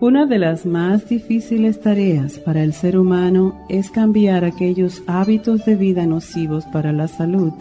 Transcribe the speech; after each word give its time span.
Una 0.00 0.26
de 0.26 0.38
las 0.38 0.64
más 0.64 1.08
difíciles 1.08 1.80
tareas 1.80 2.38
para 2.38 2.62
el 2.62 2.72
ser 2.72 2.96
humano 2.96 3.58
es 3.68 3.90
cambiar 3.90 4.44
aquellos 4.44 5.02
hábitos 5.08 5.64
de 5.64 5.74
vida 5.74 6.06
nocivos 6.06 6.64
para 6.66 6.92
la 6.92 7.08
salud, 7.08 7.52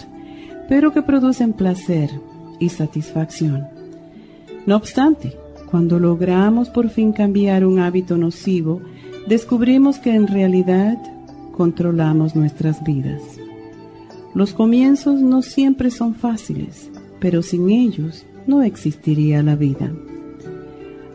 pero 0.70 0.94
que 0.94 1.02
producen 1.02 1.54
placer 1.54 2.12
y 2.60 2.70
satisfacción. 2.70 3.66
No 4.68 4.76
obstante, 4.76 5.36
cuando 5.72 5.98
logramos 6.00 6.70
por 6.70 6.90
fin 6.90 7.12
cambiar 7.12 7.66
un 7.66 7.80
hábito 7.80 8.18
nocivo, 8.18 8.82
descubrimos 9.28 9.98
que 9.98 10.14
en 10.14 10.28
realidad 10.28 10.96
controlamos 11.54 12.36
nuestras 12.36 12.84
vidas. 12.84 13.24
Los 14.36 14.54
comienzos 14.54 15.22
no 15.22 15.42
siempre 15.42 15.90
son 15.90 16.14
fáciles, 16.14 16.92
pero 17.20 17.42
sin 17.42 17.72
ellos 17.72 18.28
no 18.46 18.62
existiría 18.62 19.42
la 19.42 19.56
vida. 19.56 19.92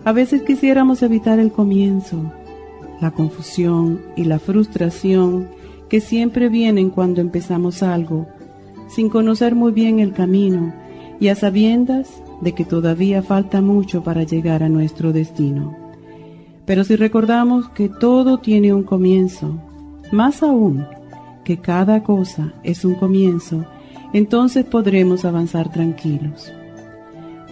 A 0.04 0.10
veces 0.10 0.42
quisiéramos 0.42 1.00
evitar 1.02 1.38
el 1.38 1.52
comienzo, 1.52 2.32
la 3.00 3.12
confusión 3.12 4.00
y 4.16 4.24
la 4.24 4.40
frustración 4.40 5.48
que 5.88 6.00
siempre 6.00 6.48
vienen 6.48 6.90
cuando 6.90 7.20
empezamos 7.20 7.84
algo, 7.84 8.26
sin 8.88 9.08
conocer 9.08 9.54
muy 9.54 9.70
bien 9.70 10.00
el 10.00 10.12
camino 10.12 10.74
y 11.20 11.28
a 11.28 11.36
sabiendas 11.36 12.20
de 12.40 12.52
que 12.52 12.64
todavía 12.64 13.22
falta 13.22 13.60
mucho 13.62 14.02
para 14.02 14.24
llegar 14.24 14.64
a 14.64 14.68
nuestro 14.68 15.12
destino. 15.12 15.76
Pero 16.66 16.82
si 16.82 16.96
recordamos 16.96 17.68
que 17.68 17.88
todo 17.88 18.38
tiene 18.38 18.74
un 18.74 18.82
comienzo, 18.82 19.56
más 20.10 20.42
aún 20.42 20.84
que 21.44 21.58
cada 21.58 22.02
cosa 22.02 22.54
es 22.64 22.84
un 22.84 22.96
comienzo, 22.96 23.64
entonces 24.12 24.64
podremos 24.64 25.24
avanzar 25.24 25.70
tranquilos 25.70 26.52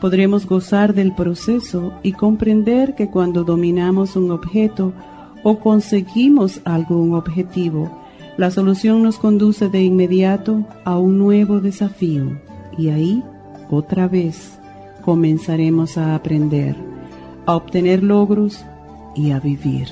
podremos 0.00 0.46
gozar 0.46 0.94
del 0.94 1.14
proceso 1.14 1.92
y 2.02 2.12
comprender 2.12 2.94
que 2.94 3.10
cuando 3.10 3.44
dominamos 3.44 4.16
un 4.16 4.30
objeto 4.30 4.92
o 5.42 5.58
conseguimos 5.58 6.60
algún 6.64 7.14
objetivo, 7.14 7.90
la 8.36 8.50
solución 8.50 9.02
nos 9.02 9.18
conduce 9.18 9.68
de 9.68 9.82
inmediato 9.82 10.64
a 10.84 10.98
un 10.98 11.18
nuevo 11.18 11.60
desafío 11.60 12.40
y 12.78 12.88
ahí, 12.88 13.22
otra 13.70 14.08
vez, 14.08 14.58
comenzaremos 15.04 15.98
a 15.98 16.14
aprender, 16.14 16.76
a 17.46 17.56
obtener 17.56 18.02
logros 18.02 18.64
y 19.14 19.32
a 19.32 19.40
vivir. 19.40 19.88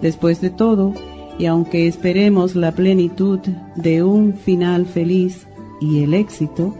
Después 0.00 0.40
de 0.40 0.50
todo, 0.50 0.94
y 1.38 1.46
aunque 1.46 1.86
esperemos 1.86 2.56
la 2.56 2.72
plenitud 2.72 3.40
de 3.76 4.02
un 4.02 4.34
final 4.34 4.86
feliz 4.86 5.46
y 5.80 6.02
el 6.02 6.14
éxito, 6.14 6.74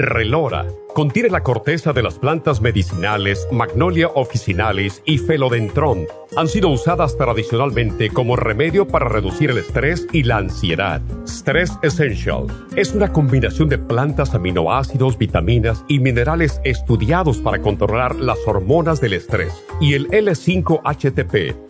Relora 0.00 0.66
contiene 0.94 1.28
la 1.28 1.42
corteza 1.42 1.92
de 1.92 2.02
las 2.02 2.18
plantas 2.18 2.62
medicinales 2.62 3.46
Magnolia 3.52 4.08
officinalis 4.08 5.02
y 5.04 5.18
Felodentron. 5.18 6.06
Han 6.36 6.48
sido 6.48 6.70
usadas 6.70 7.18
tradicionalmente 7.18 8.08
como 8.08 8.34
remedio 8.34 8.88
para 8.88 9.10
reducir 9.10 9.50
el 9.50 9.58
estrés 9.58 10.06
y 10.10 10.22
la 10.22 10.38
ansiedad. 10.38 11.02
Stress 11.26 11.78
Essential 11.82 12.46
es 12.76 12.94
una 12.94 13.12
combinación 13.12 13.68
de 13.68 13.76
plantas, 13.76 14.34
aminoácidos, 14.34 15.18
vitaminas 15.18 15.84
y 15.86 15.98
minerales 15.98 16.62
estudiados 16.64 17.36
para 17.38 17.60
controlar 17.60 18.16
las 18.16 18.38
hormonas 18.46 19.02
del 19.02 19.12
estrés. 19.12 19.52
Y 19.82 19.92
el 19.92 20.08
L5-HTP 20.08 21.69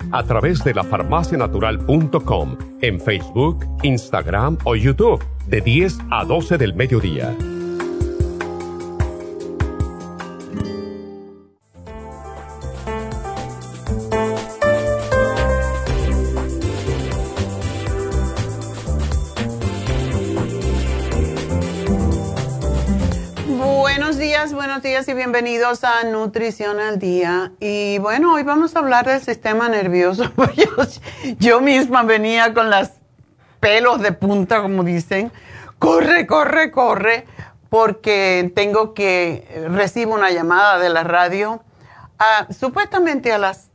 a 0.11 0.23
través 0.23 0.63
de 0.63 0.73
la 0.73 0.83
farmacianatural.com 0.83 2.57
en 2.81 2.99
Facebook, 2.99 3.65
Instagram 3.83 4.57
o 4.63 4.75
YouTube 4.75 5.23
de 5.47 5.61
10 5.61 5.99
a 6.09 6.25
12 6.25 6.57
del 6.57 6.73
mediodía. 6.73 7.35
Buenos 24.71 24.83
días 24.83 25.05
y 25.09 25.13
bienvenidos 25.13 25.83
a 25.83 26.05
Nutrición 26.05 26.79
al 26.79 26.97
Día. 26.97 27.51
Y 27.59 27.97
bueno, 27.97 28.35
hoy 28.35 28.43
vamos 28.43 28.73
a 28.73 28.79
hablar 28.79 29.05
del 29.05 29.19
sistema 29.19 29.67
nervioso. 29.67 30.31
yo, 31.39 31.59
misma 31.59 32.03
venía 32.03 32.53
con 32.53 32.69
los 32.69 32.87
pelos 33.59 34.01
de 34.01 34.13
punta, 34.13 34.61
como 34.61 34.85
dicen. 34.85 35.29
Corre, 35.77 36.25
corre, 36.25 36.71
corre, 36.71 37.25
porque 37.69 38.49
tengo 38.55 38.93
que 38.93 39.65
recibo 39.69 40.13
una 40.15 40.31
llamada 40.31 40.79
de 40.79 40.87
la 40.87 41.03
radio. 41.03 41.61
supuestamente 42.57 43.33
a 43.33 43.39
las 43.39 43.71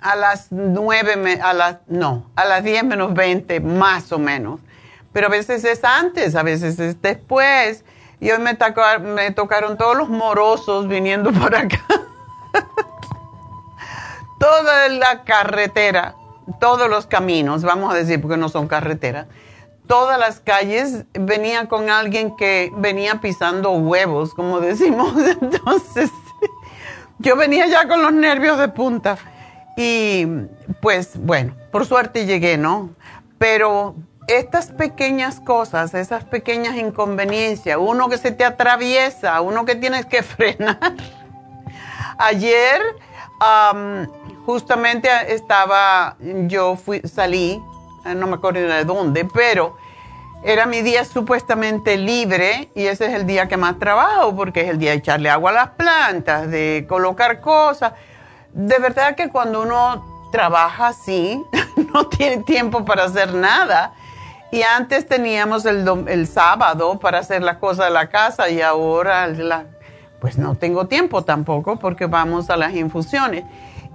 a 0.00 0.16
las 0.16 0.48
nueve, 0.50 1.38
a 1.40 1.52
las, 1.52 1.76
no, 1.86 2.32
a 2.34 2.44
las 2.44 2.64
diez 2.64 2.82
menos 2.82 3.14
veinte, 3.14 3.60
más 3.60 4.10
o 4.10 4.18
menos. 4.18 4.58
Pero 5.12 5.28
a 5.28 5.30
veces 5.30 5.64
es 5.64 5.84
antes, 5.84 6.34
a 6.34 6.42
veces 6.42 6.80
es 6.80 7.00
después 7.00 7.84
y 8.24 8.30
hoy 8.30 8.38
me, 8.38 8.54
tocaron 9.32 9.76
todos 9.76 9.94
los 9.98 10.08
morosos 10.08 10.88
viniendo 10.88 11.30
por 11.40 11.54
acá. 11.54 11.78
Toda 14.38 14.88
la 14.88 15.24
carretera, 15.24 16.14
todos 16.58 16.88
los 16.88 17.06
caminos, 17.06 17.64
vamos 17.64 17.92
a 17.92 17.96
decir, 17.98 18.22
porque 18.22 18.38
no 18.38 18.48
son 18.48 18.66
carreteras, 18.66 19.26
todas 19.86 20.18
las 20.18 20.40
calles 20.40 21.04
venía 21.12 21.68
con 21.68 21.90
alguien 21.90 22.34
que 22.34 22.72
venía 22.78 23.20
pisando 23.20 23.72
huevos, 23.72 24.32
como 24.32 24.58
decimos. 24.58 25.12
Entonces, 25.42 26.10
yo 27.18 27.36
venía 27.36 27.66
ya 27.66 27.86
con 27.86 28.00
los 28.00 28.14
nervios 28.14 28.58
de 28.58 28.68
punta. 28.68 29.18
Y 29.76 30.26
pues 30.80 31.18
bueno, 31.18 31.54
por 31.70 31.84
suerte 31.84 32.24
llegué, 32.24 32.56
¿no? 32.56 32.88
Pero 33.36 33.96
estas 34.26 34.72
pequeñas 34.72 35.40
cosas, 35.40 35.94
esas 35.94 36.24
pequeñas 36.24 36.76
inconveniencias, 36.76 37.78
uno 37.78 38.08
que 38.08 38.18
se 38.18 38.30
te 38.30 38.44
atraviesa, 38.44 39.40
uno 39.40 39.64
que 39.64 39.74
tienes 39.74 40.06
que 40.06 40.22
frenar. 40.22 40.94
Ayer 42.18 42.80
justamente 44.46 45.08
estaba, 45.28 46.16
yo 46.46 46.76
fui, 46.76 47.00
salí, 47.00 47.62
eh, 48.06 48.14
no 48.14 48.26
me 48.26 48.34
acuerdo 48.34 48.60
de 48.60 48.84
dónde, 48.84 49.24
pero 49.26 49.76
era 50.44 50.66
mi 50.66 50.82
día 50.82 51.04
supuestamente 51.04 51.96
libre 51.96 52.70
y 52.74 52.86
ese 52.86 53.06
es 53.06 53.14
el 53.14 53.26
día 53.26 53.48
que 53.48 53.56
más 53.56 53.78
trabajo 53.78 54.34
porque 54.36 54.62
es 54.62 54.68
el 54.68 54.78
día 54.78 54.90
de 54.90 54.98
echarle 54.98 55.30
agua 55.30 55.50
a 55.50 55.54
las 55.54 55.68
plantas, 55.70 56.50
de 56.50 56.86
colocar 56.88 57.40
cosas. 57.40 57.94
De 58.52 58.78
verdad 58.78 59.16
que 59.16 59.30
cuando 59.30 59.62
uno 59.62 60.30
trabaja 60.30 60.88
así, 60.88 61.42
no 61.92 62.08
tiene 62.08 62.38
tiempo 62.44 62.84
para 62.84 63.04
hacer 63.04 63.34
nada 63.34 63.94
y 64.54 64.62
antes 64.62 65.08
teníamos 65.08 65.64
el, 65.66 65.84
el 66.06 66.28
sábado 66.28 67.00
para 67.00 67.18
hacer 67.18 67.42
las 67.42 67.56
cosas 67.56 67.86
de 67.86 67.90
la 67.90 68.08
casa 68.08 68.48
y 68.48 68.60
ahora 68.60 69.28
pues 70.20 70.38
no 70.38 70.54
tengo 70.54 70.86
tiempo 70.86 71.24
tampoco 71.24 71.76
porque 71.76 72.06
vamos 72.06 72.50
a 72.50 72.56
las 72.56 72.72
infusiones. 72.72 73.42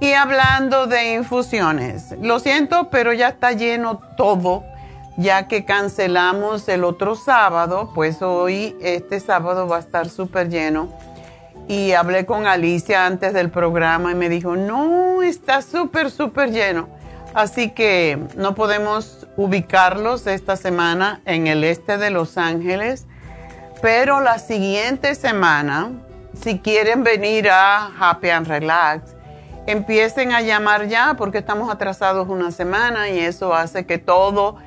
Y 0.02 0.12
hablando 0.12 0.86
de 0.86 1.14
infusiones, 1.14 2.14
lo 2.22 2.40
siento, 2.40 2.90
pero 2.90 3.14
ya 3.14 3.30
está 3.30 3.54
lleno 3.54 4.02
todo, 4.18 4.66
ya 5.16 5.48
que 5.48 5.64
cancelamos 5.64 6.68
el 6.68 6.84
otro 6.84 7.16
sábado, 7.16 7.94
pues 7.96 8.22
hoy, 8.22 8.76
este 8.82 9.22
sábado 9.22 9.66
va 9.66 9.78
a 9.78 9.80
estar 9.80 10.10
súper 10.10 10.50
lleno. 10.50 10.90
Y 11.70 11.94
hablé 11.94 12.26
con 12.26 12.48
Alicia 12.48 13.06
antes 13.06 13.34
del 13.34 13.50
programa 13.50 14.12
y 14.12 14.16
me 14.16 14.28
dijo, 14.28 14.58
no, 14.58 15.22
está 15.22 15.62
súper, 15.62 16.12
súper 16.12 16.52
lleno. 16.52 16.90
Así 17.34 17.70
que 17.70 18.20
no 18.36 18.56
podemos 18.56 19.19
ubicarlos 19.40 20.28
esta 20.28 20.58
semana 20.58 21.22
en 21.24 21.48
el 21.48 21.64
este 21.64 21.98
de 21.98 22.10
Los 22.10 22.38
Ángeles, 22.38 23.06
pero 23.82 24.20
la 24.20 24.38
siguiente 24.38 25.16
semana, 25.16 25.94
si 26.34 26.60
quieren 26.60 27.06
venir 27.06 27.50
a 27.50 27.90
Happy 27.98 28.32
and 28.32 28.48
Relax, 28.48 29.16
empiecen 29.66 30.34
a 30.34 30.42
llamar 30.42 30.90
ya 30.90 31.16
porque 31.18 31.38
estamos 31.38 31.72
atrasados 31.74 32.28
una 32.28 32.52
semana 32.52 33.08
y 33.08 33.20
eso 33.20 33.54
hace 33.54 33.86
que 33.86 33.98
todo 33.98 34.58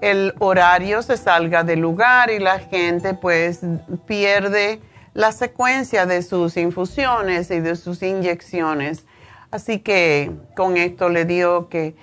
el 0.00 0.32
horario 0.38 1.02
se 1.02 1.16
salga 1.16 1.64
del 1.64 1.80
lugar 1.80 2.30
y 2.30 2.38
la 2.38 2.60
gente 2.60 3.14
pues 3.14 3.62
pierde 4.06 4.80
la 5.12 5.32
secuencia 5.32 6.06
de 6.06 6.22
sus 6.22 6.56
infusiones 6.56 7.50
y 7.50 7.58
de 7.58 7.74
sus 7.74 8.00
inyecciones. 8.04 9.06
Así 9.50 9.80
que 9.80 10.30
con 10.54 10.76
esto 10.76 11.08
le 11.08 11.24
digo 11.24 11.68
que 11.68 11.96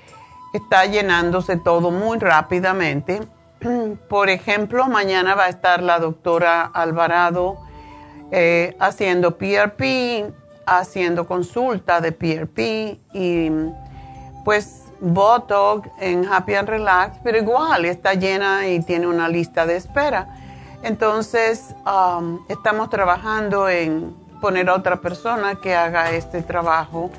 está 0.54 0.86
llenándose 0.86 1.58
todo 1.58 1.92
muy 1.92 2.20
rápidamente. 2.20 3.22
Por 4.10 4.30
ejemplo, 4.30 4.88
mañana 4.88 5.36
va 5.36 5.46
a 5.46 5.50
estar 5.50 5.82
la 5.82 6.00
doctora 6.00 6.64
Alvarado 6.64 7.58
eh, 8.32 8.76
haciendo 8.80 9.38
PRP, 9.38 10.34
haciendo 10.66 11.28
consulta 11.28 12.02
de 12.02 12.12
PRP 12.12 12.60
y 13.14 13.52
pues 14.44 14.84
Botox 15.00 15.90
en 16.00 16.26
Happy 16.26 16.56
and 16.56 16.70
Relax, 16.70 17.20
pero 17.24 17.38
igual 17.38 17.86
está 17.86 18.14
llena 18.14 18.68
y 18.68 18.82
tiene 18.82 19.08
una 19.08 19.30
lista 19.30 19.66
de 19.66 19.76
espera. 19.76 20.28
Entonces, 20.84 21.76
um, 21.86 22.40
estamos 22.50 22.90
trabajando 22.90 23.70
en 23.70 24.16
poner 24.42 24.70
a 24.70 24.76
otra 24.76 24.98
persona 24.98 25.56
que 25.56 25.76
haga 25.76 26.12
este 26.12 26.42
trabajo 26.42 27.10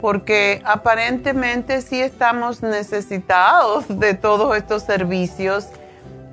porque 0.00 0.62
aparentemente 0.64 1.80
sí 1.82 2.00
estamos 2.00 2.62
necesitados 2.62 3.86
de 3.88 4.14
todos 4.14 4.56
estos 4.56 4.82
servicios 4.82 5.68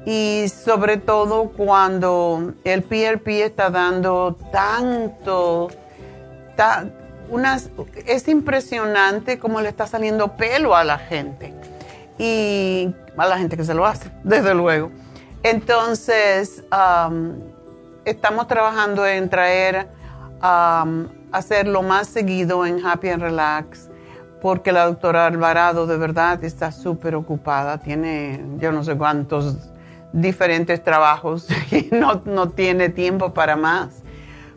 y 0.06 0.48
sobre 0.50 0.98
todo 0.98 1.50
cuando 1.50 2.54
el 2.63 2.83
PRP 2.83 3.44
está 3.44 3.69
dando 3.69 4.36
tanto, 4.51 5.69
es 8.06 8.27
impresionante 8.27 9.39
cómo 9.39 9.62
le 9.62 9.69
está 9.69 9.88
saliendo 9.88 10.36
pelo 10.36 10.75
a 10.75 10.83
la 10.83 10.98
gente 10.98 11.54
y 12.18 12.94
a 13.18 13.28
la 13.28 13.38
gente 13.38 13.56
que 13.56 13.64
se 13.64 13.73
lo 13.73 13.85
hace, 13.85 14.09
desde 14.23 14.54
luego. 14.54 14.92
Entonces, 15.42 16.64
estamos 18.06 18.47
trabajando 18.47 19.06
en 19.06 19.30
traer 19.30 19.88
hacerlo 21.33 21.81
más 21.81 22.07
seguido 22.07 22.66
en 22.66 22.85
Happy 22.85 23.09
and 23.09 23.21
Relax, 23.21 23.90
porque 24.42 24.71
la 24.71 24.85
doctora 24.85 25.25
Alvarado 25.25 25.87
de 25.87 25.97
verdad 25.97 26.44
está 26.44 26.71
súper 26.71 27.16
ocupada, 27.16 27.80
tiene 27.80 28.42
yo 28.59 28.71
no 28.71 28.83
sé 28.83 28.95
cuántos 28.95 29.69
diferentes 30.13 30.83
trabajos 30.83 31.47
y 31.71 31.90
no, 31.92 32.21
no 32.25 32.49
tiene 32.49 32.90
tiempo 32.90 33.33
para 33.33 33.56
más. 33.56 34.04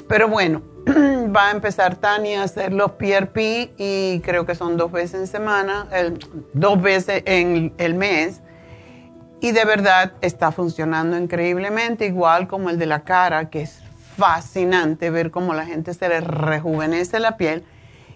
Pero 0.08 0.28
bueno, 0.28 0.62
va 1.34 1.48
a 1.48 1.50
empezar 1.50 1.96
Tania 1.96 2.42
a 2.42 2.44
hacer 2.44 2.72
los 2.72 2.92
PRP 2.92 3.72
y 3.76 4.20
creo 4.20 4.46
que 4.46 4.54
son 4.54 4.76
dos 4.76 4.92
veces 4.92 5.20
en 5.20 5.26
semana, 5.26 5.88
dos 6.52 6.80
veces 6.80 7.22
en 7.26 7.72
el 7.78 7.94
mes. 7.94 8.42
Y 9.40 9.52
de 9.52 9.64
verdad 9.64 10.12
está 10.20 10.50
funcionando 10.52 11.18
increíblemente, 11.18 12.06
igual 12.06 12.46
como 12.46 12.70
el 12.70 12.78
de 12.78 12.86
la 12.86 13.00
cara, 13.00 13.50
que 13.50 13.62
es 13.62 13.82
fascinante 14.16 15.10
ver 15.10 15.30
cómo 15.30 15.54
la 15.54 15.66
gente 15.66 15.94
se 15.94 16.08
le 16.08 16.20
rejuvenece 16.20 17.20
la 17.20 17.36
piel 17.36 17.64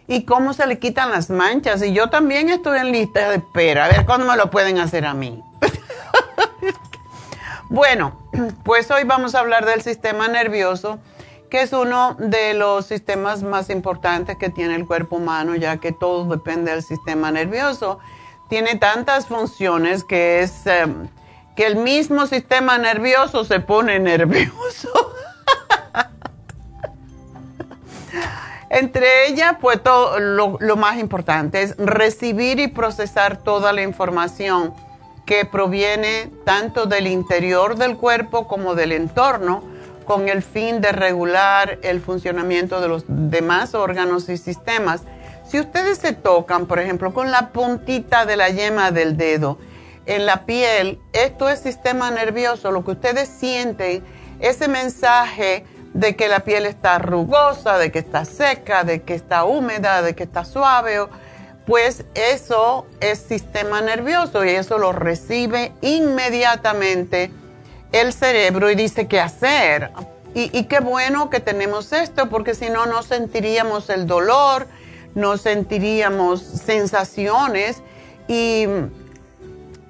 y 0.07 0.25
cómo 0.25 0.53
se 0.53 0.67
le 0.67 0.79
quitan 0.79 1.11
las 1.11 1.31
manchas. 1.31 1.83
Y 1.83 1.93
yo 1.93 2.11
también 2.11 2.49
estoy 2.49 2.79
en 2.79 2.91
lista 2.91 3.31
de 3.31 3.37
espera, 3.37 3.85
a 3.85 3.89
ver 3.89 4.05
cuándo 4.05 4.27
me 4.27 4.37
lo 4.37 4.51
pueden 4.51 4.79
hacer 4.79 5.07
a 5.07 5.15
mí. 5.15 5.43
bueno, 7.71 8.19
pues 8.65 8.91
hoy 8.91 9.05
vamos 9.05 9.35
a 9.35 9.41
hablar 9.41 9.67
del 9.67 9.83
sistema 9.83 10.27
nervioso, 10.27 10.99
que 11.49 11.63
es 11.63 11.73
uno 11.73 12.17
de 12.19 12.55
los 12.55 12.87
sistemas 12.87 13.43
más 13.43 13.71
importantes 13.71 14.37
que 14.37 14.51
tiene 14.51 14.75
el 14.75 14.87
cuerpo 14.87 15.17
humano, 15.17 15.55
ya 15.55 15.77
que 15.77 15.93
todo 15.93 16.25
depende 16.25 16.73
del 16.73 16.83
sistema 16.83 17.31
nervioso. 17.31 18.01
Tiene 18.49 18.77
tantas 18.77 19.27
funciones 19.27 20.03
que 20.03 20.41
es 20.41 20.67
em, 20.67 21.09
que 21.55 21.67
el 21.67 21.77
mismo 21.77 22.27
sistema 22.27 22.79
nervioso 22.79 23.45
se 23.45 23.61
pone 23.61 23.99
nervioso. 24.01 24.89
Entre 28.71 29.27
ellas, 29.27 29.57
pues 29.61 29.83
todo 29.83 30.21
lo, 30.21 30.77
más 30.77 30.99
importante 30.99 31.61
es 31.61 31.77
recibir 31.77 32.61
y 32.61 32.69
procesar 32.69 33.37
toda 33.37 33.73
la 33.73 33.83
información 33.83 34.73
que 35.27 35.45
proviene 35.45 36.31
tanto 36.45 36.87
del 36.87 37.09
interior 37.09 37.77
del 37.77 37.97
cuerpo 37.97 38.47
como 38.47 38.77
del 38.77 38.93
entorno 38.93 39.65
con 40.05 40.29
el 40.29 40.43
fin 40.43 40.81
de 40.81 40.93
regular 40.93 41.81
el 41.83 42.01
funcionamiento 42.01 42.81
de 42.81 42.87
los 42.87 43.05
demás 43.09 43.75
órganos 43.75 44.29
y 44.29 44.37
sistemas, 44.39 45.03
Si 45.49 45.59
ustedes 45.59 45.99
se 45.99 46.13
tocan, 46.13 46.67
por 46.67 46.79
ejemplo, 46.79 47.13
con 47.13 47.33
la 47.33 47.49
puntita 47.49 48.25
de 48.25 48.37
la 48.37 48.51
yema 48.51 48.93
del 48.93 49.17
dedo 49.17 49.59
en 50.07 50.25
la 50.25 50.47
piel, 50.47 51.01
esto 51.13 51.49
es 51.49 51.59
sistema 51.59 52.13
nervioso, 52.13 52.71
lo 52.71 52.85
que 52.85 52.93
ustedes 52.93 53.29
sienten, 53.29 54.05
ese 54.39 54.69
mensaje 54.69 55.65
de 55.95 56.15
que 56.17 56.29
la 56.29 56.41
piel 56.41 56.67
está 56.67 56.99
rugosa, 56.99 57.79
de 57.79 57.91
que 57.91 57.99
está 57.99 58.25
seca, 58.25 58.85
de 58.85 59.03
que 59.03 59.15
está 59.15 59.45
húmeda, 59.45 60.03
de 60.03 60.15
que 60.15 60.23
está 60.23 60.45
suave, 60.45 60.99
pues 61.67 62.05
eso 62.15 62.87
es 63.01 63.19
sistema 63.19 63.81
nervioso 63.81 64.45
y 64.45 64.51
eso 64.51 64.79
lo 64.79 64.93
recibe 64.93 65.73
inmediatamente 65.83 67.31
el 67.93 68.13
cerebro 68.13 68.71
y 68.71 68.75
dice 68.75 69.09
qué 69.09 69.21
hacer. 69.21 69.91
Y, 70.33 70.65
qué 70.65 70.79
bueno 70.79 71.29
que 71.29 71.41
tenemos 71.41 71.93
esto, 71.93 72.29
porque 72.29 72.55
si 72.55 72.71
no, 72.71 72.87
no 72.87 73.03
sentiríamos 73.03 73.91
el 73.91 74.07
dolor, 74.07 74.69
no 75.17 75.37
sentiríamos 75.37 76.41
sensaciones 76.41 77.83
y 78.29 78.67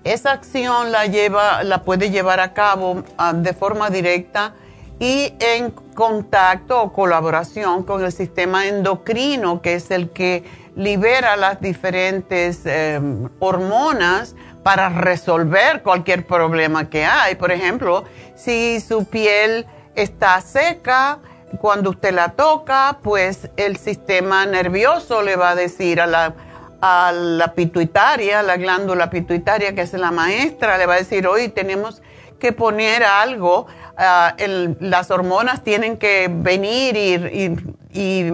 esa 0.03 0.33
acción 0.33 0.93
la, 0.93 1.05
lleva, 1.05 1.63
la 1.63 1.83
puede 1.83 2.11
llevar 2.11 2.41
a 2.41 2.55
cabo 2.55 3.05
ah, 3.19 3.35
de 3.35 3.53
forma 3.53 3.91
directa 3.91 4.55
y 5.01 5.35
en 5.41 5.71
contacto 5.71 6.81
o 6.81 6.93
colaboración 6.93 7.83
con 7.85 8.05
el 8.05 8.13
sistema 8.13 8.69
endocrino, 8.69 9.63
que 9.63 9.75
es 9.75 9.91
el 9.91 10.11
que 10.11 10.45
libera 10.77 11.37
las 11.37 11.61
diferentes 11.61 12.65
em, 12.67 13.29
hormonas 13.41 14.37
para 14.63 14.91
resolver 14.91 15.83
cualquier 15.83 16.27
problema 16.27 16.91
que 16.91 17.07
hay. 17.07 17.35
Por 17.35 17.51
ejemplo, 17.51 18.05
si 18.37 18.79
su 18.81 19.07
piel 19.07 19.67
está 19.95 20.39
seca, 20.43 21.19
cuando 21.61 21.91
usted 21.91 22.13
la 22.13 22.33
toca, 22.33 22.99
pues 23.03 23.51
el 23.57 23.79
sistema 23.79 24.45
nervioso 24.45 25.23
le 25.23 25.35
va 25.35 25.51
a 25.51 25.55
decir 25.55 26.01
a 26.03 26.07
la, 26.07 26.35
a 26.83 27.11
la 27.13 27.55
pituitaria, 27.55 28.43
la 28.43 28.59
glándula 28.59 29.09
pituitaria, 29.09 29.75
que 29.75 29.81
es 29.81 29.95
la 29.95 30.11
maestra, 30.11 30.77
le 30.77 30.85
va 30.85 30.95
a 30.95 30.99
decir, 30.99 31.27
hoy 31.27 31.49
tenemos 31.49 32.03
que 32.39 32.53
poner 32.53 33.05
algo, 33.05 33.67
ah, 34.01 34.35
las 34.81 35.11
hormonas 35.11 35.63
tienen 35.63 35.97
que 35.97 36.29
venir 36.31 36.97
y, 36.97 37.57
y 37.93 38.33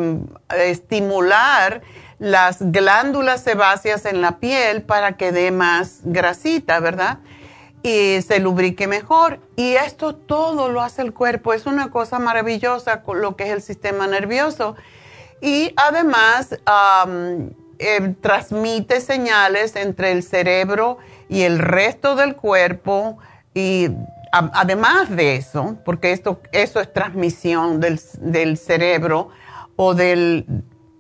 estimular 0.49 1.83
las 2.19 2.59
glándulas 2.73 3.43
sebáceas 3.43 4.07
en 4.07 4.21
la 4.23 4.39
piel 4.39 4.83
para 4.83 5.17
que 5.17 5.33
dé 5.33 5.51
más 5.51 6.01
grasita, 6.05 6.81
¿verdad? 6.81 7.19
Y 7.83 8.23
se 8.23 8.41
lubrique 8.41 8.87
mejor. 8.87 9.41
Y 9.55 9.75
esto 9.75 10.15
todo 10.15 10.69
lo 10.71 10.81
hace 10.81 11.03
el 11.03 11.13
cuerpo. 11.13 11.53
Es 11.53 11.67
una 11.67 11.91
cosa 11.91 12.19
maravillosa 12.19 13.03
lo 13.15 13.37
que 13.37 13.45
es 13.45 13.51
el 13.51 13.63
sistema 13.63 14.07
nervioso. 14.07 14.77
Y 15.41 15.73
además 15.77 16.59
eh, 17.79 18.15
transmite 18.21 19.01
señales 19.01 19.77
entre 19.77 20.13
el 20.13 20.23
cerebro 20.23 20.99
y 21.29 21.43
el 21.43 21.59
resto 21.59 22.17
del 22.17 22.35
cuerpo. 22.35 23.19
Y 23.55 23.91
además 24.53 25.15
de 25.15 25.37
eso, 25.37 25.79
porque 25.85 26.13
esto, 26.13 26.41
eso 26.53 26.81
es 26.81 26.93
transmisión 26.93 27.81
del, 27.81 28.01
del 28.21 28.57
cerebro 28.57 29.31
o 29.77 29.95
del 29.95 30.47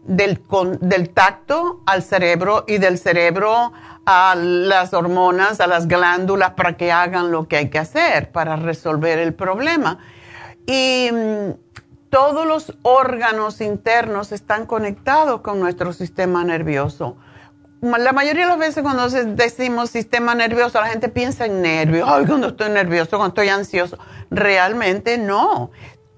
del, 0.07 0.41
del 0.81 1.11
tacto 1.11 1.83
al 1.87 2.03
cerebro 2.03 2.65
y 2.67 2.79
del 2.79 2.99
cerebro 2.99 3.73
a 4.05 4.35
las 4.37 4.95
hormonas, 4.95 5.61
a 5.61 5.67
las 5.67 5.89
glándulas 5.89 6.53
para 6.53 6.77
que 6.77 6.93
hagan 6.93 7.33
lo 7.33 7.49
que 7.49 7.57
hay 7.57 7.71
que 7.71 7.79
hacer 7.79 8.31
para 8.31 8.57
resolver 8.57 9.19
el 9.19 9.35
problema. 9.35 9.99
Y 10.67 11.11
mm, 11.13 11.51
todos 12.09 12.47
los 12.47 12.77
órganos 12.83 13.61
internos 13.61 14.33
están 14.33 14.67
conectados 14.67 15.41
con 15.41 15.59
nuestro 15.59 15.93
sistema 15.93 16.45
nervioso. 16.45 17.17
La 17.83 18.13
mayoría 18.13 18.45
de 18.45 18.51
las 18.51 18.59
veces 18.59 18.83
cuando 18.83 19.09
decimos 19.09 19.91
sistema 19.91 20.35
nervioso, 20.35 20.81
la 20.81 20.89
gente 20.89 21.09
piensa 21.09 21.47
en 21.47 21.63
nervios. 21.63 22.09
Ay, 22.11 22.25
cuando 22.27 22.49
estoy 22.49 22.71
nervioso, 22.71 23.19
cuando 23.19 23.29
estoy 23.29 23.49
ansioso. 23.49 23.99
Realmente 24.31 25.19
no 25.19 25.71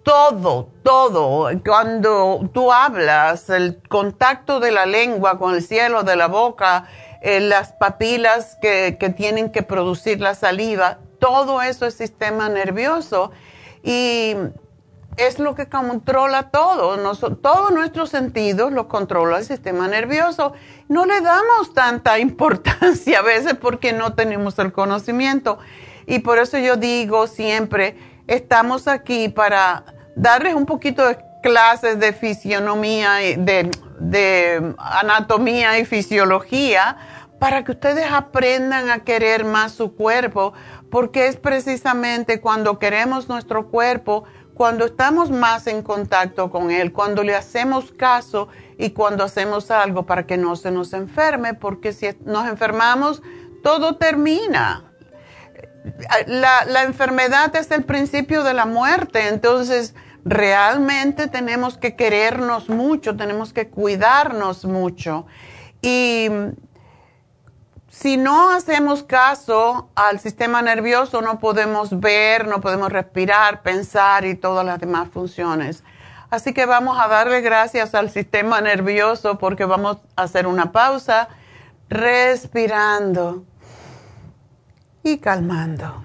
todo, 0.08 0.70
todo. 0.82 1.50
Cuando 1.62 2.48
tú 2.54 2.72
hablas, 2.72 3.50
el 3.50 3.82
contacto 3.88 4.58
de 4.58 4.70
la 4.70 4.86
lengua 4.86 5.38
con 5.38 5.54
el 5.54 5.62
cielo 5.62 6.02
de 6.02 6.16
la 6.16 6.28
boca, 6.28 6.86
eh, 7.20 7.40
las 7.40 7.72
papilas 7.74 8.56
que, 8.62 8.96
tienen 9.14 9.52
que 9.52 9.62
producir 9.62 10.20
la 10.22 10.34
saliva, 10.34 11.00
todo 11.18 11.60
eso 11.60 11.84
es 11.84 11.92
sistema 11.92 12.48
nervioso 12.48 13.32
y 13.82 14.34
es 15.18 15.38
lo 15.38 15.54
que 15.54 15.68
controla 15.68 16.50
todo. 16.50 16.96
todos 17.36 17.70
nuestros 17.72 18.10
sentidos 18.10 18.72
los 18.72 18.86
controla 18.86 19.38
el 19.38 19.44
sistema 19.44 19.88
nervioso. 19.88 20.52
No 20.88 21.04
le 21.04 21.20
damos 21.20 21.74
tanta 21.74 22.18
importancia 22.20 23.18
a 23.18 23.22
veces 23.22 23.54
porque 23.54 23.92
no 23.92 24.14
tenemos 24.14 24.58
el 24.58 24.72
conocimiento. 24.72 25.58
Y 26.06 26.20
por 26.20 26.38
eso 26.38 26.56
yo 26.58 26.76
digo 26.76 27.26
siempre, 27.26 27.96
estamos 28.26 28.88
aquí 28.88 29.28
para 29.28 29.84
darles 30.16 30.54
un 30.54 30.64
poquito 30.64 31.06
de 31.06 31.18
clases 31.42 32.00
de 32.00 32.12
fisionomía, 32.12 33.14
de, 33.36 33.70
de 34.00 34.74
anatomía 34.78 35.78
y 35.78 35.84
fisiología 35.84 36.96
para 37.38 37.64
que 37.64 37.72
ustedes 37.72 38.10
aprendan 38.10 38.90
a 38.90 39.00
querer 39.00 39.44
más 39.44 39.72
su 39.72 39.94
cuerpo, 39.94 40.52
porque 40.90 41.28
es 41.28 41.36
precisamente 41.36 42.40
cuando 42.40 42.78
queremos 42.78 43.28
nuestro 43.28 43.68
cuerpo, 43.68 44.24
cuando 44.58 44.86
estamos 44.86 45.30
más 45.30 45.68
en 45.68 45.82
contacto 45.82 46.50
con 46.50 46.72
él, 46.72 46.92
cuando 46.92 47.22
le 47.22 47.36
hacemos 47.36 47.92
caso 47.92 48.48
y 48.76 48.90
cuando 48.90 49.22
hacemos 49.22 49.70
algo 49.70 50.04
para 50.04 50.26
que 50.26 50.36
no 50.36 50.56
se 50.56 50.72
nos 50.72 50.94
enferme, 50.94 51.54
porque 51.54 51.92
si 51.92 52.08
nos 52.24 52.48
enfermamos, 52.48 53.22
todo 53.62 53.98
termina. 53.98 54.82
La, 56.26 56.82
enfermedad 56.82 57.54
es 57.54 57.70
el 57.70 57.84
principio 57.84 58.42
de 58.42 58.52
la 58.52 58.66
muerte, 58.66 59.28
entonces 59.28 59.94
realmente 60.24 61.28
tenemos 61.28 61.78
que 61.78 61.94
querernos 61.94 62.68
mucho, 62.68 63.16
tenemos 63.16 63.52
que 63.52 63.68
cuidarnos 63.68 64.64
mucho. 64.64 65.26
Y 65.82 66.28
si 68.00 68.16
no 68.16 68.52
hacemos 68.52 69.02
caso 69.02 69.88
al 69.96 70.20
sistema 70.20 70.62
nervioso, 70.62 71.20
no 71.20 71.40
podemos 71.40 71.98
ver, 71.98 72.46
no 72.46 72.60
podemos 72.60 72.92
respirar, 72.92 73.62
pensar 73.62 74.24
y 74.24 74.36
todas 74.36 74.64
las 74.64 74.78
demás 74.78 75.08
funciones. 75.12 75.82
Así 76.30 76.54
que 76.54 76.64
vamos 76.64 76.96
a 77.00 77.08
darle 77.08 77.40
gracias 77.40 77.96
al 77.96 78.10
sistema 78.10 78.60
nervioso 78.60 79.38
porque 79.38 79.64
vamos 79.64 79.96
a 80.14 80.22
hacer 80.22 80.46
una 80.46 80.70
pausa, 80.70 81.28
respirando 81.88 83.44
y 85.02 85.18
calmando. 85.18 86.04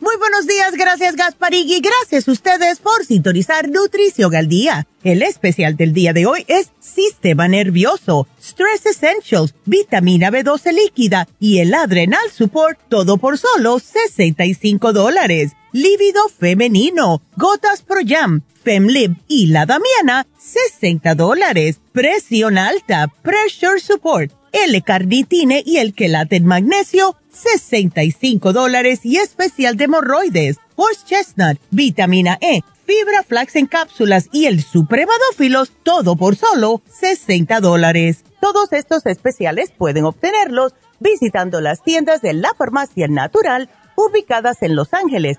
Muy 0.00 0.16
buenos 0.16 0.46
días, 0.46 0.74
gracias 0.74 1.16
Gasparig 1.16 1.82
gracias 1.82 2.28
a 2.28 2.30
ustedes 2.30 2.78
por 2.78 3.04
sintonizar 3.04 3.68
Nutrición 3.68 4.32
al 4.36 4.46
Día. 4.46 4.86
El 5.02 5.22
especial 5.22 5.76
del 5.76 5.92
día 5.92 6.12
de 6.12 6.24
hoy 6.24 6.44
es 6.46 6.70
Sistema 6.78 7.48
Nervioso, 7.48 8.28
Stress 8.40 8.86
Essentials, 8.86 9.56
Vitamina 9.64 10.30
B12 10.30 10.72
líquida 10.72 11.26
y 11.40 11.58
el 11.58 11.74
Adrenal 11.74 12.30
Support, 12.32 12.78
todo 12.88 13.16
por 13.16 13.38
solo 13.38 13.80
65 13.80 14.92
dólares. 14.92 15.52
Lívido 15.80 16.28
femenino, 16.28 17.22
Gotas 17.36 17.82
Pro 17.82 18.00
Jam, 18.04 18.40
Femlib 18.64 19.14
y 19.28 19.46
la 19.46 19.64
Damiana, 19.64 20.26
60 20.36 21.14
dólares. 21.14 21.78
Presión 21.92 22.58
alta, 22.58 23.06
Pressure 23.22 23.78
Support, 23.78 24.32
L-Carnitine 24.50 25.62
y 25.64 25.76
el 25.76 25.94
Quelate 25.94 26.40
Magnesio, 26.40 27.14
65 27.30 28.52
dólares 28.52 29.02
y 29.04 29.18
especial 29.18 29.76
de 29.76 29.84
hemorroides, 29.84 30.56
Horse 30.74 31.02
Chestnut, 31.06 31.60
Vitamina 31.70 32.38
E, 32.40 32.62
Fibra 32.84 33.22
Flax 33.22 33.54
en 33.54 33.66
cápsulas 33.66 34.28
y 34.32 34.46
el 34.46 34.64
Supremadófilos, 34.64 35.70
todo 35.84 36.16
por 36.16 36.34
solo 36.34 36.82
60 36.90 37.60
dólares. 37.60 38.24
Todos 38.40 38.72
estos 38.72 39.06
especiales 39.06 39.70
pueden 39.70 40.06
obtenerlos 40.06 40.74
visitando 40.98 41.60
las 41.60 41.84
tiendas 41.84 42.20
de 42.20 42.32
la 42.32 42.52
Farmacia 42.58 43.06
Natural 43.06 43.70
ubicadas 43.98 44.62
en 44.62 44.76
Los 44.76 44.94
Ángeles, 44.94 45.38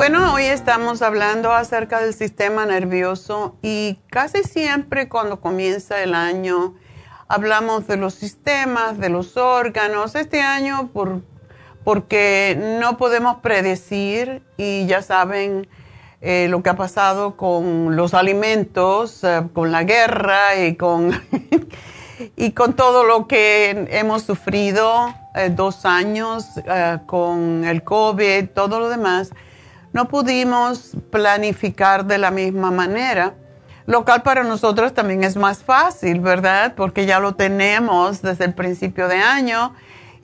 Bueno, 0.00 0.32
hoy 0.32 0.44
estamos 0.44 1.02
hablando 1.02 1.52
acerca 1.52 2.00
del 2.00 2.14
sistema 2.14 2.64
nervioso 2.64 3.58
y 3.60 3.98
casi 4.08 4.44
siempre 4.44 5.10
cuando 5.10 5.42
comienza 5.42 6.02
el 6.02 6.14
año 6.14 6.74
hablamos 7.28 7.86
de 7.86 7.98
los 7.98 8.14
sistemas, 8.14 8.96
de 8.96 9.10
los 9.10 9.36
órganos. 9.36 10.14
Este 10.14 10.40
año 10.40 10.88
por, 10.94 11.20
porque 11.84 12.58
no 12.80 12.96
podemos 12.96 13.40
predecir 13.42 14.42
y 14.56 14.86
ya 14.86 15.02
saben 15.02 15.68
eh, 16.22 16.46
lo 16.48 16.62
que 16.62 16.70
ha 16.70 16.76
pasado 16.76 17.36
con 17.36 17.94
los 17.94 18.14
alimentos, 18.14 19.22
eh, 19.22 19.42
con 19.52 19.70
la 19.70 19.84
guerra 19.84 20.64
y 20.64 20.76
con, 20.76 21.10
y 22.36 22.52
con 22.52 22.72
todo 22.72 23.04
lo 23.04 23.28
que 23.28 23.86
hemos 23.90 24.22
sufrido, 24.22 25.14
eh, 25.34 25.50
dos 25.54 25.84
años 25.84 26.46
con 27.04 27.66
el 27.66 27.84
COVID, 27.84 28.48
todo 28.54 28.80
lo 28.80 28.88
demás 28.88 29.32
no 29.92 30.08
pudimos 30.08 30.92
planificar 31.10 32.04
de 32.04 32.18
la 32.18 32.30
misma 32.30 32.70
manera. 32.70 33.34
Local 33.86 34.22
para 34.22 34.44
nosotros 34.44 34.94
también 34.94 35.24
es 35.24 35.36
más 35.36 35.64
fácil, 35.64 36.20
¿verdad? 36.20 36.74
Porque 36.76 37.06
ya 37.06 37.18
lo 37.18 37.34
tenemos 37.34 38.22
desde 38.22 38.44
el 38.44 38.54
principio 38.54 39.08
de 39.08 39.16
año 39.16 39.74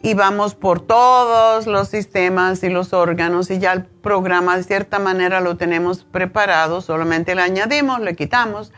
y 0.03 0.15
vamos 0.15 0.55
por 0.55 0.81
todos 0.81 1.67
los 1.67 1.89
sistemas 1.89 2.63
y 2.63 2.69
los 2.69 2.93
órganos 2.93 3.51
y 3.51 3.59
ya 3.59 3.73
el 3.73 3.85
programa 3.85 4.57
de 4.57 4.63
cierta 4.63 5.01
manera 5.01 5.41
lo 5.41 5.57
tenemos 5.57 6.05
preparado, 6.05 6.81
solamente 6.81 7.35
le 7.35 7.43
añadimos, 7.43 8.01
le 8.01 8.15
quitamos. 8.15 8.73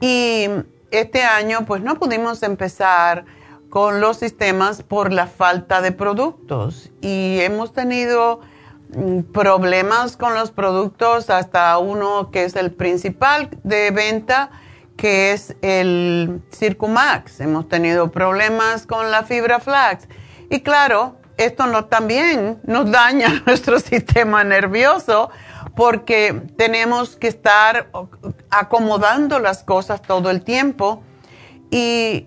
Y 0.00 0.48
este 0.90 1.22
año 1.22 1.64
pues 1.66 1.82
no 1.82 1.94
pudimos 1.94 2.42
empezar 2.42 3.24
con 3.70 4.00
los 4.00 4.18
sistemas 4.18 4.82
por 4.82 5.12
la 5.12 5.28
falta 5.28 5.80
de 5.80 5.92
productos 5.92 6.90
y 7.00 7.38
hemos 7.40 7.72
tenido 7.72 8.40
problemas 9.32 10.16
con 10.16 10.34
los 10.34 10.50
productos, 10.50 11.30
hasta 11.30 11.76
uno 11.78 12.30
que 12.30 12.44
es 12.44 12.56
el 12.56 12.72
principal 12.72 13.50
de 13.62 13.90
venta, 13.90 14.50
que 14.96 15.32
es 15.32 15.56
el 15.62 16.42
Circumax. 16.52 17.40
Hemos 17.40 17.68
tenido 17.68 18.10
problemas 18.10 18.86
con 18.86 19.10
la 19.10 19.22
fibra 19.24 19.60
flax. 19.60 20.08
Y 20.50 20.60
claro, 20.60 21.16
esto 21.36 21.66
no, 21.66 21.86
también 21.86 22.60
nos 22.64 22.90
daña 22.90 23.42
nuestro 23.46 23.80
sistema 23.80 24.44
nervioso 24.44 25.30
porque 25.74 26.42
tenemos 26.56 27.16
que 27.16 27.28
estar 27.28 27.90
acomodando 28.50 29.38
las 29.38 29.62
cosas 29.62 30.02
todo 30.02 30.30
el 30.30 30.42
tiempo. 30.42 31.02
Y 31.70 32.26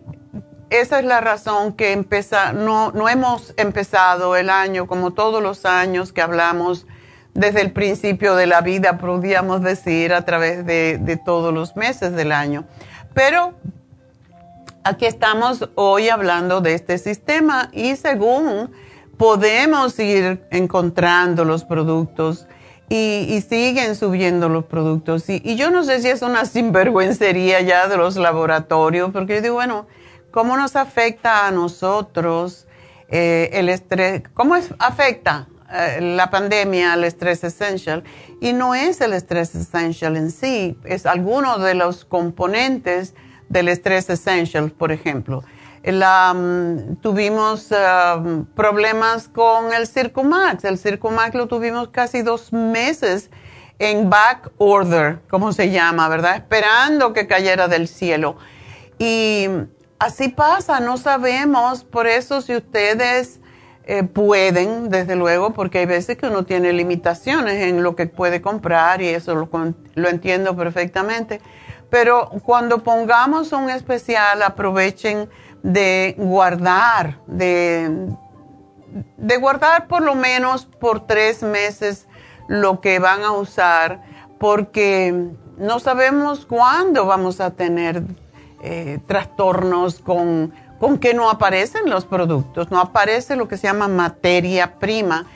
esa 0.82 1.00
es 1.00 1.06
la 1.06 1.22
razón 1.22 1.74
que 1.74 1.92
empieza, 1.92 2.52
no, 2.54 2.92
no 2.92 3.08
hemos 3.08 3.54
empezado 3.58 4.36
el 4.36 4.50
año 4.50 4.88
como 4.88 5.12
todos 5.12 5.42
los 5.42 5.66
años 5.66 6.12
que 6.12 6.22
hablamos 6.22 6.88
desde 7.34 7.62
el 7.62 7.72
principio 7.72 8.36
de 8.36 8.48
la 8.48 8.62
vida, 8.62 8.98
podríamos 8.98 9.62
decir, 9.62 10.14
a 10.14 10.26
través 10.26 10.66
de, 10.66 10.98
de 11.00 11.18
todos 11.18 11.54
los 11.54 11.76
meses 11.76 12.14
del 12.14 12.32
año. 12.32 12.66
Pero 13.14 13.54
aquí 14.84 15.06
estamos 15.06 15.70
hoy 15.76 16.10
hablando 16.10 16.62
de 16.62 16.74
este 16.74 16.98
sistema 16.98 17.70
y 17.72 17.96
según 17.96 18.72
podemos 19.18 19.98
ir 20.00 20.44
encontrando 20.50 21.46
los 21.46 21.64
productos 21.64 22.48
y, 22.90 23.42
siguen 23.48 23.96
subiendo 23.96 24.50
los 24.50 24.66
productos. 24.66 25.30
Y, 25.30 25.42
y, 25.44 25.56
yo 25.56 25.72
no 25.72 25.84
sé 25.84 26.02
si 26.02 26.10
es 26.10 26.22
una 26.22 26.46
sinvergüencería 26.46 27.62
ya 27.62 27.88
de 27.88 27.98
los 27.98 28.16
laboratorios, 28.16 29.12
porque 29.12 29.36
yo 29.36 29.42
digo, 29.42 29.56
bueno, 29.56 29.88
¿Cómo 30.34 30.58
nos 30.58 30.76
afecta 30.76 31.46
a 31.46 31.52
nosotros 31.52 32.65
eh, 33.08 33.52
el 33.54 33.69
estrés? 33.69 34.24
¿Cómo 34.34 34.56
afecta 34.80 35.48
eh, 35.72 36.00
la 36.02 36.32
pandemia 36.32 36.93
al 36.93 37.04
estrés 37.04 37.43
essential? 37.43 38.04
Y 38.41 38.54
no 38.54 38.74
es 38.74 39.00
el 39.02 39.13
estrés 39.13 39.54
essential 39.54 40.17
en 40.17 40.32
sí, 40.32 40.76
es 40.86 41.06
alguno 41.06 41.60
de 41.60 41.76
los 41.76 42.04
componentes 42.04 43.13
del 43.48 43.69
estrés 43.69 44.10
essential, 44.10 44.72
por 44.72 44.91
ejemplo. 44.91 45.43
Mm, 45.86 46.96
tuvimos 46.96 47.69
um, 47.72 48.46
problemas 48.56 49.28
con 49.28 49.72
el 49.72 49.86
Circumax. 49.86 50.63
El 50.63 50.80
Circumax 50.80 51.36
lo 51.36 51.46
tuvimos 51.46 51.89
casi 51.89 52.24
dos 52.24 52.52
meses 52.52 53.30
en 53.78 54.10
back 54.10 54.50
order, 54.58 55.19
como 55.30 55.54
se 55.54 55.69
llama, 55.69 56.10
¿verdad? 56.10 56.38
Esperando 56.38 57.13
que 57.13 57.28
cayera 57.28 57.67
del 57.67 57.88
cielo. 57.88 58.36
Y 58.98 59.48
así 60.04 60.28
pasa, 60.28 60.80
no 60.82 60.98
sabemos, 60.98 61.84
por 61.86 62.08
eso 62.08 62.42
si 62.42 62.56
ustedes 62.56 63.39
eh, 63.86 64.04
pueden, 64.04 64.89
desde 64.89 65.16
luego, 65.16 65.54
porque 65.54 65.80
hay 65.80 65.86
veces 65.86 66.18
que 66.18 66.28
uno 66.28 66.44
tiene 66.44 66.74
limitaciones 66.74 67.63
en 67.63 67.84
lo 67.84 67.96
que 67.96 68.08
puede 68.08 68.42
comprar 68.42 69.02
y 69.02 69.08
eso 69.08 69.34
lo, 69.34 70.10
entiendo 70.10 70.58
perfectamente, 70.58 71.39
pero 71.89 72.30
cuando 72.44 72.84
pongamos 72.84 73.54
un 73.54 73.70
especial, 73.70 74.42
aprovechen 74.42 75.30
de 75.62 76.16
guardar, 76.18 77.20
de 77.28 78.18
guardar 79.39 79.88
por 79.88 80.02
lo 80.02 80.16
menos 80.16 80.66
por 80.66 81.08
tres 81.08 81.44
meses 81.44 82.08
lo 82.50 82.82
que 82.82 83.00
van 83.00 83.24
a 83.24 83.32
usar, 83.32 84.02
porque 84.38 85.30
no 85.58 85.80
sabemos 85.80 86.46
cuándo 86.46 87.06
vamos 87.06 87.39
a 87.39 87.52
tener 87.52 88.04
eh, 88.65 88.99
trastornos 89.08 89.99
con, 89.99 90.54
con 90.80 90.97
que 90.97 91.13
no 91.13 91.30
aparecen 91.30 91.89
los 91.89 92.06
productos, 92.06 92.71
no 92.71 92.80
aparece 92.80 93.36
lo 93.36 93.49
que 93.49 93.58
se 93.58 93.67
llama 93.67 93.89
materia 93.89 94.80
prima. 94.80 95.28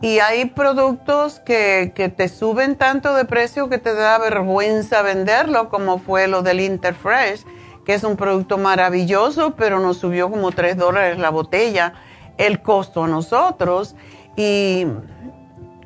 Y 0.00 0.18
hay 0.20 0.46
productos 0.46 1.40
que, 1.40 1.92
que, 1.94 2.08
te 2.08 2.28
suben 2.28 2.76
tanto 2.76 3.14
de 3.14 3.26
precio 3.26 3.68
que 3.68 3.76
te 3.76 3.92
da 3.92 4.16
vergüenza 4.16 5.02
venderlo, 5.02 5.68
como 5.68 5.98
fue 5.98 6.26
lo 6.26 6.40
del 6.40 6.60
Interfresh, 6.60 7.44
que 7.84 7.92
es 7.92 8.02
un 8.02 8.16
producto 8.16 8.56
maravilloso, 8.56 9.54
pero 9.56 9.78
nos 9.78 9.98
subió 9.98 10.30
como 10.30 10.50
3 10.50 10.78
dólares 10.78 11.18
la 11.18 11.28
botella 11.28 11.92
el 12.38 12.62
costo 12.62 13.04
a 13.04 13.08
nosotros. 13.08 13.94
Y 14.36 14.86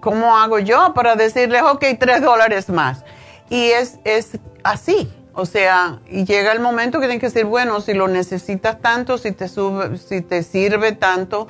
¿cómo 0.00 0.36
hago 0.36 0.60
yo 0.60 0.94
para 0.94 1.16
decirles, 1.16 1.62
ok, 1.62 1.84
3 1.98 2.22
dólares 2.22 2.68
más? 2.70 3.04
Y 3.50 3.70
es, 3.70 3.98
es 4.04 4.38
así. 4.62 5.12
O 5.36 5.46
sea, 5.46 5.98
y 6.08 6.24
llega 6.24 6.52
el 6.52 6.60
momento 6.60 7.00
que 7.00 7.06
tienes 7.06 7.20
que 7.20 7.26
decir, 7.26 7.44
bueno, 7.44 7.80
si 7.80 7.92
lo 7.92 8.06
necesitas 8.06 8.80
tanto, 8.80 9.18
si 9.18 9.32
te, 9.32 9.48
sube, 9.48 9.98
si 9.98 10.20
te 10.20 10.44
sirve 10.44 10.92
tanto, 10.92 11.48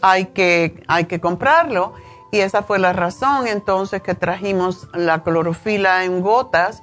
hay 0.00 0.26
que, 0.26 0.82
hay 0.88 1.04
que 1.04 1.20
comprarlo. 1.20 1.92
Y 2.32 2.40
esa 2.40 2.62
fue 2.62 2.78
la 2.78 2.94
razón 2.94 3.46
entonces 3.46 4.00
que 4.00 4.14
trajimos 4.14 4.88
la 4.94 5.22
clorofila 5.22 6.04
en 6.04 6.22
gotas, 6.22 6.82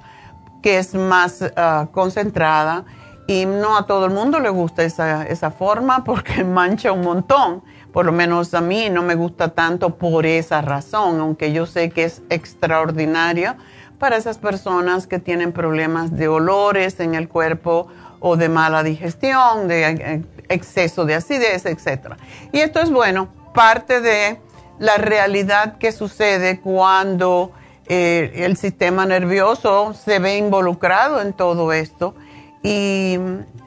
que 0.62 0.78
es 0.78 0.94
más 0.94 1.44
ah, 1.56 1.88
concentrada. 1.90 2.84
Y 3.26 3.44
no 3.44 3.76
a 3.76 3.86
todo 3.86 4.06
el 4.06 4.12
mundo 4.12 4.38
le 4.38 4.50
gusta 4.50 4.84
esa, 4.84 5.26
esa 5.26 5.50
forma 5.50 6.04
porque 6.04 6.44
mancha 6.44 6.92
un 6.92 7.00
montón. 7.00 7.64
Por 7.92 8.06
lo 8.06 8.12
menos 8.12 8.54
a 8.54 8.60
mí 8.60 8.88
no 8.88 9.02
me 9.02 9.16
gusta 9.16 9.48
tanto 9.48 9.96
por 9.96 10.26
esa 10.26 10.60
razón, 10.60 11.18
aunque 11.18 11.52
yo 11.52 11.66
sé 11.66 11.90
que 11.90 12.04
es 12.04 12.22
extraordinaria 12.30 13.56
para 13.98 14.16
esas 14.16 14.38
personas 14.38 15.06
que 15.06 15.18
tienen 15.18 15.52
problemas 15.52 16.16
de 16.16 16.28
olores 16.28 17.00
en 17.00 17.14
el 17.14 17.28
cuerpo 17.28 17.88
o 18.20 18.36
de 18.36 18.48
mala 18.48 18.82
digestión, 18.82 19.68
de 19.68 19.88
eh, 19.88 20.22
exceso 20.48 21.04
de 21.04 21.14
acidez, 21.14 21.66
etc. 21.66 22.14
Y 22.52 22.60
esto 22.60 22.80
es 22.80 22.90
bueno, 22.90 23.28
parte 23.54 24.00
de 24.00 24.38
la 24.78 24.96
realidad 24.96 25.78
que 25.78 25.92
sucede 25.92 26.60
cuando 26.60 27.52
eh, 27.86 28.32
el 28.44 28.56
sistema 28.56 29.06
nervioso 29.06 29.94
se 29.94 30.18
ve 30.18 30.36
involucrado 30.36 31.20
en 31.20 31.32
todo 31.32 31.72
esto 31.72 32.14
y 32.62 33.18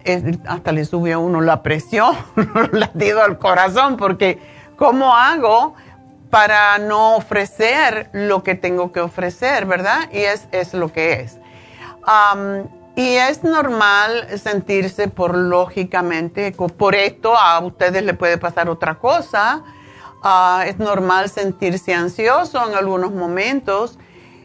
eh, 0.03 0.37
hasta 0.45 0.71
le 0.71 0.85
sube 0.85 1.13
a 1.13 1.19
uno 1.19 1.41
la 1.41 1.63
presión, 1.63 2.15
latido 2.71 3.23
al 3.23 3.37
corazón, 3.37 3.97
porque 3.97 4.39
¿cómo 4.75 5.15
hago? 5.15 5.73
Para 6.29 6.77
no 6.77 7.15
ofrecer 7.15 8.09
lo 8.13 8.43
que 8.43 8.55
tengo 8.55 8.91
que 8.91 8.99
ofrecer, 8.99 9.65
¿verdad? 9.65 10.09
Y 10.11 10.19
es, 10.19 10.47
es 10.51 10.73
lo 10.73 10.91
que 10.93 11.21
es. 11.21 11.37
y 12.95 13.15
es 13.15 13.43
normal 13.43 14.39
sentirse 14.39 15.07
por 15.07 15.35
lógicamente, 15.35 16.51
por 16.51 16.95
esto 16.95 17.37
a 17.37 17.59
ustedes 17.59 18.03
le 18.03 18.13
puede 18.13 18.37
pasar 18.37 18.69
otra 18.69 18.95
cosa. 18.95 19.63
Ah, 20.21 20.65
es 20.67 20.77
normal 20.79 21.29
sentirse 21.29 21.93
ansioso 21.93 22.67
en 22.67 22.75
algunos 22.75 23.13
momentos, 23.13 23.97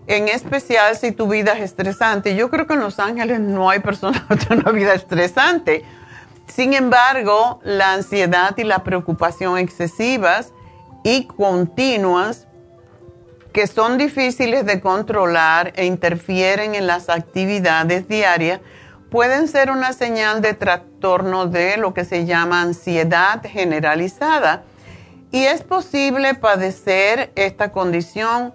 en 0.07 0.29
especial 0.29 0.97
si 0.97 1.11
tu 1.11 1.27
vida 1.27 1.55
es 1.55 1.65
estresante. 1.65 2.37
Yo 2.37 2.49
creo 2.49 2.67
que 2.67 2.75
en 2.75 2.81
Los 2.81 3.01
Ángeles 3.01 3.41
no 3.41 3.71
hay 3.71 3.81
que 3.81 3.91
tengan 3.97 4.61
una 4.61 4.71
vida 4.71 4.95
estresante. 4.95 5.85
Sin 6.47 6.75
embargo, 6.75 7.59
la 7.65 7.95
ansiedad 7.95 8.57
y 8.57 8.65
la 8.65 8.85
preocupación 8.85 9.59
excesivas 9.59 10.53
y 11.05 11.27
continuas 11.27 12.49
que 13.53 13.69
son 13.69 13.99
difíciles 13.99 14.67
de 14.67 14.81
controlar 14.81 15.73
e 15.77 15.85
interfieren 15.85 16.75
en 16.75 16.89
las 16.89 17.09
actividades 17.09 18.09
diarias, 18.09 18.61
pueden 19.13 19.47
ser 19.47 19.71
una 19.71 19.93
señal 19.93 20.43
de 20.43 20.55
trastorno 20.55 21.47
de 21.47 21.77
lo 21.77 21.95
que 21.95 22.05
se 22.05 22.27
llama 22.27 22.63
ansiedad 22.63 23.41
generalizada. 23.45 24.65
Y 25.31 25.45
es 25.45 25.63
posible 25.63 26.35
padecer 26.35 27.31
esta 27.37 27.71
condición 27.71 28.55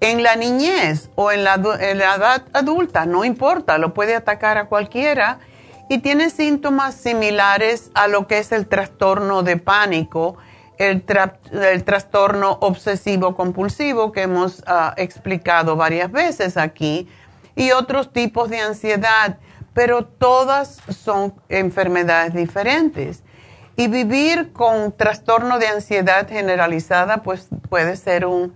en 0.00 0.24
la 0.24 0.34
niñez 0.34 1.10
o 1.14 1.30
en 1.30 1.44
la, 1.44 1.54
en 1.54 1.98
la, 1.98 2.16
edad 2.16 2.42
adulta, 2.52 3.06
no 3.06 3.24
importa, 3.24 3.78
lo 3.78 3.94
puede 3.94 4.16
atacar 4.16 4.58
a 4.58 4.66
cualquiera 4.66 5.38
y 5.88 5.98
tiene 5.98 6.30
síntomas 6.30 6.96
similares 6.96 7.92
a 7.94 8.08
lo 8.08 8.26
que 8.26 8.38
es 8.38 8.50
el 8.50 8.66
trastorno 8.66 9.44
de 9.44 9.58
pánico 9.58 10.36
el, 10.90 11.84
trastorno 11.84 12.58
obsesivo 12.60 13.34
compulsivo 13.34 14.10
que 14.12 14.22
hemos 14.22 14.62
ah, 14.66 14.94
explicado 14.96 15.76
varias 15.76 16.10
veces 16.10 16.56
aquí 16.56 17.08
y 17.54 17.70
otros 17.70 18.12
tipos 18.12 18.48
de 18.50 18.60
ansiedad, 18.60 19.38
pero 19.74 20.04
todas 20.04 20.80
son 20.88 21.34
enfermedades 21.48 22.34
diferentes. 22.34 23.22
Y 23.76 23.88
vivir 23.88 24.52
con 24.52 24.92
trastorno 24.92 25.58
de 25.58 25.68
ansiedad 25.68 26.28
generalizada 26.28 27.22
pues 27.22 27.48
puede 27.68 27.96
ser 27.96 28.26
un, 28.26 28.54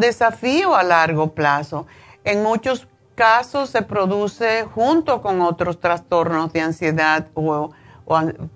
desafío 0.00 0.74
a 0.74 0.82
largo 0.82 1.34
plazo. 1.34 1.86
En 2.24 2.42
muchos 2.42 2.88
casos 3.14 3.70
se 3.70 3.82
produce 3.82 4.64
junto 4.64 5.20
con 5.20 5.42
otros 5.42 5.80
trastornos 5.80 6.52
de 6.52 6.60
ansiedad 6.62 7.28
o 7.34 7.70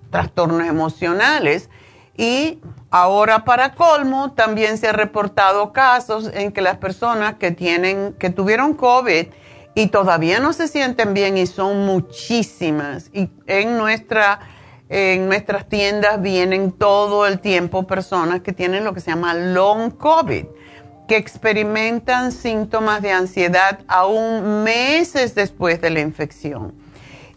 trastornos 0.09 0.67
emocionales 0.67 1.69
y 2.17 2.59
ahora 2.91 3.45
para 3.45 3.73
colmo, 3.75 4.31
también 4.31 4.77
se 4.77 4.87
han 4.87 4.95
reportado 4.95 5.73
casos 5.73 6.31
en 6.33 6.51
que 6.51 6.61
las 6.61 6.77
personas 6.77 7.35
que 7.35 7.51
tienen, 7.51 8.13
que 8.13 8.29
tuvieron 8.29 8.73
COVID 8.73 9.27
y 9.75 9.87
todavía 9.87 10.39
no 10.39 10.53
se 10.53 10.67
sienten 10.67 11.13
bien 11.13 11.37
y 11.37 11.45
son 11.45 11.85
muchísimas. 11.85 13.09
Y 13.13 13.29
en 13.47 13.77
nuestra, 13.77 14.39
en 14.89 15.27
nuestras 15.27 15.67
tiendas 15.69 16.21
vienen 16.21 16.71
todo 16.71 17.25
el 17.27 17.39
tiempo 17.39 17.87
personas 17.87 18.41
que 18.41 18.53
tienen 18.53 18.83
lo 18.83 18.93
que 18.93 18.99
se 18.99 19.11
llama 19.11 19.33
long 19.33 19.91
COVID, 19.91 20.45
que 21.07 21.17
experimentan 21.17 22.31
síntomas 22.31 23.01
de 23.01 23.11
ansiedad 23.11 23.79
aún 23.87 24.63
meses 24.63 25.35
después 25.35 25.81
de 25.81 25.89
la 25.91 26.01
infección. 26.01 26.73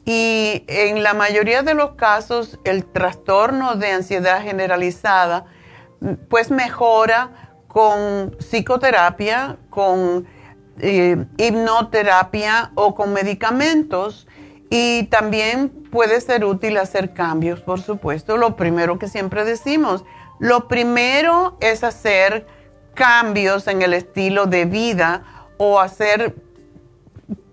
Y 0.04 0.64
en 0.66 1.02
la 1.02 1.14
mayoría 1.14 1.62
de 1.62 1.74
los 1.74 1.92
casos, 1.92 2.58
el 2.64 2.84
trastorno 2.84 3.76
de 3.76 3.92
ansiedad 3.92 4.42
generalizada, 4.42 5.46
pues 6.28 6.50
mejora 6.50 7.54
con 7.68 8.36
psicoterapia, 8.38 9.58
con 9.70 10.26
eh, 10.80 11.24
hipnoterapia 11.36 12.72
o 12.74 12.94
con 12.94 13.12
medicamentos. 13.12 14.26
Y 14.70 15.04
también 15.04 15.68
puede 15.68 16.20
ser 16.20 16.44
útil 16.44 16.78
hacer 16.78 17.12
cambios, 17.12 17.60
por 17.60 17.80
supuesto. 17.80 18.36
Lo 18.36 18.56
primero 18.56 18.98
que 18.98 19.06
siempre 19.06 19.44
decimos, 19.44 20.04
lo 20.38 20.66
primero 20.66 21.56
es 21.60 21.84
hacer 21.84 22.46
cambios 22.94 23.68
en 23.68 23.82
el 23.82 23.94
estilo 23.94 24.46
de 24.46 24.64
vida 24.64 25.46
o 25.58 25.78
hacer 25.78 26.34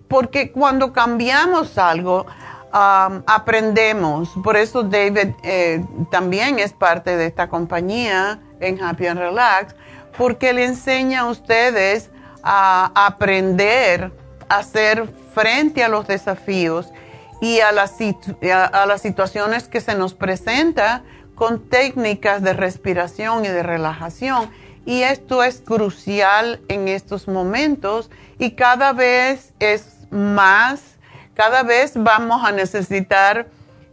porque 0.10 0.52
cuando 0.52 0.92
cambiamos 0.92 1.78
algo, 1.78 2.26
aprendemos. 2.72 4.30
Por 4.44 4.58
eso 4.58 4.84
David 4.84 5.34
eh, 5.44 5.84
también 6.12 6.60
es 6.60 6.74
parte 6.74 7.18
de 7.18 7.26
esta 7.26 7.50
compañía 7.50 8.40
en 8.60 8.82
Happy 8.84 9.08
and 9.08 9.20
Relax, 9.20 9.76
porque 10.18 10.54
le 10.54 10.66
enseña 10.66 11.22
a 11.22 11.26
ustedes 11.28 12.10
a 12.44 12.92
aprender 12.94 14.12
a 14.50 14.58
hacer 14.58 15.08
frente 15.34 15.84
a 15.84 15.90
los 15.90 16.08
desafíos 16.08 16.88
y 17.42 17.60
a 17.60 17.72
las, 17.72 17.96
a 18.42 18.86
las 18.86 19.02
situaciones 19.02 19.68
que 19.68 19.80
se 19.82 19.96
nos 19.96 20.14
presentan 20.14 21.04
con 21.36 21.70
técnicas 21.70 22.42
de 22.42 22.54
respiración 22.54 23.46
y 23.46 23.48
de 23.48 23.64
relajación. 23.64 24.50
Y 24.86 25.04
esto 25.04 25.44
es 25.44 25.62
crucial 25.62 26.62
en 26.68 26.88
estos 26.88 27.28
momentos 27.28 28.10
y 28.40 28.52
cada 28.52 28.92
vez 28.92 29.54
es 29.60 29.99
más, 30.12 30.98
cada 31.34 31.64
vez 31.64 31.94
vamos 31.96 32.44
a 32.44 32.52
necesitar, 32.52 33.48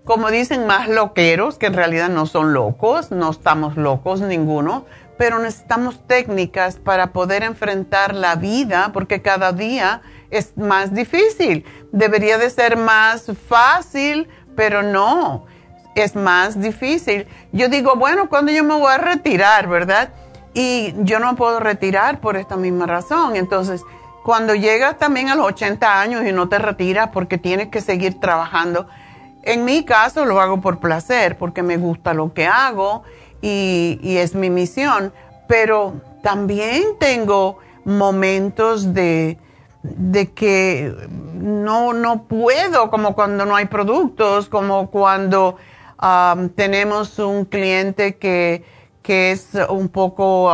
como 0.04 0.30
dicen, 0.30 0.66
más 0.66 0.88
loqueros, 0.88 1.58
que 1.58 1.66
en 1.66 1.74
realidad 1.74 2.08
no 2.08 2.26
son 2.26 2.52
locos, 2.52 3.10
no 3.10 3.30
estamos 3.30 3.76
locos 3.76 4.20
ninguno, 4.20 4.84
pero 5.16 5.38
necesitamos 5.38 6.06
técnicas 6.06 6.76
para 6.76 7.08
poder 7.08 7.42
enfrentar 7.42 8.14
la 8.14 8.36
vida, 8.36 8.90
porque 8.92 9.22
cada 9.22 9.52
día 9.52 10.02
es 10.30 10.56
más 10.56 10.94
difícil. 10.94 11.64
Debería 11.92 12.38
de 12.38 12.50
ser 12.50 12.76
más 12.76 13.30
fácil, 13.48 14.28
pero 14.54 14.82
no, 14.82 15.46
es 15.94 16.14
más 16.14 16.60
difícil. 16.60 17.26
Yo 17.52 17.68
digo, 17.68 17.96
bueno, 17.96 18.28
cuando 18.28 18.52
yo 18.52 18.64
me 18.64 18.74
voy 18.74 18.92
a 18.92 18.98
retirar, 18.98 19.68
¿verdad? 19.68 20.10
Y 20.52 20.94
yo 20.98 21.20
no 21.20 21.36
puedo 21.36 21.60
retirar 21.60 22.20
por 22.20 22.36
esta 22.36 22.56
misma 22.56 22.86
razón. 22.86 23.36
Entonces, 23.36 23.82
cuando 24.26 24.56
llegas 24.56 24.98
también 24.98 25.28
a 25.28 25.36
los 25.36 25.46
80 25.46 26.00
años 26.00 26.26
y 26.26 26.32
no 26.32 26.48
te 26.48 26.58
retiras 26.58 27.10
porque 27.12 27.38
tienes 27.38 27.68
que 27.68 27.80
seguir 27.80 28.18
trabajando, 28.18 28.88
en 29.44 29.64
mi 29.64 29.84
caso 29.84 30.24
lo 30.24 30.40
hago 30.40 30.60
por 30.60 30.80
placer, 30.80 31.38
porque 31.38 31.62
me 31.62 31.76
gusta 31.76 32.12
lo 32.12 32.34
que 32.34 32.44
hago 32.44 33.04
y, 33.40 34.00
es 34.02 34.34
mi 34.34 34.50
misión, 34.50 35.12
pero 35.46 36.00
también 36.24 36.82
tengo 36.98 37.58
momentos 37.84 38.94
de, 38.94 39.38
que 40.34 40.92
no, 41.34 41.92
no 41.92 42.24
puedo, 42.24 42.90
como 42.90 43.14
cuando 43.14 43.46
no 43.46 43.54
hay 43.54 43.66
productos, 43.66 44.48
como 44.48 44.90
cuando 44.90 45.56
tenemos 46.56 47.20
un 47.20 47.44
cliente 47.44 48.16
que 48.16 48.64
que 49.06 49.30
es 49.30 49.50
un 49.68 49.88
poco 49.88 50.50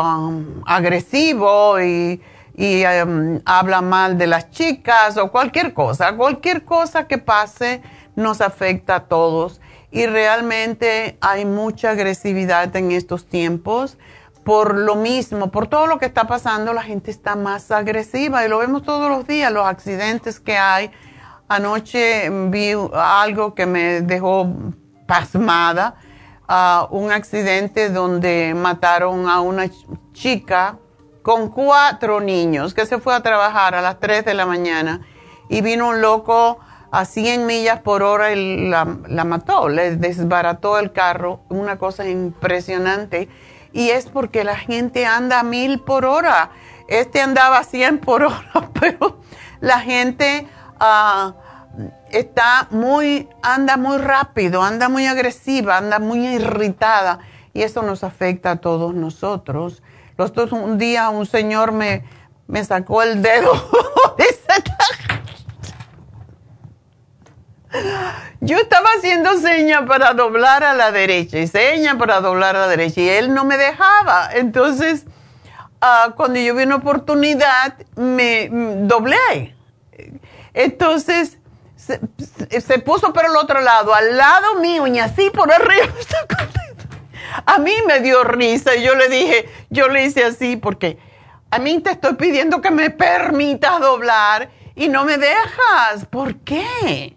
agresivo 0.66 1.80
y, 1.80 2.20
um, 2.56 3.40
habla 3.44 3.80
mal 3.80 4.18
de 4.18 4.26
las 4.26 4.50
chicas 4.50 5.16
o 5.16 5.30
cualquier 5.30 5.72
cosa. 5.72 6.16
Cualquier 6.16 6.64
cosa 6.64 7.06
que 7.06 7.18
pase 7.18 7.82
nos 8.16 8.40
afecta 8.40 8.96
a 8.96 9.04
todos. 9.04 9.60
Y 9.90 10.06
realmente 10.06 11.18
hay 11.20 11.44
mucha 11.44 11.90
agresividad 11.90 12.74
en 12.76 12.92
estos 12.92 13.26
tiempos. 13.26 13.98
Por 14.44 14.76
lo 14.76 14.96
mismo, 14.96 15.50
por 15.50 15.68
todo 15.68 15.86
lo 15.86 15.98
que 15.98 16.06
está 16.06 16.26
pasando, 16.26 16.72
la 16.72 16.82
gente 16.82 17.10
está 17.10 17.36
más 17.36 17.70
agresiva 17.70 18.44
y 18.44 18.48
lo 18.48 18.58
vemos 18.58 18.82
todos 18.82 19.08
los 19.08 19.26
días, 19.26 19.52
los 19.52 19.66
accidentes 19.66 20.40
que 20.40 20.56
hay. 20.56 20.90
Anoche 21.48 22.28
vi 22.48 22.72
algo 22.94 23.54
que 23.54 23.66
me 23.66 24.00
dejó 24.00 24.48
pasmada 25.06 25.96
un 26.90 27.10
accidente 27.10 27.88
donde 27.88 28.54
mataron 28.54 29.28
a 29.28 29.40
una 29.40 29.70
chica 30.12 30.78
con 31.22 31.50
cuatro 31.50 32.20
niños 32.20 32.74
que 32.74 32.87
se 32.87 32.98
fue 32.98 33.14
a 33.14 33.22
trabajar 33.22 33.74
a 33.74 33.82
las 33.82 33.98
3 34.00 34.24
de 34.24 34.35
la 34.35 34.46
mañana 34.46 35.00
y 35.48 35.61
vino 35.61 35.88
un 35.88 36.00
loco 36.00 36.58
a 36.90 37.04
100 37.04 37.46
millas 37.46 37.80
por 37.80 38.02
hora 38.02 38.32
y 38.32 38.68
la, 38.68 38.85
mató, 38.85 39.68
le 39.68 39.96
desbarató 39.96 40.78
el 40.78 40.92
carro, 40.92 41.40
una 41.48 41.78
cosa 41.78 42.06
impresionante. 42.08 43.28
Y 43.72 43.90
es 43.90 44.06
porque 44.06 44.44
la 44.44 44.56
gente 44.56 45.06
anda 45.06 45.40
a 45.40 45.42
mil 45.42 45.80
por 45.80 46.04
hora. 46.04 46.50
Este 46.88 47.22
andaba 47.22 47.58
a 47.58 47.64
100 47.64 47.98
por 48.00 48.24
hora, 48.24 48.70
pero 48.80 49.20
la 49.61 49.80
gente... 49.80 50.46
Uh, 50.80 51.32
está 52.11 52.68
muy, 52.70 53.28
anda 53.42 53.76
muy 53.76 53.98
rápido, 53.98 54.62
anda 54.62 54.88
muy 54.88 55.06
agresiva, 55.06 55.78
anda 55.78 55.98
muy 55.98 56.26
irritada 56.26 57.20
y 57.54 57.62
eso 57.62 57.82
nos 57.82 58.04
afecta 58.04 58.52
a 58.52 58.56
todos 58.56 58.94
nosotros. 58.94 59.82
Los 60.16 60.33
dos, 60.33 60.53
un 60.53 60.79
día 60.79 61.09
un 61.11 61.27
señor 61.27 61.72
me, 61.72 62.05
me 62.46 62.64
sacó 62.64 63.03
el 63.03 63.22
dedo. 63.22 63.53
Yo 68.40 68.59
estaba 68.59 68.88
haciendo 68.98 69.38
seña 69.38 69.87
para 69.87 70.12
doblar 70.14 70.64
a 70.64 70.75
la 70.75 70.92
derecha 70.92 71.38
y 71.38 71.46
seña 71.46 71.96
para 71.96 72.20
doblar 72.20 72.57
a 72.57 72.61
la 72.61 72.68
derecha 72.68 73.01
y 73.01 73.09
él 73.09 73.33
no 73.33 73.44
me 73.44 73.57
dejaba. 73.57 74.31
Entonces, 74.35 75.05
ah, 75.81 76.12
cuando 76.16 76.38
yo 76.38 76.55
vi 76.55 76.64
una 76.64 76.77
oportunidad, 76.77 77.75
me 77.96 78.48
doblé. 78.51 79.55
Entonces, 80.55 81.38
se, 81.77 81.98
puso 82.79 83.12
por 83.12 83.25
el 83.25 83.37
otro 83.37 83.61
lado, 83.61 83.94
al 83.94 84.16
lado 84.16 84.57
mío 84.57 84.87
y 84.87 84.98
así 84.98 85.31
por 85.31 85.51
arriba. 85.53 85.87
A 87.46 87.58
mí 87.58 87.72
me 87.86 88.00
dio 88.00 88.24
risa 88.24 88.76
y 88.76 88.82
yo 88.82 88.94
le 88.94 89.08
dije, 89.08 89.48
yo 89.70 89.88
le 89.88 90.04
hice 90.04 90.24
así 90.24 90.56
porque 90.56 90.98
a 91.50 91.58
mí 91.58 91.80
te 91.80 91.90
estoy 91.90 92.14
pidiendo 92.14 92.60
que 92.60 92.70
me 92.70 92.90
permitas 92.90 93.80
doblar 93.80 94.50
y 94.74 94.88
no 94.88 95.04
me 95.04 95.18
dejas. 95.18 96.06
¿Por 96.10 96.36
qué? 96.36 97.16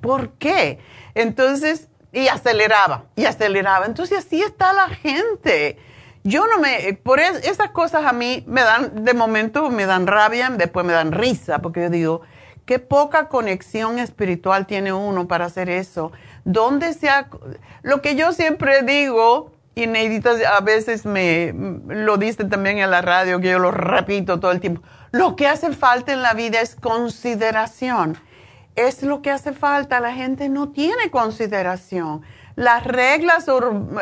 ¿Por 0.00 0.30
qué? 0.32 0.78
Entonces, 1.14 1.88
y 2.12 2.28
aceleraba, 2.28 3.04
y 3.16 3.26
aceleraba. 3.26 3.86
Entonces 3.86 4.18
así 4.18 4.42
está 4.42 4.72
la 4.72 4.88
gente. 4.88 5.78
Yo 6.22 6.46
no 6.46 6.58
me, 6.58 6.94
por 7.02 7.20
esas 7.20 7.70
cosas 7.70 8.06
a 8.06 8.12
mí 8.12 8.44
me 8.46 8.62
dan, 8.62 9.04
de 9.04 9.12
momento 9.12 9.68
me 9.70 9.84
dan 9.84 10.06
rabia, 10.06 10.48
después 10.50 10.86
me 10.86 10.94
dan 10.94 11.12
risa, 11.12 11.58
porque 11.58 11.82
yo 11.82 11.90
digo, 11.90 12.22
Qué 12.64 12.78
poca 12.78 13.28
conexión 13.28 13.98
espiritual 13.98 14.66
tiene 14.66 14.92
uno 14.92 15.28
para 15.28 15.44
hacer 15.44 15.68
eso. 15.68 16.12
¿Dónde 16.44 16.94
se 16.94 17.10
Lo 17.82 18.00
que 18.00 18.16
yo 18.16 18.32
siempre 18.32 18.82
digo, 18.82 19.52
y 19.74 19.86
Neidita 19.86 20.32
a 20.56 20.60
veces 20.60 21.04
me 21.04 21.52
lo 21.88 22.16
dice 22.16 22.44
también 22.44 22.78
en 22.78 22.90
la 22.90 23.02
radio, 23.02 23.40
que 23.40 23.50
yo 23.50 23.58
lo 23.58 23.70
repito 23.70 24.40
todo 24.40 24.52
el 24.52 24.60
tiempo, 24.60 24.82
lo 25.12 25.36
que 25.36 25.48
hace 25.48 25.72
falta 25.72 26.12
en 26.12 26.22
la 26.22 26.34
vida 26.34 26.60
es 26.60 26.74
consideración. 26.74 28.16
Es 28.76 29.02
lo 29.02 29.22
que 29.22 29.30
hace 29.30 29.52
falta, 29.52 30.00
la 30.00 30.12
gente 30.12 30.48
no 30.48 30.70
tiene 30.70 31.10
consideración. 31.10 32.22
Las 32.56 32.84
reglas 32.84 33.46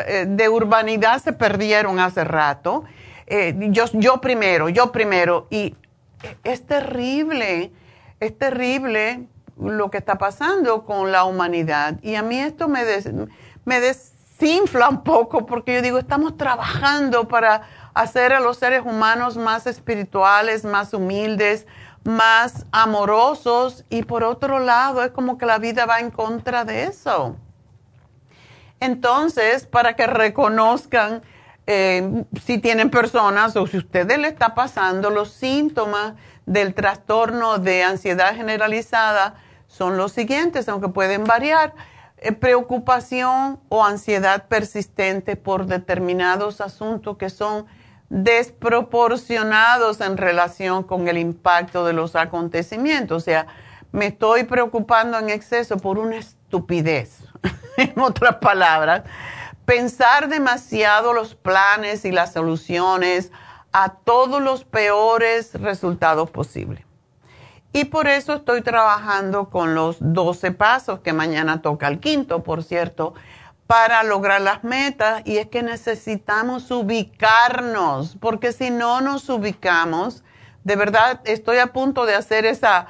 eh, 0.07 0.25
de 0.27 0.49
urbanidad 0.49 1.23
se 1.23 1.35
perdieron 1.35 2.01
hace 2.01 2.25
rato. 2.25 2.85
Eh, 3.27 3.55
yo, 3.71 3.85
yo 3.93 4.21
primero, 4.23 4.71
yo 4.71 4.91
primero. 4.91 5.47
Y 5.51 5.75
es 6.45 6.67
terrible 6.67 7.71
es 8.23 8.39
terrible 8.39 9.27
lo 9.61 9.91
que 9.91 9.99
está 9.99 10.17
pasando 10.17 10.85
con 10.85 11.11
la 11.11 11.25
humanidad. 11.25 11.99
Y 12.03 12.15
a 12.15 12.23
mí 12.23 12.39
esto 12.39 12.69
me, 12.69 12.83
me 13.65 13.81
desinfla 14.43 14.89
un 14.89 15.05
poco 15.05 15.47
porque 15.47 15.75
yo 15.75 15.83
digo, 15.83 15.99
estamos 15.99 16.37
trabajando 16.37 17.29
para 17.29 17.63
hacer 17.95 18.33
a 18.33 18.41
los 18.41 18.59
seres 18.59 18.83
humanos 18.85 19.37
más 19.37 19.67
espirituales, 19.69 20.65
más 20.65 20.93
humildes, 20.93 21.67
más 22.05 22.67
amorosos 22.73 23.85
y 23.89 24.03
por 24.03 24.25
otro 24.25 24.59
lado 24.59 25.05
es 25.05 25.13
como 25.13 25.39
que 25.39 25.47
la 25.47 25.59
vida 25.59 25.87
va 25.87 26.01
en 26.01 26.11
contra 26.11 26.65
de 26.65 26.85
eso. 26.85 27.37
Entonces, 28.81 29.67
para 29.67 29.95
que 29.95 30.09
reconozcan 30.09 31.23
eh, 31.69 32.25
si 32.45 32.59
tienen 32.59 32.91
personas 32.91 33.55
o 33.55 33.69
si 33.69 33.77
a 33.77 33.81
ustedes 33.81 34.19
le 34.19 34.27
está 34.27 34.57
pasando 34.57 35.11
los 35.11 35.31
síntomas 35.31 36.15
del 36.47 36.75
trastorno 36.75 37.59
de 37.59 37.85
ansiedad 37.85 38.35
generalizada 38.35 39.37
son 39.69 39.97
los 39.97 40.11
siguientes, 40.11 40.69
aunque 40.69 40.89
pueden 40.89 41.23
variar. 41.23 41.75
Eh, 42.25 42.31
preocupación 42.31 43.59
o 43.69 43.85
ansiedad 43.85 44.47
persistente 44.47 45.35
por 45.35 45.67
determinados 45.67 46.61
asuntos 46.61 47.17
que 47.17 47.31
son 47.31 47.67
desproporcionados 48.11 50.01
en 50.01 50.17
relación 50.17 50.85
con 50.85 51.09
el 51.09 51.19
impacto 51.19 51.85
de 51.85 51.95
los 51.95 52.15
acontecimientos. 52.15 53.23
O 53.23 53.25
sea, 53.25 53.49
me 53.91 54.07
estoy 54.07 54.45
preocupando 54.45 55.19
en 55.19 55.31
exceso 55.31 55.79
por 55.79 55.99
una 55.99 56.19
estupidez, 56.19 57.25
en 57.77 57.99
otras 57.99 58.37
palabras. 58.37 59.03
Pensar 59.65 60.29
demasiado 60.29 61.13
los 61.15 61.35
planes 61.35 62.05
y 62.05 62.13
las 62.13 62.33
soluciones, 62.35 63.33
a 63.73 63.95
todos 63.95 64.41
los 64.41 64.65
peores 64.65 65.55
resultados 65.55 66.31
posibles. 66.31 66.85
Y 67.73 67.87
por 67.87 68.07
eso 68.07 68.35
estoy 68.35 68.61
trabajando 68.61 69.49
con 69.49 69.75
los 69.75 69.97
12 70.01 70.53
pasos, 70.53 71.01
que 71.01 71.13
mañana 71.13 71.63
toca 71.63 71.89
el 71.89 72.01
quinto, 72.01 72.43
por 72.43 72.63
cierto, 72.63 73.15
para 73.67 74.03
lograr 74.03 74.43
las 74.43 74.63
metas. 74.63 75.23
Y 75.25 75.39
es 75.39 75.47
que 75.47 75.63
necesitamos 75.63 76.71
ubicarnos, 76.71 78.17
porque 78.21 78.53
si 78.53 78.71
no 78.71 79.01
nos 79.01 79.29
ubicamos, 79.31 80.23
de 80.65 80.77
verdad 80.77 81.21
estoy 81.25 81.59
a 81.59 81.69
punto 81.69 82.05
de 82.05 82.15
hacer 82.15 82.45
esa, 82.45 82.89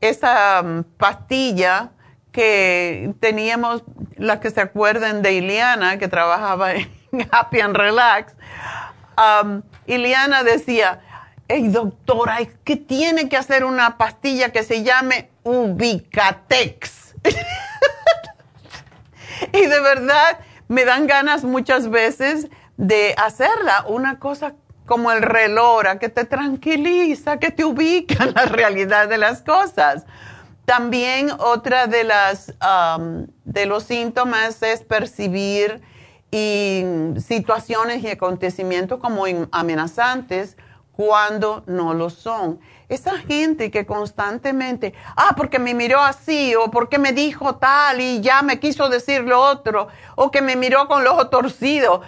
esa 0.00 0.62
mm, 0.62 0.82
pastilla 0.96 1.90
que 2.32 3.14
teníamos, 3.20 3.84
las 4.16 4.40
que 4.40 4.50
se 4.50 4.60
acuerden 4.60 5.22
de 5.22 5.34
Iliana, 5.34 5.98
que 5.98 6.08
trabajaba 6.08 6.74
en 6.74 6.88
Happy 7.30 7.60
and 7.60 7.76
Relax. 7.76 8.34
Iliana 9.86 10.42
decía, 10.42 11.03
hey 11.48 11.68
doctora, 11.68 12.40
es 12.40 12.48
que 12.64 12.76
tiene 12.76 13.28
que 13.28 13.36
hacer 13.36 13.64
una 13.64 13.98
pastilla 13.98 14.50
que 14.50 14.62
se 14.62 14.82
llame 14.82 15.30
Ubicatex. 15.42 17.14
y 19.52 19.66
de 19.66 19.80
verdad 19.80 20.38
me 20.68 20.84
dan 20.84 21.06
ganas 21.06 21.44
muchas 21.44 21.90
veces 21.90 22.48
de 22.76 23.14
hacerla, 23.18 23.84
una 23.88 24.18
cosa 24.18 24.54
como 24.86 25.12
el 25.12 25.22
relora, 25.22 25.98
que 25.98 26.08
te 26.08 26.24
tranquiliza, 26.24 27.38
que 27.38 27.50
te 27.50 27.64
ubica 27.64 28.24
en 28.24 28.34
la 28.34 28.46
realidad 28.46 29.08
de 29.08 29.18
las 29.18 29.42
cosas. 29.42 30.04
También 30.64 31.30
otra 31.38 31.86
de 31.86 32.04
las 32.04 32.54
de 33.44 33.66
los 33.66 33.84
síntomas 33.84 34.62
es 34.62 34.82
percibir 34.82 35.82
situaciones 36.30 38.02
y 38.02 38.08
acontecimientos 38.08 38.98
como 38.98 39.24
amenazantes 39.52 40.56
cuando 40.96 41.62
no 41.66 41.94
lo 41.94 42.10
son. 42.10 42.60
Esa 42.88 43.18
gente 43.18 43.70
que 43.70 43.86
constantemente, 43.86 44.94
ah, 45.16 45.34
porque 45.36 45.58
me 45.58 45.74
miró 45.74 46.00
así, 46.00 46.54
o 46.54 46.70
porque 46.70 46.98
me 46.98 47.12
dijo 47.12 47.56
tal 47.56 48.00
y 48.00 48.20
ya 48.20 48.42
me 48.42 48.60
quiso 48.60 48.88
decir 48.88 49.22
lo 49.22 49.40
otro, 49.40 49.88
o 50.16 50.30
que 50.30 50.42
me 50.42 50.56
miró 50.56 50.86
con 50.86 51.02
los 51.02 51.14
ojos 51.14 51.30
torcidos, 51.30 52.00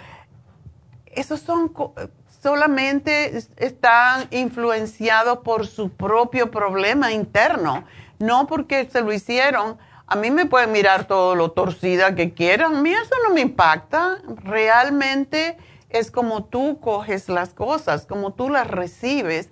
esos 1.07 1.39
son 1.39 1.73
solamente 2.41 3.43
están 3.57 4.27
influenciados 4.31 5.39
por 5.39 5.65
su 5.65 5.89
propio 5.89 6.51
problema 6.51 7.11
interno, 7.11 7.83
no 8.19 8.47
porque 8.47 8.87
se 8.89 9.01
lo 9.01 9.11
hicieron 9.11 9.77
a 10.09 10.15
mí 10.15 10.31
me 10.31 10.45
pueden 10.45 10.71
mirar 10.71 11.05
todo 11.05 11.35
lo 11.35 11.51
torcida 11.51 12.15
que 12.15 12.33
quieran, 12.33 12.77
a 12.77 12.81
mí 12.81 12.91
eso 12.91 13.13
no 13.27 13.33
me 13.33 13.41
impacta. 13.41 14.19
Realmente 14.41 15.57
es 15.89 16.11
como 16.11 16.45
tú 16.45 16.79
coges 16.79 17.29
las 17.29 17.53
cosas, 17.53 18.05
como 18.05 18.33
tú 18.33 18.49
las 18.49 18.67
recibes. 18.67 19.49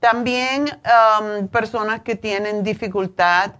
También 0.00 0.64
um, 0.64 1.48
personas 1.48 2.02
que 2.02 2.16
tienen 2.16 2.62
dificultad 2.62 3.52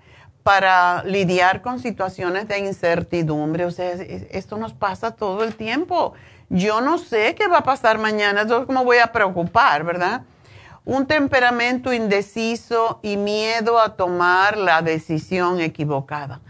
para 0.43 1.05
lidiar 1.05 1.63
con 1.63 1.79
situaciones 1.79 2.49
de 2.49 2.59
incertidumbre. 2.59 3.65
O 3.65 3.71
sea, 3.71 3.93
esto 3.93 4.57
nos 4.57 4.73
pasa 4.73 5.13
todo 5.13 5.45
el 5.45 5.55
tiempo. 5.55 6.15
yo 6.49 6.81
no 6.83 6.99
sé 6.99 7.35
qué 7.35 7.47
va 7.49 7.59
a 7.59 7.63
pasar 7.65 7.99
mañana, 7.99 8.43
entonces 8.43 8.67
cómo 8.67 8.85
voy 8.85 8.99
a 8.99 9.11
preocupar, 9.11 9.85
¿verdad? 9.85 10.23
Un 10.85 11.07
temperamento 11.07 11.93
indeciso 11.93 12.99
y 13.03 13.17
miedo 13.17 13.81
a 13.81 13.97
tomar 13.97 14.59
la 14.59 14.83
decisión 14.83 15.61
equivocada. 15.61 16.41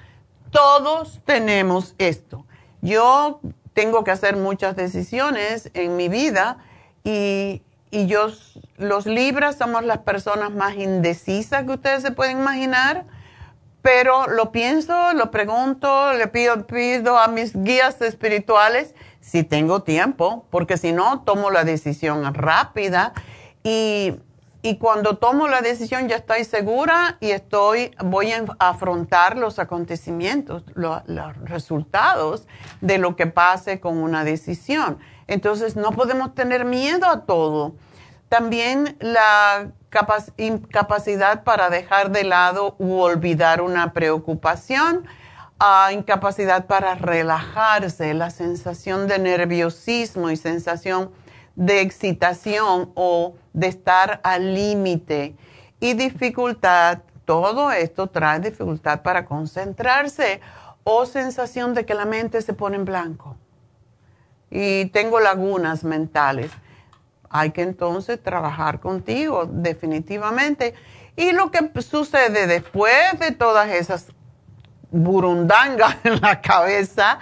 Todos 0.50 1.20
tenemos 1.24 1.94
esto. 1.98 2.44
Yo 2.80 3.40
tengo 3.74 4.04
que 4.04 4.11
hacer 4.11 4.37
muchas 4.37 4.76
decisiones 4.76 5.70
en 5.74 5.96
mi 5.96 6.08
vida 6.08 6.58
y, 7.04 7.62
y 7.90 8.06
yo, 8.06 8.28
los 8.78 9.06
libras 9.06 9.56
somos 9.56 9.85
las 9.85 9.98
personas 9.98 10.50
más 10.50 10.76
indecisas 10.76 11.64
que 11.64 11.72
ustedes 11.72 12.02
se 12.02 12.11
pueden 12.11 12.40
imaginar, 12.40 13.04
pero 13.82 14.28
lo 14.28 14.52
pienso, 14.52 15.12
lo 15.14 15.30
pregunto, 15.30 16.12
le 16.12 16.28
pido, 16.28 16.66
pido 16.66 17.18
a 17.18 17.28
mis 17.28 17.54
guías 17.54 18.00
espirituales 18.00 18.94
si 19.20 19.42
tengo 19.42 19.82
tiempo, 19.82 20.46
porque 20.50 20.76
si 20.76 20.92
no, 20.92 21.22
tomo 21.22 21.50
la 21.50 21.64
decisión 21.64 22.32
rápida 22.35 23.12
y 23.64 24.14
y 24.62 24.79
cuando 24.79 25.18
tomo 25.18 25.48
la 25.48 25.61
decisión 25.61 26.09
ya 26.09 26.16
estoy 26.16 26.44
segura 26.44 27.16
y 27.18 27.33
estoy, 27.33 27.90
voy 27.98 28.31
a 28.31 28.44
afrontar 28.61 29.37
los 29.37 29.59
acontecimientos, 29.59 30.62
los 30.75 31.03
resultados 31.44 32.46
de 32.81 32.98
lo 32.98 33.16
que 33.16 33.27
pase 33.27 33.81
con 33.81 33.98
una 33.98 34.22
decisión. 34.22 34.98
Entonces 35.27 35.75
no 35.75 35.90
podemos 35.90 36.35
tener 36.37 36.64
miedo 36.64 37.09
a 37.09 37.25
todo. 37.27 37.75
También 38.29 38.96
la 39.01 39.72
incapacidad 40.37 41.42
para 41.42 41.68
dejar 41.68 42.12
de 42.12 42.22
lado 42.22 42.77
u 42.79 43.01
olvidar 43.01 43.62
una 43.62 43.92
preocupación, 43.92 45.07
incapacidad 45.92 46.66
para 46.66 46.94
relajarse, 46.94 48.14
la 48.14 48.31
sensación 48.31 49.09
de 49.09 49.18
nerviosismo 49.18 50.31
y 50.31 50.37
sensación 50.37 51.11
de 51.56 51.80
excitación 51.80 52.92
o 52.94 53.34
de 53.52 53.66
estar 53.68 54.20
al 54.22 54.54
límite 54.54 55.36
y 55.80 55.94
dificultad, 55.94 57.00
todo 57.24 57.72
esto 57.72 58.06
trae 58.06 58.40
dificultad 58.40 59.02
para 59.02 59.24
concentrarse 59.24 60.40
o 60.84 61.06
sensación 61.06 61.74
de 61.74 61.84
que 61.84 61.94
la 61.94 62.04
mente 62.04 62.40
se 62.42 62.52
pone 62.52 62.76
en 62.76 62.84
blanco. 62.84 63.36
Y 64.50 64.86
tengo 64.86 65.20
lagunas 65.20 65.84
mentales. 65.84 66.50
Hay 67.30 67.50
que 67.50 67.62
entonces 67.62 68.22
trabajar 68.22 68.80
contigo, 68.80 69.46
definitivamente. 69.46 70.74
Y 71.16 71.32
lo 71.32 71.50
que 71.50 71.70
sucede 71.80 72.46
después 72.46 73.18
de 73.18 73.32
todas 73.32 73.68
esas 73.70 74.08
burundangas 74.90 75.96
en 76.04 76.20
la 76.20 76.40
cabeza 76.40 77.18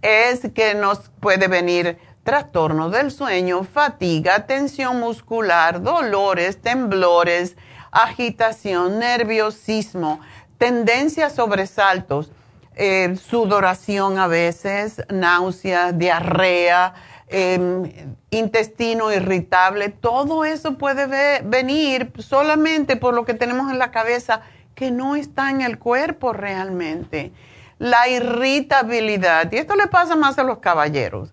es 0.00 0.48
que 0.54 0.74
nos 0.74 1.10
puede 1.20 1.48
venir 1.48 1.98
trastornos 2.28 2.92
del 2.92 3.10
sueño, 3.10 3.64
fatiga, 3.64 4.44
tensión 4.44 5.00
muscular, 5.00 5.80
dolores, 5.80 6.60
temblores, 6.60 7.56
agitación, 7.90 8.98
nerviosismo, 8.98 10.20
tendencia 10.58 11.28
a 11.28 11.30
sobresaltos, 11.30 12.30
eh, 12.74 13.16
sudoración 13.16 14.18
a 14.18 14.26
veces, 14.26 15.02
náusea, 15.08 15.92
diarrea, 15.92 16.92
em, 17.28 17.90
intestino 18.28 19.10
irritable, 19.10 19.88
todo 19.88 20.44
eso 20.44 20.76
puede 20.76 21.40
venir 21.44 22.12
solamente 22.18 22.96
por 22.96 23.14
lo 23.14 23.24
que 23.24 23.32
tenemos 23.32 23.72
en 23.72 23.78
la 23.78 23.90
cabeza 23.90 24.42
que 24.74 24.90
no 24.90 25.16
está 25.16 25.48
en 25.48 25.62
el 25.62 25.78
cuerpo 25.78 26.34
realmente. 26.34 27.32
La 27.78 28.06
irritabilidad, 28.06 29.50
y 29.50 29.56
esto 29.56 29.76
le 29.76 29.86
pasa 29.86 30.14
más 30.14 30.38
a 30.38 30.42
los 30.42 30.58
caballeros 30.58 31.32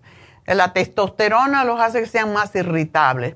la 0.54 0.72
testosterona 0.72 1.64
los 1.64 1.80
hace 1.80 2.00
que 2.00 2.06
sean 2.06 2.32
más 2.32 2.54
irritables. 2.54 3.34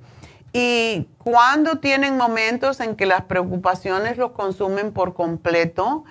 Y 0.53 1.09
cuando 1.19 1.79
tienen 1.79 2.17
momentos 2.17 2.81
en 2.81 2.97
que 2.97 3.07
las 3.07 3.23
preocupaciones 3.23 4.17
los 4.17 4.33
consumen 4.33 4.93
por 4.93 5.15
completo, 5.15 6.05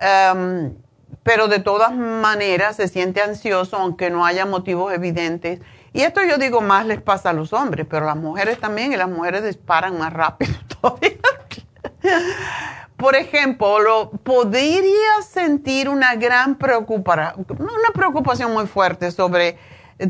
em, 0.00 0.74
pero 1.22 1.48
de 1.48 1.58
todas 1.58 1.94
maneras 1.94 2.76
se 2.76 2.88
siente 2.88 3.20
ansioso 3.22 3.76
aunque 3.76 4.10
no 4.10 4.24
haya 4.24 4.46
motivos 4.46 4.92
evidentes. 4.92 5.60
Y 5.92 6.02
esto 6.02 6.22
yo 6.22 6.38
digo 6.38 6.60
más 6.60 6.86
les 6.86 7.00
pasa 7.00 7.30
a 7.30 7.32
los 7.32 7.52
hombres, 7.52 7.86
pero 7.88 8.04
a 8.04 8.14
las 8.14 8.16
mujeres 8.16 8.58
también, 8.58 8.92
y 8.92 8.96
las 8.96 9.08
mujeres 9.08 9.44
disparan 9.44 9.98
más 9.98 10.12
rápido 10.12 10.54
todavía. 10.80 11.18
Por 12.96 13.16
ejemplo, 13.16 14.10
podría 14.22 15.22
sentir 15.28 15.88
una 15.88 16.14
gran 16.14 16.56
preocupación, 16.56 17.46
una 17.58 17.90
preocupación 17.92 18.52
muy 18.52 18.66
fuerte 18.66 19.10
sobre 19.10 19.58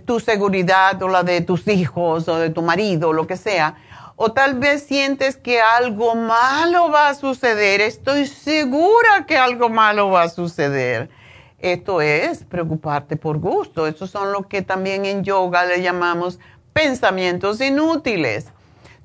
tu 0.05 0.21
seguridad 0.21 1.03
o 1.03 1.09
la 1.09 1.23
de 1.23 1.41
tus 1.41 1.69
hijos 1.69 2.29
o 2.29 2.39
de 2.39 2.51
tu 2.51 2.63
marido 2.63 3.13
lo 3.13 3.27
que 3.27 3.37
sea. 3.37 3.77
O 4.17 4.33
tal 4.33 4.55
vez 4.59 4.85
sientes 4.85 5.37
que 5.37 5.61
algo 5.61 6.15
malo 6.15 6.91
va 6.91 7.09
a 7.09 7.15
suceder. 7.15 7.81
Estoy 7.81 8.27
segura 8.27 9.27
que 9.27 9.37
algo 9.37 9.69
malo 9.69 10.11
va 10.11 10.23
a 10.23 10.29
suceder. 10.29 11.11
Esto 11.59 12.01
es 12.01 12.45
preocuparte 12.45 13.17
por 13.17 13.39
gusto. 13.39 13.87
Estos 13.87 14.11
son 14.11 14.33
lo 14.33 14.49
que 14.49 14.63
también 14.63 15.05
en 15.05 15.25
yoga 15.25 15.65
le 15.65 15.83
llamamos 15.83 16.39
pensamientos 16.73 17.61
inútiles. 17.61 18.47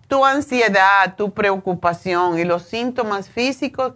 Tu 0.08 0.24
ansiedad, 0.24 1.16
tu 1.16 1.32
preocupación 1.32 2.38
y 2.38 2.44
los 2.44 2.64
síntomas 2.64 3.30
físicos 3.30 3.94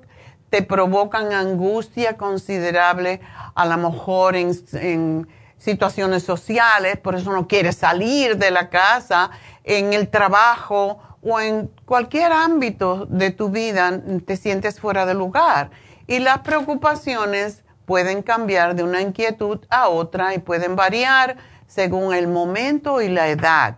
te 0.50 0.62
provocan 0.62 1.34
angustia 1.34 2.18
considerable, 2.18 3.22
a 3.56 3.66
lo 3.66 3.78
mejor 3.78 4.36
en 4.36 5.28
situaciones 5.64 6.24
sociales, 6.24 6.98
por 6.98 7.16
eso 7.16 7.32
no 7.32 7.48
quieres 7.48 7.78
salir 7.78 8.38
de 8.38 8.52
la 8.52 8.70
casa, 8.70 9.32
en 9.64 9.94
el 9.94 10.10
trabajo 10.10 11.00
o 11.22 11.40
en 11.40 11.72
cualquier 11.86 12.34
ámbito 12.34 13.06
de 13.06 13.32
tu 13.32 13.50
vida 13.50 14.02
te 14.26 14.36
sientes 14.36 14.82
fuera 14.82 15.06
de 15.06 15.14
lugar. 15.14 15.72
Y 16.06 16.20
las 16.20 16.40
preocupaciones 16.40 17.64
pueden 17.86 18.24
cambiar 18.24 18.76
de 18.76 18.84
una 18.84 19.00
inquietud 19.00 19.62
a 19.70 19.88
otra 19.88 20.34
y 20.34 20.40
pueden 20.40 20.76
variar 20.76 21.38
según 21.66 22.14
el 22.14 22.28
momento 22.28 23.02
y 23.02 23.08
la 23.08 23.30
edad. 23.30 23.78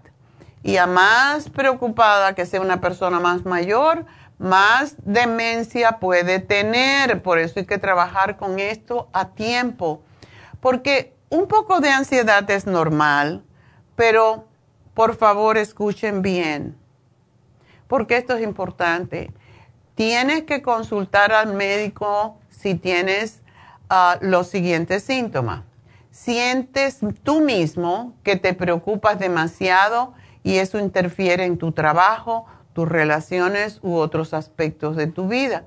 Y 0.64 0.78
a 0.78 0.88
más 0.88 1.50
preocupada 1.52 2.34
que 2.34 2.48
sea 2.48 2.62
una 2.62 2.82
persona 2.82 3.20
más 3.20 3.46
mayor, 3.46 4.08
más 4.40 4.96
demencia 5.06 6.00
puede 6.00 6.40
tener. 6.40 7.22
Por 7.22 7.38
eso 7.38 7.60
hay 7.60 7.68
que 7.68 7.78
trabajar 7.78 8.38
con 8.38 8.60
esto 8.60 9.08
a 9.14 9.30
tiempo. 9.30 10.02
Porque 10.60 11.15
un 11.30 11.48
poco 11.48 11.80
de 11.80 11.90
ansiedad 11.90 12.50
es 12.50 12.66
normal, 12.66 13.44
pero 13.96 14.46
por 14.94 15.16
favor 15.16 15.58
escuchen 15.58 16.22
bien, 16.22 16.78
porque 17.88 18.18
esto 18.18 18.36
es 18.36 18.44
importante. 18.44 19.32
Tienes 19.96 20.44
que 20.44 20.62
consultar 20.62 21.32
al 21.32 21.54
médico 21.54 22.38
si 22.50 22.76
tienes 22.76 23.42
ah, 23.90 24.18
los 24.22 24.48
siguientes 24.48 25.04
síntomas. 25.04 25.64
Sientes 26.12 27.00
tú 27.24 27.42
mismo 27.42 28.14
que 28.24 28.36
te 28.36 28.54
preocupas 28.54 29.20
demasiado 29.20 30.14
y 30.44 30.58
eso 30.58 30.80
interfiere 30.80 31.44
en 31.46 31.58
tu 31.58 31.72
trabajo, 31.72 32.46
tus 32.74 32.88
relaciones 32.88 33.80
u 33.82 33.96
otros 33.96 34.34
aspectos 34.34 34.96
de 34.96 35.08
tu 35.08 35.28
vida. 35.28 35.64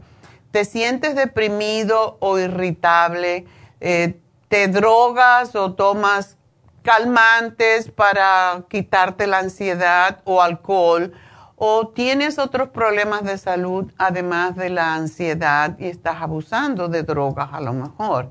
Te 0.51 0.65
sientes 0.65 1.15
deprimido 1.15 2.17
o 2.21 2.39
irritable, 2.39 3.47
eh, 3.81 4.19
te 4.49 4.69
drogas 4.69 5.55
o 5.55 5.75
tomas 5.75 6.37
calmantes 6.83 7.91
para 7.91 8.65
quitarte 8.69 9.27
la 9.27 9.41
ansiedad 9.41 10.21
o 10.25 10.41
alcohol 10.41 11.13
o 11.57 11.89
tienes 11.89 12.39
otros 12.39 12.69
problemas 12.69 13.25
de 13.25 13.37
salud 13.37 13.93
además 13.99 14.57
de 14.57 14.71
la 14.71 14.95
ansiedad 14.95 15.77
y 15.79 15.87
estás 15.87 16.23
abusando 16.23 16.89
de 16.89 17.03
drogas 17.03 17.51
a 17.53 17.61
lo 17.61 17.73
mejor. 17.73 18.31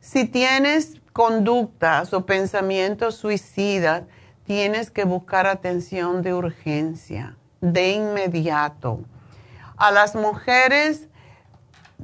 Si 0.00 0.26
tienes 0.26 1.00
conductas 1.12 2.14
o 2.14 2.24
pensamientos 2.24 3.16
suicidas, 3.16 4.04
tienes 4.44 4.90
que 4.90 5.04
buscar 5.04 5.46
atención 5.46 6.22
de 6.22 6.34
urgencia, 6.34 7.36
de 7.60 7.92
inmediato. 7.92 9.00
A 9.76 9.90
las 9.90 10.14
mujeres 10.14 11.08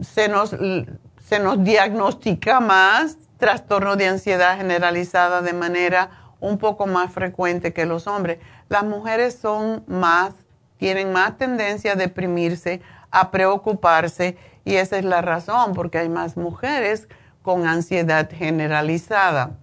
se 0.01 0.29
nos, 0.29 0.51
se 0.51 1.39
nos 1.39 1.63
diagnostica 1.63 2.59
más 2.61 3.17
trastorno 3.41 3.97
de 3.97 4.07
ansiedad 4.07 4.57
generalizada 4.57 5.43
de 5.43 5.53
manera 5.53 6.11
un 6.39 6.59
poco 6.59 6.87
más 6.87 7.13
frecuente 7.13 7.73
que 7.73 7.87
los 7.87 8.07
hombres. 8.07 8.39
Las 8.69 8.85
mujeres 8.85 9.35
son 9.35 9.83
más, 9.89 10.35
tienen 10.79 11.13
más 11.13 11.37
tendencia 11.37 11.93
a 11.93 11.97
deprimirse, 11.97 12.81
a 13.11 13.33
preocuparse 13.33 14.39
y 14.65 14.77
esa 14.77 14.99
es 14.99 15.05
la 15.05 15.23
razón 15.23 15.73
porque 15.75 15.99
hay 15.99 16.09
más 16.09 16.37
mujeres 16.37 17.09
con 17.43 17.67
ansiedad 17.67 18.31
generalizada. 18.31 19.57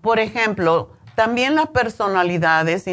Por 0.00 0.18
ejemplo, 0.18 0.90
también 1.14 1.54
las 1.54 1.68
personalidades 1.68 2.84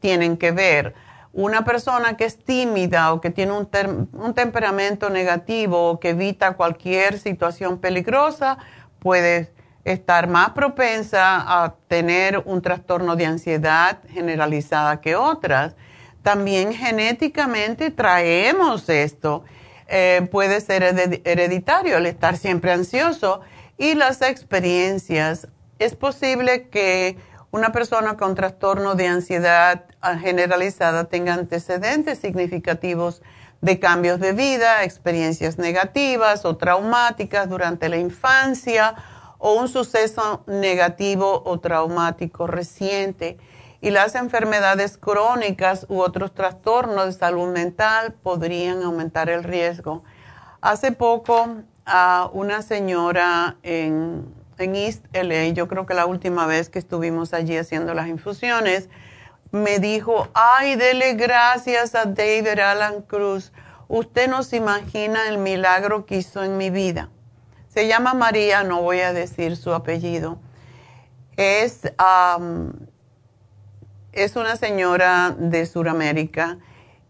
tienen 0.00 0.36
que 0.36 0.50
ver 0.50 0.94
una 1.34 1.64
persona 1.64 2.16
que 2.16 2.24
es 2.24 2.38
tímida 2.38 3.12
o 3.12 3.20
que 3.20 3.30
tiene 3.30 3.52
un, 3.52 4.34
temperamento 4.34 5.10
negativo 5.10 5.90
o 5.90 6.00
que 6.00 6.10
evita 6.10 6.54
cualquier 6.54 7.18
situación 7.18 7.78
peligrosa 7.78 8.58
puede 9.00 9.52
estar 9.84 10.28
más 10.28 10.50
propensa 10.50 11.42
a 11.62 11.74
tener 11.88 12.40
un 12.46 12.62
trastorno 12.62 13.16
de 13.16 13.26
ansiedad 13.26 13.98
generalizada 14.08 15.00
que 15.00 15.16
otras. 15.16 15.74
También 16.22 16.72
genéticamente 16.72 17.90
traemos 17.90 18.88
esto. 18.88 19.44
Eh, 19.88 20.26
puede 20.30 20.60
ser 20.60 20.82
hereditario 21.24 21.98
el 21.98 22.06
estar 22.06 22.36
siempre 22.36 22.70
ansioso 22.70 23.40
y 23.76 23.94
las 23.94 24.22
experiencias. 24.22 25.48
Es 25.80 25.96
posible 25.96 26.68
que 26.68 27.18
una 27.54 27.70
persona 27.70 28.16
con 28.16 28.34
trastorno 28.34 28.96
de 28.96 29.06
ansiedad 29.06 29.84
generalizada 30.20 31.04
tenga 31.04 31.34
antecedentes 31.34 32.18
significativos 32.18 33.22
de 33.60 33.78
cambios 33.78 34.18
de 34.18 34.32
vida, 34.32 34.82
experiencias 34.82 35.56
negativas 35.56 36.44
o 36.44 36.56
traumáticas 36.56 37.48
durante 37.48 37.88
la 37.88 37.96
infancia 37.96 38.96
o 39.38 39.52
un 39.52 39.68
suceso 39.68 40.42
negativo 40.48 41.44
o 41.46 41.60
traumático 41.60 42.48
reciente. 42.48 43.38
Y 43.80 43.90
las 43.90 44.16
enfermedades 44.16 44.98
crónicas 44.98 45.86
u 45.88 46.00
otros 46.00 46.34
trastornos 46.34 47.06
de 47.06 47.12
salud 47.12 47.52
mental 47.52 48.14
podrían 48.14 48.82
aumentar 48.82 49.30
el 49.30 49.44
riesgo. 49.44 50.02
Hace 50.60 50.90
poco, 50.90 51.62
a 51.86 52.30
una 52.32 52.62
señora 52.62 53.58
en, 53.62 54.26
en 54.58 54.76
East 54.76 55.04
LA, 55.12 55.48
yo 55.48 55.68
creo 55.68 55.86
que 55.86 55.94
la 55.94 56.06
última 56.06 56.46
vez 56.46 56.68
que 56.68 56.78
estuvimos 56.78 57.34
allí 57.34 57.56
haciendo 57.56 57.94
las 57.94 58.08
infusiones, 58.08 58.88
me 59.50 59.78
dijo, 59.78 60.28
ay, 60.34 60.74
dele 60.74 61.14
gracias 61.14 61.94
a 61.94 62.06
David 62.06 62.58
Alan 62.58 63.02
Cruz. 63.02 63.52
Usted 63.88 64.28
no 64.28 64.42
se 64.42 64.56
imagina 64.56 65.28
el 65.28 65.38
milagro 65.38 66.06
que 66.06 66.16
hizo 66.16 66.42
en 66.42 66.56
mi 66.56 66.70
vida. 66.70 67.10
Se 67.68 67.86
llama 67.86 68.14
María, 68.14 68.64
no 68.64 68.82
voy 68.82 69.00
a 69.00 69.12
decir 69.12 69.56
su 69.56 69.72
apellido. 69.72 70.38
Es, 71.36 71.82
es 74.12 74.36
una 74.36 74.56
señora 74.56 75.34
de 75.38 75.66
Sudamérica 75.66 76.58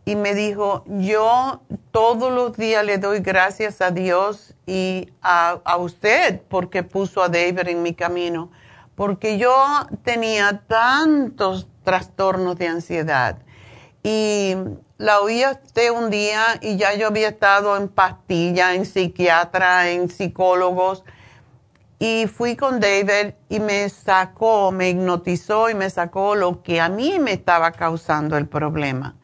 y 0.04 0.16
me 0.16 0.34
dijo, 0.34 0.84
yo 0.86 1.62
todos 1.90 2.32
los 2.32 2.56
días 2.56 2.84
le 2.84 2.98
doy 2.98 3.20
gracias 3.20 3.80
a 3.80 3.90
Dios 3.90 4.54
y 4.66 5.12
a, 5.22 5.60
a, 5.64 5.76
usted 5.76 6.42
porque 6.48 6.82
puso 6.82 7.22
a 7.22 7.28
David 7.28 7.68
en 7.68 7.82
mi 7.82 7.94
camino, 7.94 8.50
porque 8.94 9.38
yo 9.38 9.54
tenía 10.02 10.62
tantos 10.66 11.68
trastornos 11.84 12.56
de 12.56 12.68
ansiedad 12.68 13.38
y 14.04 14.54
la 14.98 15.20
oí 15.20 15.42
usted 15.44 15.90
un 15.90 16.10
día 16.10 16.58
y 16.60 16.76
ya 16.76 16.94
yo 16.94 17.06
había 17.06 17.28
estado 17.28 17.76
en 17.76 17.88
pastilla, 17.88 18.74
en 18.74 18.84
psiquiatra, 18.84 19.90
en 19.90 20.10
psicólogos. 20.10 21.04
Y 21.98 22.26
fui 22.26 22.54
con 22.54 22.80
David 22.80 23.32
y 23.48 23.60
me 23.60 23.88
sacó, 23.88 24.70
me 24.72 24.90
hipnotizó 24.90 25.70
y 25.70 25.74
me 25.74 25.88
sacó 25.88 26.34
lo 26.34 26.62
que 26.62 26.82
a 26.82 26.90
mí 26.90 27.18
me 27.18 27.32
estaba 27.32 27.72
causando 27.72 28.36
el 28.36 28.46
problema. 28.46 29.16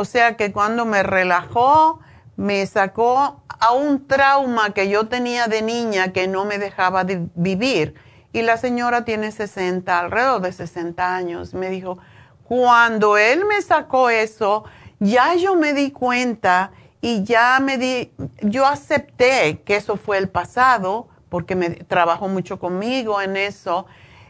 O 0.00 0.04
sea 0.04 0.36
que 0.36 0.52
cuando 0.52 0.84
me 0.84 1.02
relajó, 1.02 1.98
me 2.36 2.64
sacó 2.66 3.42
a 3.48 3.72
un 3.72 4.06
trauma 4.06 4.72
que 4.72 4.88
yo 4.88 5.08
tenía 5.08 5.48
de 5.48 5.60
niña 5.60 6.12
que 6.12 6.28
no 6.28 6.44
me 6.44 6.58
dejaba 6.58 7.02
de 7.02 7.26
vivir. 7.34 7.96
Y 8.32 8.42
la 8.42 8.58
señora 8.58 9.04
tiene 9.04 9.32
60, 9.32 9.98
alrededor 9.98 10.40
de 10.42 10.52
60 10.52 11.16
años. 11.16 11.52
Me 11.52 11.68
dijo, 11.68 11.98
cuando 12.44 13.16
él 13.16 13.44
me 13.44 13.60
sacó 13.60 14.08
eso, 14.08 14.62
ya 15.00 15.34
yo 15.34 15.56
me 15.56 15.72
di 15.72 15.90
cuenta 15.90 16.70
y 17.00 17.24
ya 17.24 17.58
me 17.58 17.76
di, 17.76 18.12
yo 18.42 18.66
acepté 18.66 19.62
que 19.62 19.74
eso 19.74 19.96
fue 19.96 20.18
el 20.18 20.28
pasado, 20.28 21.08
porque 21.28 21.56
me 21.56 21.70
trabajó 21.70 22.28
mucho 22.28 22.60
conmigo 22.60 23.20
en 23.20 23.36
eso, 23.36 23.86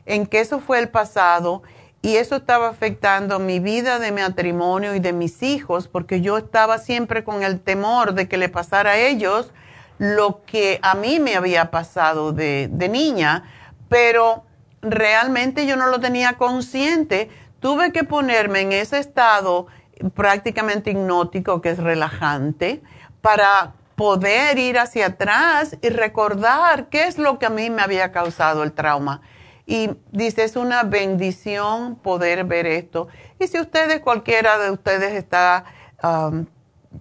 en 0.06 0.24
que 0.24 0.40
eso 0.40 0.60
fue 0.60 0.78
el 0.78 0.88
pasado 0.88 1.62
y 2.02 2.16
eso 2.16 2.36
estaba 2.36 2.68
afectando 2.68 3.38
mi 3.38 3.60
vida 3.60 3.98
de 3.98 4.12
matrimonio 4.12 4.94
y 4.94 5.00
de 5.00 5.12
mis 5.12 5.42
hijos, 5.42 5.88
porque 5.88 6.20
yo 6.20 6.38
estaba 6.38 6.78
siempre 6.78 7.24
con 7.24 7.42
el 7.42 7.60
temor 7.60 8.14
de 8.14 8.28
que 8.28 8.36
le 8.36 8.48
pasara 8.48 8.90
a 8.90 8.96
ellos 8.98 9.52
lo 9.98 10.44
que 10.44 10.78
a 10.82 10.94
mí 10.94 11.18
me 11.18 11.34
había 11.34 11.70
pasado 11.70 12.32
de, 12.32 12.68
de 12.70 12.88
niña, 12.88 13.44
pero 13.88 14.44
realmente 14.80 15.66
yo 15.66 15.76
no 15.76 15.88
lo 15.88 15.98
tenía 15.98 16.34
consciente 16.34 17.28
Tuve 17.60 17.90
que 17.90 18.04
ponerme 18.04 18.60
en 18.60 18.72
ese 18.72 18.98
estado 18.98 19.66
prácticamente 20.14 20.92
hipnótico, 20.92 21.60
que 21.60 21.70
es 21.70 21.78
relajante, 21.78 22.82
para 23.20 23.72
poder 23.96 24.58
ir 24.58 24.78
hacia 24.78 25.06
atrás 25.06 25.76
y 25.82 25.88
recordar 25.88 26.88
qué 26.88 27.08
es 27.08 27.18
lo 27.18 27.40
que 27.40 27.46
a 27.46 27.50
mí 27.50 27.68
me 27.68 27.82
había 27.82 28.12
causado 28.12 28.62
el 28.62 28.72
trauma. 28.72 29.22
Y 29.70 29.90
dice, 30.12 30.44
es 30.44 30.56
una 30.56 30.82
bendición 30.82 31.96
poder 31.96 32.44
ver 32.44 32.64
esto. 32.64 33.08
Y 33.38 33.48
si 33.48 33.60
ustedes, 33.60 34.00
cualquiera 34.00 34.56
de 34.56 34.70
ustedes 34.70 35.12
está 35.12 35.66
um, 36.02 36.46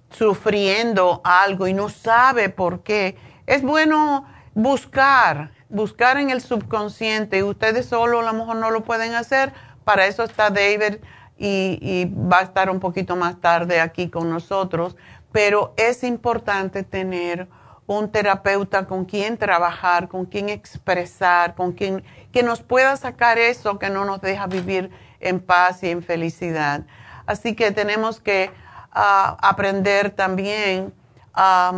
sufriendo 0.09 1.21
algo 1.23 1.69
y 1.69 1.73
no 1.73 1.87
sabe 1.87 2.49
por 2.49 2.83
qué, 2.83 3.15
es 3.45 3.61
bueno 3.61 4.25
buscar, 4.53 5.51
buscar 5.69 6.17
en 6.17 6.29
el 6.29 6.41
subconsciente. 6.41 7.41
Ustedes 7.41 7.85
solo 7.85 8.19
a 8.19 8.23
lo 8.23 8.33
mejor 8.33 8.57
no 8.57 8.69
lo 8.69 8.83
pueden 8.83 9.15
hacer, 9.15 9.53
para 9.85 10.05
eso 10.05 10.25
está 10.25 10.49
David 10.49 10.97
y, 11.37 12.11
va 12.13 12.39
a 12.39 12.43
estar 12.43 12.69
un 12.69 12.81
poquito 12.81 13.15
más 13.15 13.39
tarde 13.39 13.79
aquí 13.79 14.09
con 14.09 14.29
nosotros, 14.29 14.97
pero 15.31 15.73
es 15.77 16.03
importante 16.03 16.83
tener 16.83 17.47
un 17.87 18.11
terapeuta 18.11 18.85
con 18.85 19.05
quien 19.05 19.37
trabajar, 19.37 20.09
con 20.09 20.25
quien 20.25 20.49
expresar, 20.49 21.55
con 21.55 21.71
quien 21.71 22.03
que 22.31 22.43
nos 22.43 22.61
pueda 22.61 22.95
sacar 22.97 23.39
eso 23.39 23.79
que 23.79 23.89
no 23.89 24.05
nos 24.05 24.21
deja 24.21 24.45
vivir 24.45 24.91
en 25.21 25.39
paz 25.39 25.81
y 25.83 25.89
en 25.89 26.03
felicidad. 26.03 26.83
Así 27.25 27.55
que 27.55 27.71
tenemos 27.71 28.19
que 28.19 28.51
ah, 28.91 29.37
aprender 29.41 30.11
también 30.11 30.93
a 31.33 31.71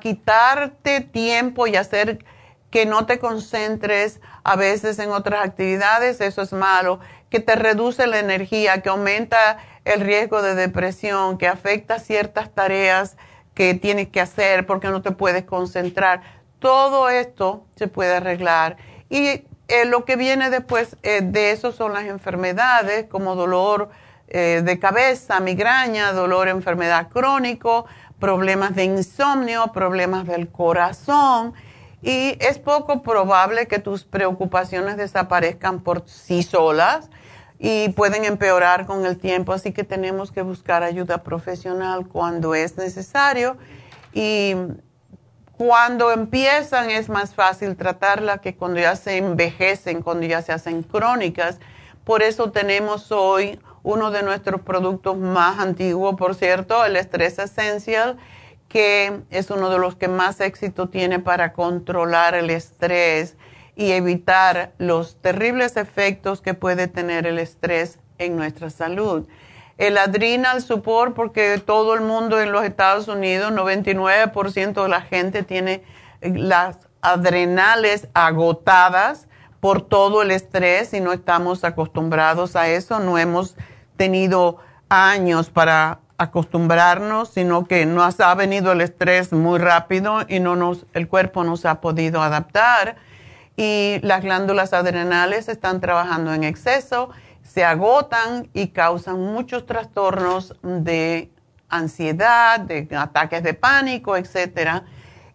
quitarte 0.00 1.00
tiempo 1.00 1.66
y 1.66 1.76
hacer 1.76 2.24
que 2.70 2.84
no 2.84 3.06
te 3.06 3.18
concentres 3.18 4.20
a 4.44 4.56
veces 4.56 4.98
en 4.98 5.10
otras 5.10 5.44
actividades, 5.44 6.20
eso 6.20 6.42
es 6.42 6.52
malo, 6.52 7.00
que 7.30 7.40
te 7.40 7.54
reduce 7.54 8.06
la 8.06 8.18
energía, 8.18 8.82
que 8.82 8.88
aumenta 8.88 9.58
el 9.84 10.00
riesgo 10.00 10.42
de 10.42 10.54
depresión, 10.54 11.38
que 11.38 11.46
afecta 11.46 11.98
ciertas 11.98 12.52
tareas 12.52 13.16
que 13.58 13.74
tienes 13.74 14.06
que 14.06 14.20
hacer 14.20 14.66
porque 14.66 14.86
no 14.86 15.02
te 15.02 15.10
puedes 15.10 15.42
concentrar. 15.42 16.22
Todo 16.60 17.08
esto 17.08 17.64
se 17.74 17.88
puede 17.88 18.14
arreglar. 18.14 18.76
Y 19.10 19.42
eh, 19.66 19.84
lo 19.84 20.04
que 20.04 20.14
viene 20.14 20.48
después 20.48 20.96
eh, 21.02 21.22
de 21.24 21.50
eso 21.50 21.72
son 21.72 21.92
las 21.92 22.04
enfermedades 22.04 23.06
como 23.08 23.34
dolor 23.34 23.90
eh, 24.28 24.62
de 24.64 24.78
cabeza, 24.78 25.40
migraña, 25.40 26.12
dolor, 26.12 26.46
enfermedad 26.46 27.08
crónico, 27.08 27.86
problemas 28.20 28.76
de 28.76 28.84
insomnio, 28.84 29.72
problemas 29.72 30.28
del 30.28 30.48
corazón 30.50 31.52
y 32.00 32.36
es 32.38 32.60
poco 32.60 33.02
probable 33.02 33.66
que 33.66 33.80
tus 33.80 34.04
preocupaciones 34.04 34.96
desaparezcan 34.96 35.80
por 35.80 36.08
sí 36.08 36.44
solas 36.44 37.10
y 37.58 37.88
pueden 37.90 38.24
empeorar 38.24 38.86
con 38.86 39.04
el 39.04 39.18
tiempo, 39.18 39.52
así 39.52 39.72
que 39.72 39.84
tenemos 39.84 40.30
que 40.30 40.42
buscar 40.42 40.82
ayuda 40.82 41.22
profesional 41.22 42.06
cuando 42.06 42.54
es 42.54 42.76
necesario 42.76 43.56
y 44.12 44.54
cuando 45.56 46.12
empiezan 46.12 46.90
es 46.90 47.08
más 47.08 47.34
fácil 47.34 47.76
tratarla 47.76 48.38
que 48.38 48.54
cuando 48.54 48.78
ya 48.78 48.94
se 48.94 49.16
envejecen, 49.16 50.02
cuando 50.02 50.24
ya 50.26 50.40
se 50.40 50.52
hacen 50.52 50.84
crónicas. 50.84 51.58
Por 52.04 52.22
eso 52.22 52.52
tenemos 52.52 53.10
hoy 53.10 53.58
uno 53.82 54.12
de 54.12 54.22
nuestros 54.22 54.60
productos 54.60 55.16
más 55.16 55.58
antiguos, 55.58 56.14
por 56.14 56.36
cierto, 56.36 56.84
el 56.84 56.96
Stress 56.96 57.40
Essential 57.40 58.18
que 58.68 59.22
es 59.30 59.50
uno 59.50 59.70
de 59.70 59.78
los 59.78 59.96
que 59.96 60.08
más 60.08 60.40
éxito 60.40 60.88
tiene 60.88 61.18
para 61.18 61.52
controlar 61.52 62.34
el 62.34 62.50
estrés 62.50 63.36
y 63.78 63.92
evitar 63.92 64.72
los 64.78 65.22
terribles 65.22 65.76
efectos 65.76 66.40
que 66.40 66.52
puede 66.52 66.88
tener 66.88 67.28
el 67.28 67.38
estrés 67.38 68.00
en 68.18 68.34
nuestra 68.34 68.70
salud. 68.70 69.28
El 69.78 69.98
adrenal 69.98 70.60
support, 70.62 71.14
porque 71.14 71.62
todo 71.64 71.94
el 71.94 72.00
mundo 72.00 72.40
en 72.40 72.50
los 72.50 72.64
Estados 72.64 73.06
Unidos, 73.06 73.52
99% 73.52 74.82
de 74.82 74.88
la 74.88 75.00
gente 75.00 75.44
tiene 75.44 75.84
las 76.20 76.76
adrenales 77.02 78.08
agotadas 78.14 79.28
por 79.60 79.82
todo 79.82 80.22
el 80.22 80.32
estrés 80.32 80.92
y 80.92 81.00
no 81.00 81.12
estamos 81.12 81.62
acostumbrados 81.62 82.56
a 82.56 82.68
eso, 82.68 82.98
no 82.98 83.16
hemos 83.16 83.54
tenido 83.96 84.56
años 84.88 85.50
para 85.50 86.00
acostumbrarnos, 86.16 87.28
sino 87.28 87.64
que 87.64 87.86
nos 87.86 88.18
ha 88.18 88.34
venido 88.34 88.72
el 88.72 88.80
estrés 88.80 89.32
muy 89.32 89.60
rápido 89.60 90.22
y 90.26 90.40
no 90.40 90.56
nos, 90.56 90.84
el 90.94 91.06
cuerpo 91.06 91.44
no 91.44 91.56
se 91.56 91.68
ha 91.68 91.80
podido 91.80 92.20
adaptar 92.22 92.96
y 93.58 93.98
las 94.02 94.22
glándulas 94.22 94.72
adrenales 94.72 95.48
están 95.48 95.80
trabajando 95.80 96.32
en 96.32 96.44
exceso, 96.44 97.10
se 97.42 97.64
agotan 97.64 98.48
y 98.54 98.68
causan 98.68 99.18
muchos 99.20 99.66
trastornos 99.66 100.54
de 100.62 101.32
ansiedad, 101.68 102.60
de 102.60 102.88
ataques 102.96 103.42
de 103.42 103.54
pánico, 103.54 104.16
etcétera. 104.16 104.84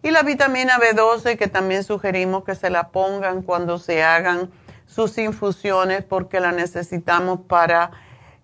Y 0.02 0.10
la 0.10 0.22
vitamina 0.22 0.78
B12 0.78 1.36
que 1.36 1.48
también 1.48 1.84
sugerimos 1.84 2.44
que 2.44 2.54
se 2.54 2.70
la 2.70 2.88
pongan 2.88 3.42
cuando 3.42 3.78
se 3.78 4.02
hagan 4.02 4.50
sus 4.86 5.18
infusiones 5.18 6.02
porque 6.02 6.40
la 6.40 6.52
necesitamos 6.52 7.40
para 7.46 7.90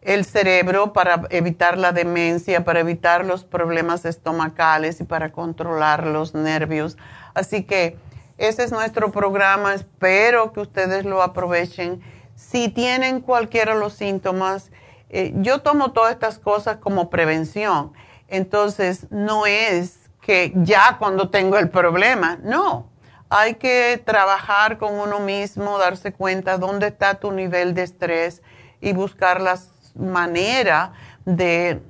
el 0.03 0.27
cerebro, 0.27 0.93
para 0.93 1.23
evitar 1.31 1.79
la 1.79 1.93
demencia, 1.93 2.67
para 2.67 2.81
evitar 2.81 3.25
los 3.25 3.45
problemas 3.45 4.05
estomacales 4.05 5.01
y 5.01 5.05
para 5.05 5.33
controlar 5.33 6.07
los 6.07 6.35
nervios. 6.35 6.99
Así 7.33 7.63
que 7.63 7.97
ese 8.41 8.65
es 8.65 8.73
nuestro 8.73 9.13
programa. 9.13 9.75
Espero 9.75 10.53
que 10.53 10.61
ustedes 10.61 11.05
lo 11.05 11.23
aprovechen. 11.23 12.01
Si 12.35 12.71
tienen 12.71 13.21
cualquiera 13.21 13.75
de 13.75 13.81
los 13.81 13.93
síntomas, 13.93 14.73
eh, 15.11 15.33
yo 15.37 15.61
tomo 15.61 15.93
todas 15.93 16.13
estas 16.13 16.39
cosas 16.39 16.79
como 16.79 17.11
prevención. 17.11 17.93
Entonces, 18.29 19.07
no 19.11 19.45
es 19.45 20.11
que 20.23 20.53
ya 20.55 20.97
cuando 20.99 21.29
tengo 21.29 21.59
el 21.59 21.69
problema, 21.69 22.39
no. 22.43 22.89
Hay 23.29 23.57
que 23.57 24.03
trabajar 24.03 24.79
con 24.79 24.99
uno 24.99 25.21
mismo, 25.21 25.77
darse 25.79 26.15
cuenta 26.15 26.57
dónde 26.57 26.89
está 26.89 27.17
tu 27.17 27.33
nivel 27.33 27.75
de 27.75 27.83
estrés 27.83 28.43
y 28.81 28.95
buscar 28.95 29.43
la 29.43 29.59
manera 29.95 30.95
de, 31.27 31.83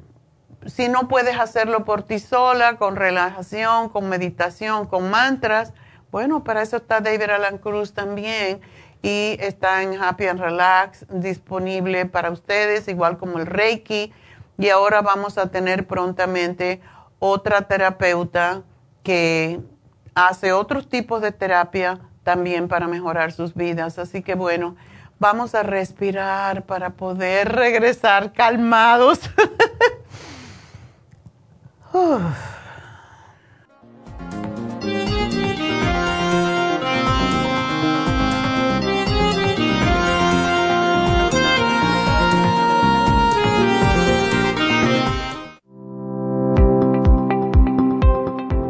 si 0.67 0.89
no 0.89 1.07
puedes 1.07 1.39
hacerlo 1.39 1.85
por 1.85 2.03
ti 2.03 2.19
sola, 2.19 2.77
con 2.77 2.97
relajación, 2.97 3.89
con 3.89 4.09
meditación, 4.09 4.87
con 4.87 5.11
mantras, 5.11 5.73
bueno, 6.11 6.45
para 6.45 6.63
eso 6.63 6.77
está 6.77 7.01
David 7.01 7.31
Alan 7.31 7.59
Cruz 7.59 7.93
también 7.93 8.61
y 9.03 9.37
está 9.41 9.83
en 9.83 10.01
Happy 10.01 10.27
and 10.27 10.41
Relax 10.41 11.07
disponible 11.09 12.07
para 12.07 12.31
ustedes, 12.31 12.89
igual 12.89 13.19
como 13.19 13.39
el 13.39 13.47
Reiki. 13.47 14.13
Y 14.59 14.69
ahora 14.69 15.01
vamos 15.01 15.39
a 15.39 15.51
tener 15.51 15.87
prontamente 15.87 16.81
otra 17.19 17.63
terapeuta 17.63 18.63
que 19.03 19.61
hace 20.15 20.53
otros 20.53 20.89
tipos 20.89 21.23
de 21.23 21.33
terapia 21.33 21.99
también 22.25 22.69
para 22.69 22.87
mejorar 22.87 23.33
sus 23.33 23.55
vidas. 23.55 23.99
Así 23.99 24.23
que 24.23 24.35
bueno, 24.35 24.77
vamos 25.19 25.55
a 25.55 25.63
respirar 25.63 26.65
para 26.65 26.91
poder 26.91 27.53
regresar 27.53 28.33
calmados. 28.33 29.21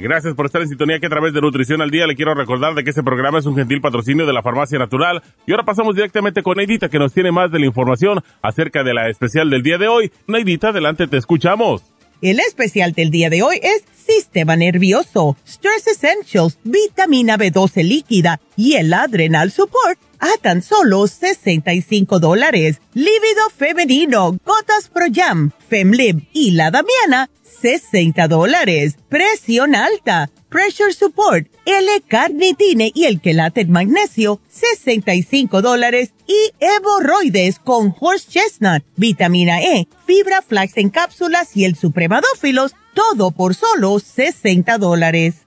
Gracias 0.00 0.34
por 0.34 0.46
estar 0.46 0.62
en 0.62 0.68
sintonía 0.68 0.98
que 0.98 1.06
a 1.06 1.10
través 1.10 1.34
de 1.34 1.40
Nutrición 1.40 1.82
al 1.82 1.90
Día 1.90 2.06
le 2.06 2.16
quiero 2.16 2.34
recordar 2.34 2.74
de 2.74 2.82
que 2.82 2.90
este 2.90 3.02
programa 3.02 3.38
es 3.38 3.46
un 3.46 3.54
gentil 3.54 3.80
patrocinio 3.80 4.26
de 4.26 4.32
la 4.32 4.42
Farmacia 4.42 4.78
Natural. 4.78 5.22
Y 5.46 5.52
ahora 5.52 5.64
pasamos 5.64 5.94
directamente 5.94 6.42
con 6.42 6.56
Neidita 6.56 6.88
que 6.88 6.98
nos 6.98 7.12
tiene 7.12 7.30
más 7.32 7.50
de 7.50 7.58
la 7.58 7.66
información 7.66 8.22
acerca 8.42 8.82
de 8.82 8.94
la 8.94 9.08
especial 9.08 9.50
del 9.50 9.62
día 9.62 9.76
de 9.76 9.88
hoy. 9.88 10.10
Neidita, 10.26 10.68
adelante, 10.68 11.06
te 11.06 11.18
escuchamos. 11.18 11.82
El 12.22 12.40
especial 12.40 12.92
del 12.92 13.10
día 13.10 13.30
de 13.30 13.42
hoy 13.42 13.60
es 13.62 13.84
Sistema 13.94 14.56
Nervioso, 14.56 15.36
Stress 15.46 15.86
Essentials, 15.86 16.58
Vitamina 16.64 17.36
B12 17.36 17.82
líquida 17.82 18.40
y 18.56 18.74
el 18.74 18.92
Adrenal 18.92 19.50
Support 19.50 20.09
a 20.20 20.36
tan 20.40 20.62
solo 20.62 21.06
65 21.06 22.20
dólares. 22.20 22.80
Lívido 22.94 23.50
femenino, 23.56 24.38
Gotas 24.44 24.88
Pro 24.92 25.06
Jam, 25.12 25.50
Femlib 25.68 26.28
y 26.32 26.52
la 26.52 26.70
Damiana 26.70 27.30
60 27.60 28.28
dólares. 28.28 28.96
Presión 29.08 29.74
alta, 29.74 30.30
Pressure 30.48 30.92
Support, 30.92 31.48
L-Carnitine 31.64 32.90
y 32.94 33.04
el 33.04 33.20
quelate 33.20 33.64
magnesio, 33.66 34.40
65 34.48 35.62
dólares. 35.62 36.12
Y 36.26 36.52
hemorroides 36.60 37.58
con 37.58 37.94
Horse 37.98 38.28
Chestnut, 38.30 38.84
Vitamina 38.96 39.60
E, 39.60 39.88
Fibra 40.06 40.42
Flax 40.42 40.76
en 40.76 40.90
cápsulas 40.90 41.56
y 41.56 41.64
el 41.64 41.76
Supremadófilos, 41.76 42.74
todo 42.94 43.30
por 43.30 43.54
solo 43.54 43.98
60 43.98 44.78
dólares. 44.78 45.46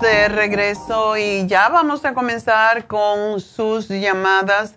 De 0.00 0.28
regreso 0.28 1.16
y 1.16 1.46
ya 1.46 1.68
vamos 1.68 2.04
a 2.04 2.14
comenzar 2.14 2.86
con 2.86 3.40
sus 3.40 3.88
llamadas, 3.88 4.76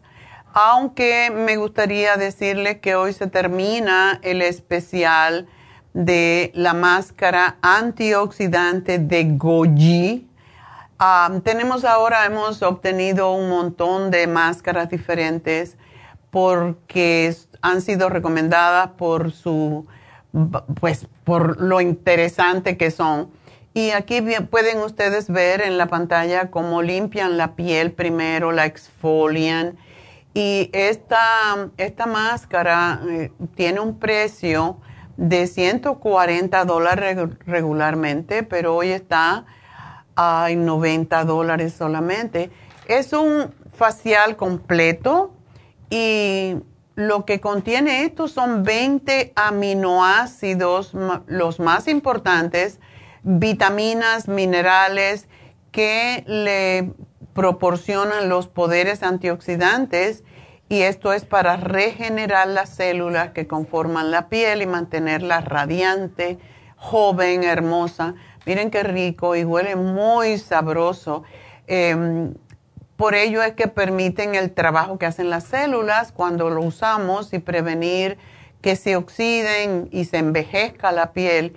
aunque 0.54 1.32
me 1.34 1.58
gustaría 1.58 2.18
decirles 2.18 2.80
que 2.80 2.96
hoy 2.96 3.14
se 3.14 3.28
termina 3.28 4.20
el 4.22 4.42
especial 4.42 5.48
de 5.94 6.52
la 6.54 6.74
máscara 6.74 7.58
antioxidante 7.62 9.00
de 9.00 9.24
Goji. 9.38 10.28
tenemos 11.44 11.86
ahora, 11.86 12.26
hemos 12.26 12.62
obtenido 12.62 13.32
un 13.32 13.50
montón 13.50 14.12
de 14.12 14.28
máscaras 14.28 14.90
diferentes 14.90 15.78
porque 16.30 17.36
han 17.62 17.82
sido 17.82 18.10
recomendadas 18.10 18.90
por 18.92 19.32
su, 19.32 19.88
pues, 20.80 21.08
por 21.24 21.60
lo 21.60 21.82
interesante 21.82 22.78
que 22.78 22.92
son 22.92 23.37
y 23.78 23.92
aquí 23.92 24.24
pueden 24.50 24.80
ustedes 24.80 25.30
ver 25.30 25.62
en 25.62 25.78
la 25.78 25.86
pantalla 25.86 26.50
cómo 26.50 26.82
limpian 26.82 27.38
la 27.38 27.56
piel 27.56 27.92
primero, 27.92 28.52
la 28.52 28.66
exfolian. 28.66 29.78
Y 30.34 30.72
esta, 30.74 31.70
esta 31.78 32.08
máscara 32.08 33.00
eh, 33.08 33.32
tiene 33.54 33.80
un 33.80 34.00
precio 34.00 34.80
de 35.16 35.46
140 35.46 36.66
dólares 36.66 37.20
regularmente, 37.46 38.42
pero 38.42 38.76
hoy 38.76 38.90
está 38.90 39.46
hay 40.16 40.56
90 40.56 41.24
dólares 41.26 41.74
solamente. 41.74 42.50
Es 42.88 43.14
un 43.14 43.54
facial 43.76 44.38
completo 44.38 45.36
y 45.92 46.56
lo 46.96 47.26
que 47.26 47.40
contiene 47.40 48.06
esto 48.06 48.28
son 48.28 48.64
20 48.64 49.34
aminoácidos, 49.36 50.96
los 51.28 51.60
más 51.60 51.88
importantes, 51.88 52.80
vitaminas, 53.28 54.30
minerales 54.30 55.28
que 55.72 56.24
le 56.28 56.94
proporcionan 57.34 58.30
los 58.30 58.48
poderes 58.48 59.04
antioxidantes 59.04 60.24
y 60.70 60.82
esto 60.82 61.12
es 61.12 61.26
para 61.26 61.58
regenerar 61.58 62.48
las 62.48 62.70
células 62.70 63.32
que 63.32 63.46
conforman 63.46 64.12
la 64.12 64.30
piel 64.30 64.62
y 64.62 64.66
mantenerla 64.66 65.42
radiante, 65.42 66.40
joven, 66.78 67.44
hermosa. 67.44 68.16
Miren 68.46 68.72
qué 68.72 68.84
rico 68.84 69.36
y 69.36 69.44
huele 69.44 69.76
muy 69.76 70.38
sabroso. 70.38 71.24
Em, 71.68 72.34
por 72.96 73.14
ello 73.14 73.44
es 73.44 73.54
que 73.54 73.68
permiten 73.68 74.36
el 74.36 74.52
trabajo 74.54 74.98
que 74.98 75.06
hacen 75.06 75.30
las 75.30 75.44
células 75.44 76.14
cuando 76.14 76.50
lo 76.50 76.62
usamos 76.62 77.34
y 77.34 77.40
prevenir 77.40 78.18
que 78.62 78.78
se 78.78 78.96
oxiden 78.96 79.90
y 79.92 80.06
se 80.06 80.18
envejezca 80.18 80.94
la 80.94 81.12
piel. 81.12 81.56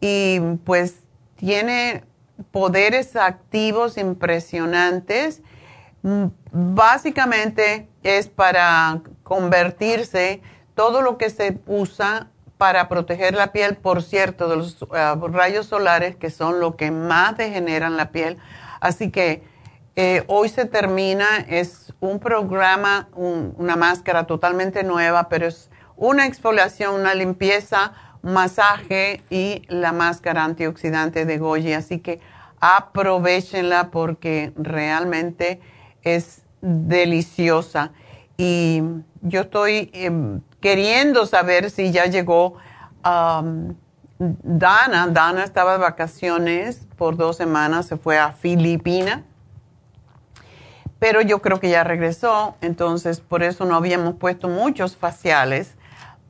Y 0.00 0.40
pues 0.64 1.01
tiene 1.42 2.04
poderes 2.52 3.16
activos 3.16 3.98
impresionantes. 3.98 5.42
Mm, 6.02 6.26
básicamente 6.52 7.88
es 8.04 8.28
para 8.28 9.00
convertirse 9.24 10.40
todo 10.76 11.02
lo 11.02 11.18
que 11.18 11.30
se 11.30 11.58
usa 11.66 12.28
para 12.58 12.88
proteger 12.88 13.34
la 13.34 13.50
piel, 13.50 13.76
por 13.76 14.04
cierto, 14.04 14.48
de 14.48 14.54
los 14.54 14.82
eh, 14.94 15.14
rayos 15.32 15.66
solares, 15.66 16.14
que 16.14 16.30
son 16.30 16.60
lo 16.60 16.76
que 16.76 16.92
más 16.92 17.36
degeneran 17.36 17.96
la 17.96 18.12
piel. 18.12 18.38
Así 18.78 19.10
que 19.10 19.42
eh, 19.96 20.22
hoy 20.28 20.48
se 20.48 20.64
termina, 20.64 21.38
es 21.48 21.92
un 21.98 22.20
programa, 22.20 23.08
una 23.16 23.74
máscara 23.74 24.28
totalmente 24.28 24.84
nueva, 24.84 25.28
pero 25.28 25.48
es 25.48 25.70
una 25.96 26.24
exfoliación, 26.24 26.94
una 26.94 27.16
limpieza, 27.16 27.94
masaje 28.22 29.22
y 29.30 29.62
la 29.68 29.92
máscara 29.92 30.44
antioxidante 30.44 31.24
de 31.24 31.38
Goji. 31.38 31.72
Así 31.72 31.98
que 31.98 32.20
aprovechenla 32.60 33.90
porque 33.90 34.52
realmente 34.56 35.60
es 36.02 36.42
deliciosa. 36.60 37.92
Y 38.36 38.82
yo 39.20 39.42
estoy 39.42 39.90
em, 39.92 40.40
queriendo 40.60 41.26
saber 41.26 41.70
si 41.70 41.90
ya 41.90 42.06
llegó 42.06 42.56
Dana. 44.18 45.08
Dana 45.08 45.44
estaba 45.44 45.72
de 45.72 45.78
vacaciones 45.78 46.86
por 46.96 47.16
dos 47.16 47.36
semanas, 47.36 47.86
se 47.86 47.96
fue 47.96 48.18
a 48.18 48.32
Filipinas 48.32 49.22
pero 51.02 51.20
yo 51.20 51.42
creo 51.42 51.58
que 51.58 51.68
ya 51.68 51.82
regresó, 51.82 52.54
entonces 52.60 53.18
por 53.18 53.42
eso 53.42 53.64
no 53.64 53.74
habíamos 53.74 54.14
puesto 54.14 54.48
muchos 54.48 54.96
faciales 54.96 55.74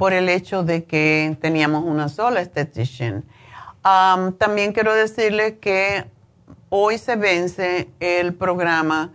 por 0.02 0.14
el 0.14 0.28
hecho 0.28 0.64
de 0.64 0.82
que 0.82 1.36
teníamos 1.40 1.84
una 1.84 2.08
sola 2.08 2.40
estetician. 2.40 3.22
también 4.36 4.72
quiero 4.72 4.92
decirles 4.92 5.54
que 5.60 6.06
hoy 6.70 6.98
se 6.98 7.14
vence 7.14 7.88
el 8.00 8.34
programa 8.34 9.12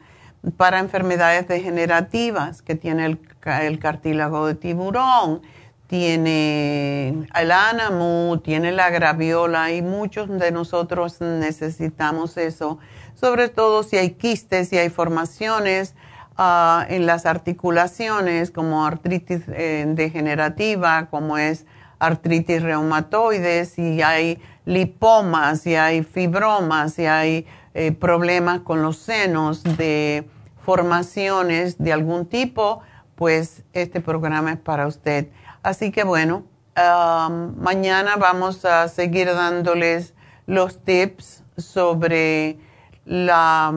para 0.55 0.79
enfermedades 0.79 1.45
degenerativas 1.45 2.61
que 2.61 2.75
tiene 2.75 3.05
el, 3.05 3.19
el 3.63 3.79
cartílago 3.79 4.47
de 4.47 4.55
tiburón, 4.55 5.41
tiene 5.87 7.27
el 7.35 7.51
ánamo, 7.51 8.39
tiene 8.41 8.71
la 8.71 8.89
graviola 8.89 9.73
y 9.73 9.81
muchos 9.81 10.29
de 10.39 10.53
nosotros 10.53 11.19
necesitamos 11.19 12.37
eso 12.37 12.79
sobre 13.19 13.49
todo 13.49 13.83
si 13.83 13.97
hay 13.97 14.11
quistes, 14.11 14.69
si 14.69 14.77
hay 14.77 14.89
formaciones 14.89 15.95
ah, 16.37 16.85
en 16.89 17.05
las 17.05 17.25
articulaciones, 17.25 18.51
como 18.51 18.85
artritis 18.85 19.41
eh, 19.47 19.85
degenerativa, 19.87 21.07
como 21.09 21.37
es 21.37 21.65
artritis 21.99 22.61
reumatoide, 22.61 23.65
si 23.65 24.01
hay 24.01 24.39
lipomas, 24.65 25.61
si 25.61 25.75
hay 25.75 26.03
fibromas, 26.03 26.93
si 26.93 27.05
hay 27.05 27.45
eh, 27.73 27.91
problemas 27.91 28.61
con 28.61 28.81
los 28.81 28.97
senos 28.97 29.63
de 29.63 30.27
formaciones 30.63 31.77
de 31.77 31.93
algún 31.93 32.25
tipo, 32.25 32.81
pues 33.15 33.63
este 33.73 34.01
programa 34.01 34.51
es 34.53 34.59
para 34.59 34.87
usted. 34.87 35.29
Así 35.63 35.91
que 35.91 36.03
bueno, 36.03 36.43
mañana 36.75 38.15
vamos 38.17 38.63
a 38.65 38.87
seguir 38.87 39.27
dándoles 39.27 40.13
los 40.45 40.83
tips 40.83 41.43
sobre 41.57 42.57
la, 43.05 43.73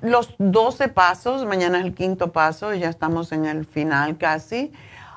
los 0.00 0.34
12 0.38 0.88
pasos, 0.88 1.44
mañana 1.44 1.78
es 1.78 1.84
el 1.84 1.94
quinto 1.94 2.32
paso, 2.32 2.74
ya 2.74 2.88
estamos 2.88 3.32
en 3.32 3.44
el 3.44 3.64
final 3.64 4.16
casi, 4.18 4.72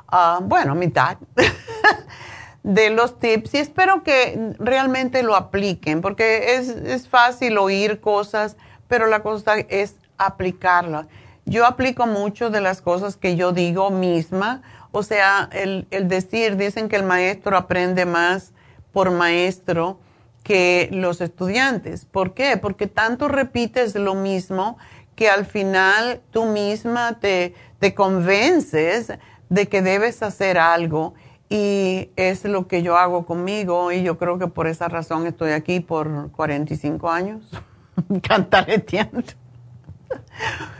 ah, 0.08 0.40
bueno, 0.42 0.76
mitad 0.76 1.18
de 2.64 2.90
los 2.90 3.20
tips 3.20 3.54
y 3.56 3.58
espero 3.58 4.04
que 4.04 4.54
realmente 4.60 5.24
lo 5.24 5.36
apliquen 5.36 6.02
porque 6.02 6.56
es, 6.56 6.70
es 6.70 7.08
fácil 7.08 7.58
oír 7.58 8.02
cosas, 8.02 8.58
pero 8.88 9.08
la 9.08 9.24
cosa 9.24 9.58
es 9.58 9.96
aplicarlas. 10.18 11.08
Yo 11.46 11.66
aplico 11.66 12.06
mucho 12.06 12.50
de 12.50 12.62
las 12.62 12.82
cosas 12.82 13.18
que 13.18 13.36
yo 13.36 13.52
digo 13.52 13.90
misma, 13.90 14.62
o 14.92 15.04
sea, 15.04 15.50
el 15.54 15.88
decir, 15.90 16.58
dicen 16.58 16.90
que 16.90 16.98
el 16.98 17.04
maestro 17.04 17.58
aprende 17.58 18.06
más 18.06 18.52
por 18.92 19.10
maestro 19.10 19.98
que 20.44 20.90
los 20.92 21.22
estudiantes. 21.22 22.06
¿Por 22.06 22.34
qué? 22.34 22.58
Porque 22.58 22.88
tanto 22.88 23.28
repites 23.28 23.96
lo 23.96 24.16
mismo 24.16 24.78
que 25.16 25.30
al 25.30 25.46
final 25.46 26.22
tú 26.32 26.46
misma 26.46 27.20
te, 27.20 27.54
te 27.80 27.94
convences 27.94 29.14
de 29.50 29.68
que 29.68 29.82
debes 29.82 30.24
hacer 30.24 30.58
algo 30.58 31.14
y 31.50 32.10
es 32.16 32.46
lo 32.46 32.68
que 32.68 32.82
yo 32.82 32.98
hago 32.98 33.26
conmigo 33.26 33.92
y 33.92 34.04
yo 34.04 34.18
creo 34.18 34.40
que 34.40 34.48
por 34.48 34.68
esa 34.68 34.88
razón 34.88 35.28
estoy 35.28 35.52
aquí 35.52 35.82
por 35.82 36.32
45 36.32 37.10
años, 37.10 37.44
cantareteando. 38.24 39.22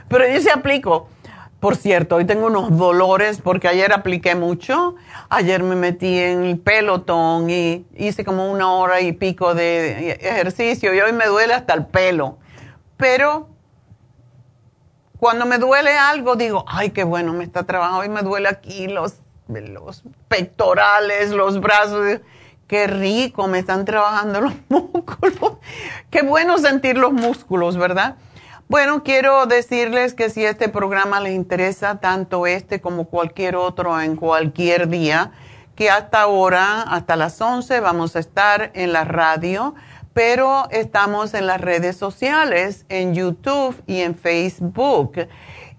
Pero 0.08 0.28
yo 0.28 0.40
sí 0.40 0.48
aplico 0.48 1.08
por 1.62 1.76
cierto, 1.76 2.16
hoy 2.16 2.24
tengo 2.24 2.48
unos 2.48 2.76
dolores 2.76 3.40
porque 3.40 3.68
ayer 3.68 3.92
apliqué 3.92 4.34
mucho. 4.34 4.96
Ayer 5.28 5.62
me 5.62 5.76
metí 5.76 6.18
en 6.18 6.42
el 6.42 6.58
pelotón 6.58 7.50
y 7.50 7.86
hice 7.96 8.24
como 8.24 8.50
una 8.50 8.72
hora 8.72 9.00
y 9.00 9.12
pico 9.12 9.54
de 9.54 10.10
ejercicio 10.14 10.92
y 10.92 10.98
hoy 11.00 11.12
me 11.12 11.26
duele 11.26 11.54
hasta 11.54 11.74
el 11.74 11.86
pelo. 11.86 12.38
Pero 12.96 13.48
cuando 15.20 15.46
me 15.46 15.58
duele 15.58 15.96
algo 15.96 16.34
digo, 16.34 16.64
ay, 16.66 16.90
qué 16.90 17.04
bueno, 17.04 17.32
me 17.32 17.44
está 17.44 17.62
trabajando. 17.62 18.00
Hoy 18.00 18.08
me 18.08 18.22
duele 18.22 18.48
aquí 18.48 18.88
los, 18.88 19.18
los 19.46 20.02
pectorales, 20.26 21.30
los 21.30 21.60
brazos. 21.60 22.18
Qué 22.66 22.88
rico, 22.88 23.46
me 23.46 23.60
están 23.60 23.84
trabajando 23.84 24.40
los 24.40 24.54
músculos. 24.68 25.58
Qué 26.10 26.22
bueno 26.22 26.58
sentir 26.58 26.98
los 26.98 27.12
músculos, 27.12 27.76
¿verdad? 27.76 28.16
Bueno, 28.72 29.02
quiero 29.02 29.44
decirles 29.44 30.14
que 30.14 30.30
si 30.30 30.46
este 30.46 30.70
programa 30.70 31.20
les 31.20 31.34
interesa, 31.34 32.00
tanto 32.00 32.46
este 32.46 32.80
como 32.80 33.04
cualquier 33.04 33.54
otro 33.54 34.00
en 34.00 34.16
cualquier 34.16 34.88
día, 34.88 35.30
que 35.76 35.90
hasta 35.90 36.22
ahora, 36.22 36.80
hasta 36.80 37.16
las 37.16 37.38
11, 37.38 37.80
vamos 37.80 38.16
a 38.16 38.20
estar 38.20 38.70
en 38.72 38.94
la 38.94 39.04
radio, 39.04 39.74
pero 40.14 40.70
estamos 40.70 41.34
en 41.34 41.48
las 41.48 41.60
redes 41.60 41.98
sociales, 41.98 42.86
en 42.88 43.14
YouTube 43.14 43.76
y 43.86 44.00
en 44.00 44.14
Facebook. 44.14 45.28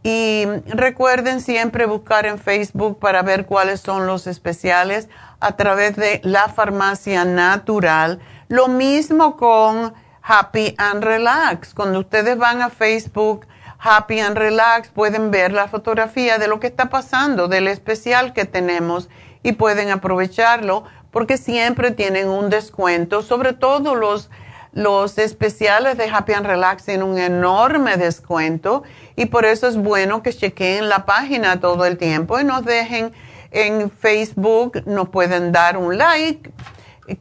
Y 0.04 0.46
recuerden 0.68 1.42
siempre 1.42 1.88
buscar 1.88 2.28
en 2.28 2.38
Facebook 2.38 3.00
para 3.00 3.24
ver 3.24 3.48
cuáles 3.48 3.80
son 3.80 4.06
los 4.06 4.28
especiales 4.28 5.10
a 5.40 5.56
través 5.56 5.96
de 5.96 6.22
la 6.24 6.48
farmacia 6.48 7.26
natural. 7.26 8.20
Lo 8.50 8.68
mismo 8.68 9.36
con 9.36 9.96
Happy 10.24 10.74
and 10.78 11.04
Relax. 11.04 11.74
Cuando 11.74 12.00
ustedes 12.00 12.38
van 12.38 12.62
a 12.62 12.70
Facebook, 12.70 13.46
Happy 13.78 14.22
and 14.22 14.38
Relax, 14.38 14.88
pueden 14.88 15.32
ver 15.32 15.52
la 15.52 15.68
fotografía 15.68 16.38
de 16.38 16.48
lo 16.48 16.62
que 16.62 16.68
está 16.68 16.90
pasando, 16.90 17.50
del 17.50 17.68
especial 17.68 18.32
que 18.32 18.46
tenemos 18.46 19.10
y 19.44 19.52
pueden 19.52 19.90
aprovecharlo 19.90 20.86
porque 21.12 21.38
siempre 21.38 21.92
tienen 21.92 22.30
un 22.30 22.50
descuento, 22.50 23.22
sobre 23.22 23.52
todo 23.52 23.96
los, 23.96 24.30
los 24.72 25.18
especiales 25.18 25.98
de 25.98 26.10
Happy 26.10 26.32
and 26.32 26.46
Relax 26.46 26.86
tienen 26.86 27.06
un 27.06 27.18
enorme 27.18 27.98
descuento 27.98 28.84
y 29.18 29.26
por 29.26 29.46
eso 29.46 29.68
es 29.68 29.76
bueno 29.76 30.24
que 30.24 30.32
chequen 30.32 30.88
la 30.88 31.06
página 31.06 31.60
todo 31.60 31.86
el 31.86 31.98
tiempo 31.98 32.40
y 32.40 32.46
nos 32.46 32.64
dejen 32.64 33.12
en 33.52 33.92
Facebook, 33.92 34.84
nos 34.88 35.10
pueden 35.10 35.52
dar 35.52 35.78
un 35.78 35.98
like, 35.98 36.50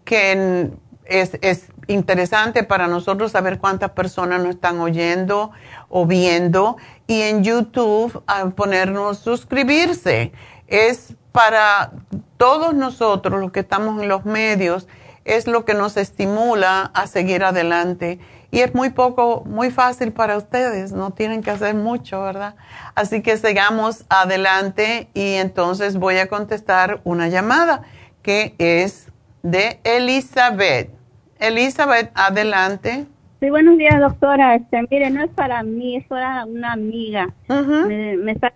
que 0.05 0.71
es, 1.05 1.37
es 1.43 1.67
interesante 1.89 2.63
para 2.65 2.87
nosotros 2.87 3.33
saber 3.33 3.59
cuántas 3.59 3.91
personas 3.91 4.41
nos 4.41 4.55
están 4.55 4.81
oyendo 4.81 5.51
o 5.89 6.07
viendo 6.07 6.77
y 7.07 7.23
en 7.23 7.45
YouTube 7.45 8.23
a 8.27 8.47
ponernos 8.51 9.19
suscribirse. 9.19 10.33
Es 10.67 11.15
para 11.33 11.93
todos 12.37 12.75
nosotros 12.75 13.41
los 13.41 13.53
que 13.53 13.61
estamos 13.61 14.01
en 14.03 14.09
los 14.09 14.25
medios, 14.25 14.87
es 15.25 15.47
lo 15.47 15.65
que 15.65 15.75
nos 15.75 15.97
estimula 15.97 16.91
a 16.95 17.07
seguir 17.07 17.45
adelante. 17.45 18.19
Y 18.51 18.61
es 18.61 18.75
muy 18.75 18.91
poco, 18.91 19.45
muy 19.47 19.71
fácil 19.71 20.13
para 20.13 20.37
ustedes, 20.37 20.93
no 20.93 21.11
tienen 21.11 21.43
que 21.43 21.51
hacer 21.51 21.75
mucho, 21.75 22.23
¿verdad? 22.23 22.55
Así 22.95 23.23
que 23.23 23.39
sigamos 23.39 24.05
adelante 24.11 25.09
y 25.15 25.35
entonces 25.35 25.97
voy 25.97 26.19
a 26.19 26.29
contestar 26.29 27.01
una 27.05 27.29
llamada 27.29 27.83
que 28.23 28.55
es 28.59 29.09
de 29.43 29.81
Elizabeth. 29.85 31.02
Elizabeth, 31.43 32.13
adelante. 32.15 33.05
Sí, 33.41 33.51
buenos 33.51 33.77
días, 33.77 33.99
doctora. 33.99 34.55
Este, 34.55 34.81
mire, 34.89 35.11
no 35.11 35.25
es 35.25 35.31
para 35.31 35.65
mí, 35.65 35.97
es 35.97 36.07
para 36.07 36.45
una 36.45 36.73
amiga. 36.73 37.35
me, 37.49 38.31
está, 38.31 38.53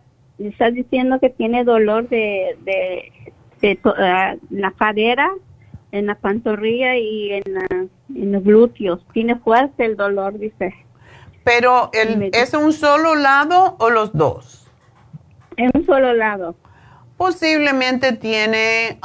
diciendo 0.70 1.18
que 1.18 1.30
tiene 1.30 1.64
dolor 1.64 2.08
de, 2.08 2.56
de, 3.60 3.80
ah, 3.98 4.36
la 4.50 4.70
cadera, 4.70 5.28
en 5.90 6.06
la 6.06 6.14
pantorrilla 6.14 6.96
y 6.96 7.32
en, 7.32 7.90
los 8.32 8.44
glúteos. 8.44 9.04
Tiene 9.12 9.34
fuerte 9.34 9.84
el 9.84 9.96
dolor, 9.96 10.38
dice. 10.38 10.72
Pero, 11.42 11.90
el, 11.92 12.30
¿es 12.32 12.54
un 12.54 12.72
solo 12.72 13.16
lado 13.16 13.74
o 13.80 13.90
los 13.90 14.12
dos? 14.12 14.70
En 15.56 15.72
un 15.74 15.84
solo 15.84 16.12
lado. 16.12 16.54
Posiblemente 17.16 18.12
tiene 18.12 19.00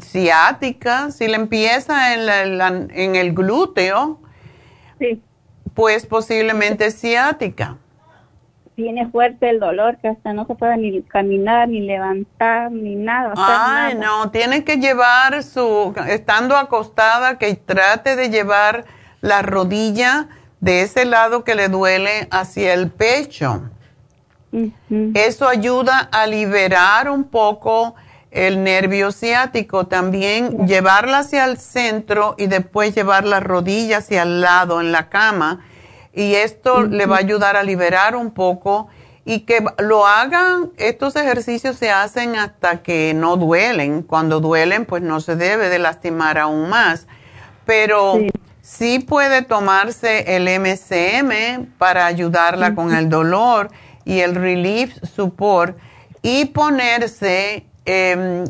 ciática, 0.00 1.10
si 1.10 1.28
le 1.28 1.36
empieza 1.36 2.14
en, 2.14 2.90
en 2.90 3.16
el 3.16 3.32
glúteo, 3.32 4.20
sí. 4.98 5.22
pues 5.74 6.06
posiblemente 6.06 6.90
ciática 6.90 7.76
tiene 8.74 9.08
fuerte 9.10 9.50
el 9.50 9.60
dolor 9.60 9.98
que 9.98 10.08
hasta 10.08 10.32
no 10.32 10.46
se 10.46 10.54
puede 10.54 10.76
ni 10.76 11.02
caminar, 11.02 11.68
ni 11.68 11.80
levantar, 11.80 12.70
ni 12.72 12.96
nada. 12.96 13.32
Ay, 13.36 13.94
no, 13.94 14.30
tiene 14.30 14.64
que 14.64 14.76
llevar 14.76 15.42
su, 15.42 15.94
estando 16.08 16.56
acostada, 16.56 17.38
que 17.38 17.54
trate 17.54 18.16
de 18.16 18.30
llevar 18.30 18.84
la 19.20 19.42
rodilla 19.42 20.28
de 20.60 20.82
ese 20.82 21.04
lado 21.04 21.44
que 21.44 21.54
le 21.54 21.68
duele 21.68 22.26
hacia 22.30 22.74
el 22.74 22.90
pecho. 22.90 23.70
Eso 25.14 25.48
ayuda 25.48 26.08
a 26.12 26.28
liberar 26.28 27.10
un 27.10 27.24
poco 27.24 27.96
el 28.34 28.64
nervio 28.64 29.12
ciático, 29.12 29.86
también 29.86 30.66
llevarla 30.66 31.20
hacia 31.20 31.44
el 31.44 31.56
centro 31.56 32.34
y 32.36 32.48
después 32.48 32.94
llevar 32.94 33.24
la 33.24 33.40
rodilla 33.40 33.98
hacia 33.98 34.22
el 34.22 34.40
lado 34.40 34.80
en 34.80 34.90
la 34.90 35.08
cama 35.08 35.64
y 36.12 36.34
esto 36.34 36.82
le 36.82 37.06
va 37.06 37.16
a 37.16 37.20
ayudar 37.20 37.56
a 37.56 37.62
liberar 37.62 38.16
un 38.16 38.32
poco 38.32 38.88
y 39.24 39.40
que 39.40 39.64
lo 39.78 40.06
hagan, 40.06 40.72
estos 40.76 41.16
ejercicios 41.16 41.76
se 41.76 41.90
hacen 41.90 42.36
hasta 42.36 42.82
que 42.82 43.14
no 43.14 43.36
duelen. 43.36 44.02
Cuando 44.02 44.40
duelen, 44.40 44.84
pues 44.84 45.02
no 45.02 45.20
se 45.20 45.34
debe 45.34 45.70
de 45.70 45.78
lastimar 45.78 46.38
aún 46.38 46.68
más. 46.68 47.06
Pero 47.64 48.18
sí, 48.60 48.98
puede 48.98 49.42
tomarse 49.42 50.36
el 50.36 50.44
MCM 50.60 51.72
para 51.78 52.04
ayudarla 52.04 52.74
con 52.74 52.94
el 52.94 53.08
dolor 53.08 53.70
y 54.04 54.20
el 54.20 54.34
Relief 54.34 54.94
Support 55.02 55.78
y 56.20 56.46
ponerse 56.46 57.66
em, 57.84 58.44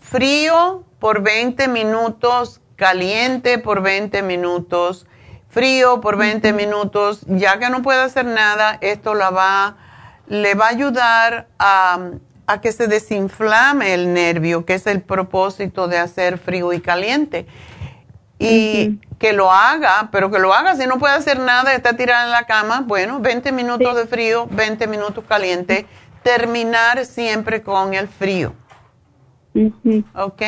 frío 0.00 0.84
por 0.98 1.22
20 1.22 1.68
minutos, 1.68 2.60
caliente 2.76 3.58
por 3.58 3.82
20 3.82 4.22
minutos 4.22 5.06
frío 5.56 6.02
por 6.02 6.18
20 6.18 6.52
minutos, 6.52 7.22
ya 7.28 7.58
que 7.58 7.70
no 7.70 7.80
puede 7.80 8.02
hacer 8.02 8.26
nada, 8.26 8.76
esto 8.82 9.14
la 9.14 9.30
va, 9.30 9.78
le 10.28 10.54
va 10.54 10.66
a 10.66 10.68
ayudar 10.68 11.46
a, 11.58 12.10
que 12.60 12.72
se 12.72 12.88
desinflame 12.88 13.94
el 13.94 14.12
nervio, 14.12 14.66
que 14.66 14.74
es 14.74 14.86
el 14.86 15.00
propósito 15.00 15.88
de 15.88 15.96
hacer 15.96 16.36
frío 16.36 16.74
y 16.74 16.82
caliente. 16.82 17.46
Y 18.38 19.00
que 19.18 19.32
lo 19.32 19.50
haga, 19.50 20.10
pero 20.12 20.30
que 20.30 20.38
lo 20.38 20.52
haga 20.52 20.76
si 20.76 20.86
no 20.86 20.98
puede 20.98 21.14
hacer 21.14 21.40
nada, 21.40 21.72
está 21.72 21.96
tirada 21.96 22.24
en 22.24 22.32
la 22.32 22.44
cama, 22.44 22.82
bueno, 22.86 23.20
20 23.20 23.50
minutos 23.52 23.96
de 23.96 24.06
frío, 24.06 24.46
20 24.50 24.86
minutos 24.88 25.24
caliente, 25.26 25.86
terminar 26.22 27.06
siempre 27.06 27.62
con 27.62 27.94
el 27.94 28.08
frío. 28.08 28.52
¿Ok? 30.14 30.42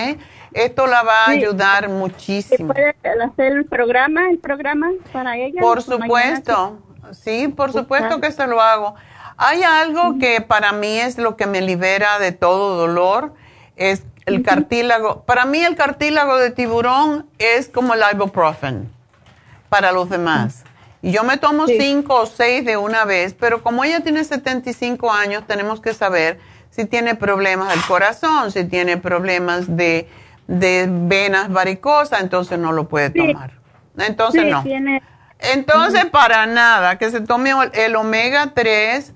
Esto 0.52 0.86
la 0.86 1.02
va 1.02 1.24
a 1.26 1.30
ayudar 1.30 1.88
muchísimo. 1.88 2.72
¿Puede 2.72 2.94
hacer 3.24 3.52
el 3.52 3.64
programa, 3.64 4.30
el 4.30 4.38
programa 4.38 4.90
para 5.12 5.36
ella? 5.36 5.60
Por 5.60 5.82
supuesto, 5.82 6.78
sí, 7.12 7.48
por 7.48 7.72
supuesto 7.72 8.20
que 8.20 8.32
se 8.32 8.46
lo 8.46 8.60
hago. 8.60 8.94
Hay 9.36 9.62
algo 9.62 10.18
que 10.18 10.40
para 10.40 10.72
mí 10.72 10.98
es 10.98 11.16
lo 11.16 11.36
que 11.36 11.46
me 11.46 11.60
libera 11.60 12.18
de 12.18 12.32
todo 12.32 12.76
dolor, 12.76 13.34
es 13.76 14.02
el 14.26 14.42
cartílago. 14.42 15.22
Para 15.22 15.44
mí 15.44 15.60
el 15.64 15.76
cartílago 15.76 16.36
de 16.36 16.50
tiburón 16.50 17.28
es 17.38 17.68
como 17.68 17.94
el 17.94 18.02
ibuprofen 18.12 18.90
para 19.68 19.92
los 19.92 20.10
demás. 20.10 20.64
Y 21.00 21.12
yo 21.12 21.22
me 21.22 21.36
tomo 21.36 21.66
cinco 21.66 22.22
o 22.22 22.26
seis 22.26 22.64
de 22.64 22.76
una 22.76 23.04
vez, 23.04 23.34
pero 23.34 23.62
como 23.62 23.84
ella 23.84 24.00
tiene 24.00 24.24
75 24.24 25.12
años, 25.12 25.46
tenemos 25.46 25.80
que 25.80 25.94
saber 25.94 26.40
si 26.78 26.86
tiene 26.86 27.14
problemas 27.14 27.68
del 27.70 27.82
corazón, 27.82 28.52
si 28.52 28.64
tiene 28.64 28.96
problemas 28.96 29.76
de 29.76 30.08
de 30.48 30.88
venas 30.88 31.52
varicosas, 31.52 32.22
entonces 32.22 32.58
no 32.58 32.72
lo 32.72 32.88
puede 32.88 33.10
tomar. 33.10 33.52
Entonces 33.98 34.50
no. 34.50 34.64
Entonces 35.38 36.06
para 36.06 36.46
nada, 36.46 36.98
que 36.98 37.10
se 37.10 37.20
tome 37.20 37.52
el 37.74 37.94
omega 37.94 38.52
3 38.54 39.14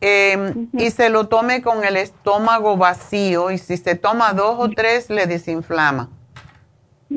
em, 0.00 0.68
y 0.74 0.90
se 0.90 1.08
lo 1.08 1.28
tome 1.28 1.62
con 1.62 1.84
el 1.84 1.96
estómago 1.96 2.76
vacío 2.76 3.50
y 3.50 3.58
si 3.58 3.76
se 3.76 3.94
toma 3.94 4.34
dos 4.34 4.56
o 4.58 4.68
tres 4.68 5.08
le 5.08 5.26
desinflama. 5.26 6.10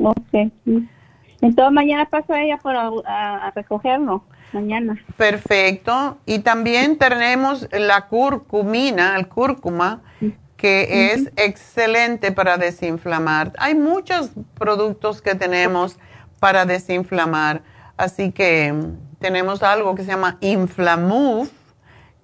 Ok. 0.00 0.50
Entonces 1.42 1.72
mañana 1.72 2.06
paso 2.06 2.32
a 2.32 2.40
ella 2.40 2.56
para 2.58 2.90
a, 3.04 3.50
recogerlo. 3.54 4.22
Mañana. 4.52 4.96
Perfecto. 5.16 6.18
Y 6.26 6.40
también 6.40 6.98
tenemos 6.98 7.68
la 7.72 8.06
curcumina, 8.06 9.16
el 9.16 9.28
cúrcuma, 9.28 10.02
que 10.56 11.12
es 11.12 11.30
excelente 11.36 12.32
para 12.32 12.56
desinflamar. 12.56 13.52
Hay 13.58 13.74
muchos 13.74 14.30
productos 14.58 15.20
que 15.20 15.34
tenemos 15.34 15.98
para 16.40 16.64
desinflamar, 16.64 17.62
así 17.96 18.32
que 18.32 18.74
tenemos 19.18 19.62
algo 19.62 19.94
que 19.94 20.02
se 20.02 20.08
llama 20.08 20.38
Inflamuf, 20.40 21.50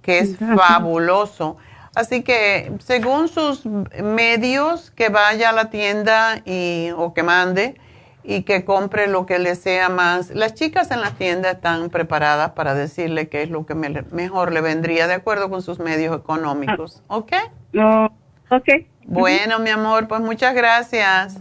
que 0.01 0.19
es 0.19 0.37
fabuloso. 0.39 1.57
Así 1.95 2.23
que 2.23 2.73
según 2.79 3.29
sus 3.29 3.67
medios, 3.67 4.91
que 4.91 5.11
vaya 5.11 5.51
a 5.51 5.53
la 5.53 5.69
tienda 5.71 6.41
y, 6.45 6.91
o 6.97 7.13
que 7.13 7.23
mande 7.23 7.79
y 8.25 8.43
que 8.43 8.65
compre 8.65 9.09
lo 9.09 9.27
que 9.27 9.39
le 9.39 9.55
sea 9.55 9.89
más. 9.89 10.31
Las 10.31 10.55
chicas 10.55 10.91
en 10.91 11.01
la 11.01 11.11
tienda 11.13 11.51
están 11.51 11.91
preparadas 11.91 12.53
para 12.53 12.75
decirle 12.75 13.29
qué 13.29 13.43
es 13.43 13.51
lo 13.51 13.67
que 13.67 13.75
mejor 13.75 14.53
le 14.53 14.61
vendría 14.61 15.07
de 15.07 15.15
acuerdo 15.15 15.51
con 15.51 15.63
sus 15.63 15.79
medios 15.79 16.17
económicos. 16.17 17.03
¿Ok? 17.09 17.33
No. 17.73 18.07
Ok. 18.51 18.69
Bueno, 19.07 19.59
mi 19.59 19.71
amor, 19.71 20.09
pues 20.09 20.21
muchas 20.21 20.55
gracias. 20.55 21.41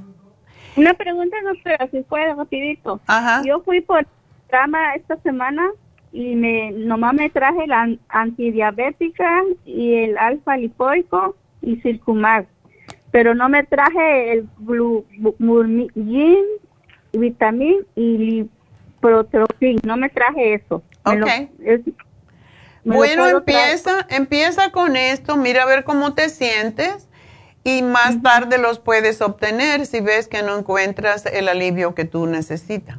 Una 0.76 0.94
pregunta, 0.94 1.36
doctora, 1.44 1.88
si 1.92 2.02
puede, 2.02 2.34
rapidito. 2.34 3.02
Ajá. 3.08 3.42
Yo 3.46 3.62
fui 3.62 3.82
por 3.82 4.08
trama 4.50 4.96
esta 4.96 5.18
semana 5.18 5.70
y 6.14 6.36
me 6.36 6.72
nomás 6.72 7.14
me 7.14 7.30
traje 7.30 7.68
la 7.68 7.90
antidiabética 8.10 9.44
y 9.66 9.94
el 9.96 10.18
alfa 10.18 10.58
lipoico 10.58 11.36
y 11.62 11.78
circumar, 11.78 12.46
pero 13.12 13.34
no 13.34 13.50
me 13.50 13.64
traje 13.64 14.34
el 14.34 14.48
glumulgin, 14.60 16.44
vitamin 17.14 17.86
y 17.95 18.18
liprotropin, 18.18 19.80
no 19.84 19.97
me 19.97 20.09
traje 20.09 20.55
eso. 20.55 20.84
Ok. 21.03 21.28
Bueno, 22.84 23.28
empieza, 23.28 24.07
empieza 24.09 24.72
con 24.72 24.95
esto, 24.95 25.38
mira 25.38 25.64
a 25.64 25.66
ver 25.66 25.84
cómo 25.84 26.14
te 26.14 26.30
sientes 26.30 27.07
y 27.64 27.84
más 27.84 28.22
tarde 28.24 28.57
los 28.57 28.80
puedes 28.80 29.22
obtener 29.22 29.86
si 29.86 30.01
ves 30.01 30.28
que 30.28 30.41
no 30.41 30.57
encuentras 30.57 31.28
el 31.28 31.47
alivio 31.47 31.93
que 31.93 32.05
tú 32.05 32.26
necesitas. 32.26 32.97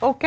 ¿Ok? 0.00 0.24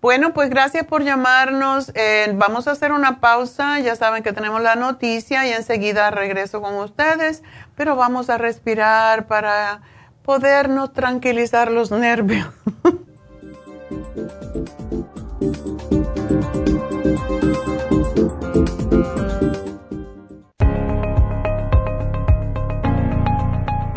Bueno, 0.00 0.32
pues 0.32 0.48
gracias 0.48 0.86
por 0.86 1.04
llamarnos. 1.04 1.92
Eh, 1.94 2.32
vamos 2.34 2.66
a 2.66 2.72
hacer 2.72 2.90
una 2.92 3.20
pausa. 3.20 3.78
Ya 3.80 3.94
saben 3.96 4.22
que 4.22 4.32
tenemos 4.32 4.62
la 4.62 4.74
noticia 4.74 5.46
y 5.46 5.52
enseguida 5.52 6.10
regreso 6.10 6.62
con 6.62 6.74
ustedes, 6.76 7.42
pero 7.76 7.96
vamos 7.96 8.30
a 8.30 8.38
respirar 8.38 9.26
para 9.26 9.82
podernos 10.30 10.92
tranquilizar 10.92 11.72
los 11.72 11.90
nervios. 11.90 12.46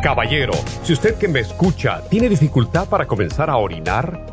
Caballero, 0.02 0.54
si 0.82 0.94
usted 0.94 1.20
que 1.20 1.28
me 1.28 1.42
escucha 1.42 2.02
tiene 2.10 2.30
dificultad 2.30 2.90
para 2.90 3.06
comenzar 3.06 3.52
a 3.52 3.58
orinar 3.58 4.33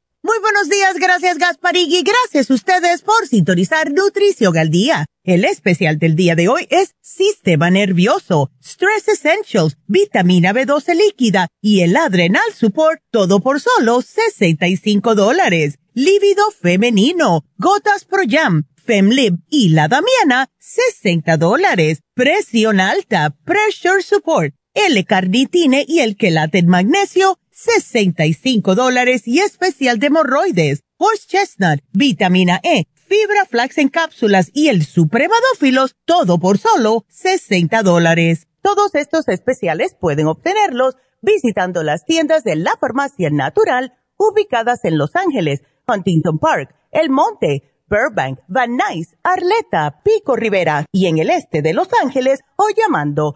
Muy 0.31 0.39
buenos 0.39 0.69
días, 0.69 0.95
gracias 0.95 1.37
Gasparigui, 1.37 2.03
gracias 2.03 2.49
a 2.49 2.53
ustedes 2.53 3.01
por 3.01 3.27
sintonizar 3.27 3.91
Nutrición 3.91 4.57
al 4.57 4.69
Día. 4.69 5.05
El 5.25 5.43
especial 5.43 5.99
del 5.99 6.15
día 6.15 6.35
de 6.35 6.47
hoy 6.47 6.67
es 6.69 6.95
Sistema 7.01 7.69
Nervioso, 7.69 8.49
Stress 8.63 9.09
Essentials, 9.09 9.75
Vitamina 9.87 10.53
B12 10.53 10.95
líquida 10.95 11.49
y 11.59 11.81
el 11.81 11.97
Adrenal 11.97 12.49
Support, 12.55 13.01
todo 13.11 13.41
por 13.41 13.59
solo 13.59 14.01
65 14.01 15.15
dólares. 15.15 15.79
Lívido 15.93 16.49
femenino, 16.51 17.43
Gotas 17.57 18.05
Pro 18.05 18.23
Jam, 18.25 18.63
Femlib 18.77 19.33
y 19.49 19.71
la 19.71 19.89
Damiana, 19.89 20.47
60 20.59 21.35
dólares. 21.35 22.03
Presión 22.13 22.79
alta, 22.79 23.35
Pressure 23.43 24.01
Support, 24.01 24.53
L-Carnitine 24.75 25.83
y 25.85 25.99
el 25.99 26.15
Quelate 26.15 26.63
Magnesio, 26.63 27.37
65 27.51 28.75
dólares 28.75 29.27
y 29.27 29.39
especial 29.39 29.99
de 29.99 30.07
hemorroides. 30.07 30.83
Horse 30.97 31.27
Chestnut, 31.27 31.81
Vitamina 31.93 32.59
E, 32.63 32.85
Fibra 32.93 33.45
Flax 33.45 33.77
en 33.77 33.89
cápsulas 33.89 34.51
y 34.53 34.69
el 34.69 34.85
Supremadófilos, 34.85 35.95
todo 36.05 36.39
por 36.39 36.57
solo 36.57 37.05
60 37.09 37.83
dólares. 37.83 38.47
Todos 38.61 38.95
estos 38.95 39.27
especiales 39.27 39.95
pueden 39.99 40.27
obtenerlos 40.27 40.95
visitando 41.21 41.83
las 41.83 42.05
tiendas 42.05 42.43
de 42.43 42.55
la 42.55 42.75
Farmacia 42.79 43.29
Natural 43.31 43.93
ubicadas 44.17 44.85
en 44.85 44.97
Los 44.97 45.15
Ángeles, 45.15 45.61
Huntington 45.87 46.39
Park, 46.39 46.75
El 46.91 47.09
Monte, 47.09 47.71
Burbank, 47.87 48.39
Van 48.47 48.77
Nuys, 48.77 49.17
Arleta, 49.23 50.01
Pico 50.03 50.35
Rivera 50.35 50.85
y 50.91 51.07
en 51.07 51.17
el 51.17 51.29
este 51.29 51.61
de 51.61 51.73
Los 51.73 51.89
Ángeles 52.01 52.39
o 52.55 52.65
llamando 52.75 53.35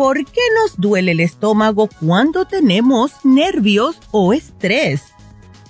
¿Por 0.00 0.24
qué 0.24 0.40
nos 0.58 0.80
duele 0.80 1.12
el 1.12 1.20
estómago 1.20 1.86
cuando 2.00 2.46
tenemos 2.46 3.12
nervios 3.22 3.98
o 4.10 4.32
estrés? 4.32 5.02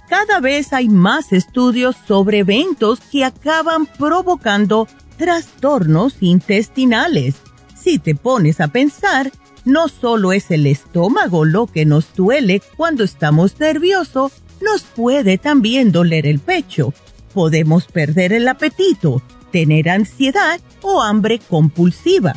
Cada 0.09 0.39
vez 0.39 0.73
hay 0.73 0.89
más 0.89 1.33
estudios 1.33 1.97
sobre 2.07 2.39
eventos 2.39 3.01
que 3.01 3.25
acaban 3.25 3.87
provocando 3.87 4.87
trastornos 5.17 6.19
intestinales. 6.21 7.35
Si 7.75 7.99
te 7.99 8.15
pones 8.15 8.61
a 8.61 8.69
pensar, 8.69 9.33
no 9.65 9.89
solo 9.89 10.33
es 10.33 10.53
el 10.53 10.69
estómago 10.69 11.45
lo 11.45 11.67
que 11.67 11.85
nos 11.85 12.15
duele 12.15 12.63
cuando 12.77 13.03
estamos 13.03 13.59
nerviosos, 13.59 14.31
nos 14.61 14.83
puede 14.83 15.39
también 15.39 15.91
doler 15.91 16.29
el 16.29 16.39
pecho. 16.39 16.95
Podemos 17.35 17.87
perder 17.87 18.33
el 18.33 18.47
apetito, 18.47 19.23
tener 19.51 19.89
ansiedad 19.89 20.61
o 20.83 21.03
hambre 21.03 21.41
compulsiva. 21.41 22.37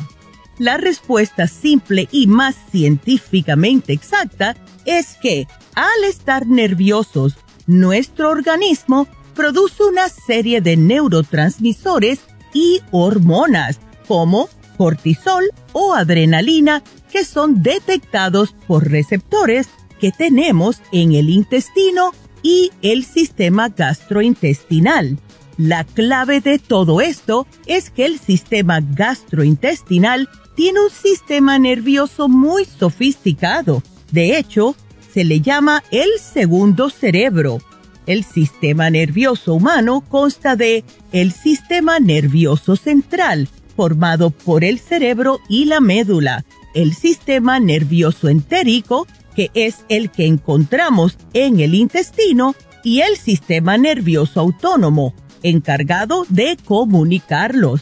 La 0.58 0.76
respuesta 0.76 1.48
simple 1.48 2.08
y 2.12 2.26
más 2.26 2.54
científicamente 2.70 3.92
exacta 3.92 4.56
es 4.84 5.16
que 5.20 5.46
al 5.74 6.04
estar 6.04 6.46
nerviosos, 6.46 7.34
nuestro 7.66 8.30
organismo 8.30 9.08
produce 9.34 9.82
una 9.82 10.08
serie 10.08 10.60
de 10.60 10.76
neurotransmisores 10.76 12.20
y 12.52 12.80
hormonas 12.92 13.80
como 14.06 14.48
cortisol 14.76 15.44
o 15.72 15.94
adrenalina 15.94 16.82
que 17.10 17.24
son 17.24 17.62
detectados 17.62 18.54
por 18.66 18.88
receptores 18.88 19.68
que 20.00 20.12
tenemos 20.12 20.80
en 20.92 21.12
el 21.12 21.30
intestino 21.30 22.12
y 22.42 22.70
el 22.82 23.04
sistema 23.04 23.70
gastrointestinal. 23.70 25.18
La 25.56 25.84
clave 25.84 26.40
de 26.40 26.58
todo 26.58 27.00
esto 27.00 27.46
es 27.66 27.90
que 27.90 28.04
el 28.04 28.18
sistema 28.18 28.80
gastrointestinal 28.80 30.28
tiene 30.54 30.80
un 30.80 30.90
sistema 30.90 31.58
nervioso 31.58 32.28
muy 32.28 32.64
sofisticado. 32.64 33.82
De 34.12 34.38
hecho, 34.38 34.76
se 35.12 35.24
le 35.24 35.40
llama 35.40 35.82
el 35.90 36.08
segundo 36.20 36.90
cerebro. 36.90 37.58
El 38.06 38.24
sistema 38.24 38.90
nervioso 38.90 39.54
humano 39.54 40.04
consta 40.08 40.56
de 40.56 40.84
el 41.12 41.32
sistema 41.32 41.98
nervioso 42.00 42.76
central, 42.76 43.48
formado 43.76 44.30
por 44.30 44.64
el 44.64 44.78
cerebro 44.78 45.40
y 45.48 45.64
la 45.64 45.80
médula, 45.80 46.44
el 46.74 46.94
sistema 46.94 47.60
nervioso 47.60 48.28
entérico, 48.28 49.06
que 49.34 49.50
es 49.54 49.84
el 49.88 50.10
que 50.10 50.26
encontramos 50.26 51.16
en 51.32 51.60
el 51.60 51.74
intestino, 51.74 52.54
y 52.84 53.00
el 53.00 53.16
sistema 53.16 53.78
nervioso 53.78 54.40
autónomo, 54.40 55.14
encargado 55.42 56.26
de 56.28 56.58
comunicarlos. 56.64 57.80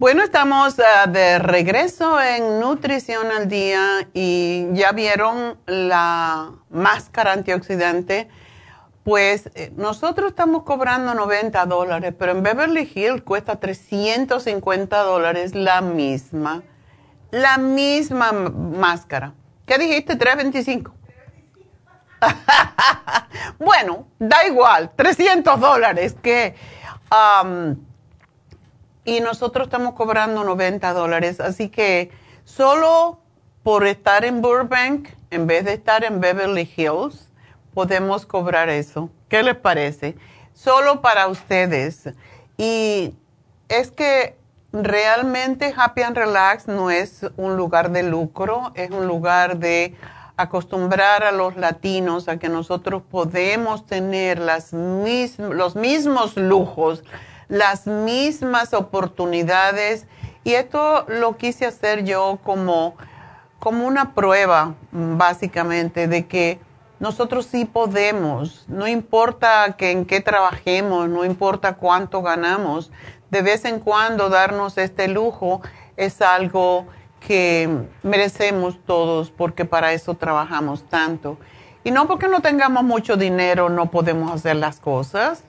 Bueno, 0.00 0.22
estamos 0.22 0.78
uh, 0.78 1.10
de 1.10 1.38
regreso 1.38 2.18
en 2.22 2.58
Nutrición 2.58 3.30
al 3.30 3.48
Día 3.48 4.08
y 4.14 4.66
ya 4.72 4.92
vieron 4.92 5.58
la 5.66 6.52
máscara 6.70 7.34
antioxidante. 7.34 8.26
Pues 9.04 9.50
eh, 9.54 9.70
nosotros 9.76 10.30
estamos 10.30 10.62
cobrando 10.62 11.12
90 11.12 11.66
dólares, 11.66 12.14
pero 12.18 12.32
en 12.32 12.42
Beverly 12.42 12.90
Hills 12.94 13.20
cuesta 13.20 13.56
350 13.60 15.02
dólares 15.02 15.54
la 15.54 15.82
misma, 15.82 16.62
la 17.30 17.58
misma 17.58 18.32
máscara. 18.32 19.34
¿Qué 19.66 19.76
dijiste? 19.76 20.16
325. 20.16 20.94
bueno, 23.58 24.06
da 24.18 24.46
igual, 24.46 24.92
300 24.96 25.60
dólares 25.60 26.16
que... 26.22 26.54
y 29.04 29.20
nosotros 29.20 29.66
estamos 29.66 29.94
cobrando 29.94 30.44
90 30.44 30.92
dólares. 30.92 31.40
Así 31.40 31.68
que 31.68 32.10
solo 32.44 33.20
por 33.62 33.86
estar 33.86 34.24
en 34.24 34.42
Burbank, 34.42 35.08
en 35.30 35.46
vez 35.46 35.64
de 35.64 35.74
estar 35.74 36.04
en 36.04 36.20
Beverly 36.20 36.70
Hills, 36.76 37.28
podemos 37.74 38.26
cobrar 38.26 38.68
eso. 38.68 39.10
¿Qué 39.28 39.42
les 39.42 39.56
parece? 39.56 40.16
Solo 40.54 41.00
para 41.00 41.28
ustedes. 41.28 42.08
Y 42.56 43.14
es 43.68 43.90
que 43.90 44.36
realmente 44.72 45.74
Happy 45.76 46.02
and 46.02 46.16
Relax 46.16 46.68
no 46.68 46.90
es 46.90 47.26
un 47.36 47.56
lugar 47.56 47.90
de 47.90 48.02
lucro, 48.02 48.72
es 48.74 48.90
un 48.90 49.06
lugar 49.06 49.58
de 49.58 49.96
acostumbrar 50.36 51.22
a 51.22 51.32
los 51.32 51.56
latinos 51.56 52.28
a 52.28 52.38
que 52.38 52.48
nosotros 52.48 53.02
podemos 53.10 53.86
tener 53.86 54.38
las 54.38 54.72
los 54.72 55.76
mismos 55.76 56.36
lujos 56.36 57.04
las 57.50 57.86
mismas 57.86 58.72
oportunidades. 58.72 60.06
Y 60.44 60.54
esto 60.54 61.04
lo 61.08 61.36
quise 61.36 61.66
hacer 61.66 62.04
yo 62.04 62.38
como, 62.42 62.94
como 63.58 63.86
una 63.86 64.14
prueba, 64.14 64.74
básicamente, 64.90 66.08
de 66.08 66.26
que 66.26 66.58
nosotros 66.98 67.46
sí 67.46 67.66
podemos, 67.66 68.64
no 68.68 68.86
importa 68.86 69.74
que 69.76 69.90
en 69.90 70.06
qué 70.06 70.20
trabajemos, 70.20 71.08
no 71.08 71.24
importa 71.24 71.74
cuánto 71.74 72.22
ganamos, 72.22 72.90
de 73.30 73.42
vez 73.42 73.64
en 73.64 73.80
cuando 73.80 74.28
darnos 74.28 74.78
este 74.78 75.08
lujo 75.08 75.60
es 75.96 76.20
algo 76.20 76.86
que 77.20 77.86
merecemos 78.02 78.78
todos 78.86 79.30
porque 79.30 79.64
para 79.64 79.92
eso 79.92 80.14
trabajamos 80.14 80.84
tanto. 80.88 81.38
Y 81.84 81.90
no 81.90 82.06
porque 82.06 82.28
no 82.28 82.40
tengamos 82.42 82.84
mucho 82.84 83.16
dinero 83.16 83.70
no 83.70 83.90
podemos 83.90 84.30
hacer 84.32 84.56
las 84.56 84.80
cosas 84.80 85.44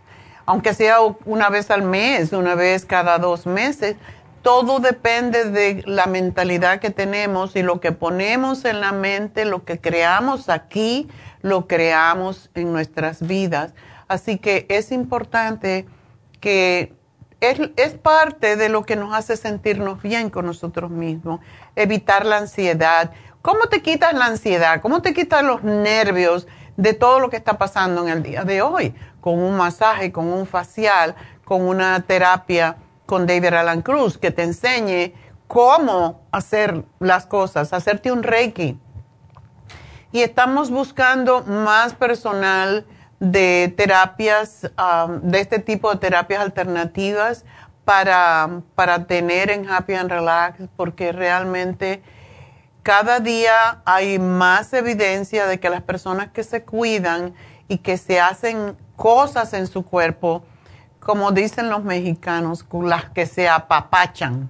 aunque 0.51 0.73
sea 0.73 0.97
una 1.23 1.49
vez 1.49 1.71
al 1.71 1.81
mes, 1.81 2.33
una 2.33 2.55
vez 2.55 2.85
cada 2.85 3.17
dos 3.19 3.45
meses, 3.45 3.95
todo 4.41 4.81
depende 4.81 5.45
de 5.45 5.81
la 5.85 6.07
mentalidad 6.07 6.81
que 6.81 6.89
tenemos 6.89 7.55
y 7.55 7.63
lo 7.63 7.79
que 7.79 7.93
ponemos 7.93 8.65
en 8.65 8.81
la 8.81 8.91
mente, 8.91 9.45
lo 9.45 9.63
que 9.63 9.79
creamos 9.79 10.49
aquí, 10.49 11.07
lo 11.41 11.67
creamos 11.67 12.49
en 12.53 12.73
nuestras 12.73 13.25
vidas. 13.25 13.73
Así 14.09 14.39
que 14.39 14.65
es 14.67 14.91
importante 14.91 15.85
que 16.41 16.95
es, 17.39 17.93
parte 17.93 18.57
de 18.57 18.67
lo 18.67 18.83
que 18.83 18.97
nos 18.97 19.13
hace 19.13 19.37
sentirnos 19.37 20.01
bien 20.01 20.29
con 20.29 20.45
nosotros 20.47 20.91
mismos, 20.91 21.39
evitar 21.77 22.25
la 22.25 22.39
ansiedad. 22.39 23.11
¿Cómo 23.41 23.69
te 23.69 23.81
quitas 23.81 24.13
la 24.13 24.25
ansiedad? 24.25 24.81
¿Cómo 24.81 25.01
te 25.01 25.13
quitas 25.13 25.45
los 25.45 25.63
nervios 25.63 26.45
de 26.75 26.93
todo 26.93 27.21
lo 27.21 27.29
que 27.29 27.37
está 27.37 27.57
pasando 27.57 28.01
en 28.03 28.09
el 28.09 28.21
día 28.21 28.43
de 28.43 28.61
hoy? 28.61 28.93
Con 29.21 29.39
un 29.39 29.55
masaje, 29.55 30.11
con 30.11 30.27
un 30.27 30.45
facial, 30.45 31.15
con 31.45 31.61
una 31.61 32.01
terapia 32.01 32.75
con 33.05 33.27
David 33.27 33.53
Alan 33.53 33.81
Cruz 33.81 34.17
que 34.17 34.31
te 34.31 34.43
enseñe 34.43 35.13
cómo 35.47 36.21
hacer 36.31 36.85
las 36.99 37.25
cosas, 37.25 37.73
hacerte 37.73 38.09
un 38.11 38.23
reiki. 38.23 38.79
Y 40.13 40.21
estamos 40.21 40.71
buscando 40.71 41.43
más 41.43 41.93
personal 41.93 42.85
de 43.19 43.73
terapias, 43.75 44.71
de 45.21 45.39
este 45.41 45.59
tipo 45.59 45.91
de 45.91 45.97
terapias 45.97 46.41
alternativas 46.41 47.43
para, 47.83 48.61
para 48.75 49.05
tener 49.05 49.51
en 49.51 49.69
Happy 49.69 49.93
and 49.93 50.09
Relax, 50.09 50.69
porque 50.77 51.11
realmente 51.11 52.01
cada 52.83 53.19
día 53.19 53.81
hay 53.83 54.19
más 54.19 54.71
evidencia 54.71 55.47
de 55.47 55.59
que 55.59 55.69
las 55.69 55.81
personas 55.81 56.31
que 56.31 56.43
se 56.43 56.63
cuidan 56.63 57.33
y 57.67 57.79
que 57.79 57.97
se 57.97 58.21
hacen 58.21 58.77
cosas 59.01 59.53
en 59.53 59.65
su 59.65 59.83
cuerpo, 59.83 60.43
como 60.99 61.31
dicen 61.31 61.71
los 61.71 61.83
mexicanos, 61.83 62.63
las 62.83 63.09
que 63.09 63.25
se 63.25 63.49
apapachan, 63.49 64.47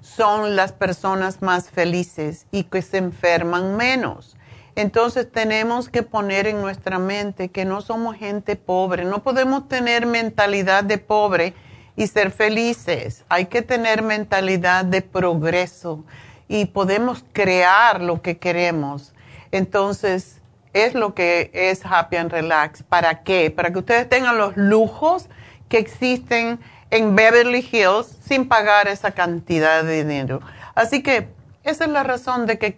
son 0.00 0.54
las 0.54 0.70
personas 0.70 1.42
más 1.42 1.68
felices 1.68 2.46
y 2.52 2.62
que 2.62 2.80
se 2.80 2.98
enferman 2.98 3.76
menos. 3.76 4.36
Entonces 4.76 5.28
tenemos 5.28 5.88
que 5.88 6.04
poner 6.04 6.46
en 6.46 6.60
nuestra 6.60 7.00
mente 7.00 7.48
que 7.48 7.64
no 7.64 7.80
somos 7.80 8.14
gente 8.14 8.54
pobre, 8.54 9.04
no 9.04 9.24
podemos 9.24 9.66
tener 9.66 10.06
mentalidad 10.06 10.84
de 10.84 10.98
pobre 10.98 11.54
y 11.96 12.06
ser 12.06 12.30
felices. 12.30 13.24
Hay 13.28 13.46
que 13.46 13.62
tener 13.62 14.02
mentalidad 14.02 14.84
de 14.84 15.02
progreso 15.02 16.04
y 16.46 16.66
podemos 16.66 17.24
crear 17.32 18.00
lo 18.00 18.22
que 18.22 18.38
queremos. 18.38 19.12
Entonces, 19.50 20.37
es 20.72 20.94
lo 20.94 21.14
que 21.14 21.50
es 21.52 21.84
Happy 21.84 22.16
and 22.16 22.30
Relax. 22.30 22.82
¿Para 22.82 23.22
qué? 23.22 23.50
Para 23.50 23.72
que 23.72 23.78
ustedes 23.78 24.08
tengan 24.08 24.38
los 24.38 24.56
lujos 24.56 25.28
que 25.68 25.78
existen 25.78 26.60
en 26.90 27.14
Beverly 27.14 27.66
Hills 27.70 28.06
sin 28.22 28.48
pagar 28.48 28.88
esa 28.88 29.12
cantidad 29.12 29.84
de 29.84 30.04
dinero. 30.04 30.40
Así 30.74 31.02
que 31.02 31.28
esa 31.64 31.84
es 31.84 31.90
la 31.90 32.02
razón 32.02 32.46
de 32.46 32.58
que 32.58 32.74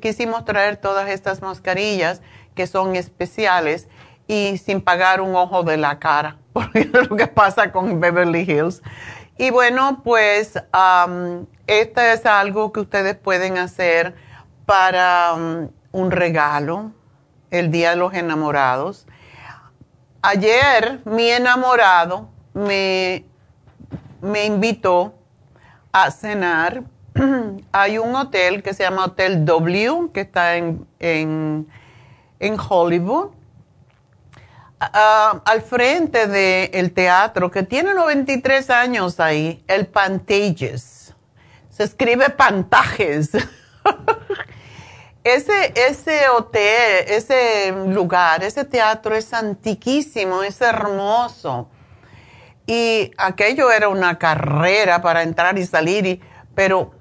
quisimos 0.00 0.44
traer 0.44 0.76
todas 0.76 1.08
estas 1.10 1.42
mascarillas 1.42 2.22
que 2.54 2.66
son 2.66 2.96
especiales 2.96 3.88
y 4.26 4.58
sin 4.58 4.80
pagar 4.80 5.20
un 5.20 5.34
ojo 5.34 5.62
de 5.62 5.76
la 5.76 5.98
cara, 5.98 6.38
porque 6.52 6.80
es 6.80 6.92
lo 6.92 7.16
que 7.16 7.26
pasa 7.26 7.72
con 7.72 8.00
Beverly 8.00 8.42
Hills. 8.42 8.82
Y 9.38 9.50
bueno, 9.50 10.02
pues 10.04 10.54
um, 10.72 11.46
este 11.66 12.12
es 12.12 12.24
algo 12.26 12.72
que 12.72 12.80
ustedes 12.80 13.16
pueden 13.16 13.58
hacer 13.58 14.14
para 14.66 15.34
un 15.34 16.10
regalo, 16.10 16.92
el 17.52 17.70
Día 17.70 17.90
de 17.90 17.96
los 17.96 18.12
Enamorados. 18.14 19.06
Ayer 20.22 21.00
mi 21.04 21.28
enamorado 21.28 22.28
me, 22.54 23.24
me 24.20 24.46
invitó 24.46 25.14
a 25.92 26.10
cenar. 26.10 26.82
Hay 27.72 27.98
un 27.98 28.14
hotel 28.16 28.62
que 28.62 28.74
se 28.74 28.82
llama 28.82 29.04
Hotel 29.04 29.44
W, 29.44 30.10
que 30.12 30.22
está 30.22 30.56
en, 30.56 30.86
en, 30.98 31.68
en 32.40 32.56
Hollywood 32.58 33.30
al 34.92 35.62
frente 35.62 36.26
del 36.26 36.92
teatro, 36.92 37.50
que 37.50 37.62
tiene 37.62 37.94
93 37.94 38.70
años 38.70 39.20
ahí, 39.20 39.62
el 39.68 39.86
Pantages. 39.86 41.14
Se 41.70 41.84
escribe 41.84 42.30
Pantajes. 42.30 43.30
ese, 45.24 45.72
ese 45.76 46.28
hotel, 46.28 47.04
ese 47.06 47.72
lugar, 47.88 48.42
ese 48.42 48.64
teatro 48.64 49.14
es 49.14 49.32
antiquísimo, 49.32 50.42
es 50.42 50.60
hermoso. 50.60 51.68
Y 52.66 53.12
aquello 53.18 53.70
era 53.70 53.88
una 53.88 54.18
carrera 54.18 55.02
para 55.02 55.22
entrar 55.22 55.58
y 55.58 55.66
salir, 55.66 56.20
pero 56.54 56.92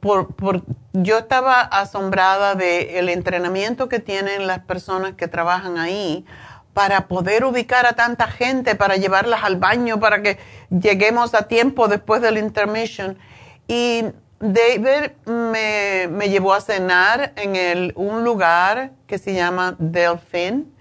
por, 0.00 0.34
por, 0.34 0.62
yo 0.92 1.18
estaba 1.18 1.60
asombrada 1.60 2.54
del 2.54 3.08
entrenamiento 3.08 3.88
que 3.88 3.98
tienen 3.98 4.46
las 4.46 4.60
personas 4.60 5.14
que 5.14 5.28
trabajan 5.28 5.78
ahí 5.78 6.24
para 6.72 7.08
poder 7.08 7.44
ubicar 7.44 7.86
a 7.86 7.94
tanta 7.94 8.26
gente, 8.26 8.74
para 8.74 8.96
llevarlas 8.96 9.44
al 9.44 9.56
baño, 9.56 9.98
para 9.98 10.22
que 10.22 10.38
lleguemos 10.70 11.34
a 11.34 11.48
tiempo 11.48 11.88
después 11.88 12.20
del 12.20 12.36
intermission. 12.36 13.18
Y 13.66 14.04
David 14.40 15.12
me, 15.26 16.28
llevó 16.28 16.54
a 16.54 16.60
cenar 16.60 17.32
en 17.36 17.56
el, 17.56 17.92
un 17.96 18.24
lugar 18.24 18.92
que 19.06 19.18
se 19.18 19.34
llama 19.34 19.76
Delphin, 19.78 20.72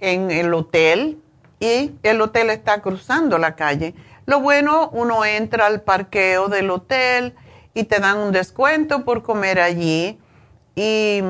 en 0.00 0.30
el 0.30 0.52
hotel, 0.54 1.20
y 1.60 1.92
el 2.02 2.20
hotel 2.20 2.50
está 2.50 2.82
cruzando 2.82 3.38
la 3.38 3.56
calle. 3.56 3.94
Lo 4.26 4.40
bueno, 4.40 4.90
uno 4.92 5.24
entra 5.24 5.66
al 5.66 5.80
parqueo 5.80 6.48
del 6.48 6.70
hotel 6.70 7.34
y 7.74 7.84
te 7.84 7.98
dan 7.98 8.18
un 8.18 8.32
descuento 8.32 9.04
por 9.04 9.22
comer 9.22 9.60
allí. 9.60 10.20
Y 10.76 11.20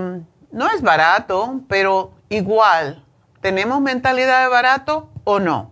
no 0.50 0.70
es 0.70 0.82
barato, 0.82 1.60
pero 1.68 2.12
igual 2.28 3.04
¿Tenemos 3.40 3.80
mentalidad 3.80 4.42
de 4.42 4.48
barato 4.48 5.10
o 5.24 5.38
no? 5.38 5.70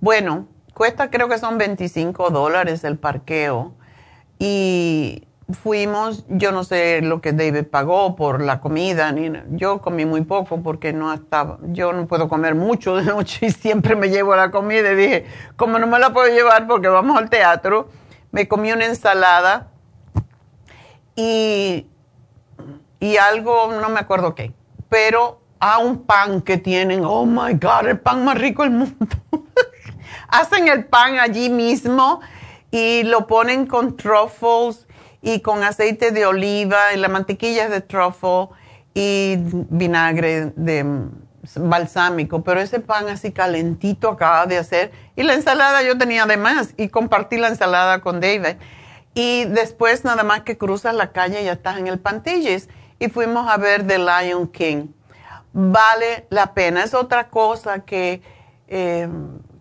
Bueno, 0.00 0.46
cuesta 0.72 1.10
creo 1.10 1.28
que 1.28 1.38
son 1.38 1.58
25 1.58 2.30
dólares 2.30 2.84
el 2.84 2.96
parqueo 2.96 3.74
y 4.38 5.26
fuimos, 5.50 6.24
yo 6.28 6.52
no 6.52 6.62
sé 6.62 7.00
lo 7.00 7.20
que 7.20 7.32
David 7.32 7.64
pagó 7.64 8.16
por 8.16 8.42
la 8.42 8.60
comida, 8.60 9.10
ni, 9.12 9.32
yo 9.50 9.80
comí 9.80 10.04
muy 10.04 10.22
poco 10.22 10.62
porque 10.62 10.92
no 10.92 11.12
estaba, 11.12 11.58
yo 11.62 11.92
no 11.92 12.06
puedo 12.06 12.28
comer 12.28 12.54
mucho 12.54 12.96
de 12.96 13.04
noche 13.04 13.46
y 13.46 13.50
siempre 13.50 13.96
me 13.96 14.10
llevo 14.10 14.36
la 14.36 14.50
comida. 14.50 14.92
Y 14.92 14.96
dije, 14.96 15.26
como 15.56 15.78
no 15.78 15.86
me 15.86 15.98
la 15.98 16.12
puedo 16.12 16.32
llevar 16.32 16.66
porque 16.66 16.88
vamos 16.88 17.16
al 17.16 17.30
teatro, 17.30 17.88
me 18.30 18.46
comí 18.46 18.72
una 18.72 18.86
ensalada 18.86 19.68
y, 21.16 21.86
y 23.00 23.16
algo, 23.16 23.72
no 23.80 23.88
me 23.88 24.00
acuerdo 24.00 24.34
qué, 24.34 24.52
pero 24.90 25.40
a 25.60 25.78
un 25.78 26.04
pan 26.04 26.42
que 26.42 26.58
tienen, 26.58 27.04
oh 27.04 27.24
my 27.24 27.54
God, 27.54 27.88
el 27.88 27.98
pan 27.98 28.24
más 28.24 28.38
rico 28.38 28.62
del 28.62 28.72
mundo. 28.72 29.06
Hacen 30.28 30.68
el 30.68 30.84
pan 30.84 31.18
allí 31.18 31.48
mismo 31.48 32.20
y 32.70 33.02
lo 33.04 33.26
ponen 33.26 33.66
con 33.66 33.96
truffles 33.96 34.87
y 35.22 35.40
con 35.40 35.62
aceite 35.62 36.10
de 36.10 36.26
oliva 36.26 36.92
y 36.94 36.98
la 36.98 37.08
mantequilla 37.08 37.68
de 37.68 37.80
truffle 37.80 38.48
y 38.94 39.36
vinagre 39.40 40.52
de 40.56 40.84
balsámico, 41.56 42.42
pero 42.42 42.60
ese 42.60 42.80
pan 42.80 43.08
así 43.08 43.32
calentito 43.32 44.10
acaba 44.10 44.46
de 44.46 44.58
hacer. 44.58 44.92
Y 45.16 45.22
la 45.22 45.34
ensalada 45.34 45.82
yo 45.82 45.96
tenía 45.96 46.24
además 46.24 46.74
y 46.76 46.88
compartí 46.88 47.38
la 47.38 47.48
ensalada 47.48 48.00
con 48.00 48.20
David. 48.20 48.56
Y 49.14 49.44
después 49.46 50.04
nada 50.04 50.22
más 50.22 50.42
que 50.42 50.58
cruzas 50.58 50.94
la 50.94 51.12
calle 51.12 51.42
ya 51.42 51.52
estás 51.52 51.78
en 51.78 51.86
el 51.86 51.98
Pantilles. 51.98 52.68
Y 52.98 53.08
fuimos 53.08 53.48
a 53.48 53.56
ver 53.56 53.86
The 53.86 53.98
Lion 53.98 54.48
King. 54.48 54.88
Vale 55.52 56.26
la 56.30 56.52
pena. 56.52 56.84
Es 56.84 56.94
otra 56.94 57.28
cosa 57.28 57.80
que 57.80 58.22
eh, 58.68 59.08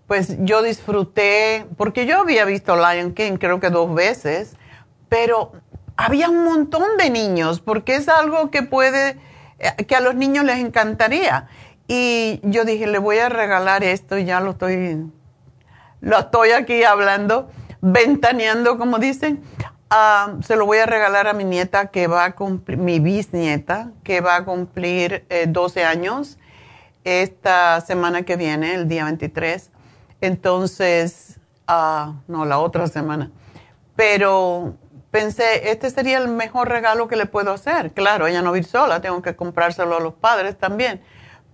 pues 0.07 0.37
yo 0.39 0.61
disfruté, 0.61 1.65
porque 1.77 2.05
yo 2.05 2.21
había 2.21 2.45
visto 2.45 2.75
Lion 2.75 3.13
King 3.13 3.33
creo 3.37 3.59
que 3.59 3.69
dos 3.69 3.93
veces, 3.93 4.55
pero 5.09 5.53
había 5.95 6.29
un 6.29 6.43
montón 6.43 6.97
de 6.97 7.09
niños, 7.09 7.59
porque 7.59 7.95
es 7.95 8.07
algo 8.07 8.51
que 8.51 8.63
puede, 8.63 9.17
eh, 9.59 9.85
que 9.85 9.95
a 9.95 9.99
los 9.99 10.15
niños 10.15 10.45
les 10.45 10.59
encantaría. 10.59 11.47
Y 11.87 12.39
yo 12.43 12.65
dije, 12.65 12.87
le 12.87 12.99
voy 12.99 13.17
a 13.17 13.29
regalar 13.29 13.83
esto, 13.83 14.17
y 14.17 14.25
ya 14.25 14.39
lo 14.39 14.51
estoy, 14.51 15.05
lo 16.01 16.19
estoy 16.19 16.51
aquí 16.51 16.83
hablando, 16.83 17.49
ventaneando, 17.81 18.77
como 18.77 18.99
dicen. 18.99 19.43
Ah, 19.89 20.33
se 20.43 20.57
lo 20.57 20.65
voy 20.65 20.79
a 20.79 20.85
regalar 20.85 21.27
a 21.27 21.33
mi 21.33 21.45
nieta 21.45 21.87
que 21.87 22.07
va 22.07 22.25
a 22.25 22.35
cumplir, 22.35 22.77
mi 22.77 22.99
bisnieta, 22.99 23.91
que 24.03 24.19
va 24.19 24.35
a 24.35 24.43
cumplir 24.43 25.25
12 25.47 25.79
eh, 25.79 25.85
años 25.85 26.37
esta 27.05 27.79
semana 27.79 28.23
que 28.23 28.35
viene, 28.35 28.75
el 28.75 28.89
día 28.89 29.05
23. 29.05 29.71
Entonces, 30.19 31.39
uh, 31.69 32.13
no, 32.27 32.43
la 32.43 32.59
otra 32.59 32.87
semana. 32.87 33.31
Pero 33.95 34.75
pensé, 35.17 35.71
este 35.71 35.89
sería 35.89 36.19
el 36.19 36.27
mejor 36.27 36.69
regalo 36.69 37.07
que 37.07 37.15
le 37.15 37.25
puedo 37.25 37.51
hacer. 37.51 37.91
Claro, 37.91 38.27
ella 38.27 38.43
no 38.43 38.51
vive 38.51 38.67
sola, 38.67 39.01
tengo 39.01 39.21
que 39.23 39.35
comprárselo 39.35 39.97
a 39.97 39.99
los 39.99 40.13
padres 40.13 40.57
también. 40.57 41.01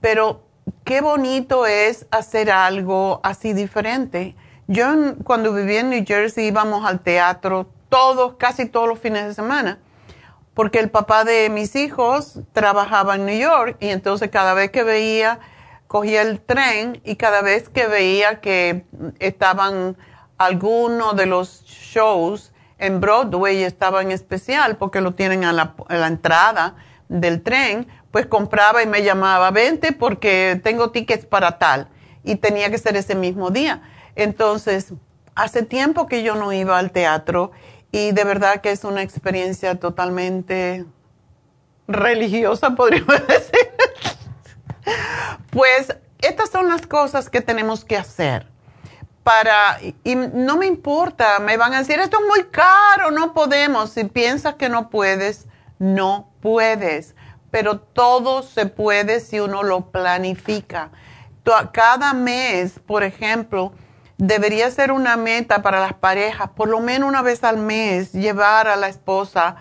Pero 0.01 0.43
qué 0.83 0.99
bonito 0.99 1.65
es 1.65 2.05
hacer 2.11 2.51
algo 2.51 3.21
así 3.23 3.53
diferente. 3.53 4.35
Yo 4.67 4.85
cuando 5.23 5.53
vivía 5.53 5.79
en 5.79 5.91
New 5.91 6.03
Jersey 6.05 6.47
íbamos 6.47 6.85
al 6.85 6.99
teatro 6.99 7.69
todos, 7.87 8.35
casi 8.35 8.65
todos 8.65 8.89
los 8.89 8.99
fines 8.99 9.25
de 9.25 9.33
semana, 9.33 9.79
porque 10.53 10.79
el 10.79 10.89
papá 10.89 11.23
de 11.23 11.49
mis 11.49 11.75
hijos 11.77 12.39
trabajaba 12.51 13.15
en 13.15 13.25
New 13.25 13.39
York 13.39 13.77
y 13.79 13.89
entonces 13.89 14.29
cada 14.29 14.53
vez 14.53 14.71
que 14.71 14.83
veía, 14.83 15.39
cogía 15.87 16.21
el 16.21 16.41
tren 16.41 17.01
y 17.05 17.15
cada 17.15 17.41
vez 17.41 17.69
que 17.69 17.87
veía 17.87 18.41
que 18.41 18.85
estaban 19.19 19.95
algunos 20.37 21.15
de 21.15 21.27
los 21.27 21.63
shows 21.63 22.52
en 22.83 22.99
Broadway 22.99 23.63
estaba 23.63 24.01
en 24.01 24.11
especial 24.11 24.75
porque 24.75 24.99
lo 24.99 25.13
tienen 25.13 25.45
a 25.45 25.53
la, 25.53 26.07
entrada 26.07 26.75
del 27.07 27.41
tren, 27.41 27.87
pues 28.11 28.25
compraba 28.25 28.83
y 28.83 28.87
me 28.87 29.03
llamaba, 29.03 29.51
vente 29.51 29.93
porque 29.93 30.59
tengo 30.61 30.91
tickets 30.91 31.25
para 31.25 31.57
tal. 31.57 31.87
Y 32.25 32.35
tenía 32.35 32.69
que 32.69 32.77
ser 32.77 32.97
ese 32.97 33.15
mismo 33.15 33.51
día. 33.51 33.81
Entonces, 34.15 34.93
hace 35.33 35.63
tiempo 35.63 36.07
que 36.07 36.23
yo 36.23 36.35
no 36.35 36.51
iba 36.51 36.77
al 36.77 36.91
teatro 36.91 37.51
y 37.91 38.11
de 38.11 38.23
verdad 38.25 38.59
que 38.59 38.71
es 38.71 38.83
una 38.83 39.01
experiencia 39.01 39.79
totalmente 39.79 40.85
religiosa, 41.87 42.69
podríamos 42.75 43.27
decir. 43.27 43.71
pues 45.51 45.95
estas 46.19 46.49
son 46.49 46.67
las 46.67 46.85
cosas 46.85 47.29
que 47.29 47.39
tenemos 47.39 47.85
que 47.85 47.95
hacer 47.95 48.52
para, 49.23 49.79
y 50.03 50.15
no 50.15 50.57
me 50.57 50.65
importa, 50.65 51.39
me 51.39 51.57
van 51.57 51.73
a 51.73 51.79
decir, 51.79 51.99
esto 51.99 52.17
es 52.19 52.27
muy 52.27 52.43
caro, 52.45 53.11
no 53.11 53.33
podemos. 53.33 53.91
Si 53.91 54.03
piensas 54.03 54.55
que 54.55 54.69
no 54.69 54.89
puedes, 54.89 55.47
no 55.79 56.31
puedes. 56.41 57.15
Pero 57.49 57.79
todo 57.79 58.43
se 58.43 58.65
puede 58.65 59.19
si 59.19 59.39
uno 59.39 59.63
lo 59.63 59.91
planifica. 59.91 60.91
Cada 61.71 62.13
mes, 62.13 62.79
por 62.79 63.03
ejemplo, 63.03 63.73
debería 64.17 64.69
ser 64.71 64.91
una 64.91 65.17
meta 65.17 65.61
para 65.61 65.79
las 65.79 65.93
parejas, 65.93 66.49
por 66.55 66.69
lo 66.69 66.79
menos 66.79 67.09
una 67.09 67.21
vez 67.21 67.43
al 67.43 67.57
mes, 67.57 68.13
llevar 68.13 68.67
a 68.67 68.75
la 68.75 68.87
esposa 68.87 69.55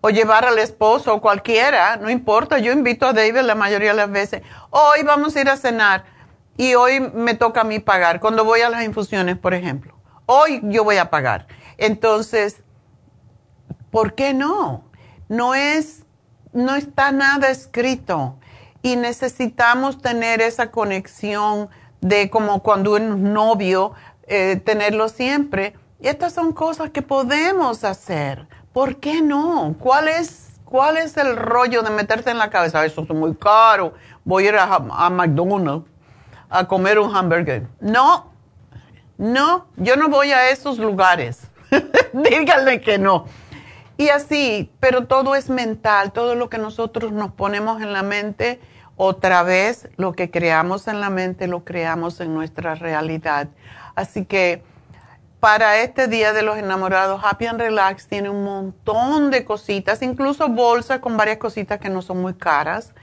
o 0.00 0.10
llevar 0.10 0.44
al 0.44 0.58
esposo 0.58 1.14
o 1.14 1.20
cualquiera, 1.20 1.96
no 1.96 2.08
importa, 2.08 2.58
yo 2.58 2.72
invito 2.72 3.06
a 3.06 3.12
David 3.12 3.40
la 3.40 3.54
mayoría 3.54 3.90
de 3.90 3.96
las 3.96 4.10
veces, 4.10 4.42
hoy 4.70 5.02
vamos 5.04 5.36
a 5.36 5.40
ir 5.40 5.50
a 5.50 5.56
cenar 5.56 6.04
y 6.56 6.74
hoy 6.74 7.00
me 7.00 7.34
toca 7.34 7.62
a 7.62 7.64
mí 7.64 7.78
pagar, 7.78 8.20
cuando 8.20 8.44
voy 8.44 8.60
a 8.60 8.70
las 8.70 8.84
infusiones, 8.84 9.36
por 9.36 9.54
ejemplo, 9.54 9.94
hoy 10.26 10.60
yo 10.64 10.84
voy 10.84 10.96
a 10.96 11.10
pagar. 11.10 11.46
Entonces, 11.78 12.62
¿por 13.90 14.14
qué 14.14 14.34
no? 14.34 14.84
No 15.28 15.54
es, 15.54 16.04
no 16.52 16.74
está 16.74 17.12
nada 17.12 17.50
escrito 17.50 18.36
y 18.82 18.96
necesitamos 18.96 20.00
tener 20.00 20.40
esa 20.40 20.70
conexión 20.70 21.68
de 22.00 22.30
como 22.30 22.62
cuando 22.62 22.94
un 22.94 23.32
novio, 23.32 23.92
eh, 24.26 24.56
tenerlo 24.64 25.08
siempre. 25.08 25.74
Y 26.00 26.08
estas 26.08 26.32
son 26.32 26.52
cosas 26.52 26.90
que 26.90 27.02
podemos 27.02 27.84
hacer. 27.84 28.46
¿por 28.76 28.96
qué 28.96 29.22
no? 29.22 29.74
¿Cuál 29.78 30.06
es, 30.06 30.60
cuál 30.66 30.98
es 30.98 31.16
el 31.16 31.34
rollo 31.34 31.82
de 31.82 31.88
meterte 31.88 32.30
en 32.30 32.36
la 32.36 32.50
cabeza? 32.50 32.84
Eso 32.84 33.00
es 33.00 33.08
muy 33.08 33.34
caro, 33.34 33.94
voy 34.22 34.44
a 34.44 34.48
ir 34.50 34.56
a, 34.56 34.64
a 34.74 35.08
McDonald's 35.08 35.88
a 36.48 36.66
comer 36.66 36.98
un 36.98 37.14
hamburger. 37.14 37.66
No, 37.80 38.30
no, 39.18 39.66
yo 39.76 39.96
no 39.96 40.08
voy 40.08 40.32
a 40.32 40.50
esos 40.50 40.78
lugares. 40.78 41.48
Díganle 42.12 42.80
que 42.80 42.98
no. 42.98 43.26
Y 43.96 44.10
así, 44.10 44.70
pero 44.78 45.06
todo 45.06 45.34
es 45.34 45.48
mental, 45.48 46.12
todo 46.12 46.34
lo 46.34 46.50
que 46.50 46.58
nosotros 46.58 47.12
nos 47.12 47.32
ponemos 47.32 47.80
en 47.80 47.92
la 47.92 48.02
mente, 48.02 48.60
otra 48.96 49.42
vez 49.42 49.88
lo 49.96 50.12
que 50.12 50.30
creamos 50.30 50.86
en 50.86 51.00
la 51.00 51.10
mente 51.10 51.46
lo 51.46 51.64
creamos 51.64 52.20
en 52.20 52.34
nuestra 52.34 52.74
realidad. 52.74 53.48
Así 53.94 54.26
que 54.26 54.62
para 55.40 55.78
este 55.78 56.08
Día 56.08 56.32
de 56.32 56.42
los 56.42 56.58
Enamorados, 56.58 57.22
Happy 57.24 57.46
and 57.46 57.60
Relax 57.60 58.08
tiene 58.08 58.28
un 58.30 58.44
montón 58.44 59.30
de 59.30 59.44
cositas, 59.44 60.02
incluso 60.02 60.48
bolsas 60.48 60.98
con 61.00 61.16
varias 61.16 61.38
cositas 61.38 61.78
que 61.78 61.88
no 61.88 62.02
son 62.02 62.20
muy 62.20 62.34
caras. 62.34 62.94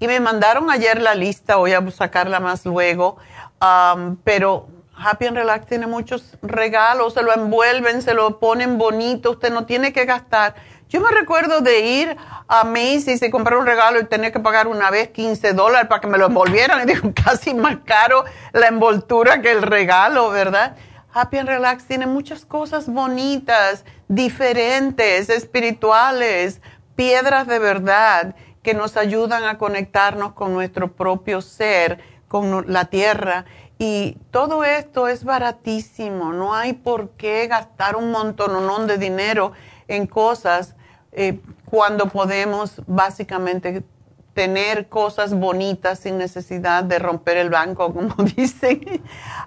Y 0.00 0.06
me 0.06 0.20
mandaron 0.20 0.70
ayer 0.70 1.00
la 1.00 1.14
lista, 1.14 1.56
voy 1.56 1.72
a 1.72 1.90
sacarla 1.90 2.40
más 2.40 2.64
luego, 2.64 3.16
pero 4.24 4.68
Happy 4.96 5.26
and 5.26 5.36
Relax 5.36 5.66
tiene 5.66 5.86
muchos 5.86 6.36
regalos, 6.42 7.14
se 7.14 7.22
lo 7.22 7.32
envuelven, 7.32 8.02
se 8.02 8.14
lo 8.14 8.38
ponen 8.38 8.78
bonito, 8.78 9.32
usted 9.32 9.52
no 9.52 9.64
tiene 9.64 9.92
que 9.92 10.04
gastar. 10.04 10.54
Yo 10.88 11.00
me 11.00 11.10
recuerdo 11.10 11.60
de 11.60 11.80
ir 11.80 12.16
a 12.48 12.64
Macy's 12.64 13.22
y 13.22 13.30
comprar 13.30 13.58
un 13.58 13.66
regalo 13.66 14.00
y 14.00 14.04
tener 14.04 14.32
que 14.32 14.40
pagar 14.40 14.66
una 14.68 14.90
vez 14.90 15.10
15 15.10 15.52
dólares 15.52 15.86
para 15.86 16.00
que 16.00 16.06
me 16.06 16.16
lo 16.16 16.26
envolvieran. 16.26 16.80
Y 16.88 16.94
digo, 16.94 17.12
casi 17.14 17.52
más 17.52 17.78
caro 17.84 18.24
la 18.52 18.68
envoltura 18.68 19.42
que 19.42 19.52
el 19.52 19.62
regalo, 19.62 20.30
¿verdad? 20.30 20.76
Happy 21.12 21.38
and 21.38 21.48
Relax 21.48 21.84
tiene 21.84 22.06
muchas 22.06 22.46
cosas 22.46 22.88
bonitas, 22.88 23.84
diferentes, 24.08 25.28
espirituales, 25.28 26.60
piedras 26.96 27.46
de 27.46 27.58
verdad 27.58 28.34
que 28.68 28.74
nos 28.74 28.98
ayudan 28.98 29.44
a 29.44 29.56
conectarnos 29.56 30.34
con 30.34 30.52
nuestro 30.52 30.92
propio 30.92 31.40
ser, 31.40 32.00
con 32.28 32.70
la 32.70 32.84
tierra 32.84 33.46
y 33.78 34.18
todo 34.30 34.62
esto 34.62 35.08
es 35.08 35.24
baratísimo, 35.24 36.34
no 36.34 36.54
hay 36.54 36.74
por 36.74 37.12
qué 37.12 37.46
gastar 37.46 37.96
un 37.96 38.10
montón 38.10 38.86
de 38.86 38.98
dinero 38.98 39.52
en 39.86 40.06
cosas 40.06 40.76
eh, 41.12 41.40
cuando 41.64 42.10
podemos 42.10 42.82
básicamente 42.86 43.82
tener 44.34 44.90
cosas 44.90 45.32
bonitas 45.32 46.00
sin 46.00 46.18
necesidad 46.18 46.84
de 46.84 46.98
romper 46.98 47.38
el 47.38 47.48
banco, 47.48 47.90
como 47.94 48.16
dicen. 48.36 48.82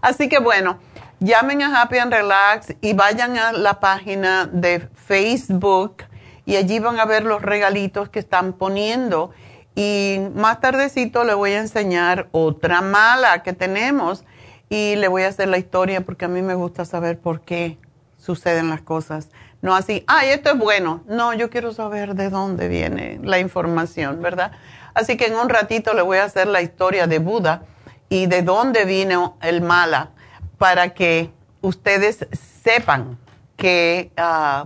Así 0.02 0.30
que 0.30 0.40
bueno, 0.40 0.80
llamen 1.20 1.62
a 1.62 1.80
Happy 1.80 2.00
and 2.00 2.12
Relax 2.12 2.74
y 2.82 2.94
vayan 2.94 3.38
a 3.38 3.52
la 3.52 3.80
página 3.80 4.48
de 4.52 4.80
Facebook 4.96 6.06
y 6.52 6.58
allí 6.58 6.80
van 6.80 7.00
a 7.00 7.06
ver 7.06 7.24
los 7.24 7.42
regalitos 7.42 8.10
que 8.10 8.20
están 8.20 8.52
poniendo. 8.52 9.32
Y 9.74 10.18
más 10.36 10.60
tardecito 10.60 11.24
le 11.24 11.34
voy 11.34 11.54
a 11.54 11.60
enseñar 11.60 12.28
otra 12.34 12.82
mala 12.82 13.42
que 13.42 13.54
tenemos 13.54 14.26
y 14.68 14.98
le 14.98 15.08
voy 15.08 15.24
a 15.24 15.30
hacer 15.30 15.48
la 15.48 15.58
historia 15.58 16.02
porque 16.02 16.26
a 16.26 16.28
mí 16.28 16.42
me 16.42 16.54
gusta 16.56 16.84
saber 16.84 17.20
por 17.20 17.40
qué 17.40 17.78
suceden 18.18 18.70
las 18.70 18.82
cosas. 18.82 19.30
No 19.62 19.74
así, 19.74 20.04
ay, 20.08 20.32
esto 20.32 20.52
es 20.52 20.58
bueno. 20.58 21.06
No, 21.08 21.34
yo 21.34 21.50
quiero 21.50 21.72
saber 21.72 22.16
de 22.16 22.30
dónde 22.30 22.68
viene 22.68 23.22
la 23.24 23.40
información, 23.40 24.22
¿verdad? 24.22 24.52
Así 24.94 25.16
que 25.16 25.28
en 25.28 25.36
un 25.36 25.48
ratito 25.48 25.94
le 25.94 26.02
voy 26.02 26.18
a 26.18 26.26
hacer 26.26 26.48
la 26.48 26.62
historia 26.62 27.08
de 27.08 27.20
Buda 27.20 27.64
y 28.10 28.26
de 28.26 28.42
dónde 28.42 28.84
vino 28.84 29.38
el 29.42 29.62
mala 29.62 30.10
para 30.58 30.90
que 30.90 31.30
ustedes 31.62 32.28
sepan 32.62 33.18
que 33.56 34.12
ah, 34.18 34.66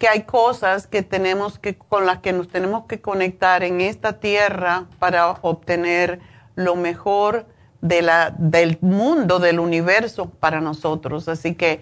que 0.00 0.08
hay 0.08 0.22
cosas 0.22 0.86
que 0.86 1.02
tenemos 1.02 1.58
que, 1.58 1.76
con 1.76 2.06
las 2.06 2.20
que 2.20 2.32
nos 2.32 2.48
tenemos 2.48 2.86
que 2.86 3.02
conectar 3.02 3.62
en 3.62 3.82
esta 3.82 4.18
tierra 4.18 4.86
para 4.98 5.30
obtener 5.42 6.20
lo 6.56 6.74
mejor 6.74 7.44
de 7.82 8.00
la, 8.00 8.34
del 8.38 8.78
mundo, 8.80 9.38
del 9.40 9.60
universo 9.60 10.30
para 10.30 10.62
nosotros. 10.62 11.28
Así 11.28 11.54
que 11.54 11.80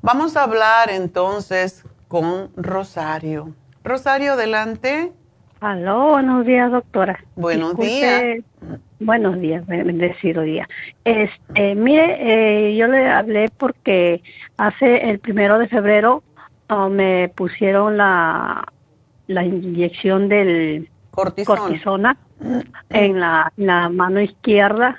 vamos 0.00 0.34
a 0.38 0.44
hablar 0.44 0.90
entonces 0.90 1.84
con 2.08 2.48
Rosario. 2.56 3.52
Rosario, 3.84 4.32
adelante. 4.32 5.12
Aló, 5.60 6.12
buenos 6.12 6.46
días, 6.46 6.72
doctora. 6.72 7.22
Buenos 7.36 7.76
días. 7.76 8.38
Buenos 9.00 9.40
días, 9.40 9.66
bendecido 9.66 10.42
día. 10.42 10.66
Este, 11.04 11.74
mire, 11.74 12.70
eh, 12.70 12.76
yo 12.76 12.86
le 12.86 13.08
hablé 13.08 13.48
porque 13.58 14.22
hace 14.56 15.10
el 15.10 15.18
primero 15.18 15.58
de 15.58 15.68
febrero 15.68 16.22
me 16.90 17.30
pusieron 17.34 17.96
la, 17.96 18.66
la 19.26 19.44
inyección 19.44 20.28
del 20.28 20.88
cortisona. 21.10 22.16
en 22.90 23.18
la, 23.18 23.52
la 23.56 23.88
mano 23.88 24.20
izquierda 24.20 24.96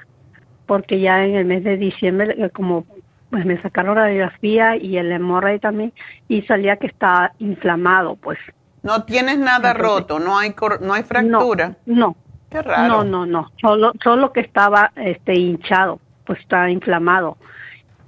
porque 0.66 1.00
ya 1.00 1.24
en 1.24 1.36
el 1.36 1.46
mes 1.46 1.64
de 1.64 1.78
diciembre 1.78 2.36
eh, 2.38 2.50
como 2.50 2.86
pues 3.30 3.46
me 3.46 3.62
sacaron 3.62 3.96
la 3.96 4.04
radiografía 4.04 4.76
y 4.76 4.98
el 4.98 5.12
hemorroide 5.12 5.60
también 5.60 5.94
y 6.28 6.42
salía 6.44 6.78
que 6.78 6.88
está 6.88 7.34
inflamado 7.40 8.16
pues. 8.16 8.40
No 8.84 9.04
tienes 9.04 9.38
nada 9.38 9.74
roto 9.74 10.20
no 10.20 10.38
hay 10.38 10.54
no 10.82 10.94
hay 10.94 11.04
fractura. 11.04 11.76
no, 11.86 12.16
qué 12.50 12.62
raro. 12.62 12.88
No 12.88 13.04
no 13.04 13.26
no. 13.26 13.52
Solo 13.62 13.94
solo 14.04 14.34
que 14.34 14.42
estaba 14.42 14.92
este 14.96 15.36
hinchado 15.36 16.00
pues 16.26 16.40
está 16.40 16.70
inflamado. 16.70 17.38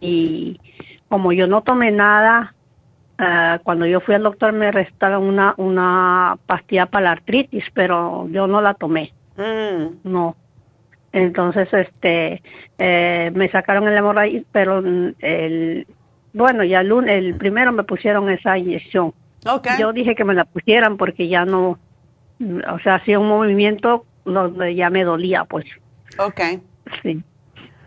Y 0.02 0.60
como 1.08 1.32
yo 1.32 1.48
no 1.48 1.62
tomé 1.62 1.92
nada 1.92 2.54
Ah, 3.18 3.60
cuando 3.64 3.86
yo 3.86 4.00
fui 4.00 4.16
al 4.16 4.24
doctor 4.24 4.54
me 4.54 4.72
recetaron 4.72 5.24
una, 5.24 5.54
una 5.58 6.38
pastilla 6.46 6.88
para 6.88 7.06
la 7.06 7.12
artritis, 7.12 7.66
pero 7.74 8.28
yo 8.30 8.48
no 8.48 8.62
la 8.62 8.74
tomé. 8.74 9.14
Mm. 9.38 10.10
No. 10.10 10.36
Entonces, 11.14 11.68
este, 11.74 12.42
eh, 12.78 13.32
me 13.36 13.50
sacaron 13.50 13.88
el 13.88 13.98
hemorragia, 13.98 14.42
pero 14.52 14.80
el, 14.80 15.86
bueno, 16.34 16.64
ya 16.64 16.82
el, 16.82 17.10
el 17.10 17.36
primero 17.36 17.72
me 17.72 17.84
pusieron 17.84 18.30
esa 18.30 18.58
inyección. 18.58 19.14
Yo 19.78 19.92
dije 19.92 20.16
que 20.16 20.24
me 20.24 20.34
la 20.34 20.46
pusieran 20.46 20.98
porque 20.98 21.28
ya 21.28 21.46
no, 21.46 21.80
o 22.40 22.80
sea, 22.84 22.96
hacía 22.96 23.20
un 23.20 23.28
movimiento 23.28 24.06
donde 24.24 24.76
ya 24.76 24.90
me 24.90 25.04
dolía, 25.04 25.44
pues. 25.46 25.66
Okay. 26.18 26.62
Sí 27.02 27.24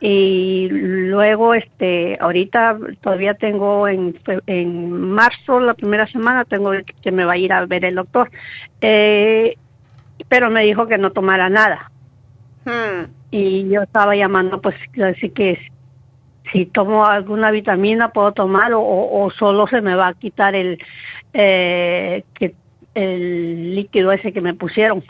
y 0.07 0.69
luego 0.71 1.55
este 1.55 2.19
ahorita 2.21 2.77
todavía 3.01 3.33
tengo 3.33 3.89
en, 3.89 4.15
en 4.47 5.01
marzo 5.01 5.61
la 5.61 5.73
primera 5.73 6.07
semana 6.09 6.45
tengo 6.45 6.73
que 7.01 7.11
me 7.11 7.25
va 7.25 7.33
a 7.33 7.39
ir 7.39 7.55
a 7.55 7.65
ver 7.65 7.87
el 7.87 7.95
doctor. 7.95 8.31
Eh, 8.83 9.57
pero 10.29 10.51
me 10.51 10.63
dijo 10.63 10.87
que 10.87 10.99
no 10.99 11.13
tomara 11.13 11.49
nada. 11.49 11.91
Hmm. 12.67 13.11
y 13.31 13.69
yo 13.69 13.83
estaba 13.83 14.15
llamando 14.17 14.61
pues 14.61 14.75
así 15.03 15.29
que 15.31 15.59
si 16.51 16.65
tomo 16.65 17.05
alguna 17.05 17.51
vitamina 17.51 18.09
puedo 18.09 18.33
tomar 18.33 18.73
o, 18.75 19.31
solo 19.39 19.67
se 19.67 19.83
me 19.83 19.95
va 19.95 20.09
a 20.09 20.15
quitar 20.15 20.55
el 20.55 20.79
eh, 21.35 22.25
que 22.35 22.55
el 22.95 23.75
líquido 23.75 24.13
ese 24.13 24.33
que 24.33 24.41
me 24.41 24.55
pusieron 24.55 25.03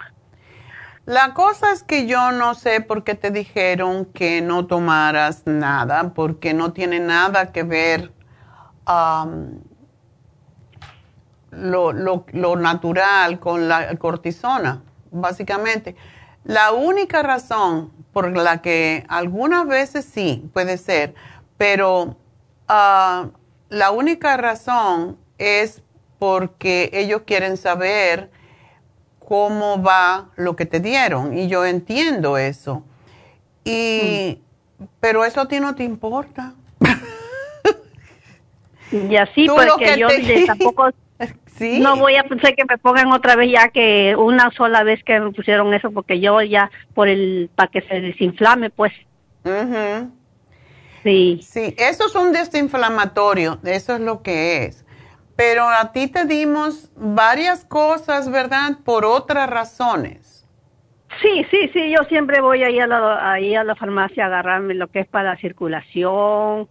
la 1.07 1.35
cosa 1.35 1.73
es 1.73 1.83
que 1.83 2.07
yo 2.07 2.33
no 2.33 2.55
sé 2.55 2.81
por 2.81 3.05
qué 3.05 3.15
te 3.15 3.31
dijeron 3.31 4.07
que 4.07 4.41
no 4.41 4.67
tomaras 4.67 5.43
nada, 5.45 6.15
porque 6.15 6.55
no 6.55 6.73
tiene 6.73 6.99
nada 6.99 7.53
que 7.53 7.63
ver 7.63 8.13
lo, 11.51 11.93
lo, 11.93 12.57
natural 12.57 13.39
con 13.39 13.69
la 13.69 13.97
cortisona, 13.97 14.83
básicamente. 15.11 15.95
La 16.45 16.73
única 16.73 17.23
razón 17.23 17.93
por 18.13 18.35
la 18.35 18.63
que 18.63 19.05
algunas 19.09 19.67
veces 19.67 20.07
sí 20.07 20.49
puede 20.55 20.79
ser, 20.79 21.15
pero 21.59 22.17
ah, 22.69 23.29
la 23.69 23.91
única 23.91 24.37
razón 24.37 25.19
es 25.37 25.83
porque 26.19 26.91
ellos 26.95 27.23
quieren 27.27 27.59
saber 27.59 28.31
cómo 29.27 29.83
va 29.83 30.31
lo 30.37 30.57
que 30.57 30.67
te 30.67 30.81
dieron. 30.81 31.37
Y 31.37 31.49
yo 31.49 31.65
entiendo 31.65 32.39
eso. 32.39 32.85
Y, 33.65 34.41
pero 35.01 35.25
eso 35.25 35.41
a 35.41 35.49
ti 35.49 35.61
no 35.61 35.75
te 35.75 35.85
importa. 35.85 36.55
Y 38.93 39.17
así, 39.17 39.49
porque 39.49 39.99
yo 39.99 40.07
tampoco 40.47 40.89
no 41.61 41.97
voy 41.97 42.17
a 42.17 42.25
pensar 42.25 42.55
que 42.55 42.65
me 42.65 42.79
pongan 42.79 43.13
otra 43.13 43.37
vez 43.37 43.51
ya 43.51 43.69
que 43.69 44.15
una 44.17 44.51
sola 44.53 44.83
vez 44.83 45.03
que 45.05 45.19
me 45.21 45.33
pusieron 45.33 45.73
eso, 45.75 45.91
porque 45.91 46.21
yo 46.21 46.41
ya 46.43 46.71
por 46.95 47.09
el, 47.09 47.51
para 47.55 47.71
que 47.71 47.83
se 47.83 48.01
desinflame, 48.01 48.71
pues. 48.71 48.93
Sí. 51.03 51.41
Sí, 51.43 51.75
eso 51.77 52.07
es 52.07 52.15
un 52.15 52.33
desinflamatorio, 52.33 53.59
eso 53.65 53.95
es 53.95 54.01
lo 54.01 54.23
que 54.23 54.65
es. 54.65 54.84
Pero 55.37 55.69
a 55.69 55.93
ti 55.93 56.09
te 56.09 56.25
dimos 56.27 56.91
varias 56.97 57.65
cosas, 57.65 58.31
¿verdad? 58.31 58.79
Por 58.85 59.05
otras 59.05 59.51
razones. 59.51 60.35
Sí, 61.23 61.47
sí, 61.51 61.71
sí, 61.73 61.91
yo 61.91 62.05
siempre 62.09 62.41
voy 62.41 62.63
ahí 62.65 62.81
a 62.81 62.87
la, 62.87 63.33
ahí 63.33 63.55
a 63.55 63.65
la 63.65 63.75
farmacia 63.75 64.25
a 64.25 64.27
agarrarme 64.27 64.75
lo 64.75 64.89
que 64.89 65.01
es 65.01 65.07
para 65.07 65.37
circulación, 65.37 66.69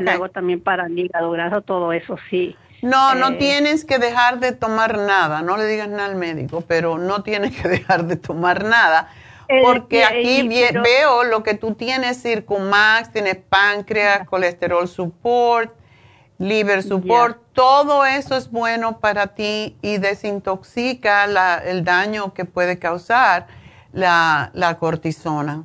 luego 0.00 0.28
también 0.28 0.60
para 0.60 0.86
el 0.86 0.98
hígado 0.98 1.30
graso, 1.30 1.62
todo 1.62 1.92
eso 1.92 2.16
sí. 2.28 2.56
No, 2.82 3.14
no 3.14 3.28
eh, 3.30 3.36
tienes 3.38 3.84
que 3.84 3.98
dejar 3.98 4.38
de 4.38 4.52
tomar 4.52 4.98
nada, 4.98 5.42
no 5.42 5.56
le 5.56 5.66
digas 5.66 5.88
nada 5.88 6.06
al 6.06 6.16
médico, 6.16 6.62
pero 6.66 6.98
no 6.98 7.22
tienes 7.22 7.56
que 7.60 7.68
dejar 7.68 8.04
de 8.04 8.16
tomar 8.16 8.64
nada, 8.64 9.08
porque 9.62 10.04
aquí 10.04 10.46
veo 10.46 11.24
lo 11.24 11.42
que 11.42 11.54
tú 11.54 11.74
tienes, 11.74 12.20
Circumax, 12.20 13.12
tienes 13.12 13.36
páncreas, 13.36 14.26
colesterol 14.28 14.88
support, 14.88 15.72
liver 16.38 16.82
support, 16.82 17.38
todo 17.52 18.04
eso 18.04 18.36
es 18.36 18.50
bueno 18.50 18.98
para 19.00 19.28
ti 19.28 19.76
y 19.82 19.98
desintoxica 19.98 21.24
el 21.64 21.84
daño 21.84 22.34
que 22.34 22.44
puede 22.44 22.78
causar 22.78 23.46
la, 23.92 24.50
la 24.52 24.78
cortisona. 24.78 25.64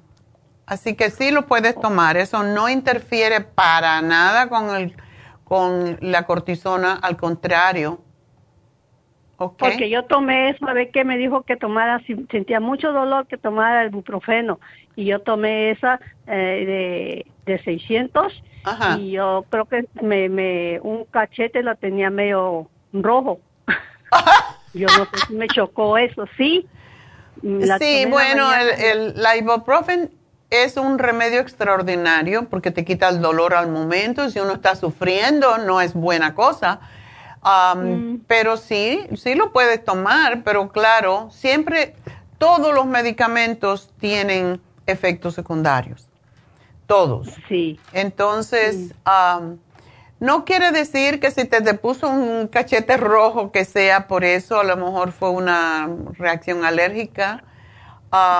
Así 0.65 0.95
que 0.95 1.09
sí 1.09 1.31
lo 1.31 1.47
puedes 1.47 1.75
tomar, 1.75 2.15
eso 2.15 2.43
no 2.43 2.69
interfiere 2.69 3.41
para 3.41 4.01
nada 4.01 4.47
con, 4.47 4.73
el, 4.73 4.95
con 5.43 5.97
la 5.99 6.23
cortisona, 6.23 6.93
al 6.93 7.17
contrario. 7.17 7.99
Porque 9.35 9.89
yo 9.89 10.05
tomé 10.05 10.49
eso, 10.49 10.67
a 10.67 10.73
ver 10.73 10.91
qué 10.91 11.03
me 11.03 11.17
dijo 11.17 11.41
que 11.43 11.57
tomara, 11.57 11.99
sentía 12.29 12.59
mucho 12.59 12.91
dolor, 12.91 13.27
que 13.27 13.37
tomara 13.37 13.83
el 13.83 13.89
buprofeno. 13.89 14.59
Y 14.95 15.05
yo 15.05 15.19
tomé 15.21 15.71
esa 15.71 15.99
eh, 16.27 16.65
de, 16.65 17.30
de 17.45 17.61
600 17.63 18.43
y 18.99 19.11
yo 19.11 19.45
creo 19.49 19.65
que 19.65 19.85
me, 20.01 20.29
me 20.29 20.79
un 20.81 21.05
cachete 21.05 21.63
lo 21.63 21.75
tenía 21.75 22.09
medio 22.09 22.69
rojo. 22.93 23.39
yo 24.73 24.87
no 24.87 25.05
sé 25.05 25.25
si 25.27 25.33
me 25.33 25.47
chocó 25.47 25.97
eso, 25.97 26.25
sí 26.37 26.67
sí, 27.79 28.05
bueno, 28.09 28.53
el, 28.53 29.15
el, 29.17 29.37
ibuprofen 29.37 30.11
es 30.49 30.77
un 30.77 30.99
remedio 30.99 31.39
extraordinario 31.39 32.49
porque 32.49 32.71
te 32.71 32.83
quita 32.85 33.09
el 33.09 33.21
dolor 33.21 33.53
al 33.53 33.69
momento. 33.69 34.29
Si 34.29 34.39
uno 34.39 34.53
está 34.53 34.75
sufriendo, 34.75 35.57
no 35.57 35.81
es 35.81 35.93
buena 35.93 36.35
cosa. 36.35 36.79
Um, 37.43 37.79
mm. 37.81 38.21
Pero 38.27 38.57
sí, 38.57 39.05
sí 39.15 39.33
lo 39.35 39.51
puedes 39.51 39.83
tomar, 39.83 40.43
pero 40.43 40.69
claro, 40.69 41.29
siempre 41.31 41.95
todos 42.37 42.73
los 42.73 42.85
medicamentos 42.85 43.89
tienen 43.99 44.61
efectos 44.85 45.35
secundarios. 45.35 46.07
Todos. 46.91 47.29
Sí. 47.47 47.79
Entonces, 47.93 48.93
um, 49.07 49.57
no 50.19 50.43
quiere 50.43 50.71
decir 50.71 51.21
que 51.21 51.31
si 51.31 51.47
te, 51.47 51.61
te 51.61 51.73
puso 51.73 52.09
un 52.09 52.49
cachete 52.49 52.97
rojo 52.97 53.53
que 53.53 53.63
sea 53.63 54.07
por 54.07 54.25
eso, 54.25 54.59
a 54.59 54.65
lo 54.65 54.75
mejor 54.75 55.13
fue 55.13 55.29
una 55.29 55.89
reacción 56.17 56.65
alérgica. 56.65 57.45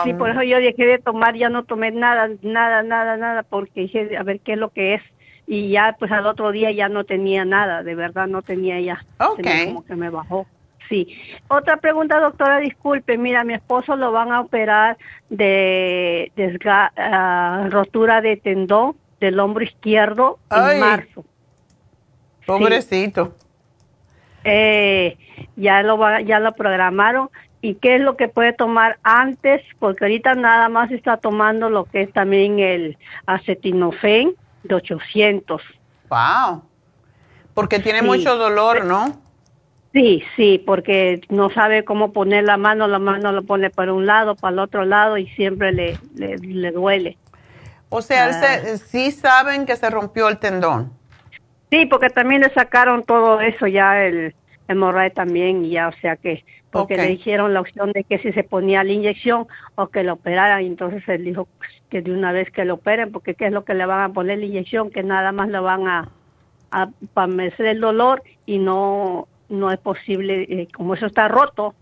sí, 0.04 0.14
por 0.16 0.32
eso 0.32 0.44
yo 0.44 0.58
dejé 0.58 0.86
de 0.86 1.00
tomar, 1.00 1.38
ya 1.38 1.48
no 1.48 1.64
tomé 1.64 1.92
nada, 1.92 2.28
nada, 2.42 2.84
nada, 2.84 3.16
nada, 3.16 3.44
porque 3.44 3.84
dije, 3.84 4.18
a 4.18 4.24
ver 4.24 4.42
qué 4.42 4.54
es 4.54 4.60
lo 4.60 4.70
que 4.72 4.96
es. 4.96 5.02
Y 5.48 5.70
ya, 5.70 5.96
pues 5.98 6.12
al 6.12 6.28
otro 6.28 6.52
día 6.52 6.72
ya 6.72 6.90
no 6.90 7.06
tenía 7.06 7.46
nada, 7.46 7.84
de 7.84 7.96
verdad 7.96 8.28
no 8.28 8.42
tenía 8.42 8.82
ya. 8.82 9.06
Ok. 9.20 9.48
como 9.66 9.86
que 9.86 9.96
me 9.96 10.10
bajó. 10.10 10.46
Sí. 10.92 11.08
Otra 11.48 11.78
pregunta, 11.78 12.20
doctora, 12.20 12.60
disculpe. 12.60 13.18
Mira, 13.18 13.46
mi 13.46 13.54
esposo 13.54 13.96
lo 13.96 14.12
van 14.12 14.34
a 14.34 14.42
operar 14.42 14.98
de, 15.30 16.30
ah, 16.66 17.68
rotura 17.70 18.20
de 18.20 18.36
tendón 18.36 18.98
del 19.22 19.40
hombro 19.40 19.64
izquierdo 19.64 20.38
en 20.52 20.82
marzo. 20.82 21.24
Pobrecito. 22.46 23.34
Eh, 24.44 25.18
ya 25.56 25.82
lo 25.82 26.20
ya 26.20 26.40
lo 26.42 26.56
programaron 26.56 27.30
y 27.62 27.76
qué 27.76 27.96
es 27.96 28.02
lo 28.02 28.18
que 28.18 28.28
puede 28.28 28.52
tomar 28.52 29.00
antes 29.04 29.62
porque 29.80 30.04
ahorita 30.04 30.36
nada 30.36 30.68
más 30.68 30.92
está 30.92 31.16
tomando 31.18 31.70
lo 31.70 31.86
que 31.86 32.02
es 32.02 32.12
también 32.12 32.60
el 32.60 32.98
acetinofen 33.28 34.36
de 34.64 34.76
800. 34.76 35.62
Wow. 36.10 36.64
Porque 37.54 37.80
tiene 37.80 38.02
mucho 38.02 38.36
dolor, 38.36 38.84
¿no? 38.84 39.31
Sí, 39.94 40.24
sí, 40.38 40.64
porque 40.66 41.22
no 41.30 41.50
sabe 41.50 41.84
cómo 41.84 42.14
poner 42.14 42.46
la 42.46 42.56
mano, 42.56 42.88
la 42.88 43.00
mano 43.00 43.34
lo 43.34 43.44
pone 43.44 43.70
para 43.70 43.94
un 43.94 44.06
lado, 44.06 44.36
para 44.36 44.54
el 44.54 44.60
otro 44.60 44.86
lado 44.86 45.18
y 45.18 45.28
siempre 45.32 45.74
le, 45.74 45.98
le, 46.16 46.72
duele. 46.72 47.18
O 47.90 48.02
sea, 48.02 48.30
ah. 48.30 48.78
sí 48.78 49.12
saben 49.12 49.66
que 49.66 49.76
se 49.76 49.90
rompió 49.90 50.30
el 50.30 50.40
tendón. 50.40 50.94
Sí, 51.70 51.86
porque 51.88 52.10
también 52.10 52.42
le 52.42 52.54
sacaron 52.54 53.04
todo 53.04 53.42
eso 53.42 53.68
ya, 53.68 54.06
el 54.06 54.34
hemorragia 54.70 55.14
también, 55.14 55.66
y 55.66 55.72
ya, 55.72 55.90
o 55.90 55.94
sea 56.02 56.16
que, 56.16 56.46
porque 56.70 56.96
le 56.96 57.08
dijeron 57.08 57.54
la 57.54 57.60
opción 57.60 57.92
de 57.92 58.06
que 58.06 58.18
si 58.20 58.32
se 58.32 58.44
ponía 58.44 58.86
la 58.86 58.94
inyección 58.94 59.48
o 59.76 59.88
que 59.88 60.04
lo 60.04 60.14
operaran, 60.14 60.64
y 60.64 60.68
entonces 60.68 61.04
él 61.08 61.26
dijo 61.26 61.50
que 61.90 62.02
de 62.02 62.14
una 62.14 62.32
vez 62.32 62.50
que 62.50 62.64
lo 62.64 62.76
operen, 62.76 63.12
porque 63.12 63.36
qué 63.36 63.48
es 63.48 63.52
lo 63.52 63.66
que 63.66 63.74
le 63.74 63.86
van 63.86 64.02
a 64.02 64.14
poner 64.14 64.40
la 64.40 64.46
inyección, 64.46 64.90
que 64.90 65.04
nada 65.04 65.34
más 65.34 65.50
lo 65.50 65.64
van 65.64 65.88
a, 65.88 66.10
a 66.72 66.88
el 67.58 67.82
dolor 67.82 68.24
y 68.46 68.58
no, 68.58 69.28
no 69.52 69.72
es 69.72 69.80
posible, 69.80 70.44
eh, 70.50 70.68
como 70.74 70.96
eso 70.96 71.06
está 71.06 71.28
roto. 71.28 71.76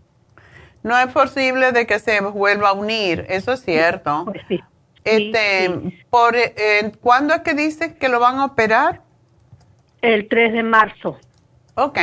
No 0.82 0.98
es 0.98 1.08
posible 1.12 1.72
de 1.72 1.86
que 1.86 1.98
se 1.98 2.20
vuelva 2.20 2.70
a 2.70 2.72
unir, 2.72 3.26
eso 3.28 3.52
es 3.52 3.62
cierto. 3.62 4.24
Pues 4.26 4.42
sí. 4.48 4.60
Este, 5.04 5.70
Por, 6.10 6.36
eh, 6.36 6.92
¿Cuándo 7.00 7.34
es 7.34 7.40
que 7.40 7.54
dice 7.54 7.96
que 7.96 8.08
lo 8.08 8.20
van 8.20 8.38
a 8.38 8.46
operar? 8.46 9.00
El 10.02 10.28
3 10.28 10.52
de 10.52 10.62
marzo. 10.62 11.18
Ok. 11.74 11.98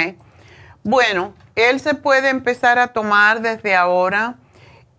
Bueno, 0.83 1.33
él 1.55 1.79
se 1.79 1.95
puede 1.95 2.29
empezar 2.29 2.79
a 2.79 2.87
tomar 2.87 3.41
desde 3.41 3.75
ahora. 3.75 4.35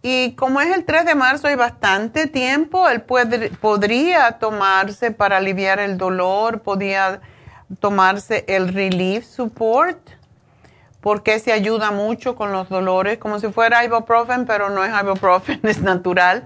Y 0.02 0.34
como 0.36 0.60
es 0.60 0.74
el 0.76 0.84
3 0.84 1.06
de 1.06 1.14
marzo, 1.14 1.48
hay 1.48 1.56
bastante 1.56 2.26
tiempo. 2.26 2.88
Él 2.88 3.02
puede, 3.02 3.50
podría 3.50 4.32
tomarse 4.32 5.10
para 5.10 5.38
aliviar 5.38 5.80
el 5.80 5.98
dolor, 5.98 6.60
podría 6.62 7.20
tomarse 7.80 8.44
el 8.48 8.72
Relief 8.72 9.24
Support, 9.24 9.98
porque 11.00 11.38
se 11.38 11.52
ayuda 11.52 11.90
mucho 11.90 12.34
con 12.34 12.52
los 12.52 12.68
dolores, 12.68 13.18
como 13.18 13.38
si 13.38 13.48
fuera 13.48 13.84
ibuprofen, 13.84 14.46
pero 14.46 14.70
no 14.70 14.84
es 14.84 14.92
ibuprofen, 15.00 15.60
es 15.64 15.80
natural. 15.80 16.44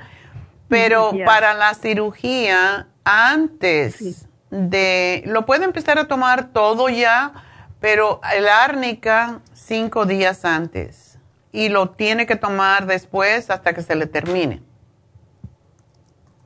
Pero 0.68 1.12
para 1.26 1.54
la 1.54 1.74
cirugía, 1.74 2.88
antes 3.04 4.26
de, 4.50 5.22
lo 5.26 5.44
puede 5.44 5.64
empezar 5.64 5.98
a 5.98 6.06
tomar 6.06 6.52
todo 6.52 6.88
ya, 6.88 7.32
pero 7.80 8.20
el 8.34 8.48
árnica 8.48 9.40
cinco 9.52 10.06
días 10.06 10.44
antes 10.44 11.18
y 11.52 11.68
lo 11.68 11.90
tiene 11.90 12.26
que 12.26 12.36
tomar 12.36 12.86
después 12.86 13.50
hasta 13.50 13.74
que 13.74 13.82
se 13.82 13.94
le 13.94 14.06
termine. 14.06 14.62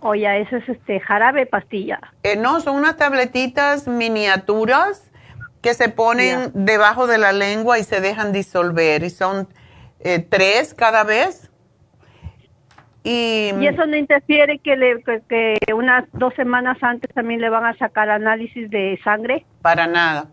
Oye, 0.01 0.41
eso 0.41 0.57
es 0.57 0.69
este 0.69 1.01
jarabe 1.01 1.47
pastilla. 1.47 2.01
Eh, 2.23 2.37
no, 2.37 2.61
son 2.61 2.77
unas 2.77 2.97
tabletitas 2.97 3.89
miniaturas 3.89 5.06
que 5.67 5.75
se 5.75 5.89
ponen 5.89 6.53
debajo 6.55 7.09
de 7.09 7.19
la 7.19 7.33
lengua 7.33 7.81
y 7.81 7.83
se 7.83 8.01
dejan 8.01 8.31
disolver 8.31 9.03
y 9.03 9.11
son 9.11 9.49
eh, 9.99 10.21
tres 10.21 10.75
cada 10.75 11.03
vez 11.03 11.51
y, 13.03 13.51
eso 13.67 13.85
no 13.85 13.97
interfiere 13.97 14.61
que, 14.61 14.77
le, 14.77 15.03
que, 15.29 15.59
unas 15.75 16.05
dos 16.13 16.33
semanas 16.35 16.79
antes 16.83 17.13
también 17.13 17.41
le 17.41 17.49
van 17.49 17.65
a 17.65 17.77
sacar 17.79 18.11
análisis 18.11 18.71
de 18.71 18.97
sangre? 19.03 19.45
Para 19.61 19.89
nada, 19.89 20.29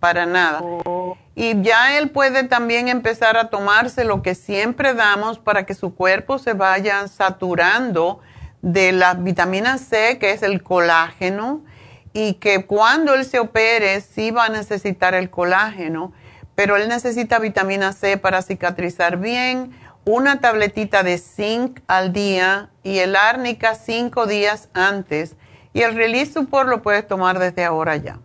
para 0.00 0.24
nada. 0.24 0.60
Oh. 0.62 1.18
Y 1.34 1.60
ya 1.60 1.98
él 1.98 2.08
puede 2.08 2.44
también 2.44 2.88
empezar 2.88 3.36
a 3.36 3.50
tomarse 3.50 4.06
lo 4.06 4.22
que 4.22 4.34
siempre 4.34 4.94
damos 4.94 5.38
para 5.38 5.66
que 5.66 5.74
su 5.74 5.94
cuerpo 5.94 6.38
se 6.38 6.54
vaya 6.54 7.06
saturando 7.08 8.20
de 8.62 8.92
la 8.92 9.12
vitamina 9.12 9.76
C, 9.76 10.18
que 10.18 10.32
es 10.32 10.42
el 10.42 10.62
colágeno, 10.62 11.64
y 12.16 12.32
que 12.32 12.64
cuando 12.64 13.12
él 13.12 13.26
se 13.26 13.38
opere 13.38 14.00
sí 14.00 14.30
va 14.30 14.46
a 14.46 14.48
necesitar 14.48 15.14
el 15.14 15.28
colágeno, 15.28 16.14
pero 16.54 16.76
él 16.76 16.88
necesita 16.88 17.38
vitamina 17.38 17.92
C 17.92 18.16
para 18.16 18.40
cicatrizar 18.40 19.18
bien 19.18 19.78
una 20.06 20.40
tabletita 20.40 21.02
de 21.02 21.18
zinc 21.18 21.80
al 21.88 22.14
día 22.14 22.70
y 22.82 23.00
el 23.00 23.16
árnica 23.16 23.74
cinco 23.74 24.26
días 24.26 24.70
antes. 24.72 25.36
Y 25.74 25.82
el 25.82 25.94
Release 25.94 26.32
Support 26.32 26.70
lo 26.70 26.80
puedes 26.80 27.06
tomar 27.06 27.38
desde 27.38 27.66
ahora 27.66 27.96
ya. 27.96 28.18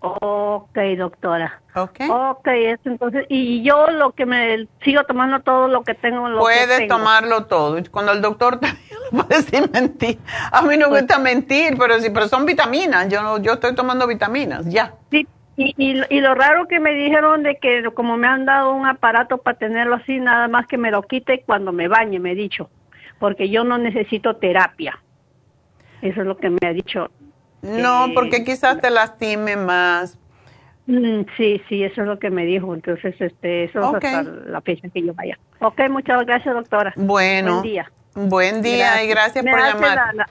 Ok, 0.00 0.78
doctora. 0.98 1.62
Ok. 1.74 2.00
Ok, 2.10 2.48
entonces, 2.84 3.24
y 3.30 3.62
yo 3.62 3.86
lo 3.86 4.12
que 4.12 4.26
me 4.26 4.68
sigo 4.84 5.04
tomando 5.04 5.40
todo 5.40 5.68
lo 5.68 5.82
que 5.84 5.94
tengo. 5.94 6.28
Lo 6.28 6.40
puedes 6.40 6.86
tomarlo 6.86 7.46
todo. 7.46 7.78
Cuando 7.90 8.12
el 8.12 8.20
doctor 8.20 8.60
te 8.60 8.66
puede 9.10 9.42
decir 9.42 9.70
mentir. 9.72 10.18
A 10.52 10.62
mí 10.62 10.76
no 10.76 10.86
me 10.86 10.90
pues 10.90 11.02
gusta 11.02 11.18
mentir, 11.18 11.76
pero 11.78 12.00
sí, 12.00 12.10
pero 12.10 12.28
son 12.28 12.46
vitaminas. 12.46 13.08
Yo, 13.08 13.38
yo 13.38 13.54
estoy 13.54 13.74
tomando 13.74 14.06
vitaminas, 14.06 14.66
ya. 14.66 14.94
Sí, 15.10 15.26
y, 15.56 15.74
y, 15.76 16.20
lo 16.20 16.34
raro 16.36 16.68
que 16.68 16.78
me 16.78 16.94
dijeron 16.94 17.42
de 17.42 17.56
que 17.56 17.82
como 17.94 18.16
me 18.16 18.28
han 18.28 18.44
dado 18.44 18.72
un 18.72 18.86
aparato 18.86 19.38
para 19.38 19.58
tenerlo 19.58 19.96
así, 19.96 20.20
nada 20.20 20.46
más 20.46 20.68
que 20.68 20.78
me 20.78 20.92
lo 20.92 21.02
quite 21.02 21.42
cuando 21.44 21.72
me 21.72 21.88
bañe, 21.88 22.20
me 22.20 22.32
he 22.32 22.34
dicho, 22.36 22.70
porque 23.18 23.48
yo 23.50 23.64
no 23.64 23.76
necesito 23.76 24.36
terapia. 24.36 25.00
Eso 26.00 26.20
es 26.20 26.26
lo 26.28 26.36
que 26.36 26.50
me 26.50 26.58
ha 26.64 26.72
dicho. 26.72 27.10
No, 27.62 28.06
eh, 28.06 28.12
porque 28.14 28.44
quizás 28.44 28.80
te 28.80 28.90
lastime 28.90 29.56
más. 29.56 30.16
Mm, 30.86 31.22
sí, 31.36 31.60
sí, 31.68 31.82
eso 31.82 32.02
es 32.02 32.06
lo 32.06 32.18
que 32.18 32.30
me 32.30 32.44
dijo. 32.46 32.72
Entonces, 32.72 33.14
este, 33.20 33.64
eso 33.64 33.80
es 33.80 33.94
hasta 33.94 34.22
la 34.22 34.60
fecha 34.60 34.88
que 34.88 35.02
yo 35.02 35.12
vaya. 35.12 35.38
Ok, 35.60 35.80
muchas 35.90 36.24
gracias, 36.24 36.54
doctora. 36.54 36.92
Bueno. 36.96 37.54
Buen 37.54 37.62
día. 37.62 37.90
Buen 38.26 38.62
día 38.62 39.04
y 39.04 39.06
gracias 39.06 39.44
por 39.44 39.60
llamar. 39.60 40.26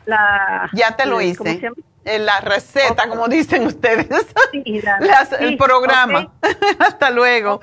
ya 0.74 0.98
te 0.98 1.06
lo 1.06 1.22
hice. 1.22 1.62
En 2.04 2.26
la 2.26 2.42
receta, 2.42 3.08
como 3.08 3.30
dicen 3.30 3.66
ustedes. 3.66 4.08
el 5.40 5.58
programa. 5.58 6.34
Hasta 6.80 7.12
luego. 7.12 7.62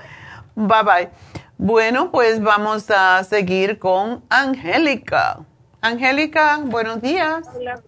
Bye 0.54 0.82
bye. 0.82 1.08
Bueno, 1.58 2.10
pues 2.10 2.42
vamos 2.42 2.90
a 2.90 3.22
seguir 3.24 3.78
con 3.78 4.24
Angélica. 4.30 5.40
Angélica, 5.82 6.58
buenos 6.64 7.02
días. 7.02 7.46
Hola. 7.54 7.82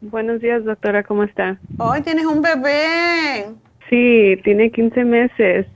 Buenos 0.00 0.40
días, 0.40 0.64
doctora, 0.64 1.02
¿cómo 1.02 1.24
está? 1.24 1.58
Hoy 1.78 2.00
tienes 2.00 2.24
un 2.24 2.40
bebé. 2.40 3.48
Sí, 3.90 4.40
tiene 4.44 4.70
15 4.70 5.04
meses. 5.04 5.66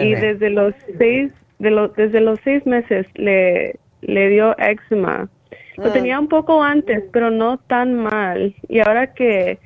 Y 0.00 0.14
desde 0.14 0.48
los 0.48 0.74
seis, 0.98 1.32
de 1.58 1.90
desde 1.96 2.20
los 2.20 2.38
seis 2.44 2.64
meses 2.66 3.06
le, 3.14 3.78
le 4.02 4.28
dio 4.28 4.56
eczema. 4.58 5.28
Lo 5.76 5.90
mm. 5.90 5.92
tenía 5.92 6.18
un 6.18 6.28
poco 6.28 6.62
antes, 6.62 7.04
pero 7.12 7.30
no 7.30 7.58
tan 7.58 7.94
mal. 7.94 8.54
Y 8.68 8.80
ahora 8.80 9.14
que 9.14 9.58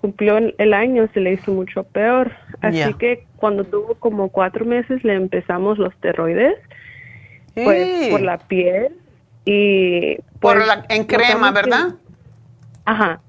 cumplió 0.00 0.38
el 0.58 0.74
año 0.74 1.08
se 1.14 1.20
le 1.20 1.32
hizo 1.32 1.52
mucho 1.52 1.84
peor. 1.84 2.32
Así 2.60 2.92
que 2.94 3.24
cuando 3.36 3.64
tuvo 3.64 3.94
como 3.94 4.28
cuatro 4.28 4.64
meses 4.64 5.02
le 5.02 5.14
empezamos 5.14 5.78
los 5.78 5.94
steroides, 5.94 6.58
pues 7.54 8.08
por 8.10 8.20
la 8.20 8.38
piel 8.38 8.88
y... 9.44 10.16
por 10.40 10.56
pues, 10.56 10.66
la, 10.66 10.84
en 10.88 11.04
crema, 11.04 11.52
¿verdad? 11.52 11.94
ajá. 12.84 13.20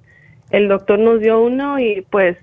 El 0.51 0.67
doctor 0.67 0.99
nos 0.99 1.21
dio 1.21 1.41
uno 1.41 1.79
y 1.79 2.01
pues 2.09 2.37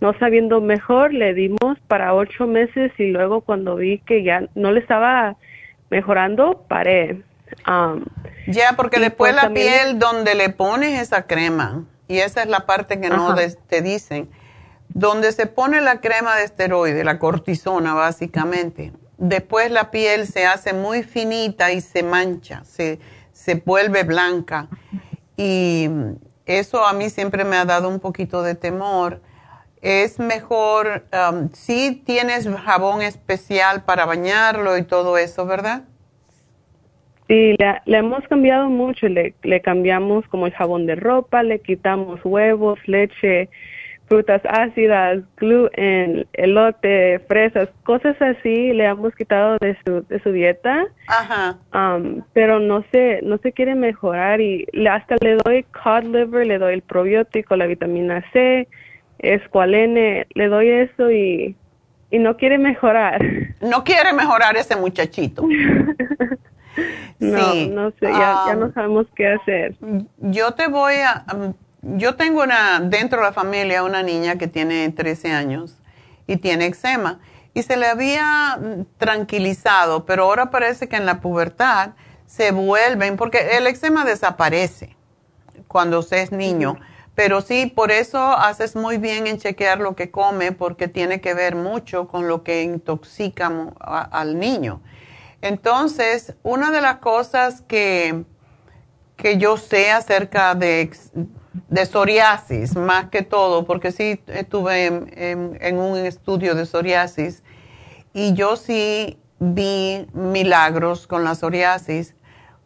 no 0.00 0.12
sabiendo 0.18 0.60
mejor, 0.60 1.12
le 1.12 1.34
dimos 1.34 1.78
para 1.86 2.14
ocho 2.14 2.46
meses 2.46 2.92
y 2.98 3.08
luego 3.08 3.40
cuando 3.40 3.76
vi 3.76 3.98
que 3.98 4.22
ya 4.22 4.48
no 4.54 4.72
le 4.72 4.80
estaba 4.80 5.36
mejorando, 5.90 6.64
paré. 6.68 7.22
Um, 7.66 8.04
ya, 8.46 8.74
porque 8.76 8.98
después 8.98 9.32
pues 9.32 9.42
la 9.42 9.50
piel 9.50 9.98
donde 9.98 10.34
le 10.34 10.50
pones 10.50 11.00
esa 11.00 11.26
crema, 11.26 11.84
y 12.08 12.18
esa 12.18 12.42
es 12.42 12.48
la 12.48 12.66
parte 12.66 13.00
que 13.00 13.08
no 13.08 13.34
te 13.34 13.82
dicen, 13.82 14.30
donde 14.88 15.32
se 15.32 15.46
pone 15.46 15.80
la 15.80 16.00
crema 16.00 16.36
de 16.36 16.44
esteroide, 16.44 17.04
la 17.04 17.18
cortisona 17.18 17.94
básicamente, 17.94 18.92
después 19.18 19.70
la 19.70 19.90
piel 19.90 20.26
se 20.26 20.46
hace 20.46 20.72
muy 20.72 21.02
finita 21.02 21.72
y 21.72 21.80
se 21.80 22.02
mancha, 22.02 22.62
se, 22.64 22.98
se 23.32 23.54
vuelve 23.54 24.02
blanca. 24.02 24.68
Y 25.36 25.88
eso 26.44 26.86
a 26.86 26.92
mí 26.92 27.08
siempre 27.08 27.44
me 27.44 27.56
ha 27.56 27.64
dado 27.64 27.88
un 27.88 28.00
poquito 28.00 28.42
de 28.42 28.54
temor 28.54 29.20
es 29.82 30.20
mejor, 30.20 31.04
um, 31.12 31.50
si 31.52 31.90
tienes 32.06 32.48
jabón 32.48 33.02
especial 33.02 33.82
para 33.82 34.06
bañarlo 34.06 34.78
y 34.78 34.84
todo 34.84 35.18
eso, 35.18 35.44
¿verdad? 35.44 35.82
Sí, 37.32 37.56
le, 37.86 37.96
hemos 37.96 38.28
cambiado 38.28 38.68
mucho, 38.68 39.08
le, 39.08 39.34
le, 39.42 39.62
cambiamos 39.62 40.26
como 40.28 40.46
el 40.46 40.52
jabón 40.52 40.84
de 40.84 40.96
ropa, 40.96 41.42
le 41.42 41.60
quitamos 41.60 42.20
huevos, 42.22 42.78
leche, 42.86 43.48
frutas 44.06 44.42
ácidas, 44.44 45.20
gluten, 45.38 46.26
elote, 46.34 47.20
fresas, 47.20 47.70
cosas 47.84 48.20
así 48.20 48.74
le 48.74 48.84
hemos 48.84 49.14
quitado 49.14 49.56
de 49.62 49.78
su, 49.82 50.04
de 50.10 50.22
su 50.22 50.30
dieta. 50.30 50.84
Ajá. 51.06 51.56
Um, 51.72 52.20
pero 52.34 52.58
no 52.58 52.84
se, 52.92 53.20
no 53.22 53.38
se 53.38 53.52
quiere 53.52 53.76
mejorar 53.76 54.42
y 54.42 54.66
hasta 54.86 55.16
le 55.22 55.36
doy 55.36 55.62
cod 55.82 56.02
liver, 56.02 56.46
le 56.46 56.58
doy 56.58 56.74
el 56.74 56.82
probiótico, 56.82 57.56
la 57.56 57.64
vitamina 57.64 58.22
C, 58.34 58.68
escualene, 59.20 60.26
le 60.34 60.48
doy 60.48 60.68
eso 60.68 61.10
y, 61.10 61.56
y 62.10 62.18
no 62.18 62.36
quiere 62.36 62.58
mejorar. 62.58 63.24
No 63.62 63.84
quiere 63.84 64.12
mejorar 64.12 64.54
ese 64.54 64.76
muchachito. 64.76 65.48
no, 67.18 67.54
no 67.54 67.90
sé, 67.90 68.06
ya, 68.06 68.44
ya, 68.46 68.54
no 68.54 68.66
ah, 68.66 68.70
sabemos 68.74 69.06
qué 69.14 69.28
hacer. 69.28 69.76
Yo 70.18 70.52
te 70.52 70.68
voy 70.68 70.94
a... 70.94 71.24
Um, 71.34 71.54
yo 71.82 72.14
tengo 72.14 72.42
una, 72.42 72.78
dentro 72.78 73.18
de 73.18 73.24
la 73.24 73.32
familia 73.32 73.82
una 73.82 74.04
niña 74.04 74.38
que 74.38 74.46
tiene 74.46 74.88
13 74.90 75.32
años 75.32 75.76
y 76.28 76.36
tiene 76.36 76.66
eczema 76.66 77.18
y 77.54 77.62
se 77.62 77.76
le 77.76 77.86
había 77.86 78.58
tranquilizado, 78.98 80.06
pero 80.06 80.24
ahora 80.24 80.50
parece 80.50 80.88
que 80.88 80.96
en 80.96 81.06
la 81.06 81.20
pubertad 81.20 81.90
se 82.26 82.52
vuelven, 82.52 83.16
porque 83.16 83.58
el 83.58 83.66
eczema 83.66 84.04
desaparece 84.04 84.96
cuando 85.68 85.98
usted 85.98 86.18
es 86.18 86.32
niño. 86.32 86.78
Pero 87.14 87.42
sí, 87.42 87.66
por 87.66 87.90
eso 87.90 88.18
haces 88.18 88.74
muy 88.74 88.96
bien 88.96 89.26
en 89.26 89.36
chequear 89.36 89.80
lo 89.80 89.94
que 89.94 90.10
come 90.10 90.52
porque 90.52 90.88
tiene 90.88 91.20
que 91.20 91.34
ver 91.34 91.56
mucho 91.56 92.08
con 92.08 92.26
lo 92.26 92.42
que 92.42 92.62
intoxica 92.62 93.52
al 93.80 94.38
niño. 94.38 94.80
Entonces, 95.42 96.34
una 96.42 96.70
de 96.70 96.80
las 96.80 96.96
cosas 96.96 97.60
que, 97.62 98.24
que 99.16 99.36
yo 99.36 99.56
sé 99.58 99.90
acerca 99.90 100.54
de, 100.54 100.90
de, 101.68 101.86
psoriasis, 101.86 102.74
más 102.76 103.10
que 103.10 103.22
todo, 103.22 103.66
porque 103.66 103.92
sí 103.92 104.20
estuve 104.28 104.86
en 104.86 105.78
un 105.78 105.98
estudio 105.98 106.54
de 106.54 106.64
psoriasis 106.64 107.42
y 108.14 108.32
yo 108.34 108.56
sí 108.56 109.18
vi 109.38 110.06
milagros 110.14 111.06
con 111.06 111.24
la 111.24 111.34
psoriasis 111.34 112.14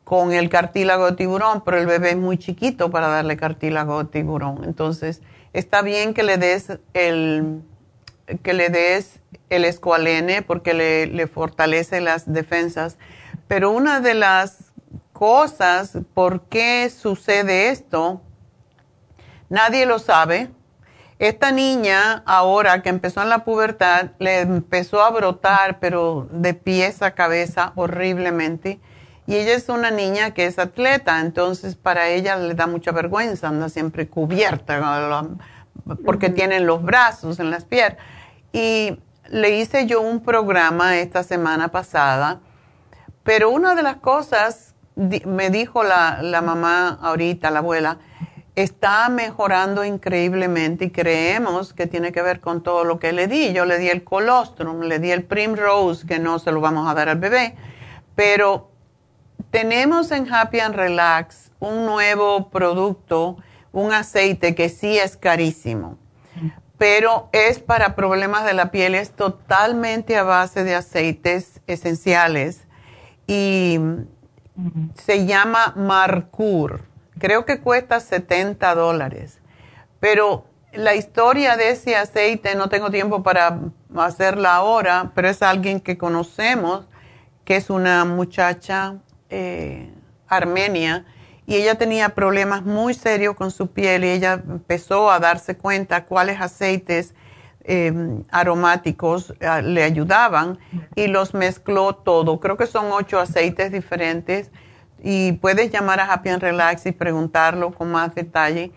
con 0.06 0.32
el 0.32 0.48
cartílago 0.48 1.06
de 1.06 1.16
tiburón, 1.16 1.62
pero 1.64 1.78
el 1.78 1.86
bebé 1.86 2.10
es 2.10 2.16
muy 2.16 2.38
chiquito 2.38 2.92
para 2.92 3.08
darle 3.08 3.36
cartílago 3.36 4.04
de 4.04 4.10
tiburón. 4.10 4.62
Entonces, 4.62 5.20
está 5.52 5.82
bien 5.82 6.14
que 6.14 6.22
le 6.22 6.38
des 6.38 6.78
el, 6.94 7.62
que 8.44 8.52
le 8.52 8.68
des 8.68 9.18
el 9.50 9.64
escualene 9.64 10.42
porque 10.42 10.74
le, 10.74 11.06
le 11.06 11.26
fortalece 11.26 12.00
las 12.00 12.32
defensas. 12.32 12.98
Pero 13.48 13.70
una 13.70 14.00
de 14.00 14.14
las 14.14 14.72
cosas 15.12 15.98
por 16.14 16.42
qué 16.42 16.90
sucede 16.90 17.68
esto, 17.68 18.20
nadie 19.48 19.86
lo 19.86 19.98
sabe. 19.98 20.50
Esta 21.18 21.50
niña, 21.50 22.22
ahora 22.26 22.82
que 22.82 22.90
empezó 22.90 23.22
en 23.22 23.30
la 23.30 23.44
pubertad, 23.44 24.10
le 24.18 24.40
empezó 24.40 25.02
a 25.02 25.10
brotar, 25.10 25.78
pero 25.80 26.28
de 26.30 26.52
pies 26.52 27.00
a 27.00 27.12
cabeza 27.12 27.72
horriblemente 27.74 28.80
y 29.26 29.34
ella 29.34 29.54
es 29.54 29.68
una 29.68 29.90
niña 29.90 30.32
que 30.32 30.46
es 30.46 30.58
atleta, 30.58 31.20
entonces 31.20 31.74
para 31.74 32.08
ella 32.08 32.36
le 32.36 32.54
da 32.54 32.68
mucha 32.68 32.92
vergüenza, 32.92 33.48
anda 33.48 33.68
siempre 33.68 34.06
cubierta 34.06 35.24
porque 36.04 36.30
tienen 36.30 36.66
los 36.66 36.82
brazos 36.82 37.40
en 37.40 37.50
las 37.50 37.64
piernas. 37.64 37.98
Y 38.52 39.00
le 39.30 39.58
hice 39.58 39.86
yo 39.86 40.00
un 40.00 40.20
programa 40.20 40.98
esta 40.98 41.22
semana 41.22 41.68
pasada, 41.68 42.40
pero 43.22 43.50
una 43.50 43.74
de 43.74 43.82
las 43.82 43.96
cosas, 43.96 44.74
me 44.94 45.50
dijo 45.50 45.82
la, 45.82 46.22
la 46.22 46.40
mamá 46.40 46.98
ahorita, 47.02 47.50
la 47.50 47.58
abuela, 47.58 47.98
está 48.54 49.08
mejorando 49.10 49.84
increíblemente 49.84 50.86
y 50.86 50.90
creemos 50.90 51.74
que 51.74 51.86
tiene 51.86 52.10
que 52.10 52.22
ver 52.22 52.40
con 52.40 52.62
todo 52.62 52.84
lo 52.84 52.98
que 52.98 53.12
le 53.12 53.26
di. 53.26 53.52
Yo 53.52 53.66
le 53.66 53.78
di 53.78 53.88
el 53.88 54.02
colostrum, 54.02 54.80
le 54.80 54.98
di 54.98 55.10
el 55.10 55.24
primrose, 55.24 56.06
que 56.06 56.18
no 56.18 56.38
se 56.38 56.50
lo 56.50 56.60
vamos 56.60 56.88
a 56.88 56.94
dar 56.94 57.10
al 57.10 57.18
bebé, 57.18 57.54
pero 58.14 58.70
tenemos 59.50 60.10
en 60.10 60.32
Happy 60.32 60.60
and 60.60 60.74
Relax 60.74 61.50
un 61.60 61.84
nuevo 61.84 62.48
producto, 62.48 63.36
un 63.72 63.92
aceite 63.92 64.54
que 64.54 64.70
sí 64.70 64.96
es 64.98 65.16
carísimo, 65.18 65.98
pero 66.78 67.28
es 67.32 67.58
para 67.58 67.94
problemas 67.96 68.44
de 68.44 68.54
la 68.54 68.70
piel, 68.70 68.94
es 68.94 69.10
totalmente 69.12 70.16
a 70.16 70.22
base 70.22 70.64
de 70.64 70.74
aceites 70.74 71.60
esenciales 71.66 72.66
y 73.26 73.78
se 74.94 75.26
llama 75.26 75.72
Marcur. 75.76 76.82
Creo 77.18 77.46
que 77.46 77.60
cuesta 77.60 78.00
70 78.00 78.74
dólares, 78.74 79.40
pero 80.00 80.44
la 80.72 80.94
historia 80.94 81.56
de 81.56 81.70
ese 81.70 81.96
aceite, 81.96 82.54
no 82.54 82.68
tengo 82.68 82.90
tiempo 82.90 83.22
para 83.22 83.58
hacerla 83.96 84.56
ahora, 84.56 85.12
pero 85.14 85.28
es 85.28 85.42
alguien 85.42 85.80
que 85.80 85.96
conocemos, 85.96 86.86
que 87.44 87.56
es 87.56 87.70
una 87.70 88.04
muchacha 88.04 88.96
eh, 89.30 89.90
Armenia 90.28 91.06
y 91.46 91.54
ella 91.54 91.76
tenía 91.76 92.10
problemas 92.10 92.64
muy 92.64 92.92
serios 92.92 93.36
con 93.36 93.52
su 93.52 93.68
piel 93.68 94.04
y 94.04 94.08
ella 94.08 94.42
empezó 94.48 95.10
a 95.10 95.20
darse 95.20 95.56
cuenta 95.56 96.04
cuáles 96.04 96.40
aceites 96.40 97.14
em, 97.62 98.24
aromáticos 98.30 99.32
ah, 99.40 99.60
le 99.60 99.84
ayudaban 99.84 100.58
y 100.96 101.06
los 101.06 101.34
mezcló 101.34 101.94
todo. 101.94 102.40
Creo 102.40 102.56
que 102.56 102.66
son 102.66 102.86
ocho 102.90 103.20
aceites 103.20 103.70
diferentes 103.70 104.50
y 105.02 105.32
puedes 105.32 105.70
llamar 105.70 106.00
a 106.00 106.12
Happy 106.12 106.30
and 106.30 106.42
Relax 106.42 106.86
y 106.86 106.92
preguntarlo 106.92 107.72
con 107.72 107.92
más 107.92 108.14
detalle. 108.14 108.72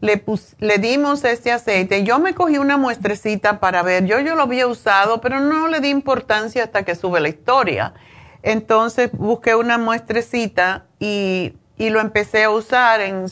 Le, 0.00 0.22
le 0.58 0.78
dimos 0.78 1.24
este 1.24 1.50
aceite. 1.50 2.04
Yo 2.04 2.20
me 2.20 2.34
cogí 2.34 2.58
una 2.58 2.76
muestrecita 2.76 3.58
para 3.58 3.82
ver. 3.82 4.04
Yo, 4.04 4.20
yo 4.20 4.36
lo 4.36 4.42
había 4.42 4.68
usado, 4.68 5.20
pero 5.20 5.40
no 5.40 5.66
le 5.66 5.80
di 5.80 5.88
importancia 5.88 6.62
hasta 6.62 6.84
que 6.84 6.94
sube 6.94 7.18
la 7.18 7.30
historia. 7.30 7.94
Entonces 8.42 9.10
busqué 9.12 9.56
una 9.56 9.78
muestrecita 9.78 10.86
y, 11.00 11.54
lo 11.78 12.00
empecé 12.00 12.44
a 12.44 12.50
usar. 12.50 13.00
En, 13.00 13.26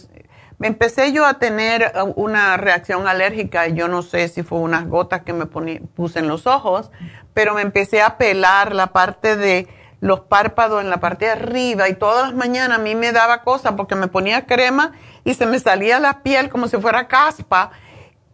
me 0.58 0.68
empecé 0.68 1.12
yo 1.12 1.26
a 1.26 1.34
tener 1.34 1.92
uh, 1.94 2.12
una 2.16 2.56
reacción 2.56 3.06
alérgica, 3.08 3.66
yo 3.68 3.88
no 3.88 4.02
sé 4.02 4.28
si 4.28 4.42
fue 4.42 4.58
unas 4.58 4.86
gotas 4.88 5.22
que 5.22 5.32
me 5.32 5.46
puse 5.46 6.20
en 6.20 6.28
los 6.28 6.46
ojos, 6.46 6.90
pero 7.32 7.54
me 7.54 7.62
empecé 7.62 8.02
a 8.02 8.16
pelar 8.16 8.74
la 8.74 8.88
parte 8.88 9.36
de 9.36 9.68
los 10.00 10.20
párpados 10.20 10.82
en 10.82 10.90
la 10.90 10.98
parte 10.98 11.24
de 11.24 11.32
arriba 11.32 11.88
y 11.88 11.94
todas 11.94 12.26
las 12.26 12.34
mañanas 12.34 12.78
a 12.78 12.82
mí 12.82 12.94
me 12.94 13.12
daba 13.12 13.42
cosa 13.42 13.74
porque 13.74 13.94
me 13.94 14.06
ponía 14.06 14.46
crema 14.46 14.92
y 15.24 15.34
se 15.34 15.46
me 15.46 15.58
salía 15.58 15.98
la 15.98 16.22
piel 16.22 16.50
como 16.50 16.68
si 16.68 16.76
fuera 16.76 17.08
caspa. 17.08 17.70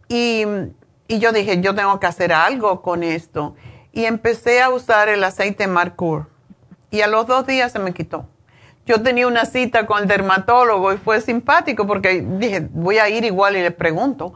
Y, 0.09 0.43
y 1.07 1.19
yo 1.19 1.31
dije, 1.31 1.61
yo 1.61 1.73
tengo 1.73 1.99
que 1.99 2.07
hacer 2.07 2.33
algo 2.33 2.81
con 2.81 3.03
esto. 3.03 3.55
Y 3.93 4.05
empecé 4.05 4.61
a 4.61 4.69
usar 4.69 5.07
el 5.07 5.23
aceite 5.23 5.67
Marcour 5.67 6.29
y 6.91 7.01
a 7.01 7.07
los 7.07 7.25
dos 7.25 7.47
días 7.47 7.71
se 7.71 7.79
me 7.79 7.93
quitó 7.93 8.27
yo 8.85 9.01
tenía 9.01 9.27
una 9.27 9.45
cita 9.45 9.85
con 9.85 10.03
el 10.03 10.07
dermatólogo 10.07 10.93
y 10.93 10.97
fue 10.97 11.21
simpático 11.21 11.85
porque 11.85 12.21
dije, 12.21 12.67
voy 12.71 12.97
a 12.97 13.09
ir 13.09 13.23
igual 13.25 13.55
y 13.55 13.61
le 13.61 13.71
pregunto. 13.71 14.33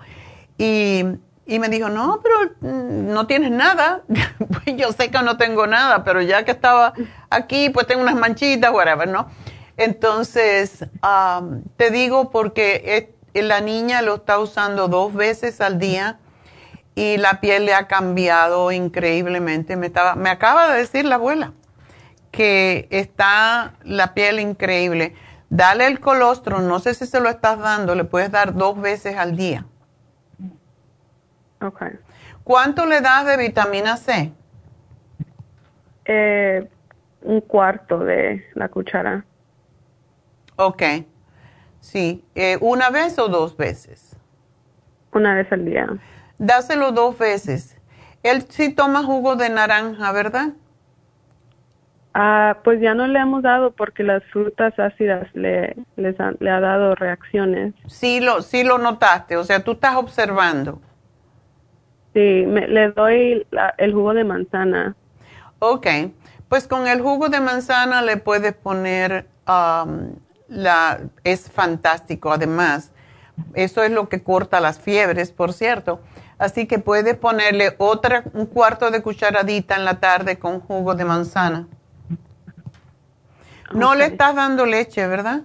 Y, 0.57 1.03
y 1.47 1.59
me 1.59 1.69
dijo, 1.69 1.89
no, 1.89 2.21
pero 2.21 2.35
mm, 2.61 3.13
no 3.13 3.27
tienes 3.27 3.51
nada. 3.51 4.03
yo 4.77 4.91
sé 4.91 5.09
que 5.09 5.21
no 5.23 5.37
tengo 5.37 5.67
nada, 5.67 6.03
pero 6.03 6.21
ya 6.21 6.45
que 6.45 6.51
estaba 6.51 6.93
aquí, 7.29 7.69
pues 7.69 7.87
tengo 7.87 8.01
unas 8.01 8.15
manchitas, 8.15 8.71
whatever, 8.71 9.07
¿no? 9.07 9.27
Entonces, 9.77 10.85
te 11.75 11.91
digo 11.91 12.31
porque 12.31 13.13
la 13.33 13.59
niña 13.59 14.01
lo 14.01 14.15
está 14.15 14.39
usando 14.39 14.87
dos 14.87 15.13
veces 15.13 15.59
al 15.59 15.79
día 15.79 16.19
y 16.95 17.17
la 17.17 17.41
piel 17.41 17.65
le 17.65 17.73
ha 17.73 17.87
cambiado 17.87 18.71
increíblemente. 18.71 19.75
Me, 19.75 19.87
estaba, 19.87 20.15
me 20.15 20.29
acaba 20.29 20.71
de 20.71 20.77
decir 20.77 21.03
la 21.03 21.15
abuela 21.15 21.51
que 22.35 22.87
está 22.91 23.73
la 23.83 24.13
piel 24.13 24.39
increíble. 24.39 25.15
Dale 25.49 25.87
el 25.87 25.99
colostrum, 26.01 26.67
no 26.67 26.79
sé 26.79 26.93
si 26.93 27.05
se 27.05 27.21
lo 27.21 27.29
estás 27.29 27.59
dando, 27.59 27.95
le 27.95 28.03
puedes 28.03 28.29
dar 28.29 28.53
dos 28.53 28.79
veces 28.79 29.15
al 29.15 29.37
día. 29.37 29.65
Ok. 31.61 31.83
¿Cuánto 32.43 32.85
le 32.85 32.99
das 32.99 33.25
de 33.25 33.37
vitamina 33.37 33.95
C? 33.95 34.33
Eh, 36.03 36.69
un 37.21 37.41
cuarto 37.41 37.99
de 37.99 38.45
la 38.53 38.67
cuchara. 38.67 39.25
Ok. 40.57 40.83
Sí. 41.79 42.23
Eh, 42.35 42.57
¿Una 42.59 42.89
vez 42.89 43.17
o 43.17 43.29
dos 43.29 43.55
veces? 43.55 44.17
Una 45.13 45.35
vez 45.35 45.49
al 45.51 45.63
día. 45.63 45.87
Dáselo 46.37 46.91
dos 46.91 47.17
veces. 47.17 47.77
Él 48.23 48.45
sí 48.49 48.73
toma 48.73 49.03
jugo 49.03 49.37
de 49.37 49.49
naranja, 49.49 50.11
¿verdad? 50.11 50.49
Ah, 52.17 52.59
pues 52.63 52.79
ya 52.79 52.93
no 52.93 53.07
le 53.07 53.19
hemos 53.19 53.43
dado 53.43 53.71
porque 53.71 54.01
las 54.01 54.23
frutas 54.31 54.79
ácidas 54.79 55.27
le, 55.33 55.75
les 55.97 56.15
le 56.39 56.49
ha 56.49 56.61
dado 56.61 56.95
reacciones. 56.95 57.73
Sí 57.87 58.21
lo, 58.21 58.41
sí 58.41 58.63
lo 58.63 58.77
notaste, 58.77 59.35
o 59.35 59.43
sea, 59.43 59.65
tú 59.65 59.73
estás 59.73 59.97
observando. 59.97 60.79
Sí, 62.13 62.45
me, 62.47 62.69
le 62.69 62.91
doy 62.93 63.45
el 63.77 63.93
jugo 63.93 64.13
de 64.13 64.23
manzana. 64.23 64.95
Ok, 65.59 65.87
pues 66.47 66.69
con 66.69 66.87
el 66.87 67.01
jugo 67.01 67.27
de 67.27 67.41
manzana 67.41 68.01
le 68.01 68.15
puedes 68.15 68.53
poner, 68.53 69.27
um, 69.45 70.13
la, 70.47 71.01
es 71.25 71.51
fantástico 71.51 72.31
además. 72.31 72.93
Eso 73.55 73.83
es 73.83 73.91
lo 73.91 74.07
que 74.07 74.23
corta 74.23 74.61
las 74.61 74.79
fiebres, 74.79 75.33
por 75.33 75.51
cierto. 75.51 75.99
Así 76.37 76.65
que 76.65 76.79
puedes 76.79 77.17
ponerle 77.17 77.75
otra, 77.77 78.23
un 78.31 78.45
cuarto 78.45 78.89
de 78.89 79.01
cucharadita 79.01 79.75
en 79.75 79.83
la 79.83 79.99
tarde 79.99 80.39
con 80.39 80.61
jugo 80.61 80.95
de 80.95 81.03
manzana. 81.03 81.67
No 83.73 83.95
le 83.95 84.05
estás 84.05 84.35
dando 84.35 84.65
leche, 84.65 85.07
¿verdad? 85.07 85.41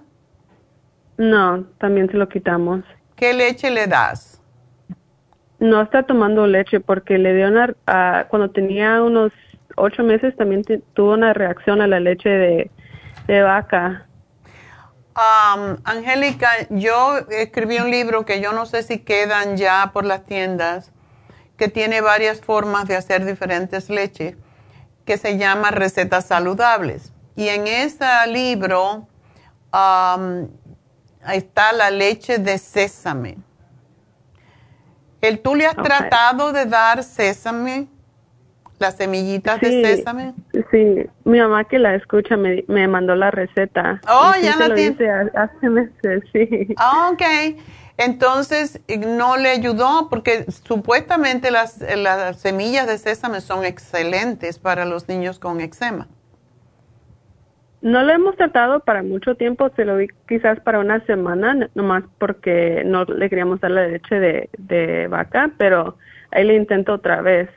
No, 1.17 1.65
también 1.79 2.09
se 2.09 2.17
lo 2.17 2.27
quitamos. 2.29 2.83
¿Qué 3.15 3.33
leche 3.33 3.69
le 3.69 3.87
das? 3.87 4.41
No 5.59 5.81
está 5.81 6.03
tomando 6.03 6.47
leche 6.47 6.79
porque 6.79 7.17
le 7.17 7.35
dio 7.35 7.47
una, 7.47 7.75
cuando 8.29 8.49
tenía 8.49 9.01
unos 9.03 9.31
ocho 9.75 10.03
meses 10.03 10.35
también 10.35 10.63
tuvo 10.93 11.13
una 11.13 11.33
reacción 11.33 11.81
a 11.81 11.87
la 11.87 11.99
leche 11.99 12.29
de, 12.29 12.71
vaca. 13.43 14.07
Angélica, 15.83 16.49
yo 16.69 17.19
escribí 17.29 17.77
un 17.77 17.91
libro 17.91 18.25
que 18.25 18.41
yo 18.41 18.53
no 18.53 18.65
sé 18.65 18.81
si 18.81 18.99
quedan 18.99 19.55
ya 19.55 19.91
por 19.93 20.05
las 20.05 20.25
tiendas, 20.25 20.91
que 21.57 21.67
tiene 21.67 22.01
varias 22.01 22.41
formas 22.41 22.87
de 22.87 22.95
hacer 22.95 23.23
diferentes 23.25 23.89
leches, 23.89 24.35
que 25.05 25.17
se 25.17 25.37
llama 25.37 25.69
Recetas 25.69 26.25
Saludables. 26.25 27.13
Y 27.41 27.49
en 27.49 27.65
ese 27.65 28.05
libro 28.27 29.07
está 31.33 31.73
la 31.73 31.89
leche 31.89 32.37
de 32.37 32.59
sésame. 32.59 33.35
¿El, 35.21 35.39
¿Tú 35.39 35.55
le 35.55 35.65
has 35.65 35.75
tratado 35.75 36.51
de 36.51 36.67
dar 36.67 37.03
sésame? 37.03 37.87
¿Las 38.77 38.97
semillitas 38.97 39.59
de 39.59 39.83
sésame? 39.83 40.35
Sí, 40.69 41.09
mi 41.23 41.39
mamá 41.39 41.63
que 41.63 41.79
la 41.79 41.95
escucha 41.95 42.37
me, 42.37 42.63
me 42.67 42.87
mandó 42.87 43.15
la 43.15 43.31
receta. 43.31 43.99
Oh, 44.07 44.33
ya 44.39 44.55
la 44.55 44.75
tiene. 44.75 45.09
Hace 45.33 45.67
meses, 45.67 46.23
sí. 46.33 46.75
Ah, 46.77 47.09
ok. 47.11 47.23
Entonces, 47.97 48.81
no 48.87 49.37
le 49.37 49.49
ayudó 49.49 50.09
porque 50.09 50.45
supuestamente 50.51 51.49
las, 51.49 51.79
las 51.79 52.39
semillas 52.39 52.85
de 52.85 52.99
sésame 52.99 53.41
son 53.41 53.65
excelentes 53.65 54.59
para 54.59 54.85
los 54.85 55.07
niños 55.07 55.39
con 55.39 55.59
eczema. 55.59 56.07
No 57.81 58.03
lo 58.03 58.13
hemos 58.13 58.35
tratado 58.37 58.81
para 58.81 59.01
mucho 59.01 59.35
tiempo, 59.35 59.71
se 59.75 59.85
lo 59.85 59.97
di 59.97 60.07
quizás 60.27 60.59
para 60.59 60.79
una 60.79 61.03
semana, 61.07 61.67
nomás 61.73 62.03
porque 62.19 62.83
no 62.85 63.05
le 63.05 63.27
queríamos 63.27 63.59
dar 63.59 63.71
la 63.71 63.87
leche 63.87 64.19
de, 64.19 65.07
vaca, 65.09 65.49
pero 65.57 65.97
ahí 66.31 66.43
le 66.43 66.55
intento 66.55 66.93
otra 66.93 67.21
vez. 67.21 67.49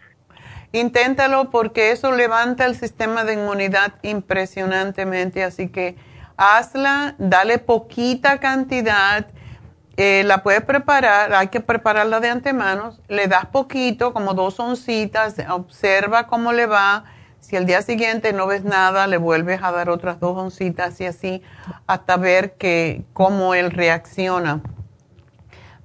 Inténtalo 0.72 1.51
porque 1.51 1.92
eso 1.92 2.10
levanta 2.10 2.64
el 2.64 2.74
sistema 2.74 3.24
de 3.24 3.34
inmunidad 3.34 3.94
impresionantemente, 4.02 5.44
así 5.44 5.68
que 5.68 5.96
hazla, 6.38 7.16
dale 7.18 7.59
poquita 7.59 8.40
cantidad, 8.40 9.26
eh, 9.98 10.24
la 10.24 10.42
puedes 10.42 10.62
preparar, 10.62 11.34
hay 11.34 11.48
que 11.48 11.60
prepararla 11.60 12.20
de 12.20 12.30
antemano, 12.30 12.96
le 13.09 13.28
das 13.28 13.44
poquito, 13.46 14.14
como 14.14 14.32
dos 14.32 14.59
oncitas, 14.59 15.36
observa 15.51 16.26
cómo 16.26 16.55
le 16.55 16.64
va 16.64 17.05
si 17.45 17.57
al 17.57 17.66
día 17.66 17.83
siguiente 17.83 18.33
no 18.33 18.47
ves 18.47 18.65
nada, 18.65 19.07
le 19.07 19.19
vuelves 19.19 19.62
a 19.62 19.71
dar 19.71 19.91
otras 19.91 20.19
dos 20.19 20.37
oncitas 20.37 20.99
y 21.01 21.07
así 21.07 21.43
hasta 21.87 22.16
ver 22.16 22.55
que, 22.55 23.03
cómo 23.12 23.55
él 23.55 23.71
reacciona. 23.71 24.62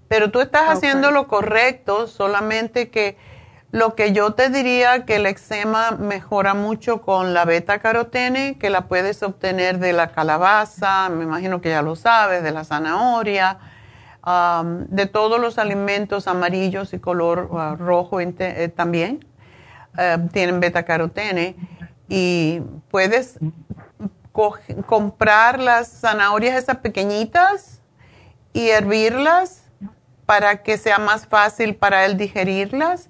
Pero 0.08 0.32
tú 0.32 0.40
estás 0.40 0.70
haciendo 0.70 1.12
lo 1.12 1.28
correcto, 1.28 2.08
solamente 2.08 2.90
que 2.90 3.18
lo 3.72 3.94
que 3.94 4.14
yo 4.14 4.34
te 4.34 4.50
diría 4.50 5.06
que 5.06 5.18
el 5.18 5.26
eczema 5.26 5.92
mejora 5.92 6.54
mucho 6.54 7.02
con 7.02 7.34
la 7.34 7.44
beta 7.44 7.80
carotene, 7.80 8.58
que 8.58 8.70
la 8.70 8.88
puedes 8.88 9.22
obtener 9.22 9.80
de 9.80 9.92
la 9.92 10.12
calabaza, 10.12 11.10
me 11.10 11.26
imagino 11.26 11.60
que 11.60 11.70
ya 11.70 11.82
lo 11.82 11.98
sabes, 11.98 12.42
de 12.42 12.52
la 12.52 12.64
zanahoria, 12.64 13.60
de 14.88 15.06
todos 15.08 15.42
los 15.42 15.58
alimentos 15.58 16.28
amarillos 16.28 16.94
y 16.94 17.00
color 17.00 17.50
uh, 17.52 17.76
rojo 17.76 18.20
eh, 18.22 18.72
también. 18.74 19.29
Eh, 19.98 20.18
tienen 20.32 20.60
beta 20.60 20.84
carotene 20.84 21.56
y 22.08 22.62
puedes 22.90 23.40
comprar 24.86 25.60
las 25.60 25.90
zanahorias 26.02 26.56
esas 26.56 26.78
pequeñitas 26.78 27.82
y 28.54 28.70
hervirlas 28.70 29.64
para 30.26 30.62
que 30.64 30.78
sea 30.78 31.00
más 31.00 31.26
fácil 31.26 31.76
para 31.76 32.06
él 32.06 32.18
digerirlas 32.18 33.10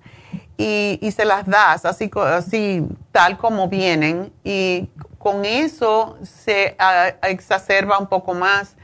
y, 0.58 1.12
se 1.16 1.26
las 1.26 1.46
das 1.46 1.86
así, 1.86 2.10
así 2.16 2.86
tal 3.12 3.38
como 3.38 3.70
vienen 3.70 4.34
y 4.44 4.90
con 5.18 5.46
eso 5.46 6.18
se 6.24 6.76
exacerba 7.24 8.00
un 8.00 8.08
poco 8.08 8.34
más 8.34 8.76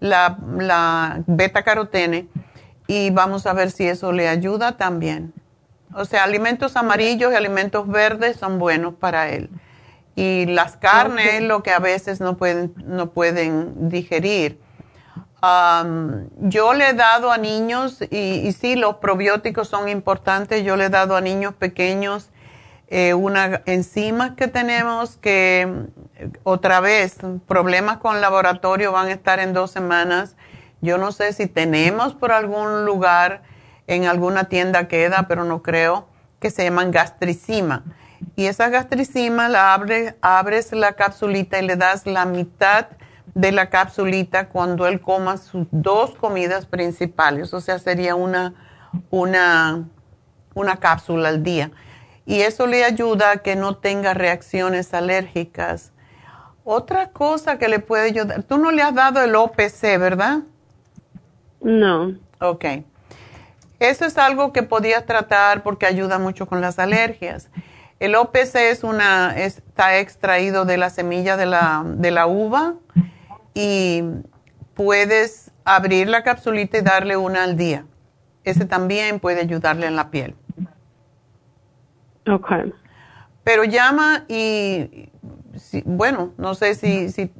la, 0.00 0.36
la 0.58 1.22
beta 1.26 1.62
carotene 1.62 2.28
y 2.86 3.10
vamos 3.10 3.46
a 3.46 3.52
ver 3.52 3.70
si 3.70 3.86
eso 3.86 4.12
le 4.12 4.28
ayuda 4.28 4.76
también. 4.76 5.32
O 5.94 6.04
sea, 6.04 6.24
alimentos 6.24 6.76
amarillos 6.76 7.32
y 7.32 7.36
alimentos 7.36 7.86
verdes 7.86 8.36
son 8.36 8.58
buenos 8.58 8.94
para 8.94 9.28
él. 9.28 9.50
Y 10.14 10.46
las 10.46 10.76
carnes 10.76 11.42
lo 11.42 11.62
que 11.62 11.70
a 11.70 11.78
veces 11.78 12.20
no 12.20 12.36
pueden, 12.36 12.74
no 12.84 13.10
pueden 13.10 13.88
digerir. 13.88 14.60
yo 16.38 16.74
le 16.74 16.90
he 16.90 16.92
dado 16.92 17.32
a 17.32 17.38
niños, 17.38 17.98
y, 18.10 18.52
sí, 18.52 18.76
los 18.76 18.96
probióticos 18.96 19.68
son 19.68 19.88
importantes, 19.88 20.64
yo 20.64 20.76
le 20.76 20.84
he 20.84 20.88
dado 20.90 21.16
a 21.16 21.20
niños 21.20 21.54
pequeños 21.54 22.30
eh, 22.88 23.14
una 23.14 23.62
enzima 23.64 24.36
que 24.36 24.48
tenemos 24.48 25.16
que, 25.16 25.86
otra 26.42 26.80
vez, 26.80 27.16
problemas 27.46 27.96
con 27.96 28.20
laboratorio 28.20 28.92
van 28.92 29.08
a 29.08 29.12
estar 29.12 29.40
en 29.40 29.54
dos 29.54 29.70
semanas. 29.70 30.36
Yo 30.82 30.98
no 30.98 31.10
sé 31.10 31.32
si 31.32 31.46
tenemos 31.46 32.12
por 32.12 32.32
algún 32.32 32.84
lugar 32.84 33.42
en 33.94 34.06
alguna 34.06 34.44
tienda 34.44 34.88
queda, 34.88 35.26
pero 35.28 35.44
no 35.44 35.62
creo, 35.62 36.08
que 36.40 36.50
se 36.50 36.64
llaman 36.64 36.90
gastricima. 36.90 37.84
Y 38.36 38.46
esa 38.46 38.68
gastricima 38.68 39.48
la 39.48 39.74
abres, 39.74 40.14
abres 40.20 40.72
la 40.72 40.92
capsulita 40.94 41.58
y 41.58 41.66
le 41.66 41.76
das 41.76 42.06
la 42.06 42.24
mitad 42.24 42.86
de 43.34 43.52
la 43.52 43.70
capsulita 43.70 44.48
cuando 44.48 44.86
él 44.86 45.00
coma 45.00 45.36
sus 45.38 45.66
dos 45.70 46.14
comidas 46.14 46.66
principales, 46.66 47.54
o 47.54 47.60
sea, 47.60 47.78
sería 47.78 48.14
una, 48.14 48.54
una, 49.10 49.88
una 50.54 50.76
cápsula 50.76 51.30
al 51.30 51.42
día. 51.42 51.70
Y 52.24 52.40
eso 52.42 52.66
le 52.66 52.84
ayuda 52.84 53.32
a 53.32 53.36
que 53.38 53.56
no 53.56 53.76
tenga 53.76 54.14
reacciones 54.14 54.94
alérgicas. 54.94 55.92
Otra 56.64 57.10
cosa 57.10 57.58
que 57.58 57.68
le 57.68 57.80
puede 57.80 58.04
ayudar, 58.04 58.44
tú 58.44 58.58
no 58.58 58.70
le 58.70 58.82
has 58.82 58.94
dado 58.94 59.22
el 59.22 59.34
OPC, 59.34 59.98
¿verdad? 59.98 60.40
No. 61.60 62.14
Ok. 62.40 62.64
Eso 63.82 64.04
es 64.04 64.16
algo 64.16 64.52
que 64.52 64.62
podías 64.62 65.06
tratar 65.06 65.64
porque 65.64 65.86
ayuda 65.86 66.20
mucho 66.20 66.46
con 66.46 66.60
las 66.60 66.78
alergias. 66.78 67.50
El 67.98 68.14
OPC 68.14 68.54
es 68.54 68.84
una, 68.84 69.36
está 69.36 69.98
extraído 69.98 70.64
de 70.64 70.76
la 70.76 70.88
semilla 70.88 71.36
de 71.36 71.46
la, 71.46 71.82
de 71.84 72.12
la 72.12 72.28
uva 72.28 72.74
y 73.54 74.04
puedes 74.74 75.50
abrir 75.64 76.08
la 76.08 76.22
capsulita 76.22 76.78
y 76.78 76.82
darle 76.82 77.16
una 77.16 77.42
al 77.42 77.56
día. 77.56 77.84
Ese 78.44 78.66
también 78.66 79.18
puede 79.18 79.40
ayudarle 79.40 79.86
en 79.86 79.96
la 79.96 80.10
piel. 80.10 80.36
Ok. 82.28 82.50
Pero 83.42 83.64
llama 83.64 84.24
y, 84.28 85.10
bueno, 85.84 86.34
no 86.38 86.54
sé 86.54 86.76
si, 86.76 87.10
si 87.10 87.32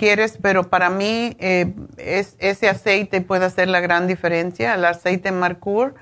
quieres, 0.00 0.38
pero 0.40 0.70
para 0.70 0.88
mí 0.88 1.36
eh, 1.40 1.74
es, 1.98 2.34
ese 2.40 2.70
aceite 2.70 3.20
puede 3.20 3.44
hacer 3.44 3.68
la 3.68 3.80
gran 3.80 4.06
diferencia, 4.06 4.74
el 4.74 4.86
aceite 4.86 5.30
Marcour, 5.30 5.94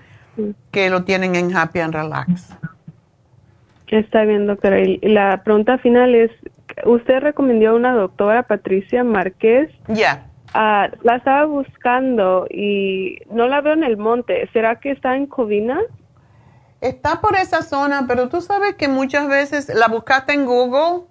que 0.70 0.88
lo 0.88 1.02
tienen 1.02 1.34
en 1.34 1.54
Happy 1.54 1.80
and 1.80 1.92
Relax. 1.92 2.56
Está 3.88 4.22
bien, 4.22 4.46
doctora. 4.46 4.78
Y 4.80 5.00
la 5.02 5.42
pregunta 5.42 5.78
final 5.78 6.14
es, 6.14 6.30
usted 6.84 7.18
recomendó 7.18 7.70
a 7.70 7.74
una 7.74 7.92
doctora, 7.92 8.44
Patricia 8.44 9.02
Márquez. 9.02 9.68
Ya. 9.88 10.28
Ah, 10.54 10.90
la 11.02 11.16
estaba 11.16 11.46
buscando 11.46 12.46
y 12.48 13.18
no 13.32 13.48
la 13.48 13.60
veo 13.62 13.72
en 13.72 13.82
el 13.82 13.96
monte. 13.96 14.48
¿Será 14.52 14.78
que 14.78 14.92
está 14.92 15.16
en 15.16 15.26
Covina? 15.26 15.80
Está 16.80 17.20
por 17.20 17.34
esa 17.34 17.62
zona, 17.62 18.04
pero 18.06 18.28
tú 18.28 18.40
sabes 18.42 18.76
que 18.76 18.86
muchas 18.86 19.28
veces 19.28 19.74
la 19.74 19.88
buscaste 19.88 20.34
en 20.34 20.46
Google 20.46 21.08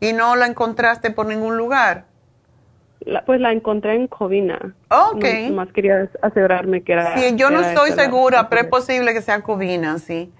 y 0.00 0.12
no 0.12 0.34
la 0.36 0.46
encontraste 0.46 1.10
por 1.10 1.26
ningún 1.26 1.56
lugar. 1.56 2.06
pues 3.26 3.40
la 3.40 3.52
encontré 3.52 3.94
en 3.94 4.08
Covina. 4.08 4.74
Ok. 4.88 5.24
más 5.52 5.68
quería 5.72 6.08
asegurarme 6.22 6.82
que 6.82 6.92
era. 6.92 7.16
Sí, 7.18 7.36
yo 7.36 7.50
no 7.50 7.60
estoy 7.60 7.92
segura, 7.92 8.48
pero 8.48 8.62
es 8.62 8.68
posible 8.68 9.12
que 9.12 9.22
sea 9.22 9.42
Covina, 9.42 9.98
sí. 9.98 10.32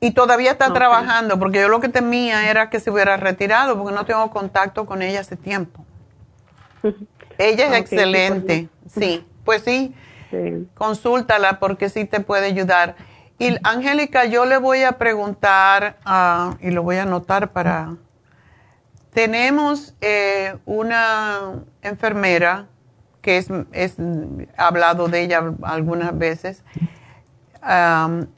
Y 0.00 0.12
todavía 0.12 0.52
está 0.52 0.72
trabajando, 0.72 1.38
porque 1.38 1.60
yo 1.60 1.68
lo 1.68 1.80
que 1.80 1.88
temía 1.88 2.50
era 2.50 2.70
que 2.70 2.80
se 2.80 2.90
hubiera 2.90 3.16
retirado, 3.16 3.78
porque 3.78 3.94
no 3.94 4.04
tengo 4.04 4.30
contacto 4.30 4.86
con 4.86 5.02
ella 5.02 5.20
hace 5.20 5.36
tiempo. 5.36 5.84
ella 7.38 7.66
es 7.66 7.80
excelente, 7.80 8.68
sí, 8.88 9.24
pues 9.44 9.62
sí, 9.62 9.94
consúltala 10.74 11.58
porque 11.58 11.88
sí 11.88 12.04
te 12.04 12.20
puede 12.20 12.46
ayudar. 12.46 12.96
Y 13.38 13.54
Angélica, 13.64 14.24
yo 14.24 14.46
le 14.46 14.56
voy 14.56 14.82
a 14.82 14.92
preguntar, 14.92 15.98
ah, 16.04 16.56
y 16.60 16.70
lo 16.70 16.82
voy 16.82 16.96
a 16.96 17.02
anotar 17.02 17.52
para... 17.52 17.96
Tenemos 19.16 19.94
eh, 20.02 20.58
una 20.66 21.64
enfermera 21.80 22.66
que 23.22 23.38
es, 23.38 23.48
es, 23.72 23.94
hablado 24.58 25.08
de 25.08 25.22
ella 25.22 25.54
algunas 25.62 26.18
veces, 26.18 26.62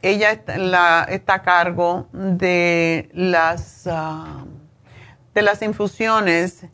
ella 0.03 0.31
está, 0.31 1.05
está, 1.09 1.35
a 1.35 1.43
cargo 1.43 2.07
de 2.13 3.11
las, 3.13 3.89
de 5.35 5.43
las 5.43 5.63
infusiones 5.63 6.67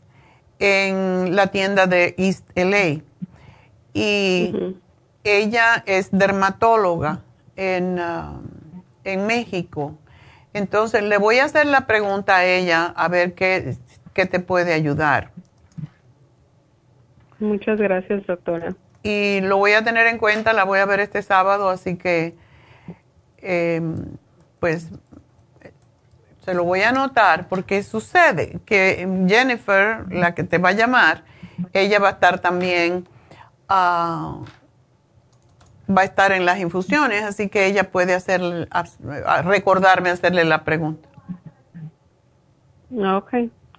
en 0.59 1.35
la 1.35 1.47
tienda 1.47 1.87
de 1.87 2.13
East 2.19 2.47
LA. 2.53 3.01
Y 3.95 4.77
ella 5.23 5.83
es 5.87 6.09
dermatóloga 6.11 7.23
en, 7.55 7.99
en 9.03 9.25
México. 9.25 9.97
Entonces 10.53 11.01
le 11.01 11.17
voy 11.17 11.39
a 11.39 11.45
hacer 11.45 11.65
la 11.65 11.87
pregunta 11.87 12.37
a 12.37 12.45
ella 12.45 12.93
a 12.95 13.07
ver 13.09 13.33
qué, 13.33 13.75
qué 14.15 14.25
te 14.25 14.39
puede 14.39 14.73
ayudar. 14.73 15.29
Muchas 17.39 17.79
gracias, 17.79 18.25
doctora. 18.25 18.73
Y 19.03 19.41
lo 19.41 19.57
voy 19.57 19.73
a 19.73 19.83
tener 19.83 20.07
en 20.07 20.17
cuenta, 20.17 20.53
la 20.53 20.63
voy 20.63 20.79
a 20.79 20.85
ver 20.85 21.01
este 21.01 21.21
sábado, 21.21 21.69
así 21.69 21.95
que 21.97 22.33
eh, 23.37 23.81
pues 24.59 24.89
se 26.43 26.53
lo 26.55 26.63
voy 26.63 26.81
a 26.81 26.89
anotar 26.89 27.47
porque 27.47 27.83
sucede 27.83 28.59
que 28.65 29.07
Jennifer, 29.27 30.05
la 30.11 30.33
que 30.33 30.43
te 30.43 30.57
va 30.57 30.69
a 30.69 30.73
llamar, 30.73 31.23
ella 31.73 31.99
va 31.99 32.09
a 32.09 32.11
estar 32.11 32.39
también, 32.39 33.07
ah, 33.67 34.39
va 35.87 36.01
a 36.01 36.05
estar 36.05 36.31
en 36.31 36.45
las 36.45 36.59
infusiones, 36.59 37.23
así 37.23 37.49
que 37.49 37.65
ella 37.65 37.91
puede 37.91 38.13
hacer, 38.13 38.41
recordarme 39.43 40.09
hacerle 40.09 40.45
la 40.45 40.63
pregunta. 40.63 41.09
Ok, 42.91 43.33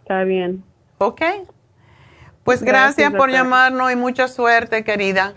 está 0.07 0.23
bien. 0.23 0.63
Ok. 0.99 1.21
Pues 2.45 2.63
gracias 2.63 3.13
por 3.13 3.29
llamarnos 3.29 3.91
y 3.91 3.97
mucha 3.97 4.29
suerte, 4.29 4.85
querida. 4.85 5.35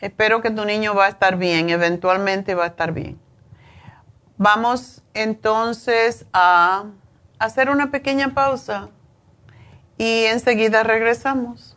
Espero 0.00 0.40
que 0.40 0.52
tu 0.52 0.64
niño 0.64 0.94
va 0.94 1.06
a 1.06 1.08
estar 1.08 1.36
bien, 1.36 1.68
eventualmente 1.68 2.54
va 2.54 2.62
a 2.62 2.66
estar 2.68 2.92
bien. 2.92 3.18
Vamos 4.36 5.02
entonces 5.14 6.26
a 6.32 6.84
hacer 7.40 7.70
una 7.70 7.90
pequeña 7.90 8.34
pausa 8.34 8.90
y 9.96 10.26
enseguida 10.26 10.84
regresamos. 10.84 11.76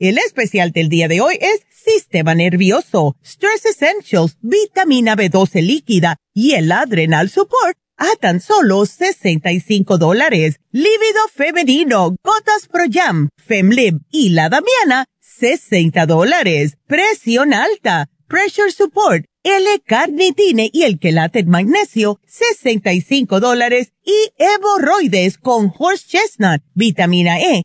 El 0.00 0.16
especial 0.16 0.72
del 0.72 0.88
día 0.88 1.08
de 1.08 1.20
hoy 1.20 1.36
es 1.38 1.60
Sistema 1.68 2.34
Nervioso, 2.34 3.16
Stress 3.22 3.66
Essentials, 3.66 4.38
Vitamina 4.40 5.14
B12 5.14 5.60
líquida 5.60 6.16
y 6.32 6.52
el 6.52 6.72
Adrenal 6.72 7.28
Support 7.28 7.76
a 7.98 8.08
tan 8.18 8.40
solo 8.40 8.86
65 8.86 9.98
dólares. 9.98 10.56
Lívido 10.72 11.20
femenino, 11.34 12.16
Gotas 12.24 12.66
Pro 12.72 12.84
Jam, 12.90 13.28
Femlib 13.36 14.00
y 14.10 14.30
la 14.30 14.48
Damiana, 14.48 15.04
60 15.20 16.06
dólares. 16.06 16.78
Presión 16.86 17.52
alta, 17.52 18.08
Pressure 18.26 18.72
Support, 18.72 19.26
L-Carnitine 19.42 20.70
y 20.72 20.84
el 20.84 20.98
Quelate 20.98 21.44
Magnesio, 21.44 22.20
65 22.26 23.38
dólares. 23.38 23.92
Y 24.02 24.32
hemorroides 24.38 25.36
con 25.36 25.70
Horse 25.78 26.06
Chestnut, 26.08 26.62
Vitamina 26.72 27.38
E, 27.38 27.64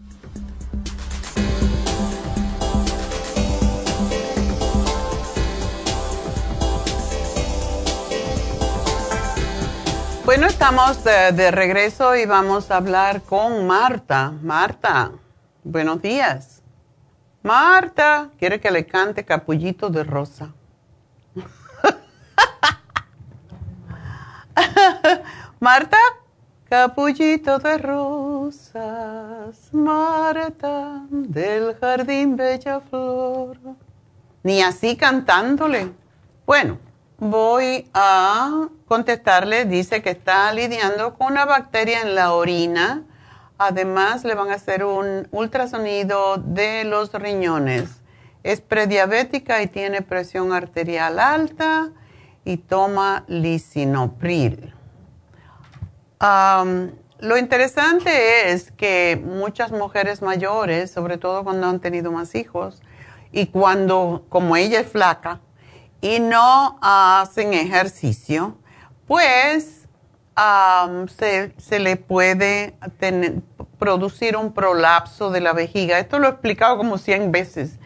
Bueno, 10.23 10.45
estamos 10.45 11.03
de, 11.03 11.49
regreso 11.49 12.15
y 12.15 12.27
vamos 12.27 12.69
a 12.69 12.77
hablar 12.77 13.23
con 13.23 13.65
Marta. 13.65 14.31
Marta, 14.43 15.13
buenos 15.63 15.99
días. 15.99 16.61
Marta, 17.41 18.29
quiere 18.37 18.59
que 18.59 18.69
le 18.69 18.85
cante 18.85 19.25
Capullito 19.25 19.89
de 19.89 20.03
Rosa. 20.03 20.53
Marta, 25.59 25.97
Capullito 26.69 27.57
de 27.57 27.79
rosas, 27.79 29.73
Marta, 29.73 31.01
del 31.09 31.75
jardín 31.79 32.35
bella 32.35 32.79
flor. 32.79 33.57
Ni 34.43 34.61
así 34.61 34.95
cantándole. 34.95 35.91
Bueno 36.45 36.90
voy 37.21 37.87
a 37.93 38.67
contestarle. 38.87 39.65
Dice 39.65 40.01
que 40.01 40.09
está 40.09 40.51
lidiando 40.51 41.13
con 41.13 41.31
una 41.31 41.45
bacteria 41.45 42.01
en 42.01 42.15
la 42.15 42.33
orina. 42.33 43.03
Además, 43.59 44.23
le 44.25 44.33
van 44.33 44.49
a 44.49 44.55
hacer 44.55 44.83
un 44.83 45.27
ultrasonido 45.31 46.37
de 46.37 46.83
los 46.83 47.13
riñones. 47.13 48.01
Es 48.43 48.59
prediabética 48.59 49.61
y 49.61 49.67
tiene 49.67 50.01
presión 50.01 50.51
arterial 50.51 51.19
alta 51.19 51.91
y 52.43 52.57
toma 52.57 53.23
lisinopril. 53.27 54.73
lo 57.19 57.37
interesante 57.37 58.51
es 58.51 58.71
que 58.71 59.21
muchas 59.23 59.71
mujeres 59.71 60.23
mayores, 60.23 60.89
sobre 60.89 61.19
todo 61.19 61.43
cuando 61.43 61.67
han 61.67 61.79
tenido 61.79 62.11
más 62.11 62.33
hijos, 62.33 62.81
y 63.31 63.45
cuando, 63.45 64.25
como 64.27 64.55
ella 64.55 64.79
es 64.79 64.87
flaca, 64.87 65.39
y 66.01 66.19
no 66.19 66.77
hacen 66.81 67.53
ejercicio, 67.53 68.57
pues 69.07 69.87
se, 71.17 71.79
le 71.79 71.95
puede 71.97 72.73
producir 73.77 74.35
un 74.35 74.53
prolapso 74.53 75.29
de 75.29 75.41
la 75.41 75.53
vejiga. 75.53 75.99
Esto 75.99 76.19
lo 76.19 76.27
he 76.27 76.31
explicado 76.31 76.77
como 76.77 76.97
100 76.97 77.31
veces. 77.31 77.77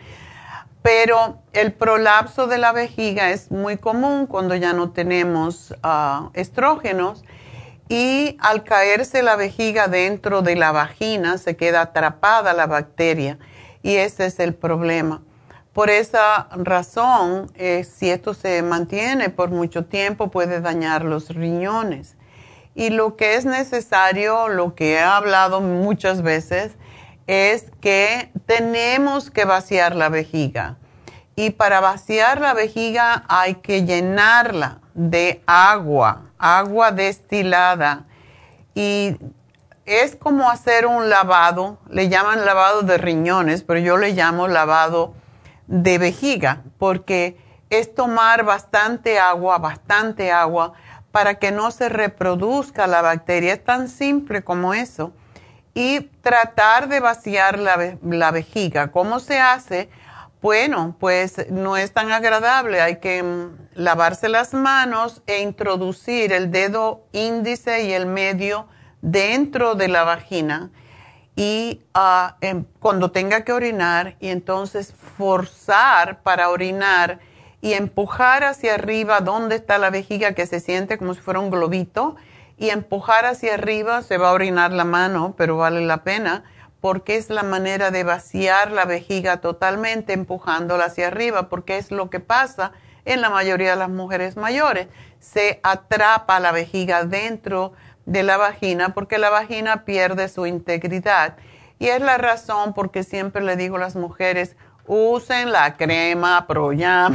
Pero 0.82 1.40
el 1.54 1.74
prolapso 1.74 2.48
de 2.48 2.60
la 2.60 2.72
vejiga 2.72 3.32
es 3.32 3.52
muy 3.52 3.78
común 3.78 4.28
cuando 4.28 4.56
ya 4.56 4.74
no 4.74 4.92
tenemos 4.92 5.74
ah, 5.82 6.30
estrógenos 6.34 7.24
y 7.90 8.38
al 8.40 8.64
caerse 8.64 9.24
la 9.24 9.36
vejiga 9.36 9.88
dentro 9.88 10.44
de 10.44 10.56
la 10.56 10.72
vagina 10.72 11.40
se 11.40 11.56
queda 11.56 11.82
atrapada 11.82 12.54
la 12.54 12.68
bacteria 12.68 13.40
y 13.82 13.96
ese 13.96 14.28
es 14.28 14.40
el 14.40 14.54
problema. 14.54 15.22
Por 15.76 15.89
esa 15.89 16.47
razón, 16.56 17.52
eh, 17.56 17.84
si 17.84 18.10
esto 18.10 18.34
se 18.34 18.61
mantiene 18.61 19.27
por 19.27 19.49
mucho 19.49 19.84
tiempo, 19.84 20.31
puede 20.31 20.61
dañar 20.61 21.03
los 21.03 21.31
riñones. 21.31 22.15
Y 22.76 22.91
lo 22.91 23.18
que 23.18 23.35
es 23.35 23.43
necesario, 23.43 24.47
lo 24.47 24.73
que 24.73 24.93
he 24.93 25.02
hablado 25.02 25.60
muchas 25.60 26.22
veces, 26.22 26.72
es 27.27 27.65
que 27.81 28.31
tenemos 28.45 29.30
que 29.30 29.43
vaciar 29.43 29.97
la 29.97 30.07
vejiga. 30.07 30.77
Y 31.35 31.49
para 31.49 31.81
vaciar 31.81 32.39
la 32.39 32.53
vejiga 32.53 33.26
hay 33.27 33.56
que 33.56 33.84
llenarla 33.84 34.80
de 34.93 35.43
agua, 35.45 36.31
agua 36.38 36.93
destilada. 36.93 38.06
Y 38.76 39.18
es 39.85 40.15
como 40.15 40.49
hacer 40.49 40.85
un 40.85 41.10
lavado, 41.10 41.80
le 41.89 42.07
llaman 42.07 42.45
lavado 42.45 42.84
de 42.84 42.97
riñones, 42.97 43.64
pero 43.64 43.81
yo 43.81 43.97
le 43.97 44.14
llamo 44.14 44.47
lavado 44.47 45.24
de 45.68 45.98
vejiga, 45.98 46.64
porque 46.78 47.38
es 47.70 47.94
tomar 47.94 48.44
bastante 48.44 49.20
agua, 49.20 49.58
bastante 49.58 50.32
agua, 50.32 50.74
para 51.12 51.36
que 51.36 51.52
no 51.52 51.72
se 51.72 51.90
reproduzca 51.90 52.88
la 52.88 53.02
bacteria. 53.02 53.54
Es 53.54 53.64
tan 53.64 53.88
simple 53.88 54.44
como 54.44 54.74
eso. 54.74 55.14
Y 55.74 56.02
tratar 56.22 56.88
de 56.88 57.00
vaciar 57.00 57.60
la, 57.60 57.98
la 58.02 58.32
vejiga. 58.32 58.92
¿Cómo 58.92 59.20
se 59.20 59.40
hace? 59.40 59.90
Bueno, 60.42 60.96
pues 61.00 61.50
no 61.50 61.76
es 61.76 61.92
tan 61.92 62.12
agradable. 62.12 62.82
Hay 62.82 62.98
que 62.98 63.24
mm, 63.24 63.58
lavarse 63.74 64.30
las 64.30 64.54
manos 64.54 65.22
e 65.28 65.42
introducir 65.42 66.32
el 66.32 66.52
dedo 66.52 67.06
índice 67.12 67.84
y 67.84 67.94
el 67.94 68.06
medio 68.06 68.68
dentro 69.02 69.76
de 69.76 69.88
la 69.88 70.04
vagina 70.04 70.72
y 71.36 71.82
ah, 71.94 72.38
em, 72.41 72.66
cuando 72.80 73.12
tenga 73.12 73.44
que 73.44 73.52
orinar 73.52 74.16
y 74.20 74.30
entonces 74.30 74.94
forzar 75.18 76.22
para 76.22 76.49
orinar 76.49 77.20
y 77.62 77.74
empujar 77.74 78.44
hacia 78.44 78.76
arriba 78.76 79.20
donde 79.22 79.56
está 79.56 79.78
la 79.78 79.90
vejiga 79.90 80.34
que 80.34 80.45
se 80.45 80.60
siente 80.60 80.98
como 80.98 81.14
si 81.14 81.22
fuera 81.22 81.40
un 81.40 81.49
globito 81.49 82.16
y 82.57 82.70
empujar 82.70 83.26
hacia 83.26 83.56
arriba 83.56 84.02
se 84.02 84.18
va 84.18 84.30
a 84.30 84.34
orinar 84.34 84.72
la 84.72 84.86
mano, 84.86 85.34
pero 85.38 85.57
vale 85.57 85.82
la 85.82 86.03
pena 86.03 86.44
porque 86.80 87.16
es 87.16 87.30
la 87.32 87.44
manera 87.44 87.90
de 87.90 88.03
vaciar 88.03 88.72
la 88.72 88.86
vejiga 88.86 89.38
totalmente 89.38 90.14
empujándola 90.14 90.86
hacia 90.86 91.07
arriba, 91.07 91.49
porque 91.49 91.78
es 91.78 91.90
lo 91.90 92.12
que 92.12 92.20
pasa 92.20 92.74
en 93.06 93.22
la 93.22 93.32
mayoría 93.32 93.72
de 93.72 93.76
las 93.76 93.90
mujeres 93.90 94.38
mayores. 94.38 94.88
Se 95.20 95.60
atrapa 95.64 96.40
la 96.40 96.52
vejiga 96.52 97.03
dentro 97.03 97.74
de 98.06 98.23
la 98.23 98.38
vagina 98.38 98.94
porque 98.94 99.18
la 99.18 99.30
vagina 99.30 99.86
pierde 99.86 100.27
su 100.30 100.45
integridad. 100.45 101.38
Y 101.80 101.88
es 101.88 102.02
la 102.02 102.18
razón 102.18 102.73
porque 102.73 103.03
siempre 103.03 103.41
le 103.44 103.56
digo 103.56 103.76
a 103.76 103.80
las 103.80 103.95
mujeres, 103.95 104.56
usen 104.88 105.52
la 105.52 105.76
crema 105.76 106.48
Proyam. 106.48 107.14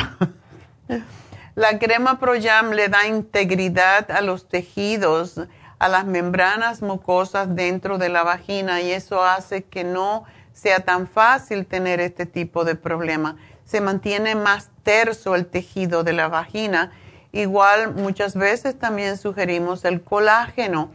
la 1.55 1.79
crema 1.79 2.19
Proyam 2.19 2.71
le 2.73 2.89
da 2.89 3.07
integridad 3.07 4.11
a 4.11 4.21
los 4.21 4.49
tejidos, 4.49 5.41
a 5.79 5.89
las 5.89 6.05
membranas 6.05 6.83
mucosas 6.83 7.55
dentro 7.55 7.97
de 7.97 8.11
la 8.11 8.23
vagina 8.23 8.83
y 8.83 8.93
eso 8.93 9.25
hace 9.25 9.65
que 9.65 9.85
no 9.85 10.25
sea 10.53 10.81
tan 10.81 11.07
fácil 11.07 11.65
tener 11.65 12.01
este 12.01 12.27
tipo 12.27 12.65
de 12.65 12.75
problema. 12.75 13.37
Se 13.65 13.81
mantiene 13.81 14.35
más 14.35 14.71
terso 14.83 15.35
el 15.37 15.47
tejido 15.47 16.05
de 16.05 16.13
la 16.13 16.29
vagina 16.29 16.93
Igual 17.33 17.95
muchas 17.95 18.35
veces 18.35 18.79
también 18.79 19.17
sugerimos 19.17 19.85
el 19.85 20.03
colágeno, 20.03 20.91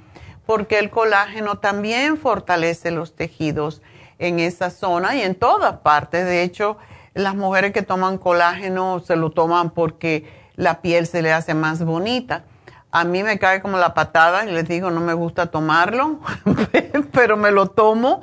porque 0.45 0.79
el 0.79 0.89
colágeno 0.89 1.57
también 1.57 2.17
fortalece 2.17 2.91
los 2.91 3.15
tejidos 3.15 3.81
en 4.19 4.39
esa 4.39 4.69
zona 4.69 5.15
y 5.15 5.21
en 5.21 5.35
todas 5.35 5.77
partes. 5.77 6.25
De 6.25 6.43
hecho, 6.43 6.77
las 7.13 7.35
mujeres 7.35 7.71
que 7.71 7.81
toman 7.81 8.17
colágeno 8.17 8.99
se 8.99 9.15
lo 9.15 9.31
toman 9.31 9.69
porque 9.69 10.29
la 10.55 10.81
piel 10.81 11.07
se 11.07 11.21
le 11.21 11.33
hace 11.33 11.53
más 11.53 11.83
bonita. 11.83 12.43
A 12.91 13.03
mí 13.03 13.23
me 13.23 13.39
cae 13.39 13.61
como 13.61 13.77
la 13.77 13.93
patada 13.93 14.45
y 14.45 14.51
les 14.51 14.67
digo, 14.67 14.91
no 14.91 15.01
me 15.01 15.13
gusta 15.13 15.47
tomarlo, 15.47 16.19
pero 17.11 17.37
me 17.37 17.51
lo 17.51 17.67
tomo 17.67 18.21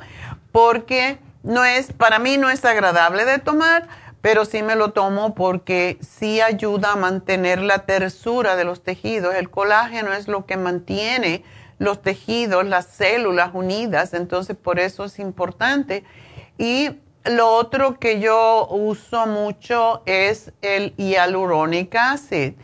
porque 0.51 1.19
no 1.43 1.65
es, 1.65 1.93
para 1.93 2.19
mí 2.19 2.37
no 2.37 2.51
es 2.51 2.65
agradable 2.65 3.25
de 3.25 3.39
tomar, 3.39 3.89
pero 4.23 4.45
sí 4.45 4.63
me 4.63 4.77
lo 4.77 4.93
tomo 4.93 5.35
porque 5.35 5.99
sí 6.01 6.41
ayuda 6.41 6.93
a 6.93 6.97
mantener 6.97 7.61
la 7.61 7.81
tersura 7.81 8.55
de 8.55 8.65
los 8.65 8.83
tejidos. 8.83 9.35
El 9.35 9.51
colágeno 9.51 10.13
es 10.13 10.29
lo 10.29 10.47
que 10.47 10.57
mantiene 10.57 11.43
los 11.79 12.01
tejidos, 12.01 12.65
las 12.65 12.87
células 12.87 13.51
unidas, 13.53 14.15
entonces 14.15 14.57
por 14.57 14.79
eso 14.79 15.05
es 15.05 15.19
importante. 15.19 16.05
Y 16.57 16.91
lo 17.25 17.49
otro 17.49 17.99
que 17.99 18.21
yo 18.21 18.69
uso 18.71 19.27
mucho 19.27 20.03
es 20.07 20.53
el 20.63 20.95
hyaluronic 20.97 21.93
acid. 21.97 22.55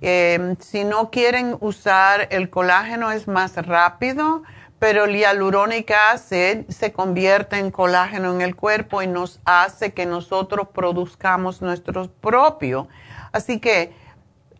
Em, 0.00 0.56
si 0.60 0.84
no 0.84 1.10
quieren 1.10 1.56
usar 1.60 2.28
el 2.30 2.48
colágeno 2.48 3.10
es 3.10 3.28
más 3.28 3.56
rápido 3.56 4.44
pero 4.80 5.04
el 5.04 5.14
hialurónico 5.14 5.92
acid 6.10 6.66
se 6.70 6.90
convierte 6.90 7.58
en 7.58 7.70
colágeno 7.70 8.32
en 8.34 8.40
el 8.40 8.56
cuerpo 8.56 9.02
y 9.02 9.06
nos 9.06 9.38
hace 9.44 9.92
que 9.92 10.06
nosotros 10.06 10.68
produzcamos 10.72 11.60
nuestro 11.60 12.10
propio. 12.10 12.88
Así 13.30 13.60
que 13.60 13.92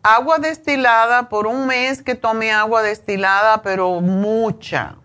agua 0.03 0.37
destilada, 0.37 1.27
por 1.27 1.47
un 1.47 1.65
mes 1.65 2.03
que 2.03 2.13
tome 2.13 2.51
agua 2.51 2.83
destilada, 2.83 3.63
pero 3.63 3.99
mucha, 3.99 4.95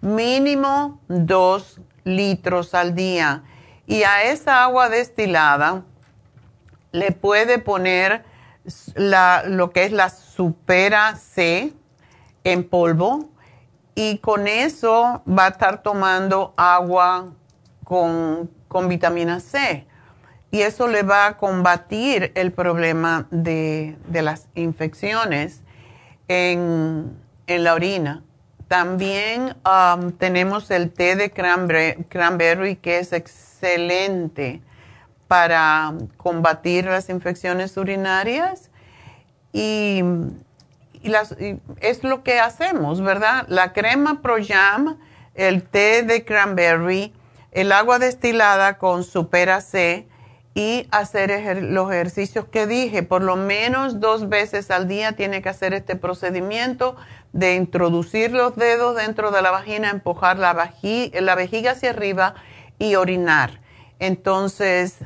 mínimo 0.00 1.00
dos 1.08 1.80
litros 2.04 2.72
al 2.72 2.94
día. 2.94 3.42
Y 3.88 4.04
a 4.04 4.22
esa 4.22 4.62
agua 4.62 4.88
destilada 4.88 5.82
le 6.92 7.10
puede 7.10 7.58
poner 7.58 8.24
lo 8.94 9.70
que 9.72 9.82
es 9.82 9.90
la 9.90 10.10
supera 10.10 11.16
C 11.16 11.72
en 12.44 12.62
polvo 12.62 13.30
y 13.94 14.18
con 14.18 14.46
eso 14.46 15.22
va 15.26 15.46
a 15.46 15.48
estar 15.48 15.82
tomando 15.82 16.54
agua 16.56 17.32
con, 17.84 18.48
vitamina 18.88 19.40
C. 19.40 19.86
Y 20.52 20.62
eso 20.62 20.88
le 20.88 21.02
va 21.02 21.26
a 21.26 21.36
combatir 21.36 22.32
el 22.34 22.52
problema 22.52 23.26
de, 23.30 23.96
las 24.10 24.48
infecciones 24.54 25.62
en, 26.28 27.16
la 27.46 27.74
orina. 27.74 28.22
También 28.68 29.56
um, 29.66 30.12
tenemos 30.12 30.70
el 30.70 30.92
té 30.92 31.16
de 31.16 31.30
cranberry, 31.30 32.76
que 32.76 32.98
es 33.00 33.12
excelente 33.12 34.62
para 35.26 35.94
combatir 36.16 36.84
las 36.84 37.08
infecciones 37.08 37.76
urinarias 37.76 38.70
y, 39.52 40.02
es 41.80 42.04
lo 42.04 42.22
que 42.22 42.40
hacemos, 42.40 43.00
¿verdad? 43.00 43.46
La 43.48 43.72
crema 43.72 44.20
Pro 44.22 44.36
Jam, 44.46 44.98
el 45.34 45.62
té 45.62 46.02
de 46.02 46.24
cranberry, 46.24 47.12
el 47.52 47.72
agua 47.72 47.98
destilada 47.98 48.78
con 48.78 49.04
Supera 49.04 49.60
C 49.60 50.06
y 50.54 50.86
hacer 50.90 51.62
los 51.62 51.90
ejercicios 51.90 52.44
que 52.46 52.66
dije. 52.66 53.02
Por 53.02 53.22
lo 53.22 53.36
menos 53.36 54.00
dos 54.00 54.28
veces 54.28 54.70
al 54.70 54.88
día 54.88 55.12
tiene 55.12 55.42
que 55.42 55.48
hacer 55.48 55.74
este 55.74 55.96
procedimiento 55.96 56.96
de 57.32 57.54
introducir 57.54 58.32
los 58.32 58.56
dedos 58.56 58.96
dentro 58.96 59.30
de 59.30 59.42
la 59.42 59.52
vagina, 59.52 59.90
empujar 59.90 60.38
la 60.38 60.52
vejiga 61.34 61.70
hacia 61.72 61.90
arriba 61.90 62.34
y 62.78 62.96
orinar. 62.96 63.60
Entonces, 64.00 64.98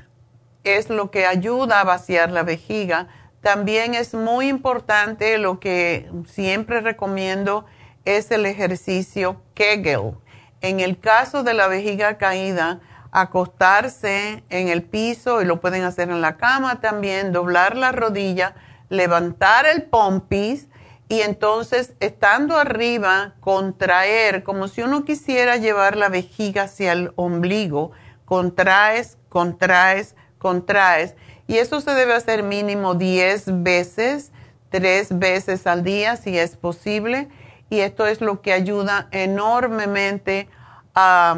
es 0.64 0.88
lo 0.88 1.10
que 1.10 1.26
ayuda 1.26 1.80
a 1.80 1.84
vaciar 1.84 2.30
la 2.30 2.42
vejiga. 2.42 3.08
También 3.44 3.94
es 3.94 4.14
muy 4.14 4.48
importante, 4.48 5.36
lo 5.36 5.60
que 5.60 6.10
siempre 6.26 6.80
recomiendo 6.80 7.66
es 8.06 8.30
el 8.30 8.46
ejercicio 8.46 9.42
Kegel. 9.52 10.14
En 10.62 10.80
el 10.80 10.98
caso 10.98 11.42
de 11.42 11.52
la 11.52 11.68
vejiga 11.68 12.16
caída, 12.16 12.80
acostarse 13.12 14.42
en 14.48 14.68
el 14.68 14.82
piso 14.82 15.42
y 15.42 15.44
lo 15.44 15.60
pueden 15.60 15.82
hacer 15.82 16.08
en 16.08 16.22
la 16.22 16.38
cama 16.38 16.80
también, 16.80 17.32
doblar 17.32 17.76
la 17.76 17.92
rodilla, 17.92 18.54
levantar 18.88 19.66
el 19.66 19.82
pompis 19.82 20.68
y 21.10 21.20
entonces 21.20 21.92
estando 22.00 22.56
arriba, 22.56 23.34
contraer 23.40 24.42
como 24.42 24.68
si 24.68 24.80
uno 24.80 25.04
quisiera 25.04 25.58
llevar 25.58 25.98
la 25.98 26.08
vejiga 26.08 26.62
hacia 26.62 26.92
el 26.92 27.12
ombligo, 27.16 27.92
contraes, 28.24 29.18
contraes, 29.28 30.16
contraes. 30.38 31.14
Y 31.46 31.58
eso 31.58 31.80
se 31.80 31.92
debe 31.92 32.14
hacer 32.14 32.42
mínimo 32.42 32.94
10 32.94 33.62
veces, 33.62 34.32
3 34.70 35.18
veces 35.18 35.66
al 35.66 35.84
día 35.84 36.16
si 36.16 36.38
es 36.38 36.56
posible. 36.56 37.28
Y 37.70 37.80
esto 37.80 38.06
es 38.06 38.20
lo 38.20 38.40
que 38.40 38.52
ayuda 38.52 39.08
enormemente 39.10 40.48
a, 40.94 41.36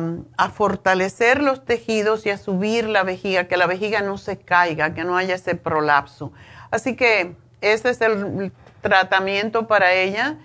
fortalecer 0.54 1.42
los 1.42 1.64
tejidos 1.64 2.26
y 2.26 2.30
a 2.30 2.38
subir 2.38 2.88
la 2.88 3.02
vejiga, 3.02 3.48
que 3.48 3.56
la 3.56 3.66
vejiga 3.66 4.02
no 4.02 4.18
se 4.18 4.38
caiga, 4.38 4.94
que 4.94 5.04
no 5.04 5.16
haya 5.16 5.34
ese 5.34 5.54
prolapso. 5.54 6.32
Así 6.70 6.94
que 6.94 7.36
ese 7.60 7.90
es 7.90 8.00
el 8.00 8.52
tratamiento 8.82 9.66
para 9.66 9.92
ella. 9.92 10.36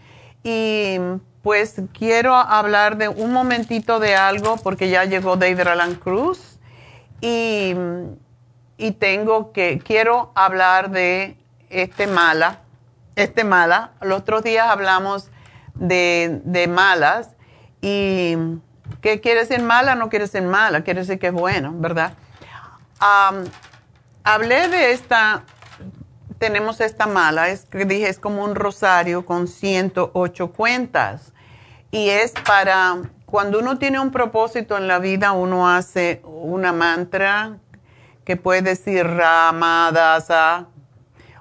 Y 0.44 0.98
pues 1.44 1.76
quiero 1.98 2.36
hablar 2.36 2.98
de 2.98 3.10
un 3.10 3.34
momentito 3.34 4.00
de 4.00 4.16
algo 4.16 4.58
porque 4.58 4.90
ya 4.90 5.06
llegó 5.06 5.34
Alan 5.34 5.96
Cruz. 5.96 6.60
Y 7.20 7.76
y 8.82 8.94
tengo 8.94 9.52
que, 9.52 9.78
quiero 9.78 10.32
hablar 10.34 10.90
de 10.90 11.38
este 11.70 12.08
mala, 12.08 12.62
este 13.16 13.44
mala. 13.44 13.92
Los 14.02 14.22
otros 14.22 14.44
días 14.44 14.68
hablamos 14.68 15.30
de, 15.76 16.68
malas 16.68 17.36
y 17.80 18.36
¿qué 19.02 19.22
quiere 19.22 19.42
decir 19.42 19.62
mala? 19.62 19.94
No 19.94 20.10
quiere 20.10 20.26
decir 20.26 20.42
mala, 20.42 20.82
quiere 20.82 21.02
decir 21.02 21.20
que 21.20 21.28
es 21.28 21.34
bueno, 21.34 21.74
¿verdad? 21.76 22.14
hablé 24.24 24.68
de 24.68 24.92
esta, 24.94 25.44
tenemos 26.40 26.82
esta 26.82 27.06
mala, 27.06 27.50
es 27.50 27.66
que 27.66 27.86
dije, 27.86 28.10
es 28.10 28.20
como 28.20 28.44
un 28.44 28.56
rosario 28.56 29.26
con 29.26 29.48
108 29.48 30.54
cuentas 30.54 31.34
y 31.92 32.10
es 32.10 32.34
para, 32.46 32.98
cuando 33.28 33.60
uno 33.60 33.78
tiene 33.78 34.00
un 34.00 34.12
propósito 34.12 34.78
en 34.78 34.88
la 34.88 34.98
vida, 34.98 35.32
uno 35.34 35.68
hace 35.68 36.22
una 36.24 36.74
mantra 36.74 37.60
que 38.24 38.38
puede 38.38 38.62
decir 38.62 39.06
Ramadasa, 39.06 40.68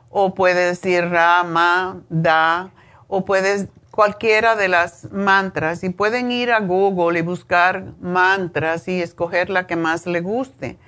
o 0.08 0.34
puede 0.34 0.66
decir 0.66 1.08
Ramada, 1.08 2.70
o 3.08 3.24
puede 3.24 3.68
cualquiera 3.90 4.56
de 4.56 4.68
las 4.68 5.10
mantras. 5.12 5.84
Y 5.84 5.90
pueden 5.90 6.32
ir 6.32 6.52
a 6.52 6.60
Google 6.60 7.18
y 7.18 7.22
buscar 7.22 7.84
mantras 8.00 8.88
y 8.88 9.02
escoger 9.02 9.50
la 9.50 9.66
que 9.66 9.76
más 9.76 10.06
le 10.06 10.20
guste. 10.20 10.78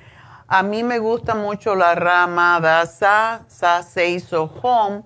A 0.49 0.63
mí 0.63 0.83
me 0.83 0.99
gusta 0.99 1.35
mucho 1.35 1.75
la 1.75 1.95
Ramadasa, 1.95 3.43
Sa 3.49 3.83
Seiso 3.83 4.53
Home, 4.63 5.03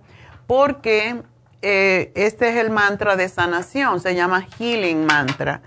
porque 0.47 1.23
eh, 1.63 2.13
este 2.15 2.49
es 2.49 2.57
el 2.57 2.71
mantra 2.71 3.17
de 3.17 3.29
sanación, 3.29 4.01
se 4.01 4.15
llama 4.15 4.47
Healing 4.59 5.05
Mantra. 5.07 5.61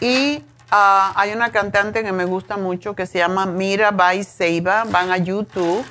Y 0.00 0.42
Ah, 0.70 1.12
hay 1.16 1.32
una 1.32 1.50
cantante 1.52 2.02
que 2.02 2.12
me 2.12 2.24
gusta 2.24 2.56
mucho 2.56 2.94
que 2.94 3.06
se 3.06 3.18
llama 3.18 3.46
Mira 3.46 3.90
Bai 3.90 4.24
Seiba. 4.24 4.84
Van 4.84 5.10
a 5.10 5.18
YouTube 5.18 5.84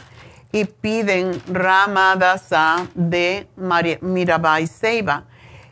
y 0.51 0.65
piden 0.65 1.41
Ramadasa 1.47 2.87
de 2.93 3.47
Mirabai 4.01 4.67
Seiba. 4.67 5.23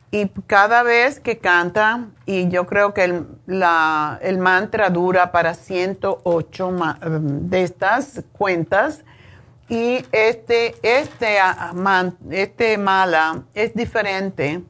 Y 0.09 0.27
cada 0.45 0.83
vez 0.83 1.21
que 1.21 1.37
canta, 1.37 2.07
y 2.25 2.49
yo 2.49 2.65
creo 2.65 2.93
que 2.93 3.05
el, 3.05 3.25
el 4.21 4.37
mantra 4.39 4.89
dura 4.89 5.31
para 5.31 5.53
108 5.53 6.71
de 7.01 7.63
estas 7.63 8.21
cuentas, 8.33 9.05
y 9.69 10.05
este, 10.11 10.75
este, 10.83 11.39
ah, 11.39 12.11
este 12.29 12.77
mala 12.77 13.43
es 13.53 13.73
diferente 13.73 14.61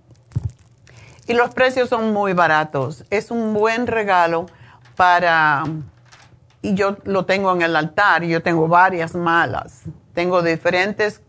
y 1.28 1.34
los 1.34 1.54
precios 1.54 1.90
son 1.90 2.14
muy 2.14 2.34
baratos. 2.34 3.06
Es 3.10 3.32
un 3.32 3.54
buen 3.54 3.88
regalo 3.88 4.48
para, 4.96 5.64
y 6.62 6.74
yo 6.74 6.98
lo 7.04 7.26
tengo 7.26 7.52
en 7.54 7.62
el 7.62 7.76
altar, 7.76 8.24
yo 8.24 8.42
tengo 8.42 8.68
varias 8.68 9.16
malas. 9.16 9.84
Tengo 10.14 10.42
diferentes 10.42 11.22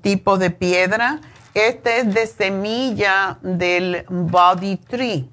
tipos 0.00 0.38
de 0.38 0.50
piedra. 0.50 1.20
Este 1.54 1.98
es 1.98 2.14
de 2.14 2.26
semilla 2.26 3.38
del 3.42 4.04
Body 4.08 4.76
Tree. 4.76 5.28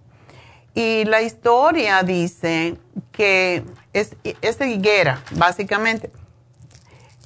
Y 0.74 1.06
la 1.06 1.22
historia 1.22 2.04
dice 2.04 2.78
que 3.12 3.64
es, 3.94 4.16
es 4.24 4.62
higuera, 4.62 5.22
básicamente. 5.32 6.12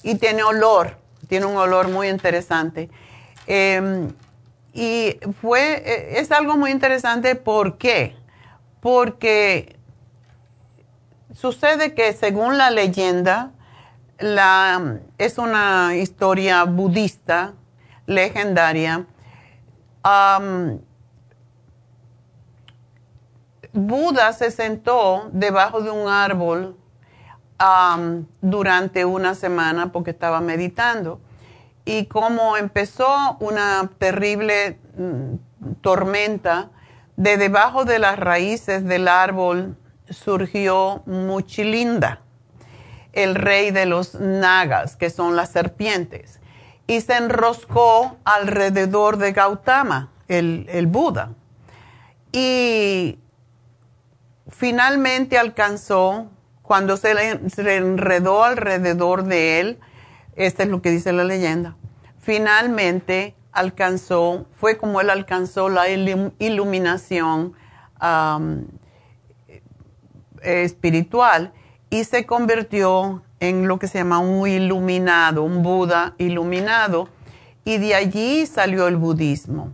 Y 0.02 0.16
tiene 0.16 0.44
olor, 0.44 0.98
tiene 1.28 1.46
un 1.46 1.58
olor 1.58 1.88
muy 1.90 2.10
interesante. 2.10 2.90
Em, 3.48 4.10
y 4.74 5.20
fue, 5.40 5.84
e, 5.86 6.20
es 6.20 6.32
algo 6.32 6.58
muy 6.58 6.72
interesante, 6.72 7.36
¿por 7.36 7.78
qué? 7.78 8.16
Porque 8.82 9.78
sucede 11.34 11.94
que 11.94 12.14
según 12.14 12.58
la 12.58 12.72
leyenda, 12.72 13.52
la, 14.20 15.00
es 15.18 15.38
una 15.38 15.96
historia 15.96 16.64
budista 16.64 17.54
legendaria. 18.06 19.06
Buda 23.72 24.34
se 24.34 24.52
sentó 24.52 25.30
debajo 25.32 25.82
de 25.82 25.90
un 25.90 26.08
árbol 26.08 26.78
durante 28.42 29.06
una 29.06 29.36
semana 29.36 29.92
porque 29.92 30.12
estaba 30.12 30.42
meditando 30.42 31.22
y 31.86 32.06
como 32.06 32.58
empezó 32.58 33.38
una 33.40 33.90
terrible 33.98 34.80
mm, 34.98 35.74
tormenta, 35.82 36.70
de 37.16 37.38
debajo 37.38 37.86
de 37.86 38.00
las 38.00 38.18
raíces 38.18 38.86
del 38.86 39.08
árbol 39.08 39.78
surgió 40.10 41.04
Muchilinda, 41.06 42.22
el 43.12 43.36
rey 43.36 43.72
de 43.72 43.86
los 43.86 44.16
nagas, 44.16 44.96
que 44.96 45.10
son 45.10 45.36
las 45.36 45.52
serpientes, 45.52 46.40
y 46.88 47.02
se 47.02 47.16
enroscó 47.16 48.18
alrededor 48.24 49.18
de 49.18 49.32
Gautama, 49.32 50.12
el, 50.28 50.66
el 50.70 50.88
Buda. 50.88 51.34
Y 52.32 53.20
finalmente 54.50 55.38
alcanzó, 55.38 56.32
cuando 56.62 56.98
se, 56.98 57.14
le, 57.14 57.76
enredó 57.76 58.44
alrededor 58.44 59.24
de 59.24 59.60
él, 59.60 59.80
esta 60.36 60.64
es 60.64 60.70
lo 60.70 60.82
que 60.82 60.92
dice 60.92 61.14
la 61.14 61.24
leyenda. 61.24 61.76
Finalmente 62.20 63.36
alcanzó, 63.52 64.46
fue 64.52 64.78
como 64.78 65.02
él 65.02 65.10
alcanzó 65.10 65.70
la 65.70 65.90
iluminación 65.90 67.54
espiritual 70.42 71.54
y 71.90 72.04
se 72.06 72.26
convirtió 72.26 73.24
en 73.40 73.68
lo 73.68 73.78
que 73.78 73.88
se 73.88 74.00
llama 74.00 74.20
un 74.20 74.48
iluminado, 74.48 75.44
un 75.44 75.64
Buda 75.64 76.16
iluminado, 76.18 77.10
y 77.66 77.78
de 77.78 77.96
allí 77.96 78.46
salió 78.46 78.88
el 78.88 78.98
budismo. 78.98 79.74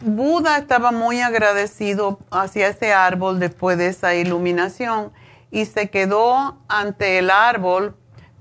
Buda 0.00 0.58
estaba 0.58 0.90
muy 0.90 1.20
agradecido 1.20 2.18
hacia 2.30 2.68
ese 2.68 2.92
árbol 2.92 3.38
después 3.38 3.78
de 3.78 3.86
esa 3.86 4.14
iluminación 4.14 5.12
y 5.50 5.64
se 5.64 5.90
quedó 5.90 6.58
ante 6.68 7.18
el 7.18 7.30
árbol, 7.30 7.96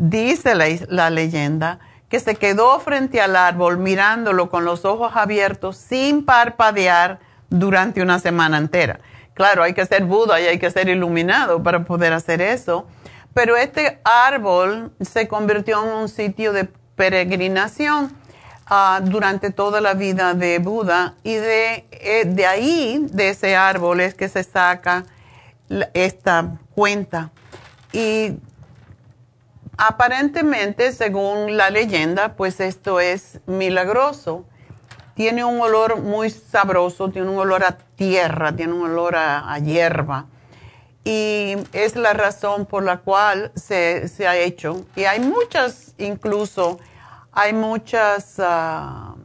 dice 0.09 0.55
la, 0.55 1.09
leyenda, 1.09 1.79
que 2.09 2.19
se 2.19 2.35
quedó 2.35 2.79
frente 2.79 3.21
al 3.21 3.35
árbol 3.35 3.77
mirándolo 3.77 4.49
con 4.49 4.65
los 4.65 4.83
ojos 4.85 5.13
abiertos 5.15 5.77
sin 5.77 6.25
parpadear 6.25 7.19
durante 7.49 8.01
una 8.01 8.19
semana 8.19 8.57
entera. 8.57 8.99
Claro, 9.33 9.63
hay 9.63 9.73
que 9.73 9.85
ser 9.85 10.03
Buda 10.03 10.41
y 10.41 10.45
hay 10.45 10.59
que 10.59 10.71
ser 10.71 10.89
iluminado 10.89 11.63
para 11.63 11.83
poder 11.85 12.13
hacer 12.13 12.41
eso, 12.41 12.85
pero 13.33 13.55
este 13.55 14.01
árbol 14.03 14.91
se 14.99 15.27
convirtió 15.27 15.83
en 15.83 15.89
un 15.89 16.09
sitio 16.09 16.51
de 16.51 16.65
peregrinación 16.95 18.13
Ah, 18.73 19.01
durante 19.03 19.51
toda 19.51 19.81
la 19.81 19.95
vida 19.95 20.33
de 20.33 20.59
Buda 20.59 21.15
y 21.23 21.33
de, 21.33 21.85
eh, 21.91 22.23
de 22.25 22.45
ahí, 22.45 23.05
de 23.11 23.27
ese 23.27 23.53
árbol, 23.53 23.99
es 23.99 24.15
que 24.15 24.29
se 24.29 24.43
saca 24.43 25.03
esta 25.93 26.57
cuenta. 26.73 27.31
Y 27.91 28.37
aparentemente, 29.77 30.91
según 30.91 31.57
la 31.57 31.69
leyenda, 31.69 32.35
pues 32.35 32.59
esto 32.59 32.99
es 32.99 33.39
milagroso. 33.45 34.45
Tiene 35.15 35.43
un 35.43 35.59
olor 35.59 36.01
muy 36.01 36.29
sabroso, 36.29 37.09
tiene 37.09 37.29
un 37.29 37.37
olor 37.37 37.63
a 37.63 37.77
tierra, 37.95 38.55
tiene 38.55 38.73
un 38.73 38.83
olor 38.91 39.15
a, 39.15 39.57
hierba. 39.59 40.25
Y 41.03 41.55
es 41.73 41.95
la 41.95 42.13
razón 42.13 42.65
por 42.65 42.83
la 42.83 42.97
cual 42.97 43.51
se, 43.55 44.07
se 44.07 44.27
ha 44.27 44.37
hecho. 44.37 44.85
Y 44.95 45.05
hay 45.05 45.19
muchas 45.19 45.93
incluso 45.97 46.79
hay 47.31 47.53
muchas 47.53 48.35
ah, 48.39 49.15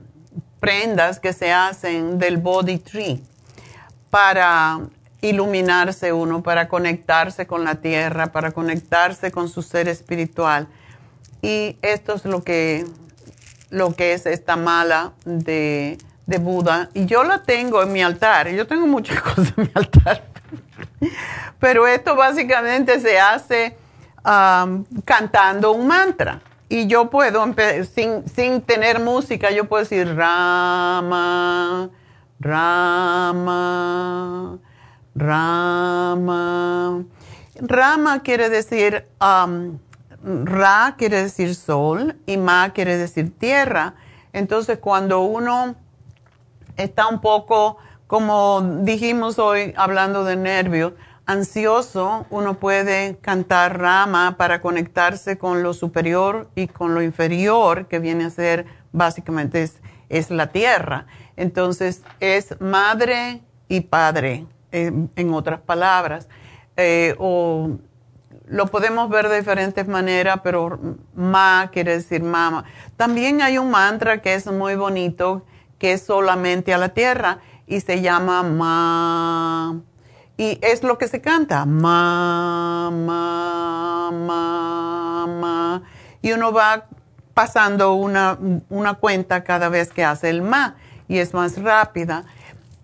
prendas 0.60 1.18
que 1.18 1.32
se 1.32 1.52
hacen 1.52 2.18
del 2.18 2.36
body 2.39 2.78
tree 2.78 3.23
para 4.10 4.81
iluminarse 5.20 6.12
uno, 6.12 6.43
para 6.43 6.68
conectarse 6.68 7.47
con 7.47 7.64
la 7.64 7.76
tierra, 7.76 8.32
para 8.32 8.52
conectarse 8.52 9.30
con 9.30 9.48
su 9.48 9.62
ser 9.62 9.88
espiritual. 9.88 10.68
Y 11.43 11.78
esto 11.82 12.14
es 12.14 12.24
lo 12.24 12.43
que, 12.43 12.84
lo 13.70 13.94
que 13.94 14.12
es 14.12 14.26
esta 14.26 14.56
mala 14.56 15.12
de, 15.24 15.98
Buda. 16.40 16.90
Y 16.93 17.06
yo 17.06 17.22
la 17.22 17.44
tengo 17.44 17.82
en 17.82 17.93
mi 17.93 18.02
altar. 18.02 18.48
Yo 18.48 18.66
tengo 18.66 18.86
muchas 18.86 19.20
cosas 19.22 19.55
en 19.56 19.64
mi 19.64 19.70
altar. 19.74 20.24
Pero 21.60 21.86
esto 21.86 22.16
básicamente 22.16 23.01
se 23.01 23.18
hace 23.18 23.76
cantando 25.05 25.70
un 25.72 25.86
mantra. 25.86 26.40
Y 26.68 26.88
yo 26.88 27.10
puedo, 27.10 27.47
sin, 27.94 28.28
sin 28.28 28.60
tener 28.60 28.98
música, 28.98 29.52
yo 29.52 29.66
puedo 29.66 29.84
decir 29.84 30.16
Rama, 30.16 31.90
Rama, 32.40 33.78
Rama. 35.16 37.05
Rama 37.60 38.22
quiere 38.22 38.48
decir, 38.48 39.06
um, 39.20 39.78
Ra 40.22 40.97
quiere 40.98 41.22
decir 41.22 41.55
sol 41.55 42.16
y 42.26 42.36
Ma 42.36 42.70
quiere 42.72 42.97
decir 42.97 43.36
tierra. 43.38 43.94
Entonces 44.32 44.78
cuando 44.78 45.22
uno 45.22 45.76
está 46.76 47.09
un 47.09 47.20
poco, 47.20 47.78
como 48.06 48.60
dijimos 48.82 49.38
hoy 49.38 49.72
hablando 49.76 50.24
de 50.24 50.36
nervios, 50.36 50.93
ansioso, 51.26 52.26
uno 52.30 52.55
puede 52.55 53.18
cantar 53.18 53.80
rama 53.80 54.36
para 54.36 54.60
conectarse 54.60 55.38
con 55.38 55.62
lo 55.62 55.74
superior 55.74 56.48
y 56.55 56.68
con 56.68 56.94
lo 56.94 57.02
inferior, 57.02 57.86
que 57.86 57.98
viene 57.98 58.24
a 58.24 58.30
ser 58.30 58.66
básicamente 58.93 59.68
es, 60.09 60.30
la 60.30 60.48
tierra. 60.48 61.06
Entonces 61.36 62.02
es 62.20 62.60
madre 62.60 63.43
y 63.68 63.80
padre, 63.80 64.47
en, 64.72 65.32
otras 65.32 65.60
palabras. 65.60 66.28
Eh, 66.76 67.14
o 67.18 67.78
lo 68.47 68.66
podemos 68.66 69.09
ver 69.09 69.28
de 69.28 69.38
diferentes 69.38 69.88
maneras, 69.88 70.40
pero 70.43 70.78
ma 71.14 71.70
quiere 71.72 71.93
decir 71.93 72.22
mama. 72.22 72.64
También 72.97 73.43
hay 73.43 73.59
un 73.59 73.70
mantra 73.70 74.22
que 74.22 74.34
es 74.34 74.47
muy 74.47 74.76
bonito, 74.76 75.44
que 75.78 75.93
es 75.93 76.02
solamente 76.02 76.72
a 76.72 76.78
la 76.78 76.90
tierra 76.90 77.38
y 77.66 77.80
se 77.80 78.01
llama 78.02 78.43
ma 78.43 79.82
y 80.36 80.59
es 80.62 80.82
lo 80.82 80.98
que 80.98 81.09
se 81.09 81.20
canta, 81.20 81.64
ma, 81.64 82.90
ma, 82.93 84.10
ma, 84.12 85.26
ma. 85.26 85.82
Y 86.20 86.32
uno 86.32 86.52
va 86.52 86.86
pasando 87.32 87.94
una, 87.94 88.38
cuenta 89.01 89.44
cada 89.44 89.68
vez 89.68 89.90
que 89.93 90.05
hace 90.05 90.28
el 90.28 90.43
ma 90.43 90.76
y 91.09 91.18
es 91.18 91.32
más 91.32 91.60
rápida. 91.62 92.24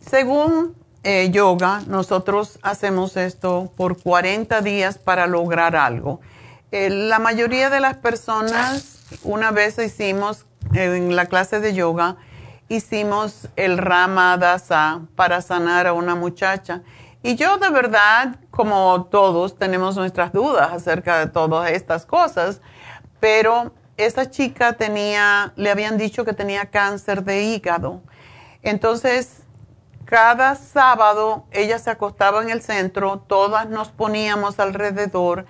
Según 0.00 0.74
eh, 1.04 1.30
yoga, 1.30 1.82
nosotros 1.86 2.58
hacemos 2.62 3.16
esto 3.16 3.72
por 3.76 4.00
40 4.00 4.60
días 4.62 4.98
para 4.98 5.26
lograr 5.26 5.76
algo. 5.76 6.20
Eh, 6.70 6.90
la 6.90 7.18
mayoría 7.18 7.70
de 7.70 7.80
las 7.80 7.96
personas, 7.96 9.00
una 9.22 9.50
vez 9.50 9.78
hicimos 9.78 10.46
en 10.72 11.16
la 11.16 11.26
clase 11.26 11.60
de 11.60 11.74
yoga, 11.74 12.16
hicimos 12.68 13.48
el 13.56 13.78
Rama 13.78 14.36
Dasa 14.38 15.00
para 15.16 15.42
sanar 15.42 15.86
a 15.86 15.92
una 15.92 16.14
muchacha 16.14 16.82
y 17.22 17.36
yo 17.36 17.58
de 17.58 17.70
verdad, 17.70 18.36
como 18.50 19.06
todos, 19.10 19.56
tenemos 19.56 19.96
nuestras 19.96 20.32
dudas 20.32 20.72
acerca 20.72 21.18
de 21.20 21.26
todas 21.28 21.70
estas 21.70 22.04
cosas, 22.04 22.60
pero 23.20 23.72
esa 23.96 24.28
chica 24.28 24.72
tenía, 24.72 25.52
le 25.54 25.70
habían 25.70 25.98
dicho 25.98 26.24
que 26.24 26.32
tenía 26.32 26.66
cáncer 26.66 27.22
de 27.22 27.44
hígado. 27.44 28.00
Entonces, 28.62 29.41
cada 30.12 30.56
sábado 30.56 31.46
ella 31.52 31.78
se 31.78 31.88
acostaba 31.88 32.42
en 32.42 32.50
el 32.50 32.60
centro, 32.60 33.24
todas 33.26 33.70
nos 33.70 33.88
poníamos 33.88 34.60
alrededor 34.60 35.46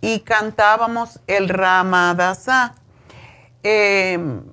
y 0.00 0.20
cantábamos 0.20 1.20
el 1.26 1.50
Ramadasa. 1.50 2.74
Em, 3.62 4.44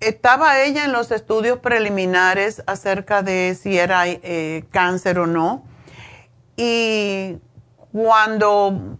estaba 0.00 0.60
ella 0.60 0.84
en 0.84 0.92
los 0.92 1.12
estudios 1.12 1.60
preliminares 1.60 2.62
acerca 2.66 3.22
de 3.22 3.56
si 3.58 3.78
era 3.78 4.06
eh, 4.06 4.66
cáncer 4.70 5.18
o 5.18 5.26
no 5.26 5.64
y 6.58 7.38
cuando 7.92 8.98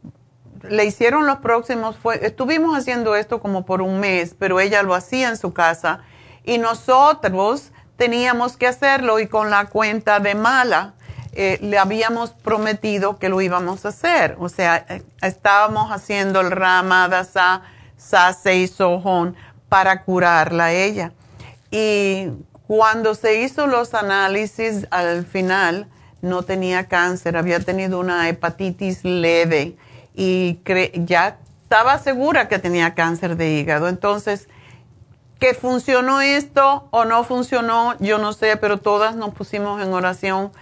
le 0.62 0.86
hicieron 0.86 1.26
los 1.26 1.40
próximos, 1.40 1.98
fue, 1.98 2.24
estuvimos 2.24 2.74
haciendo 2.74 3.16
esto 3.16 3.38
como 3.38 3.66
por 3.66 3.82
un 3.82 4.00
mes, 4.00 4.34
pero 4.38 4.60
ella 4.60 4.82
lo 4.82 4.94
hacía 4.94 5.28
en 5.28 5.36
su 5.36 5.52
casa 5.52 6.00
y 6.42 6.56
nosotros 6.56 7.70
teníamos 8.00 8.56
que 8.56 8.66
hacerlo 8.66 9.20
y 9.20 9.26
con 9.26 9.50
la 9.50 9.66
cuenta 9.66 10.20
de 10.20 10.34
mala 10.34 10.94
eh, 11.34 11.58
le 11.60 11.76
habíamos 11.76 12.30
prometido 12.30 13.18
que 13.18 13.28
lo 13.28 13.42
íbamos 13.42 13.84
a 13.84 13.90
hacer. 13.90 14.36
O 14.38 14.48
sea, 14.48 14.86
eh, 14.88 15.02
estábamos 15.20 15.92
haciendo 15.92 16.40
el 16.40 16.50
rama 16.50 17.10
sa, 17.24 17.60
sa 17.98 18.34
sojón 18.74 19.36
para 19.68 20.02
curarla 20.02 20.64
a 20.64 20.72
ella. 20.72 21.12
Y 21.70 22.28
cuando 22.66 23.14
se 23.14 23.42
hizo 23.42 23.66
los 23.66 23.92
análisis 23.92 24.86
al 24.90 25.26
final, 25.26 25.86
no 26.22 26.42
tenía 26.42 26.88
cáncer, 26.88 27.36
había 27.36 27.60
tenido 27.60 28.00
una 28.00 28.30
hepatitis 28.30 29.04
leve 29.04 29.76
y 30.14 30.58
ya 31.04 31.36
estaba 31.64 31.98
segura 31.98 32.48
que 32.48 32.58
tenía 32.58 32.94
cáncer 32.94 33.36
de 33.36 33.50
hígado. 33.50 33.88
Entonces, 33.88 34.48
que 35.40 35.54
funcionó 35.54 36.20
esto 36.20 36.86
o 36.90 37.06
no 37.06 37.24
funcionó, 37.24 37.96
yo 37.98 38.18
no 38.18 38.34
sé, 38.34 38.58
pero 38.58 38.76
todas 38.78 39.16
nos 39.16 39.34
pusimos 39.34 39.82
en 39.82 39.92
oración 39.92 40.52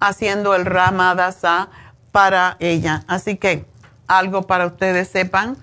haciendo 0.00 0.54
el 0.54 0.66
Ramadasa 0.66 1.68
para 2.10 2.56
ella. 2.58 3.04
Así 3.06 3.36
que 3.36 3.64
algo 4.08 4.42
para 4.42 4.66
ustedes 4.66 5.08
sepan. 5.08 5.56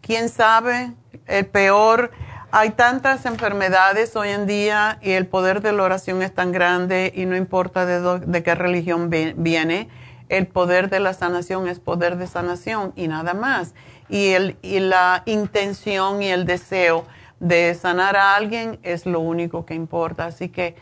¿Quién 0.00 0.30
sabe? 0.30 0.92
El 1.26 1.46
peor 1.46 2.10
hay 2.50 2.70
tantas 2.70 3.26
enfermedades 3.26 4.16
hoy 4.16 4.30
en 4.30 4.46
día 4.46 4.98
y 5.02 5.10
el 5.10 5.26
poder 5.26 5.60
de 5.60 5.72
la 5.72 5.82
oración 5.82 6.22
es 6.22 6.32
tan 6.34 6.52
grande 6.52 7.12
y 7.14 7.26
no 7.26 7.36
importa 7.36 7.84
de, 7.84 8.42
qué 8.42 8.54
religión 8.54 9.10
viene, 9.10 9.90
el 10.30 10.46
poder 10.46 10.88
de 10.88 11.00
la 11.00 11.12
sanación 11.12 11.68
es 11.68 11.80
poder 11.80 12.16
de 12.16 12.26
sanación 12.26 12.94
y 12.96 13.08
nada 13.08 13.34
más. 13.34 13.74
Y, 14.08 14.28
el, 14.28 14.56
y 14.62 14.78
la 14.80 15.24
intención 15.26 16.22
y 16.22 16.28
el 16.28 16.46
deseo 16.46 17.04
de 17.40 17.74
sanar 17.74 18.16
a 18.16 18.34
alguien 18.34 18.78
es 18.82 19.06
lo 19.06 19.20
único 19.20 19.66
que 19.66 19.74
importa. 19.74 20.26
Así 20.26 20.48
que 20.48 20.76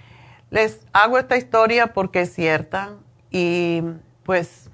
les 0.51 0.87
hago 0.93 1.19
esta 1.19 1.37
historia 1.37 1.93
porque 1.93 2.23
es 2.23 2.33
cierta 2.33 2.93
y 3.31 3.83
pues 4.23 4.71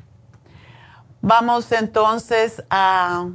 vamos 1.22 1.72
entonces 1.72 2.62
a 2.70 3.26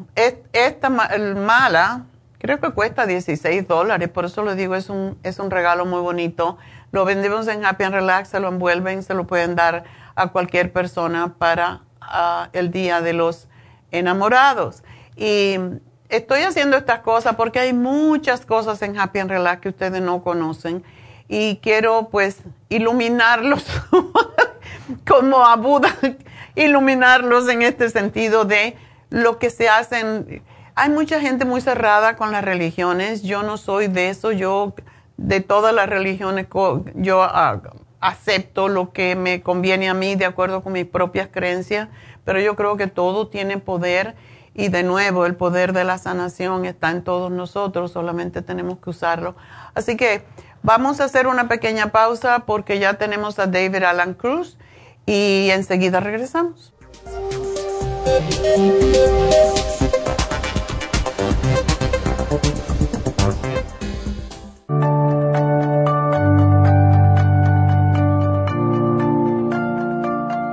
esta 0.53 0.89
mala 0.89 2.05
Creo 2.45 2.59
que 2.59 2.69
cuesta 2.73 3.07
16 3.07 3.67
dólares, 3.67 4.07
por 4.09 4.25
eso 4.25 4.43
le 4.43 4.53
digo, 4.53 4.75
es 4.75 4.91
un, 4.91 5.17
es 5.23 5.39
un 5.39 5.49
regalo 5.49 5.83
muy 5.83 5.99
bonito. 6.01 6.59
Lo 6.91 7.03
vendemos 7.03 7.47
en 7.47 7.65
Happy 7.65 7.85
and 7.85 7.95
Relax, 7.95 8.29
se 8.29 8.39
lo 8.39 8.49
envuelven, 8.49 9.01
se 9.01 9.15
lo 9.15 9.25
pueden 9.25 9.55
dar 9.55 9.83
a 10.13 10.27
cualquier 10.27 10.71
persona 10.71 11.33
para 11.39 11.81
ah, 12.01 12.49
el 12.53 12.69
Día 12.69 13.01
de 13.01 13.13
los 13.13 13.47
Enamorados. 13.89 14.83
Y 15.15 15.55
estoy 16.15 16.41
haciendo 16.41 16.77
estas 16.77 16.99
cosas 16.99 17.35
porque 17.35 17.59
hay 17.59 17.73
muchas 17.73 18.45
cosas 18.45 18.81
en 18.81 18.97
Happy 18.97 19.19
and 19.19 19.29
Relax 19.29 19.61
que 19.61 19.69
ustedes 19.69 20.01
no 20.01 20.23
conocen 20.23 20.83
y 21.27 21.57
quiero 21.57 22.09
pues 22.09 22.39
iluminarlos 22.69 23.65
como 25.07 25.45
a 25.45 25.55
Buda, 25.55 25.95
iluminarlos 26.55 27.49
en 27.49 27.61
este 27.61 27.89
sentido 27.89 28.45
de 28.45 28.75
lo 29.09 29.39
que 29.39 29.49
se 29.49 29.69
hacen. 29.69 30.43
Hay 30.75 30.89
mucha 30.89 31.19
gente 31.19 31.45
muy 31.45 31.61
cerrada 31.61 32.15
con 32.15 32.31
las 32.31 32.43
religiones, 32.43 33.23
yo 33.23 33.43
no 33.43 33.57
soy 33.57 33.87
de 33.87 34.09
eso, 34.09 34.31
yo 34.31 34.75
de 35.17 35.39
todas 35.39 35.73
las 35.73 35.89
religiones 35.89 36.47
yo 36.95 37.23
ah, 37.23 37.61
acepto 38.01 38.67
lo 38.67 38.91
que 38.91 39.15
me 39.15 39.41
conviene 39.41 39.89
a 39.89 39.93
mí 39.93 40.15
de 40.15 40.25
acuerdo 40.25 40.61
con 40.61 40.73
mis 40.73 40.85
propias 40.85 41.29
creencias, 41.31 41.87
pero 42.25 42.39
yo 42.39 42.55
creo 42.55 42.75
que 42.75 42.87
todo 42.87 43.27
tiene 43.27 43.57
poder 43.57 44.15
y 44.55 44.69
de 44.69 44.83
nuevo 44.83 45.25
el 45.25 45.35
poder 45.35 45.73
de 45.73 45.83
la 45.83 45.97
sanación 45.97 46.65
está 46.65 46.89
en 46.89 47.03
todos 47.03 47.29
nosotros, 47.29 47.91
solamente 47.91 48.41
tenemos 48.41 48.79
que 48.79 48.89
usarlo. 48.89 49.35
Así 49.73 49.97
que 49.97 50.23
vamos 50.63 51.01
a 51.01 51.03
hacer 51.03 51.27
una 51.27 51.49
pequeña 51.49 51.91
pausa 51.91 52.45
porque 52.45 52.79
ya 52.79 52.95
tenemos 52.95 53.37
a 53.37 53.47
David 53.47 53.83
Alan 53.83 54.13
Cruz 54.13 54.57
y 55.05 55.49
enseguida 55.51 55.99
regresamos. 55.99 56.73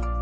that. 0.00 0.21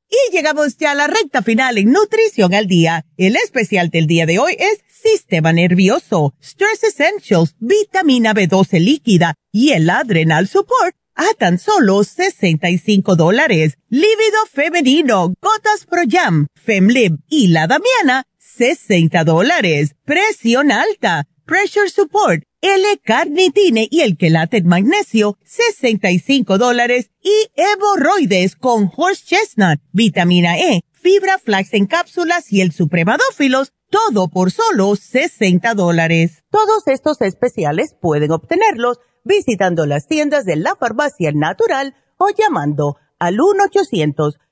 Y 0.11 0.35
llegamos 0.35 0.75
ya 0.75 0.91
a 0.91 0.95
la 0.95 1.07
recta 1.07 1.41
final 1.41 1.77
en 1.77 1.93
Nutrición 1.93 2.53
al 2.53 2.67
Día. 2.67 3.05
El 3.15 3.37
especial 3.37 3.89
del 3.89 4.07
día 4.07 4.25
de 4.25 4.39
hoy 4.39 4.57
es 4.59 4.83
Sistema 4.89 5.53
Nervioso, 5.53 6.33
Stress 6.43 6.83
Essentials, 6.83 7.55
Vitamina 7.59 8.33
B12 8.33 8.81
líquida 8.81 9.35
y 9.53 9.71
el 9.71 9.89
Adrenal 9.89 10.49
Support 10.49 10.97
a 11.15 11.33
tan 11.37 11.59
solo 11.59 12.03
65 12.03 13.15
dólares. 13.15 13.77
Lívido 13.89 14.45
femenino, 14.51 15.33
Gotas 15.41 15.85
Pro 15.89 16.01
Jam, 16.05 16.47
Femlib 16.55 17.17
y 17.29 17.47
la 17.47 17.67
Damiana, 17.67 18.25
60 18.55 19.23
dólares. 19.23 19.95
Presión 20.05 20.71
alta, 20.71 21.27
Pressure 21.45 21.89
Support, 21.89 22.43
L-Carnitine 22.61 23.87
y 23.89 24.01
el 24.01 24.17
Quelate 24.17 24.61
Magnesio, 24.63 25.37
65 25.43 26.57
dólares. 26.57 27.09
Y 27.21 27.49
hemorroides 27.55 28.55
con 28.55 28.91
Horse 28.95 29.23
Chestnut, 29.25 29.79
Vitamina 29.91 30.57
E, 30.57 30.81
Fibra 30.91 31.37
Flax 31.37 31.73
en 31.73 31.87
cápsulas 31.87 32.51
y 32.51 32.61
el 32.61 32.71
Supremadófilos, 32.71 33.73
todo 33.89 34.29
por 34.29 34.51
solo 34.51 34.95
60 34.95 35.73
dólares. 35.73 36.43
Todos 36.49 36.87
estos 36.87 37.21
especiales 37.21 37.95
pueden 37.99 38.31
obtenerlos 38.31 38.99
visitando 39.23 39.85
las 39.85 40.07
tiendas 40.07 40.45
de 40.45 40.55
la 40.55 40.75
farmacia 40.75 41.31
natural 41.33 41.95
o 42.17 42.29
llamando 42.29 42.97
al 43.19 43.39
1 43.39 43.65
800 43.65 44.39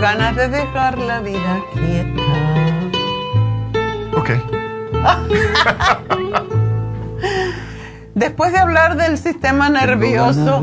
Ganas 0.00 0.34
de 0.34 0.48
dejar 0.48 0.98
la 0.98 1.20
vida 1.20 1.62
quieta. 1.74 2.22
Ok. 4.16 4.30
Después 8.14 8.52
de 8.52 8.58
hablar 8.58 8.96
del 8.96 9.18
sistema 9.18 9.68
nervioso, 9.68 10.62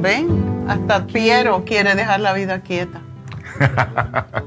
ven, 0.00 0.66
hasta 0.68 1.06
Piero 1.06 1.64
quiere 1.64 1.94
dejar 1.94 2.18
la 2.20 2.32
vida 2.32 2.60
quieta. 2.62 3.00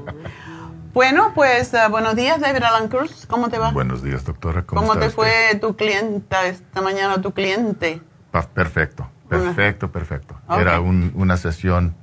bueno, 0.92 1.32
pues 1.34 1.72
uh, 1.72 1.90
buenos 1.90 2.14
días, 2.14 2.40
David 2.40 2.62
Alan 2.62 2.88
Cruz. 2.88 3.26
¿Cómo 3.26 3.48
te 3.48 3.58
va? 3.58 3.70
Buenos 3.72 4.02
días, 4.02 4.24
doctora. 4.24 4.64
¿Cómo, 4.64 4.82
¿Cómo 4.82 5.00
te 5.00 5.08
fue 5.08 5.58
tu 5.60 5.76
clienta 5.76 6.46
esta 6.46 6.82
mañana, 6.82 7.22
tu 7.22 7.32
cliente? 7.32 8.02
Perfecto, 8.30 9.08
perfecto, 9.28 9.90
perfecto. 9.90 10.36
Era 10.50 10.80
un, 10.80 11.12
una 11.14 11.38
sesión 11.38 11.96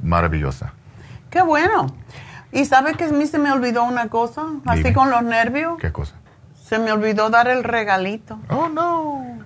maravillosa. 0.00 0.72
Qué 1.30 1.42
bueno. 1.42 1.86
¿Y 2.52 2.64
sabe 2.64 2.94
que 2.94 3.04
a 3.04 3.08
mí 3.08 3.26
se 3.26 3.38
me 3.38 3.52
olvidó 3.52 3.84
una 3.84 4.08
cosa? 4.08 4.46
Así 4.66 4.92
con 4.92 5.10
los 5.10 5.22
nervios. 5.22 5.78
¿Qué 5.78 5.92
cosa? 5.92 6.14
Se 6.64 6.78
me 6.78 6.92
olvidó 6.92 7.30
dar 7.30 7.48
el 7.48 7.64
regalito. 7.64 8.38
Oh, 8.50 8.68
no. 8.68 9.38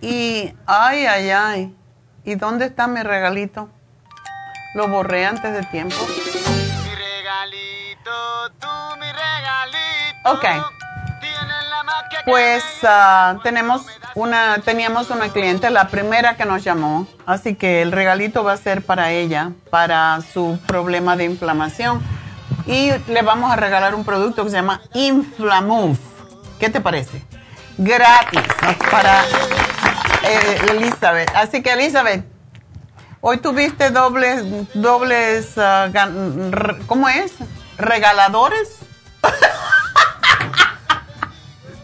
Y, 0.00 0.54
ay, 0.66 1.06
ay, 1.06 1.30
ay. 1.30 1.76
¿Y 2.24 2.34
dónde 2.36 2.66
está 2.66 2.86
mi 2.86 3.02
regalito? 3.02 3.68
Lo 4.74 4.88
borré 4.88 5.26
antes 5.26 5.52
de 5.52 5.62
tiempo. 5.64 5.96
Mi 5.96 6.94
regalito, 6.94 8.50
tú 8.58 8.68
mi 8.98 9.06
regalito. 9.06 10.32
Ok. 10.32 10.44
Pues 12.24 12.64
uh, 12.82 13.38
tenemos 13.42 13.86
una, 14.14 14.58
teníamos 14.64 15.10
una 15.10 15.28
cliente, 15.30 15.70
la 15.70 15.88
primera 15.88 16.36
que 16.36 16.44
nos 16.44 16.62
llamó, 16.62 17.06
así 17.26 17.54
que 17.54 17.82
el 17.82 17.92
regalito 17.92 18.44
va 18.44 18.52
a 18.52 18.56
ser 18.56 18.82
para 18.82 19.10
ella, 19.10 19.52
para 19.70 20.20
su 20.32 20.58
problema 20.66 21.16
de 21.16 21.24
inflamación. 21.24 22.00
Y 22.66 22.90
le 23.08 23.22
vamos 23.22 23.52
a 23.52 23.56
regalar 23.56 23.94
un 23.94 24.04
producto 24.04 24.44
que 24.44 24.50
se 24.50 24.56
llama 24.56 24.80
Inflamove. 24.94 25.98
¿Qué 26.58 26.70
te 26.70 26.80
parece? 26.80 27.22
Gratis 27.76 28.40
para 28.90 29.24
eh, 30.22 30.60
Elizabeth. 30.70 31.30
Así 31.34 31.62
que 31.62 31.72
Elizabeth, 31.72 32.24
hoy 33.20 33.38
tuviste 33.38 33.90
dobles, 33.90 34.44
dobles, 34.74 35.56
uh, 35.56 35.92
¿cómo 36.86 37.08
es? 37.08 37.32
Regaladores. 37.76 38.78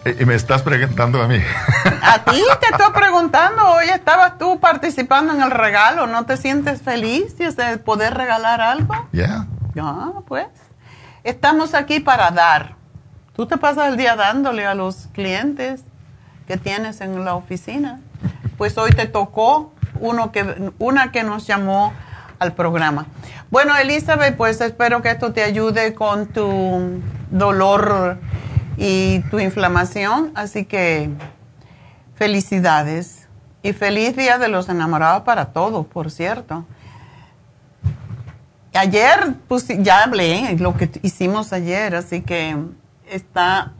Y 0.05 0.25
me 0.25 0.35
estás 0.35 0.63
preguntando 0.63 1.23
a 1.23 1.29
mí. 1.29 1.39
A 2.03 2.25
ti 2.25 2.43
te 2.61 2.67
estoy 2.69 2.93
preguntando. 2.95 3.69
Hoy 3.69 3.87
estabas 3.91 4.39
tú 4.39 4.59
participando 4.59 5.35
en 5.35 5.43
el 5.43 5.51
regalo. 5.51 6.07
¿No 6.07 6.25
te 6.25 6.37
sientes 6.37 6.81
feliz 6.81 7.37
de 7.37 7.79
poder 7.79 8.15
regalar 8.15 8.61
algo? 8.63 8.95
Ya. 9.13 9.47
Ya, 9.75 10.13
pues. 10.27 10.47
Estamos 11.23 11.75
aquí 11.75 12.01
para 12.01 12.31
dar. 12.31 12.77
Tú 13.37 13.47
te 13.47 13.59
pasas 13.59 13.89
el 13.89 13.99
día 13.99 14.17
dándole 14.17 14.65
a 14.67 14.75
los 14.75 15.09
clientes 15.13 15.83
que 16.47 16.57
tienes 16.57 17.03
en 17.03 17.25
la 17.25 17.35
oficina. 17.35 18.01
Pues 18.57 18.79
hoy 18.79 18.91
te 18.93 19.07
tocó 19.07 19.75
uno 20.01 20.33
que, 20.33 20.73
una 20.79 21.13
que 21.13 21.25
nos 21.25 21.47
llamó 21.47 21.93
al 22.39 22.55
programa. 22.55 23.07
Bueno, 23.51 23.77
Elizabeth, 23.77 24.37
pues 24.37 24.61
espero 24.63 25.03
que 25.03 25.11
esto 25.11 25.33
te 25.33 25.43
ayude 25.43 25.93
con 25.95 26.27
tu 26.27 27.03
dolor 27.31 28.19
y 28.81 29.21
tu 29.31 29.39
inflamación. 29.39 30.33
Así 30.35 30.65
que 30.65 31.11
felicidades 32.15 33.29
y 33.63 33.75
feliz 33.75 34.17
día 34.17 34.39
de 34.39 34.49
los 34.49 34.69
enamorados 34.71 35.23
para 35.23 35.53
todos, 35.53 35.87
por 35.87 36.11
cierto. 36.11 36.65
Ayer 38.73 39.35
pues, 39.49 39.67
ya 39.69 40.05
hablé 40.05 40.57
lo 40.59 40.77
que 40.77 40.91
hicimos 41.03 41.53
ayer, 41.53 41.95
así 41.95 42.23
que 42.23 42.57
está 43.07 43.73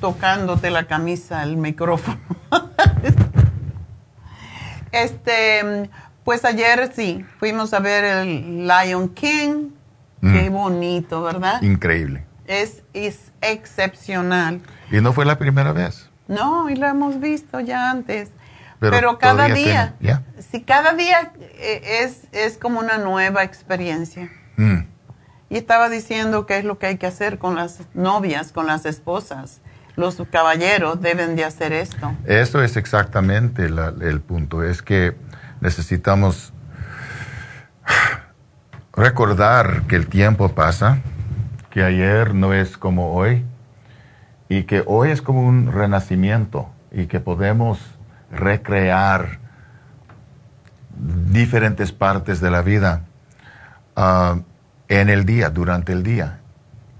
tocándote 0.00 0.70
la 0.70 0.86
camisa 0.86 1.42
el 1.42 1.58
micrófono. 1.58 2.18
este, 4.92 5.90
pues 6.24 6.46
ayer 6.46 6.90
sí, 6.96 7.26
fuimos 7.38 7.74
a 7.74 7.80
ver 7.80 8.04
el 8.04 8.66
Lion 8.66 9.10
King. 9.10 9.68
Qué 10.22 10.48
mm. 10.48 10.52
bonito, 10.52 11.22
¿verdad? 11.22 11.60
Increíble. 11.62 12.24
Es, 12.46 12.82
es 12.92 13.29
excepcional. 13.40 14.60
¿Y 14.90 15.00
no 15.00 15.12
fue 15.12 15.24
la 15.24 15.38
primera 15.38 15.72
vez? 15.72 16.08
No, 16.28 16.68
y 16.70 16.76
lo 16.76 16.86
hemos 16.86 17.20
visto 17.20 17.60
ya 17.60 17.90
antes. 17.90 18.30
Pero, 18.78 19.18
cada 19.18 19.48
día, 19.48 19.94
si 20.50 20.62
cada 20.62 20.94
día 20.94 21.32
eh, 21.58 22.02
es, 22.02 22.22
es 22.32 22.56
como 22.56 22.80
una 22.80 22.96
nueva 22.96 23.44
experiencia. 23.44 24.30
Mm. 24.56 24.84
Y 25.50 25.56
estaba 25.56 25.90
diciendo 25.90 26.46
qué 26.46 26.58
es 26.58 26.64
lo 26.64 26.78
que 26.78 26.86
hay 26.86 26.96
que 26.96 27.06
hacer 27.06 27.38
con 27.38 27.56
las 27.56 27.80
novias, 27.92 28.52
con 28.52 28.66
las 28.66 28.86
esposas. 28.86 29.60
Los 29.96 30.22
caballeros 30.30 31.02
deben 31.02 31.36
de 31.36 31.44
hacer 31.44 31.72
esto. 31.72 32.14
Eso 32.24 32.62
es 32.62 32.76
exactamente 32.76 33.66
el 33.66 34.20
punto. 34.20 34.62
Es 34.62 34.80
que 34.80 35.14
necesitamos 35.60 36.54
recordar 38.92 39.82
que 39.82 39.96
el 39.96 40.06
tiempo 40.06 40.54
pasa, 40.54 40.98
que 41.70 41.84
ayer 41.84 42.34
no 42.34 42.52
es 42.52 42.76
como 42.76 43.14
hoy 43.14 43.44
y 44.48 44.64
que 44.64 44.82
hoy 44.86 45.10
es 45.10 45.22
como 45.22 45.42
un 45.42 45.72
renacimiento 45.72 46.68
y 46.90 47.06
que 47.06 47.20
podemos 47.20 47.78
recrear 48.30 49.38
diferentes 51.30 51.92
partes 51.92 52.40
de 52.40 52.50
la 52.50 52.62
vida 52.62 53.02
ah, 53.96 54.40
en 54.88 55.08
el 55.08 55.24
día, 55.24 55.50
durante 55.50 55.92
el 55.92 56.02
día, 56.02 56.40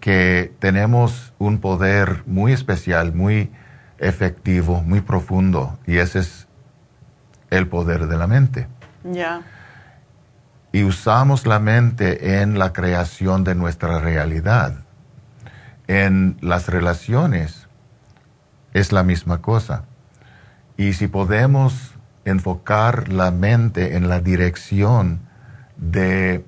que 0.01 0.53
tenemos 0.61 1.33
un 1.39 1.59
poder 1.59 2.23
muy 2.27 2.53
especial, 2.53 3.13
muy 3.13 3.51
efectivo, 3.99 4.83
muy 4.83 5.01
profundo, 5.01 5.79
y 5.87 5.99
ese 5.99 6.21
es 6.21 6.49
el 7.51 7.67
poder 7.67 8.07
de 8.07 8.17
la 8.17 8.27
mente. 8.27 8.69
Ya. 9.05 9.43
Y 10.73 10.85
usamos 10.85 11.47
la 11.47 11.59
mente 11.59 12.41
en 12.41 12.59
la 12.59 12.73
creación 12.73 13.45
de 13.45 13.55
nuestra 13.55 13.99
realidad. 13.99 14.85
En 15.89 16.37
las 16.41 16.69
relaciones 16.69 17.67
es 18.73 18.93
la 18.93 19.03
misma 19.03 19.43
cosa. 19.43 19.85
Y 20.77 20.93
si 20.93 21.09
podemos 21.09 21.95
enfocar 22.25 23.09
la 23.09 23.31
mente 23.31 23.97
en 23.97 24.09
la 24.09 24.21
dirección 24.21 25.21
de 25.77 26.45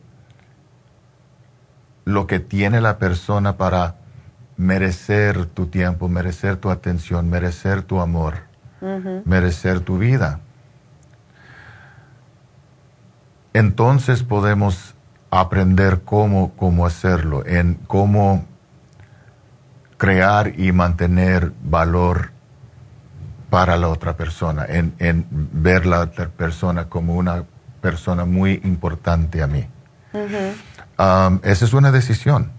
lo 2.04 2.26
que 2.26 2.40
tiene 2.40 2.80
la 2.80 2.98
persona 2.98 3.56
para 3.56 3.96
merecer 4.56 5.46
tu 5.46 5.66
tiempo, 5.66 6.08
merecer 6.08 6.56
tu 6.56 6.70
atención, 6.70 7.28
merecer 7.28 7.82
tu 7.82 8.00
amor, 8.00 8.34
merecer 9.24 9.80
tu 9.80 9.98
vida. 9.98 10.40
Entonces 13.54 14.22
podemos 14.22 14.94
aprender 15.30 16.02
cómo, 16.04 16.52
cómo 16.56 16.86
hacerlo, 16.86 17.44
en 17.46 17.74
cómo 17.86 18.44
crear 19.96 20.58
y 20.58 20.72
mantener 20.72 21.52
valor 21.62 22.32
para 23.50 23.76
la 23.76 23.88
otra 23.88 24.16
persona, 24.16 24.64
en, 24.66 24.94
en 24.98 25.26
ver 25.30 25.86
la 25.86 26.00
otra 26.00 26.28
persona 26.28 26.88
como 26.88 27.14
una 27.16 27.44
persona 27.80 28.24
muy 28.24 28.60
importante 28.64 29.42
a 29.42 29.46
mí. 29.46 29.66
Um, 30.14 31.40
esa 31.42 31.64
es 31.64 31.72
una 31.72 31.92
decisión 31.92 32.52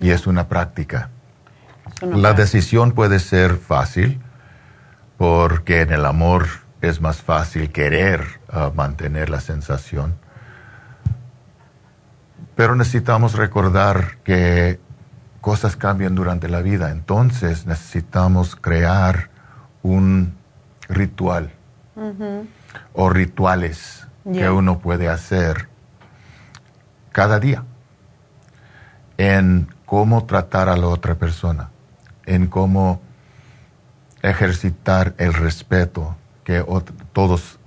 y 0.00 0.10
es 0.10 0.26
una 0.26 0.48
práctica. 0.48 1.10
la 2.00 2.32
decisión 2.32 2.92
puede 2.92 3.18
ser 3.18 3.56
fácil 3.56 4.20
porque 5.18 5.80
en 5.82 5.92
el 5.92 6.04
amor 6.04 6.46
es 6.80 7.00
más 7.00 7.22
fácil 7.22 7.70
querer 7.70 8.24
uh, 8.52 8.74
mantener 8.74 9.30
la 9.30 9.40
sensación. 9.40 10.16
Pero 12.56 12.74
necesitamos 12.74 13.34
recordar 13.34 14.18
que 14.24 14.80
cosas 15.40 15.76
cambian 15.76 16.14
durante 16.14 16.48
la 16.48 16.62
vida, 16.62 16.90
entonces 16.90 17.66
necesitamos 17.66 18.56
crear 18.56 19.30
un 19.82 20.36
ritual. 20.88 21.52
O 22.94 23.10
rituales 23.10 24.06
que 24.32 24.48
uno 24.48 24.78
puede 24.78 25.08
hacer 25.08 25.68
cada 27.12 27.38
día 27.38 27.64
en 29.18 29.68
cómo 29.84 30.24
tratar 30.24 30.70
a 30.70 30.76
la 30.78 30.86
otra 30.86 31.16
persona, 31.16 31.68
en 32.24 32.46
cómo 32.46 33.02
ejercitar 34.22 35.14
el 35.18 35.34
respeto 35.34 36.16
que 36.50 36.64
todos 37.12 37.60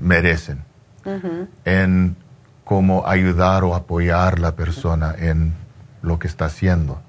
merecen, 0.00 0.64
en 1.66 2.16
cómo 2.64 3.06
ayudar 3.06 3.64
o 3.64 3.74
apoyar 3.74 4.38
a 4.38 4.40
la 4.40 4.56
persona 4.56 5.14
en 5.18 5.52
lo 6.00 6.18
que 6.18 6.26
está 6.26 6.46
haciendo. 6.46 7.02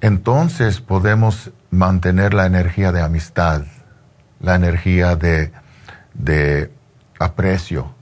Entonces 0.00 0.80
podemos 0.80 1.50
mantener 1.72 2.32
la 2.32 2.46
energía 2.46 2.92
de 2.92 3.02
amistad, 3.02 3.62
la 4.38 4.54
energía 4.54 5.16
de, 5.16 6.70
aprecio 7.18 7.92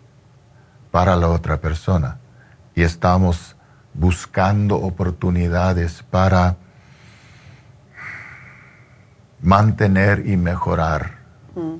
para 0.91 1.17
la 1.17 1.29
otra 1.29 1.63
persona. 1.63 2.19
Y 2.75 2.83
estamos 2.83 3.57
buscando 3.95 4.77
oportunidades 4.77 6.03
para 6.11 6.57
mantener 9.43 10.27
y 10.27 10.37
mejorar 10.37 11.19
mm. 11.55 11.75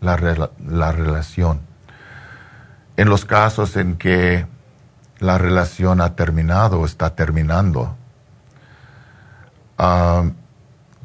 la, 0.00 0.50
la, 0.66 0.92
relación. 0.92 1.60
En 2.96 3.08
los 3.08 3.24
casos 3.24 3.76
en 3.76 3.96
que 3.96 4.46
la 5.18 5.38
relación 5.38 6.00
ha 6.00 6.14
terminado 6.14 6.80
o 6.80 6.84
está 6.84 7.14
terminando, 7.14 7.96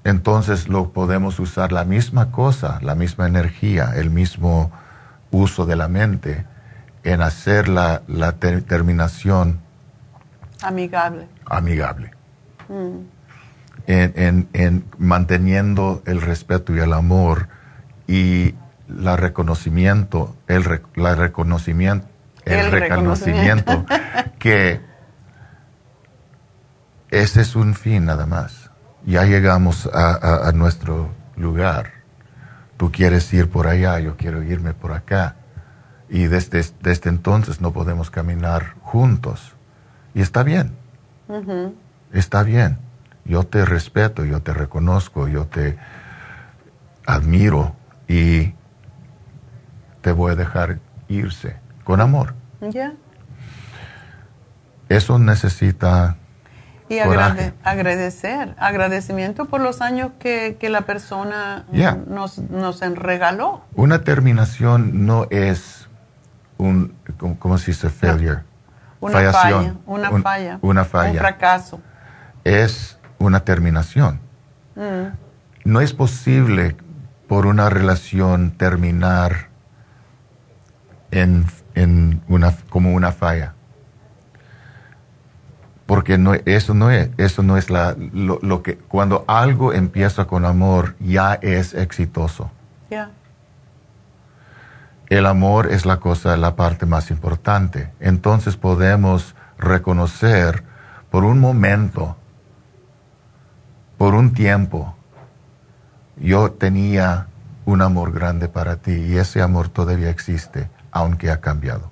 entonces 0.04 0.68
lo 0.68 0.92
podemos 0.92 1.40
usar 1.40 1.72
la 1.72 1.84
misma 1.84 2.32
cosa, 2.32 2.80
la 2.82 2.96
misma 2.96 3.28
energía, 3.28 3.94
el 3.96 4.10
mismo 4.10 4.72
uso 5.32 5.66
de 5.66 5.76
la 5.76 5.88
mente 5.88 6.46
en 7.04 7.22
hacer 7.22 7.68
la, 7.68 8.02
terminación 8.68 9.60
amigable. 10.62 11.28
Amigable. 11.46 12.12
Mm. 12.68 13.17
En, 13.88 14.84
manteniendo 14.98 16.04
el 16.06 16.22
respeto 16.22 16.76
y 16.76 16.80
el 16.80 16.92
amor 16.92 17.48
y 18.06 18.54
la 18.90 19.16
reconocimiento, 19.16 20.36
el, 20.48 20.82
la 20.96 21.16
reconocimiento, 21.16 22.08
el, 22.44 22.70
reconocimiento, 22.70 23.86
que 24.40 24.82
ese 27.10 27.42
es 27.42 27.56
un 27.56 27.74
fin 27.76 28.06
nada 28.06 28.26
más. 28.26 28.72
Ya 29.06 29.24
llegamos 29.24 29.90
a, 29.94 30.52
nuestro 30.54 31.10
lugar. 31.38 31.92
Tú 32.76 32.92
quieres 32.92 33.34
ir 33.34 33.50
por 33.50 33.68
allá, 33.68 34.00
yo 34.00 34.18
quiero 34.18 34.44
irme 34.44 34.74
por 34.74 34.92
acá. 34.92 35.36
Y 36.10 36.28
desde, 36.28 36.66
desde 36.82 37.10
entonces 37.10 37.62
no 37.62 37.72
podemos 37.72 38.12
caminar 38.12 38.76
juntos. 38.82 39.54
Y 40.14 40.22
está 40.22 40.44
bien. 40.44 40.76
Está 42.12 42.44
bien. 42.44 42.80
Yo 43.28 43.44
te 43.44 43.66
respeto, 43.66 44.26
yo 44.26 44.42
te 44.42 44.54
reconozco, 44.54 45.28
yo 45.28 45.46
te 45.46 45.78
admiro 47.06 47.76
y 48.08 48.54
te 50.02 50.12
voy 50.12 50.32
a 50.32 50.36
dejar 50.36 50.80
irse 51.08 51.58
con 51.84 52.02
amor. 52.02 52.34
Ya. 52.62 52.94
Eso 54.90 55.20
necesita 55.20 56.16
y 56.90 57.00
agradecer, 57.00 58.56
agradecimiento 58.58 59.46
por 59.46 59.60
los 59.60 59.82
años 59.82 60.12
que, 60.20 60.58
la 60.70 60.82
persona 60.82 61.66
nos, 62.08 62.38
nos 62.38 62.80
regaló. 62.80 63.66
Una 63.76 64.04
terminación 64.04 65.06
no 65.06 65.28
es 65.30 65.90
un, 66.58 66.96
¿cómo 67.40 67.58
se 67.58 67.72
dice? 67.72 67.90
Failure. 67.90 68.44
Una 69.00 69.32
falla, 69.32 69.76
una 69.86 70.22
falla. 70.22 70.60
Una 70.62 70.86
falla. 70.86 71.12
Un 71.12 71.18
fracaso. 71.18 71.82
Es 72.44 72.97
una 73.20 73.42
terminación. 73.42 74.20
Mm. 74.76 75.16
No 75.66 75.82
es 75.82 75.94
posible 75.94 76.76
por 77.28 77.46
una 77.46 77.70
relación 77.70 78.52
terminar 78.52 79.50
en, 81.12 81.46
en 81.76 82.22
una, 82.28 82.56
como 82.70 82.94
una 82.94 83.12
falla 83.12 83.54
porque 85.88 86.18
no, 86.18 86.34
eso 86.46 86.74
no 86.74 86.92
es, 86.92 87.10
eso 87.18 87.42
no 87.42 87.58
es 87.58 87.70
la, 87.70 87.96
lo, 87.98 88.62
que, 88.62 88.78
cuando 88.78 89.24
algo 89.26 89.74
empieza 89.74 90.26
con 90.26 90.46
amor, 90.46 90.96
ya 91.00 91.36
es 91.36 91.74
exitoso. 91.74 92.52
El 95.10 95.26
amor 95.26 95.72
es 95.72 95.86
la 95.86 96.02
cosa, 96.02 96.36
la 96.36 96.58
parte 96.58 96.86
más 96.86 97.10
importante. 97.12 97.90
Entonces 98.02 98.58
podemos 98.58 99.36
reconocer 99.58 100.64
por 101.10 101.24
un 101.24 101.40
momento, 101.40 102.18
por 103.98 104.14
un 104.16 104.34
tiempo, 104.34 104.96
yo 106.18 106.52
tenía 106.52 107.28
un 107.66 107.82
amor 107.82 108.12
grande 108.12 108.48
para 108.48 108.78
ti 108.78 108.94
y 108.94 109.18
ese 109.18 109.42
amor 109.42 109.70
todavía 109.70 110.10
existe, 110.10 110.70
aunque 110.92 111.32
ha 111.32 111.42
cambiado. 111.42 111.92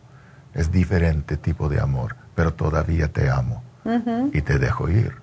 Es 0.54 0.72
diferente 0.72 1.38
tipo 1.38 1.68
de 1.68 1.82
amor, 1.82 2.16
pero 2.34 2.54
todavía 2.54 3.10
te 3.10 3.30
amo 3.30 3.64
y 4.32 4.42
te 4.42 4.58
dejo 4.58 4.90
ir. 4.90 5.14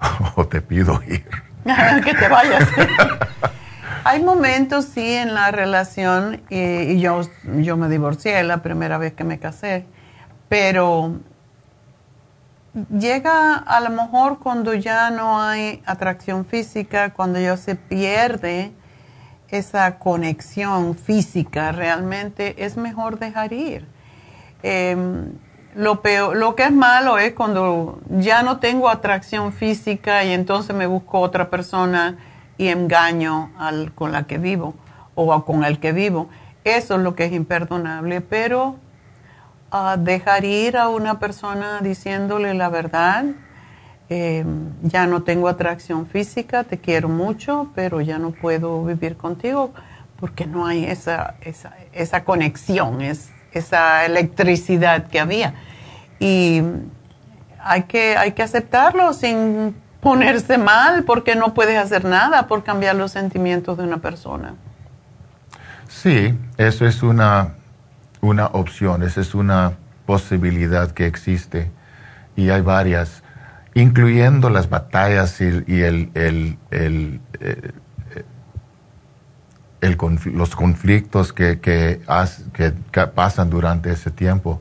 o 0.36 0.46
te 0.46 0.60
pido 0.60 1.00
ir. 1.06 1.28
que 2.04 2.14
te 2.14 2.28
vayas. 2.28 2.68
Hay 4.04 4.22
momentos, 4.22 4.86
sí, 4.86 5.12
en 5.12 5.34
la 5.34 5.50
relación, 5.50 6.40
y, 6.48 6.98
yo, 7.00 7.20
yo 7.58 7.76
me 7.76 7.88
divorcié 7.88 8.42
la 8.44 8.62
primera 8.62 8.96
vez 8.96 9.12
que 9.12 9.24
me 9.24 9.38
casé, 9.38 9.84
pero 10.48 11.16
llega 12.98 13.56
a 13.56 13.80
lo 13.80 13.90
mejor 13.90 14.38
cuando 14.38 14.74
ya 14.74 15.10
no 15.10 15.40
hay 15.40 15.82
atracción 15.86 16.44
física, 16.44 17.12
cuando 17.12 17.40
ya 17.40 17.56
se 17.56 17.74
pierde 17.74 18.72
esa 19.48 19.98
conexión 19.98 20.94
física, 20.94 21.72
realmente 21.72 22.64
es 22.64 22.76
mejor 22.76 23.18
dejar 23.18 23.52
ir. 23.52 23.86
Em, 24.62 25.32
lo, 25.74 26.02
peor, 26.02 26.36
lo 26.36 26.54
que 26.54 26.64
es 26.64 26.72
malo 26.72 27.18
es 27.18 27.32
cuando 27.32 28.00
ya 28.08 28.42
no 28.42 28.58
tengo 28.58 28.88
atracción 28.88 29.52
física 29.52 30.24
y 30.24 30.32
entonces 30.32 30.74
me 30.74 30.86
busco 30.86 31.18
otra 31.20 31.50
persona 31.50 32.18
y 32.58 32.68
engaño 32.68 33.50
al, 33.58 33.92
con 33.92 34.12
la 34.12 34.24
que 34.24 34.38
vivo 34.38 34.74
o 35.14 35.44
con 35.44 35.64
el 35.64 35.80
que 35.80 35.92
vivo. 35.92 36.28
Eso 36.62 36.96
es 36.96 37.00
lo 37.00 37.14
que 37.14 37.24
es 37.24 37.32
imperdonable, 37.32 38.20
pero 38.20 38.76
uh, 39.72 39.98
dejar 39.98 40.44
ir 40.44 40.76
a 40.76 40.88
una 40.88 41.18
persona 41.18 41.80
diciéndole 41.80 42.54
la 42.54 42.68
verdad, 42.68 43.24
eh, 44.08 44.44
ya 44.82 45.06
no 45.06 45.22
tengo 45.22 45.48
atracción 45.48 46.06
física, 46.06 46.64
te 46.64 46.78
quiero 46.78 47.08
mucho, 47.08 47.70
pero 47.74 48.00
ya 48.00 48.18
no 48.18 48.32
puedo 48.32 48.84
vivir 48.84 49.16
contigo 49.16 49.72
porque 50.18 50.46
no 50.46 50.66
hay 50.66 50.84
esa, 50.84 51.36
esa, 51.40 51.74
esa 51.92 52.24
conexión, 52.24 53.00
es, 53.00 53.30
esa 53.52 54.04
electricidad 54.04 55.06
que 55.06 55.20
había. 55.20 55.54
Y 56.18 56.62
hay 57.62 57.84
que, 57.84 58.16
hay 58.16 58.32
que 58.32 58.42
aceptarlo 58.42 59.12
sin 59.12 59.74
ponerse 60.00 60.58
mal 60.58 61.04
porque 61.04 61.36
no 61.36 61.54
puedes 61.54 61.78
hacer 61.78 62.04
nada 62.04 62.46
por 62.48 62.64
cambiar 62.64 62.96
los 62.96 63.12
sentimientos 63.12 63.78
de 63.78 63.84
una 63.84 63.98
persona. 63.98 64.54
Sí, 65.88 66.34
eso 66.56 66.86
es 66.86 67.02
una, 67.02 67.54
una 68.20 68.46
opción, 68.46 69.02
esa 69.02 69.20
es 69.20 69.34
una 69.34 69.72
posibilidad 70.06 70.90
que 70.90 71.06
existe 71.06 71.70
y 72.36 72.50
hay 72.50 72.60
varias, 72.60 73.22
incluyendo 73.74 74.50
las 74.50 74.68
batallas 74.68 75.40
y, 75.40 75.44
el, 75.46 76.10
el, 76.14 76.58
el, 76.70 77.20
eh, 77.40 77.72
los 79.80 80.56
conflictos 80.56 81.32
que, 81.32 81.60
que, 81.60 82.00
pasan 83.14 83.50
durante 83.50 83.92
ese 83.92 84.10
tiempo. 84.10 84.60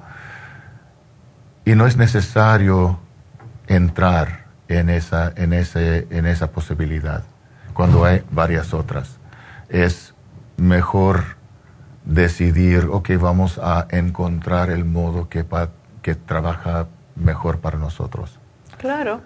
Y 1.65 1.75
no 1.75 1.87
es 1.87 1.97
necesario 1.97 2.99
entrar 3.67 4.45
en 4.67 4.89
esa, 4.89 5.31
en 5.35 5.53
ese, 5.53 6.07
en 6.09 6.25
esa 6.25 6.51
posibilidad 6.51 7.23
cuando 7.73 8.05
hay 8.05 8.23
varias 8.31 8.73
otras. 8.73 9.17
Es 9.69 10.13
mejor 10.57 11.38
decidir, 12.09 12.87
ok, 12.91 13.11
vamos 13.19 13.59
a 13.61 13.87
encontrar 13.91 14.71
el 14.71 14.83
modo 14.83 15.29
que, 15.29 15.45
que 16.01 16.15
trabaja 16.15 16.87
mejor 17.15 17.59
para 17.59 17.77
nosotros. 17.77 18.39
Claro. 18.77 19.21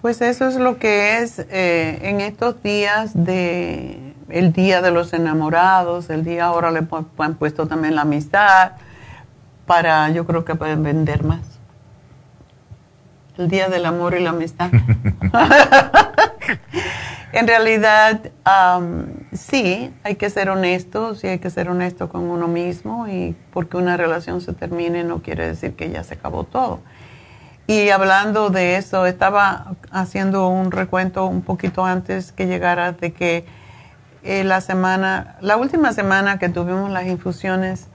Pues 0.00 0.22
eso 0.22 0.48
es 0.48 0.56
lo 0.56 0.78
que 0.78 1.18
es 1.18 1.40
eh, 1.50 1.98
en 2.02 2.20
estos 2.20 2.62
días 2.62 3.12
de 3.14 4.14
el 4.30 4.52
día 4.52 4.80
de 4.80 4.92
los 4.92 5.12
enamorados, 5.12 6.08
el 6.08 6.24
día 6.24 6.46
ahora 6.46 6.70
le 6.70 6.86
han 7.18 7.34
puesto 7.34 7.66
también 7.66 7.96
la 7.96 8.02
amistad 8.02 8.72
para, 9.66 10.08
yo 10.10 10.24
creo 10.24 10.44
que 10.44 10.54
pueden 10.54 10.82
vender 10.82 11.24
más. 11.24 11.40
El 13.36 13.48
día 13.48 13.68
del 13.68 13.86
amor 13.86 14.14
y 14.14 14.20
la 14.20 14.30
amistad. 14.30 14.70
en 17.32 17.46
realidad, 17.46 18.20
sí, 19.32 19.92
hay 20.02 20.16
que 20.16 20.30
ser 20.30 20.50
honestos 20.50 21.22
y 21.24 21.28
hay 21.28 21.38
que 21.38 21.50
ser 21.50 21.68
honesto 21.68 22.08
con 22.08 22.22
uno 22.22 22.48
mismo 22.48 23.08
y 23.08 23.36
porque 23.52 23.76
una 23.76 23.96
relación 23.96 24.40
se 24.40 24.52
termine 24.52 25.04
no 25.04 25.22
quiere 25.22 25.46
decir 25.46 25.74
que 25.74 25.90
ya 25.90 26.04
se 26.04 26.14
acabó 26.14 26.44
todo. 26.44 26.80
Y 27.66 27.90
hablando 27.90 28.50
de 28.50 28.76
eso, 28.76 29.06
estaba 29.06 29.76
haciendo 29.92 30.48
un 30.48 30.72
recuento 30.72 31.26
un 31.26 31.42
poquito 31.42 31.84
antes 31.84 32.32
que 32.32 32.46
llegara 32.46 32.92
de 32.92 33.12
que 33.12 33.44
eh, 34.24 34.42
la 34.42 34.60
semana, 34.60 35.36
la 35.40 35.56
última 35.56 35.92
semana 35.92 36.38
que 36.38 36.48
tuvimos 36.48 36.90
las 36.90 37.06
infusiones 37.06 37.86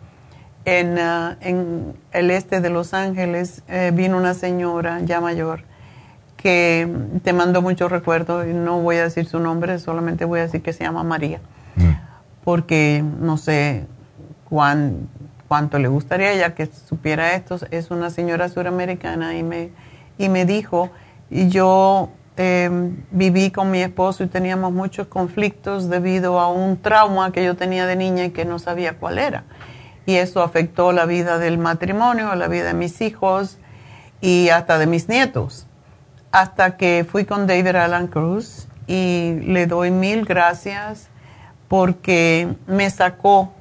en, 0.64 0.98
ah, 0.98 1.38
en 1.42 1.94
el 2.14 2.32
este 2.32 2.62
de 2.62 2.70
Los 2.70 2.94
Ángeles, 2.94 3.64
eh, 3.68 3.92
vino 3.94 4.18
una 4.18 4.34
señora 4.34 5.02
ya 5.02 5.20
mayor 5.20 5.64
que 6.38 6.88
te 7.24 7.34
mandó 7.34 7.62
muchos 7.62 7.92
recuerdos 7.92 8.46
y 8.48 8.54
no 8.54 8.82
voy 8.82 8.98
a 8.98 9.04
decir 9.04 9.26
su 9.26 9.40
nombre, 9.40 9.80
solamente 9.80 10.26
voy 10.26 10.40
a 10.40 10.44
decir 10.44 10.62
que 10.62 10.74
se 10.74 10.84
llama 10.84 11.04
María, 11.04 11.40
mm. 11.76 11.92
porque 12.44 13.04
no 13.20 13.38
sé 13.38 13.86
cuán 14.50 15.08
cuánto 15.48 15.80
le 15.80 15.88
gustaría 15.88 16.32
ella 16.32 16.56
que 16.56 16.68
supiera 16.68 17.34
esto. 17.36 17.60
Es 17.72 17.92
una 17.92 18.10
señora 18.10 18.50
suramericana 18.50 19.36
y 19.38 19.44
me, 19.44 19.70
y 20.18 20.30
me 20.30 20.46
dijo, 20.46 20.90
y 21.30 21.50
yo 21.50 22.10
em, 22.38 23.04
viví 23.12 23.52
con 23.52 23.72
mi 23.72 23.82
esposo 23.82 24.24
y 24.24 24.28
teníamos 24.28 24.74
muchos 24.74 25.08
conflictos 25.08 25.90
debido 25.90 26.40
a 26.40 26.50
un 26.50 26.78
trauma 26.78 27.32
que 27.32 27.44
yo 27.44 27.56
tenía 27.56 27.86
de 27.86 27.96
niña 27.96 28.26
y 28.26 28.30
que 28.32 28.46
no 28.46 28.60
sabía 28.60 28.98
cuál 28.98 29.18
era. 29.18 29.44
Y 30.06 30.16
eso 30.16 30.44
afectó 30.44 30.92
la 30.92 31.06
vida 31.06 31.40
del 31.40 31.58
matrimonio, 31.58 32.36
la 32.36 32.48
vida 32.48 32.66
de 32.66 32.74
mis 32.74 33.02
hijos 33.02 33.58
y 34.22 34.50
hasta 34.50 34.78
de 34.78 34.86
mis 34.86 35.10
nietos. 35.10 35.68
Hasta 36.36 36.76
que 36.76 37.08
fui 37.10 37.24
con 37.24 37.48
David 37.48 37.78
Alan 37.78 38.08
Cruz 38.08 38.68
y 38.88 39.40
le 39.46 39.68
doy 39.68 39.90
mil 39.90 40.26
gracias 40.26 41.08
porque 41.70 42.58
me 42.68 42.90
sacó 42.90 43.54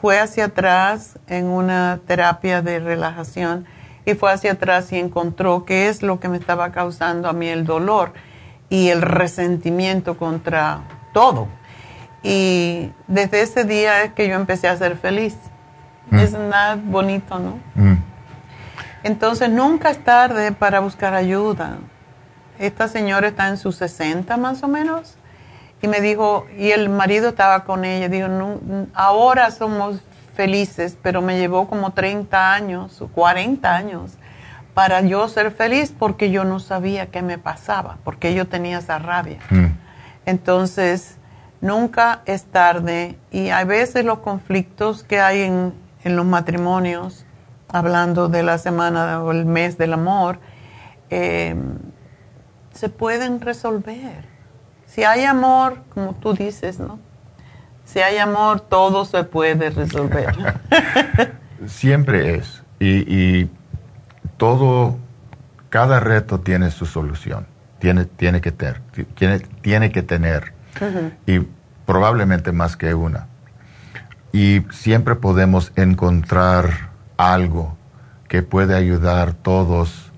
fue 0.00 0.18
hacia 0.18 0.46
atrás 0.46 1.20
en 1.28 1.46
una 1.46 2.00
terapia 2.04 2.62
de 2.62 2.80
relajación 2.80 3.64
y 4.04 4.14
fue 4.14 4.32
hacia 4.32 4.54
atrás 4.54 4.90
y 4.90 4.98
encontró 4.98 5.64
qué 5.64 5.88
es 5.88 6.02
lo 6.02 6.18
que 6.18 6.28
me 6.28 6.36
estaba 6.36 6.72
causando 6.72 7.28
a 7.28 7.32
mí 7.32 7.46
el 7.46 7.64
dolor 7.64 8.12
y 8.68 8.88
el 8.88 9.00
resentimiento 9.00 10.16
contra 10.16 10.80
todo. 11.12 11.46
Y 12.24 12.90
desde 13.06 13.42
ese 13.42 13.62
día 13.62 14.02
es 14.02 14.14
que 14.14 14.26
yo 14.26 14.34
empecé 14.34 14.66
a 14.66 14.76
ser 14.76 14.96
feliz. 14.96 15.36
Mm. 16.10 16.18
Es 16.18 16.32
nada 16.32 16.74
bonito, 16.74 17.38
¿no? 17.38 17.60
Mm. 17.76 18.03
Entonces 19.04 19.50
nunca 19.50 19.90
es 19.90 20.02
tarde 20.02 20.50
para 20.50 20.80
buscar 20.80 21.14
ayuda. 21.14 21.76
Esta 22.58 22.88
señora 22.88 23.28
está 23.28 23.48
en 23.48 23.56
sus 23.56 23.76
60 23.76 24.36
más 24.36 24.62
o 24.64 24.68
menos 24.68 25.16
y 25.80 25.86
me 25.86 26.00
dijo, 26.00 26.46
y 26.58 26.70
el 26.70 26.88
marido 26.88 27.28
estaba 27.28 27.64
con 27.64 27.84
ella, 27.84 28.08
dijo, 28.08 28.26
ahora 28.94 29.50
somos 29.52 30.00
felices, 30.34 30.98
pero 31.00 31.22
me 31.22 31.38
llevó 31.38 31.68
como 31.68 31.92
30 31.92 32.52
años, 32.52 33.02
40 33.14 33.72
años 33.72 34.12
para 34.74 35.00
yo 35.02 35.28
ser 35.28 35.52
feliz 35.52 35.94
porque 35.96 36.30
yo 36.30 36.44
no 36.44 36.58
sabía 36.58 37.06
qué 37.06 37.22
me 37.22 37.38
pasaba, 37.38 37.98
porque 38.02 38.34
yo 38.34 38.46
tenía 38.46 38.78
esa 38.78 38.98
rabia. 38.98 39.38
Mm. 39.50 39.66
Entonces, 40.26 41.16
nunca 41.60 42.22
es 42.26 42.44
tarde 42.44 43.16
y 43.30 43.50
a 43.50 43.64
veces 43.64 44.04
los 44.04 44.18
conflictos 44.18 45.04
que 45.04 45.20
hay 45.20 45.42
en, 45.42 45.72
los 46.04 46.26
matrimonios, 46.26 47.23
hablando 47.68 48.28
de 48.28 48.42
la 48.42 48.58
semana 48.58 49.22
o 49.22 49.32
el 49.32 49.46
mes 49.46 49.78
del 49.78 49.92
amor, 49.92 50.38
em, 51.10 51.78
se 52.72 52.88
pueden 52.88 53.40
resolver. 53.40 54.24
Si 54.86 55.04
hay 55.04 55.24
amor, 55.24 55.82
como 55.92 56.14
tú 56.14 56.34
dices, 56.34 56.78
¿no? 56.78 56.98
Si 57.84 58.00
hay 58.00 58.18
amor, 58.18 58.60
todo 58.60 59.04
se 59.04 59.24
puede 59.24 59.70
resolver. 59.70 60.34
Siempre 61.66 62.36
es. 62.36 62.62
y 62.80 63.48
todo, 64.36 64.98
cada 65.70 66.00
reto 66.00 66.40
tiene 66.40 66.70
su 66.70 66.86
solución, 66.86 67.46
tiene, 67.78 68.04
tiene 68.04 68.40
que 68.40 68.52
tener, 68.52 68.80
tiene, 69.14 69.38
tiene 69.38 69.92
que 69.92 70.02
tener, 70.02 70.52
y 71.26 71.40
probablemente 71.86 72.52
más 72.52 72.76
que 72.76 72.94
una. 72.94 73.28
Y 74.32 74.62
siempre 74.70 75.14
podemos 75.14 75.72
encontrar 75.76 76.90
algo 77.32 77.76
que 78.28 78.42
puede 78.42 78.74
ayudar 78.74 79.28
a 79.28 79.32
todos, 79.32 80.10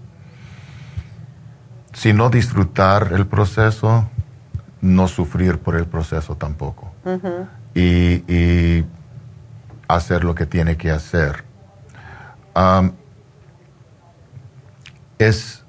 si 1.92 2.12
no 2.12 2.30
disfrutar 2.30 3.12
el 3.12 3.26
proceso, 3.26 4.08
no 4.80 5.08
sufrir 5.08 5.58
por 5.58 5.76
el 5.76 5.86
proceso 5.86 6.36
tampoco. 6.36 6.92
y, 7.74 8.84
hacer 9.88 10.24
lo 10.24 10.34
que 10.34 10.46
tiene 10.46 10.76
que 10.76 10.90
hacer. 10.90 11.44
Es 15.18 15.64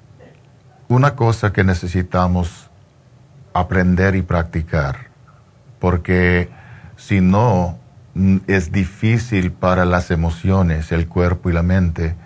una 0.88 1.14
cosa 1.14 1.52
que 1.52 1.62
necesitamos 1.62 2.68
aprender 3.52 4.16
y 4.16 4.22
practicar, 4.22 5.08
porque 5.78 6.50
si 6.96 7.20
no, 7.20 7.78
es 8.46 8.72
difícil 8.72 9.52
para 9.52 9.84
las 9.84 10.10
emociones, 10.10 10.92
el 10.92 11.08
cuerpo 11.08 11.50
y 11.50 11.52
la 11.52 11.62
mente 11.62 12.16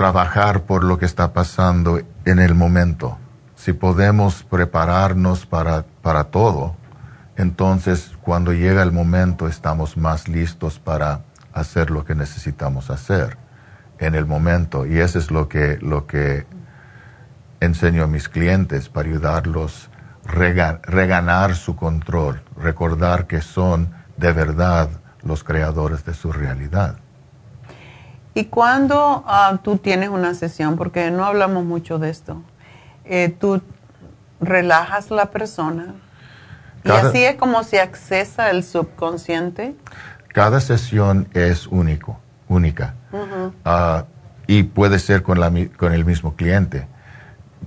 trabajar 0.00 0.62
por 0.62 0.82
lo 0.82 0.96
que 0.96 1.04
está 1.04 1.34
pasando 1.34 2.00
en 2.24 2.38
el 2.38 2.54
momento. 2.54 3.18
Si 3.54 3.74
podemos 3.74 4.44
prepararnos 4.44 5.44
para, 5.44 5.84
para 6.00 6.24
todo, 6.24 6.74
entonces 7.36 8.12
cuando 8.22 8.54
llega 8.54 8.82
el 8.82 8.92
momento 8.92 9.46
estamos 9.46 9.98
más 9.98 10.26
listos 10.26 10.78
para 10.78 11.20
hacer 11.52 11.90
lo 11.90 12.06
que 12.06 12.14
necesitamos 12.14 12.88
hacer 12.88 13.36
en 13.98 14.14
el 14.14 14.24
momento. 14.24 14.86
Y 14.86 15.00
eso 15.00 15.18
es 15.18 15.30
lo 15.30 15.50
que, 15.50 15.76
lo 15.82 16.06
que 16.06 16.46
enseño 17.60 18.04
a 18.04 18.06
mis 18.06 18.30
clientes 18.30 18.88
para 18.88 19.06
ayudarlos 19.06 19.89
reganar 20.30 21.54
su 21.54 21.76
control, 21.76 22.42
recordar 22.56 23.26
que 23.26 23.40
son 23.40 23.92
de 24.16 24.32
verdad 24.32 24.88
los 25.22 25.44
creadores 25.44 26.04
de 26.04 26.14
su 26.14 26.32
realidad. 26.32 26.96
¿Y 28.34 28.44
cuando 28.44 29.24
ah, 29.26 29.58
tú 29.62 29.78
tienes 29.78 30.08
una 30.08 30.34
sesión, 30.34 30.76
porque 30.76 31.10
no 31.10 31.24
hablamos 31.24 31.64
mucho 31.64 31.98
de 31.98 32.10
esto, 32.10 32.42
eh, 33.04 33.34
tú 33.38 33.60
relajas 34.40 35.10
la 35.10 35.26
persona 35.26 35.94
y 36.84 36.90
así 36.90 37.24
es 37.24 37.34
como 37.34 37.62
se 37.64 37.80
accesa 37.80 38.50
el 38.50 38.64
subconsciente? 38.64 39.74
Cada 40.28 40.60
sesión 40.60 41.28
es 41.34 41.66
único 41.66 42.20
única. 42.50 42.94
Ah, 43.64 44.04
y 44.46 44.64
puede 44.64 44.98
ser 44.98 45.22
con, 45.22 45.40
la, 45.40 45.50
con 45.76 45.94
el 45.94 46.04
mismo 46.04 46.34
cliente. 46.34 46.86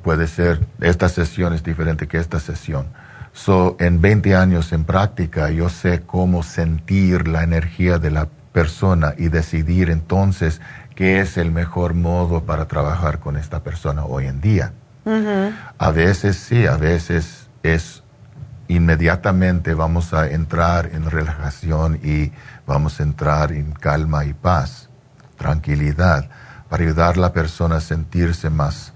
Puede 0.01 0.27
ser, 0.27 0.65
esta 0.81 1.07
sesión 1.09 1.53
es 1.53 1.63
diferente 1.63 2.07
que 2.07 2.17
esta 2.17 2.39
sesión. 2.39 2.87
So, 3.33 3.77
en 3.79 4.01
20 4.01 4.35
años 4.35 4.73
en 4.73 4.83
práctica, 4.83 5.49
yo 5.49 5.69
sé 5.69 6.01
cómo 6.01 6.43
sentir 6.43 7.27
la 7.27 7.43
energía 7.43 7.97
de 7.99 8.11
la 8.11 8.27
persona 8.51 9.15
y 9.17 9.29
decidir 9.29 9.89
entonces 9.89 10.61
qué 10.95 11.19
es 11.19 11.37
el 11.37 11.51
mejor 11.51 11.95
modo 11.95 12.43
para 12.43 12.67
trabajar 12.67 13.19
con 13.19 13.35
esta 13.37 13.63
persona 13.63 14.05
hoy 14.05 14.27
en 14.27 14.41
día. 14.41 14.73
A 15.77 15.91
veces 15.91 16.37
sí, 16.37 16.65
a 16.65 16.77
veces 16.77 17.49
es 17.63 18.03
inmediatamente 18.67 19.73
vamos 19.73 20.13
a 20.13 20.29
entrar 20.29 20.91
en 20.93 21.09
relajación 21.09 21.99
y 22.01 22.31
vamos 22.65 22.99
a 22.99 23.03
entrar 23.03 23.51
en 23.51 23.73
calma 23.73 24.25
y 24.25 24.33
paz, 24.33 24.89
tranquilidad, 25.37 26.29
para 26.69 26.83
ayudar 26.83 27.17
a 27.17 27.21
la 27.21 27.33
persona 27.33 27.77
a 27.77 27.81
sentirse 27.81 28.49
más 28.49 28.92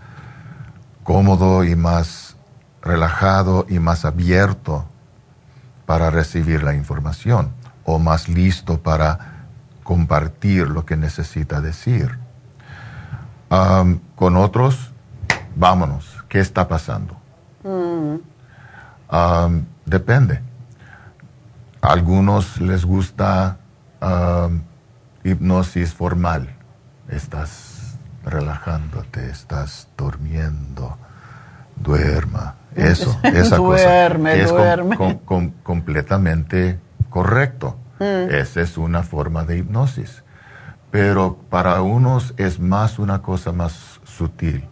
cómodo 1.08 1.64
y 1.64 1.78
más 1.78 2.36
relajado 2.82 3.66
y 3.70 3.80
más 3.80 4.04
abierto 4.04 4.84
para 5.86 6.10
recibir 6.10 6.64
la 6.64 6.74
información 6.74 7.54
o 7.86 7.98
más 7.98 8.28
listo 8.28 8.82
para 8.82 9.46
compartir 9.84 10.68
lo 10.68 10.86
que 10.86 10.98
necesita 10.98 11.62
decir. 11.62 12.20
con 14.18 14.36
otros, 14.36 14.92
vámonos, 15.56 16.26
¿qué 16.28 16.42
está 16.42 16.68
pasando? 16.68 17.16
Mm. 17.64 18.18
depende 19.86 20.42
algunos 21.82 22.60
les 22.60 22.84
gusta 22.84 23.58
um, 24.02 24.62
hipnosis 25.24 25.94
formal. 25.94 26.50
Estás 27.08 27.67
relajándote, 28.30 29.30
estás 29.30 29.88
durmiendo, 29.98 30.98
duerma. 31.76 32.56
Eso, 32.76 33.18
esa 33.24 33.58
duerme, 33.58 34.42
es 34.42 34.50
duerme. 34.50 34.98
completamente 35.64 36.80
correcto. 37.10 37.78
Mm. 38.00 38.30
Esa 38.30 38.62
es 38.62 38.78
una 38.78 39.04
forma 39.04 39.44
de 39.44 39.58
hipnosis. 39.58 40.24
Pero 40.92 41.38
para 41.50 41.82
unos 41.82 42.34
es 42.38 42.60
más 42.60 43.00
una 43.00 43.22
cosa 43.22 43.52
más 43.52 44.00
sutil. 44.06 44.68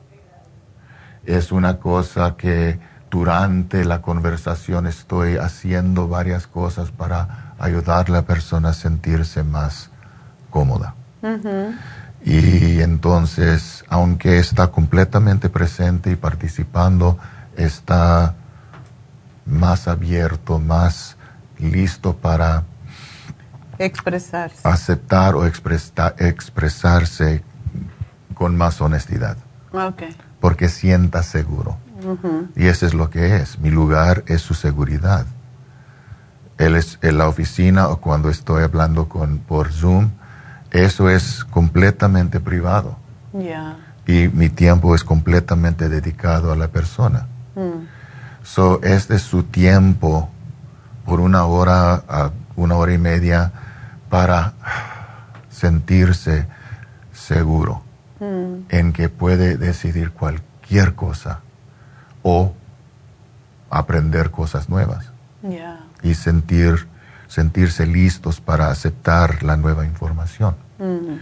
Es 1.26 1.52
una 1.52 1.77
cosa 1.80 2.36
que 2.38 2.80
durante 3.10 3.86
la 3.86 4.02
conversación 4.02 4.88
estoy 4.88 5.38
haciendo 5.38 6.07
varias 6.07 6.48
cosas 6.48 6.91
para 6.91 7.53
ayudar 7.57 8.06
a 8.10 8.11
la 8.11 8.22
persona 8.23 8.69
a 8.69 8.73
sentirse 8.73 9.44
más 9.44 9.90
cómoda. 10.49 10.95
Y 12.26 12.81
entonces, 12.81 13.85
aunque 13.88 14.39
está 14.39 14.72
completamente 14.72 15.47
presente 15.47 16.10
y 16.10 16.15
participando, 16.15 17.19
está 17.56 18.34
más 19.45 19.88
abierto, 19.88 20.57
más 20.57 21.18
listo 21.60 22.15
para 22.15 22.64
expresarse. 23.77 24.57
aceptar 24.64 25.35
o 25.35 25.45
expresarse 25.45 27.43
con 28.34 28.57
más 28.57 28.81
honestidad. 28.81 29.38
Porque 30.39 30.68
sienta 30.68 31.22
seguro. 31.22 31.77
Y 32.56 32.65
eso 32.65 32.88
es 32.88 32.95
lo 32.95 33.11
que 33.11 33.35
es. 33.38 33.60
Mi 33.60 33.69
lugar 33.69 34.23
es 34.26 34.41
su 34.41 34.56
seguridad. 34.56 35.27
Él 36.57 36.76
es 36.76 36.97
en 37.03 37.19
la 37.19 37.27
oficina 37.27 37.89
o 37.89 37.97
cuando 37.97 38.30
estoy 38.30 38.64
hablando 38.64 39.10
con, 39.10 39.38
por 39.39 39.72
Zoom, 39.72 40.10
eso 40.84 41.10
es 41.10 41.45
completamente 41.45 42.39
privado. 42.39 42.97
Y 44.07 44.27
mi 44.30 44.49
tiempo 44.49 44.95
es 44.95 45.03
completamente 45.03 45.89
dedicado 45.89 46.52
a 46.52 46.56
la 46.56 46.68
persona. 46.68 47.27
Mm. 47.56 47.88
So, 48.43 48.80
este 48.84 49.15
es 49.15 49.23
su 49.23 49.43
tiempo 49.43 50.30
por 51.06 51.19
una 51.19 51.45
hora 51.45 51.95
a 52.07 52.31
una 52.56 52.76
hora 52.76 52.93
y 52.93 52.97
media 52.97 53.52
para 54.10 54.53
sentirse 55.49 56.47
seguro 57.14 57.81
mm. 58.19 58.65
en 58.69 58.93
que 58.93 59.10
puede 59.10 59.57
decidir 59.57 60.11
cualquier 60.11 60.95
cosa 60.95 61.39
o 62.22 62.53
aprender 63.69 64.31
cosas 64.31 64.69
nuevas 64.69 65.11
y 66.02 66.15
sentir, 66.15 66.88
sentirse 67.27 67.85
listos 67.85 68.41
para 68.41 68.69
aceptar 68.69 69.43
la 69.43 69.57
nueva 69.57 69.85
información. 69.85 70.56
Mm. 70.80 71.18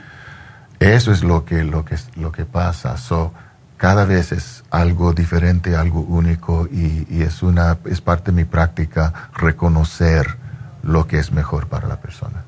Eso 0.80 1.12
es 1.12 1.24
lo 1.24 1.46
que, 1.46 1.64
lo 1.64 1.86
que, 1.86 1.98
lo 2.16 2.32
que 2.32 2.46
pasa. 2.46 2.98
So, 2.98 3.34
cada 3.78 4.06
vez 4.06 4.32
es 4.32 4.64
algo 4.70 5.14
diferente, 5.14 5.76
algo 5.76 6.02
único 6.02 6.68
y, 6.72 7.22
es, 7.22 7.44
una, 7.44 7.78
es 7.86 8.02
parte 8.02 8.32
de 8.32 8.38
mi 8.38 8.46
práctica 8.46 9.30
reconocer 9.34 10.38
lo 10.84 11.06
que 11.08 11.20
es 11.20 11.32
mejor 11.32 11.68
para 11.68 11.88
la 11.88 11.98
persona. 11.98 12.44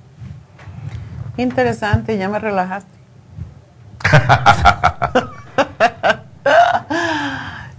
Interesante, 1.38 2.18
ya 2.18 2.30
me 2.30 2.40
relajaste. 2.40 2.90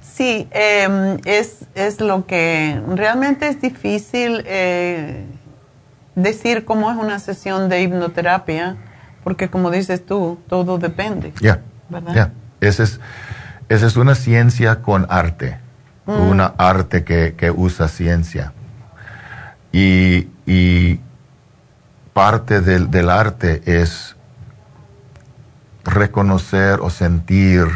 sí, 0.03 0.49
em, 0.51 1.19
es, 1.25 2.01
lo 2.01 2.27
que 2.27 2.83
realmente 2.95 3.49
es 3.49 3.61
difícil 3.61 4.43
eh, 4.47 5.25
decir 6.15 6.65
cómo 6.65 6.91
es 6.91 6.99
una 6.99 7.19
sesión 7.21 7.69
de 7.69 7.83
hipnoterapia, 7.83 8.77
porque 9.27 9.51
como 9.51 9.73
dices 9.73 10.07
tú, 10.07 10.39
todo 10.49 10.79
depende. 10.79 11.33
Ya, 11.41 11.61
¿verdad? 11.89 12.31
Esa, 12.61 12.85
es, 12.85 13.01
esa 13.69 13.87
es 13.87 13.97
una 13.97 14.15
ciencia 14.15 14.83
con 14.83 15.05
arte, 15.11 15.59
mm. 16.05 16.13
una 16.13 16.55
arte 16.57 17.03
que, 17.03 17.51
usa 17.51 17.89
ciencia. 17.89 18.53
Y, 19.73 21.01
parte 22.13 22.61
del, 22.61 22.89
del 22.93 23.11
arte 23.11 23.63
es 23.67 24.15
reconocer 25.83 26.79
o 26.81 26.89
sentir 26.89 27.67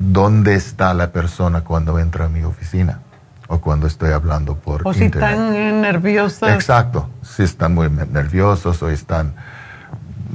dónde 0.00 0.56
está 0.56 0.92
la 0.92 1.12
persona 1.12 1.60
cuando 1.60 2.00
entra 2.00 2.24
a 2.24 2.28
mi 2.28 2.42
oficina 2.42 2.98
o 3.46 3.60
cuando 3.60 3.86
estoy 3.86 4.10
hablando 4.10 4.56
por 4.56 4.88
o 4.88 4.92
si 4.92 5.04
están 5.04 5.52
nerviosos. 5.82 6.50
Exacto, 6.50 7.08
si 7.22 7.44
están 7.44 7.74
muy 7.74 7.88
nerviosos 7.88 8.82
o 8.82 8.90
están 8.90 9.36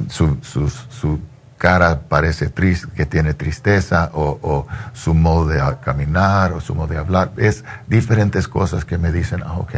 su, 0.10 0.38
su, 0.42 1.20
cara 1.58 2.02
parece 2.10 2.50
triste, 2.50 2.88
que 2.96 3.06
tiene 3.06 3.36
tristeza 3.36 4.10
o, 4.14 4.66
su 4.94 5.14
modo 5.14 5.46
de 5.46 5.62
caminar 5.84 6.54
o 6.54 6.62
su 6.62 6.74
modo 6.74 6.88
de 6.88 6.98
hablar. 6.98 7.32
Es 7.38 7.64
diferentes 7.88 8.48
cosas 8.48 8.84
que 8.84 8.98
me 8.98 9.12
dicen, 9.12 9.44
ah, 9.46 9.58
ok. 9.58 9.76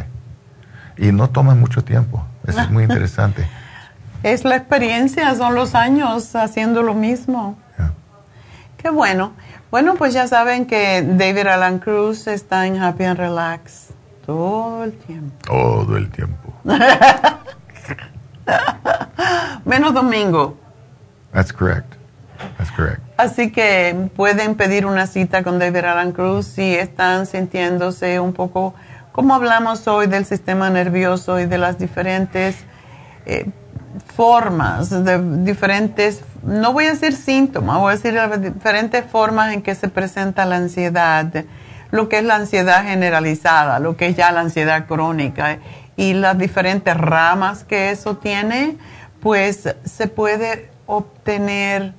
Y 0.98 1.11
no 1.11 1.30
toma 1.30 1.56
mucho 1.56 1.84
tiempo. 1.84 2.26
Eso 2.48 2.61
es 2.61 2.69
muy 2.69 2.84
interesante. 2.90 3.48
es 4.23 4.45
la 4.45 4.56
experiencia, 4.56 5.35
son 5.35 5.56
los 5.56 5.76
años 5.76 6.35
haciendo 6.35 6.84
lo 6.84 6.94
mismo. 6.94 7.57
Qué 8.77 8.90
bueno. 8.90 9.34
Bueno, 9.72 9.95
pues 9.95 10.14
ya 10.14 10.27
saben 10.27 10.65
que 10.65 11.02
David 11.02 11.48
Alan 11.48 11.80
Cruz 11.80 12.27
está 12.27 12.68
en 12.68 12.81
Happy 12.81 13.06
and 13.06 13.18
Relax 13.18 13.94
todo 14.26 14.84
el 14.84 14.94
tiempo. 14.94 15.35
Todo 15.45 15.98
el 15.98 16.10
tiempo. 16.10 16.53
Menos 19.65 19.94
domingo. 19.94 20.57
That's 21.32 21.52
correct. 21.52 21.95
That's 22.57 22.72
correct. 22.72 23.02
Así 23.18 23.52
que 23.52 24.10
pueden 24.15 24.56
pedir 24.56 24.86
una 24.86 25.07
cita 25.07 25.44
con 25.44 25.60
David 25.60 25.86
Alan 25.86 26.11
Cruz 26.11 26.45
si 26.48 26.76
están 26.76 27.26
sintiéndose 27.26 28.20
un 28.20 28.34
poco, 28.34 28.74
como 29.11 29.36
hablamos 29.36 29.88
hoy 29.88 30.07
del 30.07 30.26
sistema 30.26 30.70
nervioso 30.70 31.40
y 31.40 31.45
de 31.45 31.57
las 31.57 31.78
diferentes 31.78 32.56
eh, 33.26 33.45
formas, 34.15 34.90
de 34.90 35.44
diferentes, 35.44 36.22
no 36.41 36.74
voy 36.74 36.86
a 36.86 36.91
decir 36.91 37.15
síntomas, 37.15 37.80
voy 37.80 37.94
a 37.94 37.95
decir 37.95 38.14
las 38.14 38.41
diferentes 38.41 39.06
formas 39.06 39.53
en 39.53 39.61
que 39.61 39.76
se 39.76 39.88
presenta 39.88 40.45
la 40.45 40.57
ansiedad, 40.57 41.45
lo 41.91 42.10
que 42.10 42.18
es 42.18 42.24
la 42.24 42.36
ansiedad 42.36 42.84
generalizada, 42.84 43.80
lo 43.80 43.95
que 43.95 44.07
es 44.07 44.15
ya 44.15 44.32
la 44.32 44.41
ansiedad 44.41 44.88
crónica 44.88 45.60
y 45.95 46.14
las 46.14 46.38
diferentes 46.38 46.95
ramas 46.95 47.64
que 47.64 47.91
eso 47.91 48.18
tiene, 48.18 48.78
pues 49.22 49.76
se 49.86 50.07
puede 50.07 50.70
obtener 50.86 51.94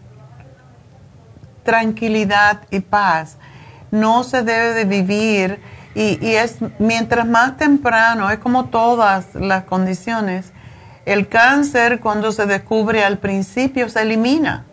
tranquilidad 1.62 2.62
y 2.70 2.80
paz. 2.80 3.38
No 3.90 4.24
se 4.24 4.42
debe 4.42 4.74
de 4.74 4.84
vivir 4.84 5.60
y, 5.94 6.18
y 6.24 6.34
es 6.34 6.56
mientras 6.78 7.26
más 7.26 7.56
temprano, 7.56 8.30
es 8.30 8.38
como 8.38 8.66
todas 8.66 9.34
las 9.34 9.64
condiciones, 9.64 10.52
el 11.06 11.28
cáncer 11.28 12.00
cuando 12.00 12.32
se 12.32 12.46
descubre 12.46 13.04
al 13.04 13.18
principio 13.18 13.88
se 13.88 14.02
elimina. 14.02 14.64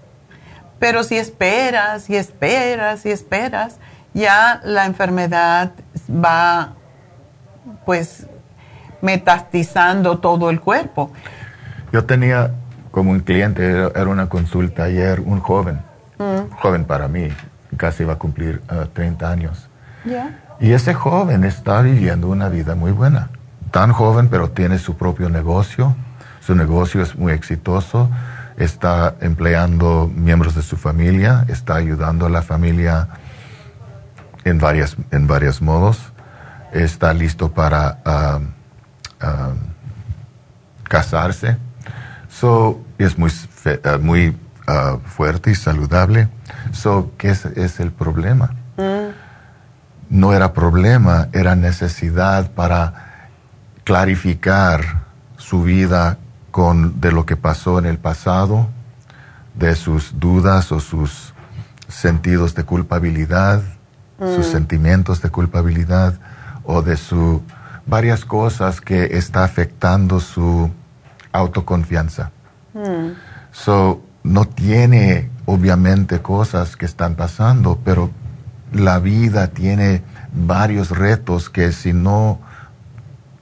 Pero 0.80 1.04
si 1.04 1.18
esperas 1.18 2.10
y 2.10 2.16
esperas 2.16 3.06
y 3.06 3.12
esperas, 3.12 3.78
ya 4.14 4.62
la 4.64 4.86
enfermedad 4.86 5.72
va 6.10 6.74
pues 7.86 8.26
metastizando 9.02 10.20
todo 10.20 10.50
el 10.50 10.60
cuerpo. 10.60 11.12
Yo 11.92 12.06
tenía 12.06 12.52
como 12.92 13.12
un 13.12 13.22
cliente, 13.22 13.64
era 13.70 14.08
una 14.08 14.28
consulta 14.30 14.84
ayer, 14.84 15.22
un 15.22 15.40
joven, 15.40 15.82
mm. 16.18 16.56
joven 16.58 16.86
para 16.86 17.08
mí, 17.08 17.30
casi 17.78 18.04
va 18.04 18.14
a 18.14 18.18
cumplir 18.18 18.62
30 18.94 19.26
uh, 19.26 19.30
años. 19.30 19.68
Y 20.60 20.72
ese 20.72 20.94
joven 20.94 21.44
está 21.44 21.82
viviendo 21.82 22.28
una 22.28 22.50
vida 22.50 22.76
muy 22.76 22.92
buena. 22.92 23.30
Tan 23.72 23.92
joven, 23.92 24.28
pero 24.30 24.50
tiene 24.50 24.78
su 24.78 24.98
propio 24.98 25.30
negocio 25.30 25.96
su 26.42 26.56
negocio 26.56 27.02
es 27.02 27.16
muy 27.16 27.34
exitoso, 27.34 28.10
está 28.58 29.16
empleando 29.22 30.12
miembros 30.14 30.56
de 30.56 30.64
su 30.64 30.76
familia, 30.76 31.46
está 31.48 31.76
ayudando 31.76 32.26
a 32.26 32.30
la 32.30 32.42
familia 32.42 33.10
en, 34.44 34.58
varias, 34.58 34.98
en 35.12 35.28
varios 35.28 35.62
modos, 35.62 36.00
está 36.74 37.14
listo 37.14 37.52
para 37.52 38.00
um, 38.38 38.48
um, 39.24 39.58
casarse. 40.84 41.58
So, 42.30 42.82
es 42.98 43.18
muy, 43.18 43.32
uh, 43.66 44.00
muy 44.00 44.36
uh, 44.68 44.98
fuerte 45.06 45.52
y 45.52 45.56
saludable. 45.56 46.30
So, 46.72 47.12
¿Qué 47.18 47.30
es, 47.30 47.80
el 47.80 47.92
problema? 47.92 48.56
Mm. 48.78 49.12
No 50.10 50.34
era 50.34 50.54
problema, 50.54 51.30
era 51.32 51.56
necesidad 51.56 52.52
para 52.52 53.30
clarificar 53.84 55.04
su 55.38 55.64
vida 55.64 56.18
con 56.52 57.00
de 57.00 57.12
lo 57.12 57.26
que 57.26 57.38
pasó 57.38 57.80
en 57.80 57.86
el 57.86 57.98
pasado, 57.98 58.70
de 59.56 59.76
sus 59.76 60.20
dudas 60.20 60.72
o 60.72 60.80
sus 60.80 61.34
sentidos 61.88 62.56
de 62.56 62.64
culpabilidad, 62.64 63.62
sus 64.20 64.48
mm. 64.48 64.52
sentimientos 64.52 65.22
de 65.22 65.30
culpabilidad 65.30 66.16
o 66.64 66.82
de 66.82 66.98
su 66.98 67.42
varias 67.92 68.24
cosas 68.24 68.80
que 68.80 69.18
está 69.18 69.44
afectando 69.44 70.22
su 70.22 70.72
autoconfianza. 71.34 72.32
Mm. 72.74 73.10
So, 73.52 74.02
no 74.24 74.46
tiene 74.46 75.30
obviamente 75.46 76.22
cosas 76.22 76.78
que 76.78 76.86
están 76.86 77.16
pasando, 77.16 77.80
pero 77.84 78.10
la 78.72 79.00
vida 79.00 79.48
tiene 79.48 80.04
varios 80.34 80.92
retos 80.92 81.50
que 81.50 81.74
si 81.74 81.92
no 81.92 82.40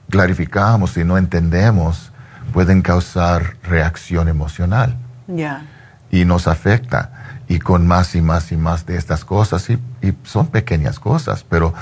clarificamos, 0.08 0.94
si 0.94 1.04
no 1.04 1.16
entendemos, 1.16 2.10
pueden 2.52 2.82
causar 2.82 3.56
reacción 3.62 4.26
emocional. 4.28 4.96
Y 6.10 6.24
nos 6.24 6.48
afecta. 6.48 7.44
Y 7.46 7.60
con 7.60 7.86
más 7.86 8.16
y 8.16 8.20
más 8.20 8.50
y 8.50 8.56
más 8.56 8.84
de 8.84 8.96
estas 8.96 9.24
cosas, 9.24 9.70
y, 9.70 9.78
son 10.24 10.48
pequeñas 10.48 10.98
cosas, 10.98 11.44
pero 11.48 11.72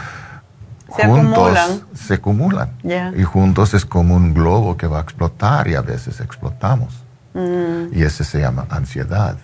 juntos 0.89 1.82
se 1.94 2.15
acumulan. 2.15 2.73
Y 3.16 3.23
juntos 3.23 3.74
es 3.74 3.85
como 3.85 4.16
un 4.16 4.35
globo 4.35 4.77
que 4.77 4.86
va 4.86 4.98
a 4.98 5.02
explotar 5.02 5.69
y 5.69 5.74
a 5.74 5.82
veces 5.82 6.20
explotamos. 6.20 7.05
Mm. 7.35 7.93
Y 7.93 8.02
ese 8.02 8.24
se 8.24 8.40
llama 8.40 8.66
ansiedad. 8.70 9.36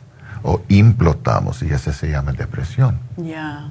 O 0.42 0.60
implotamos 0.68 1.62
y 1.62 1.70
ese 1.72 1.92
se 1.92 2.10
llama 2.10 2.32
depresión. 2.32 2.98
Ya. 3.16 3.70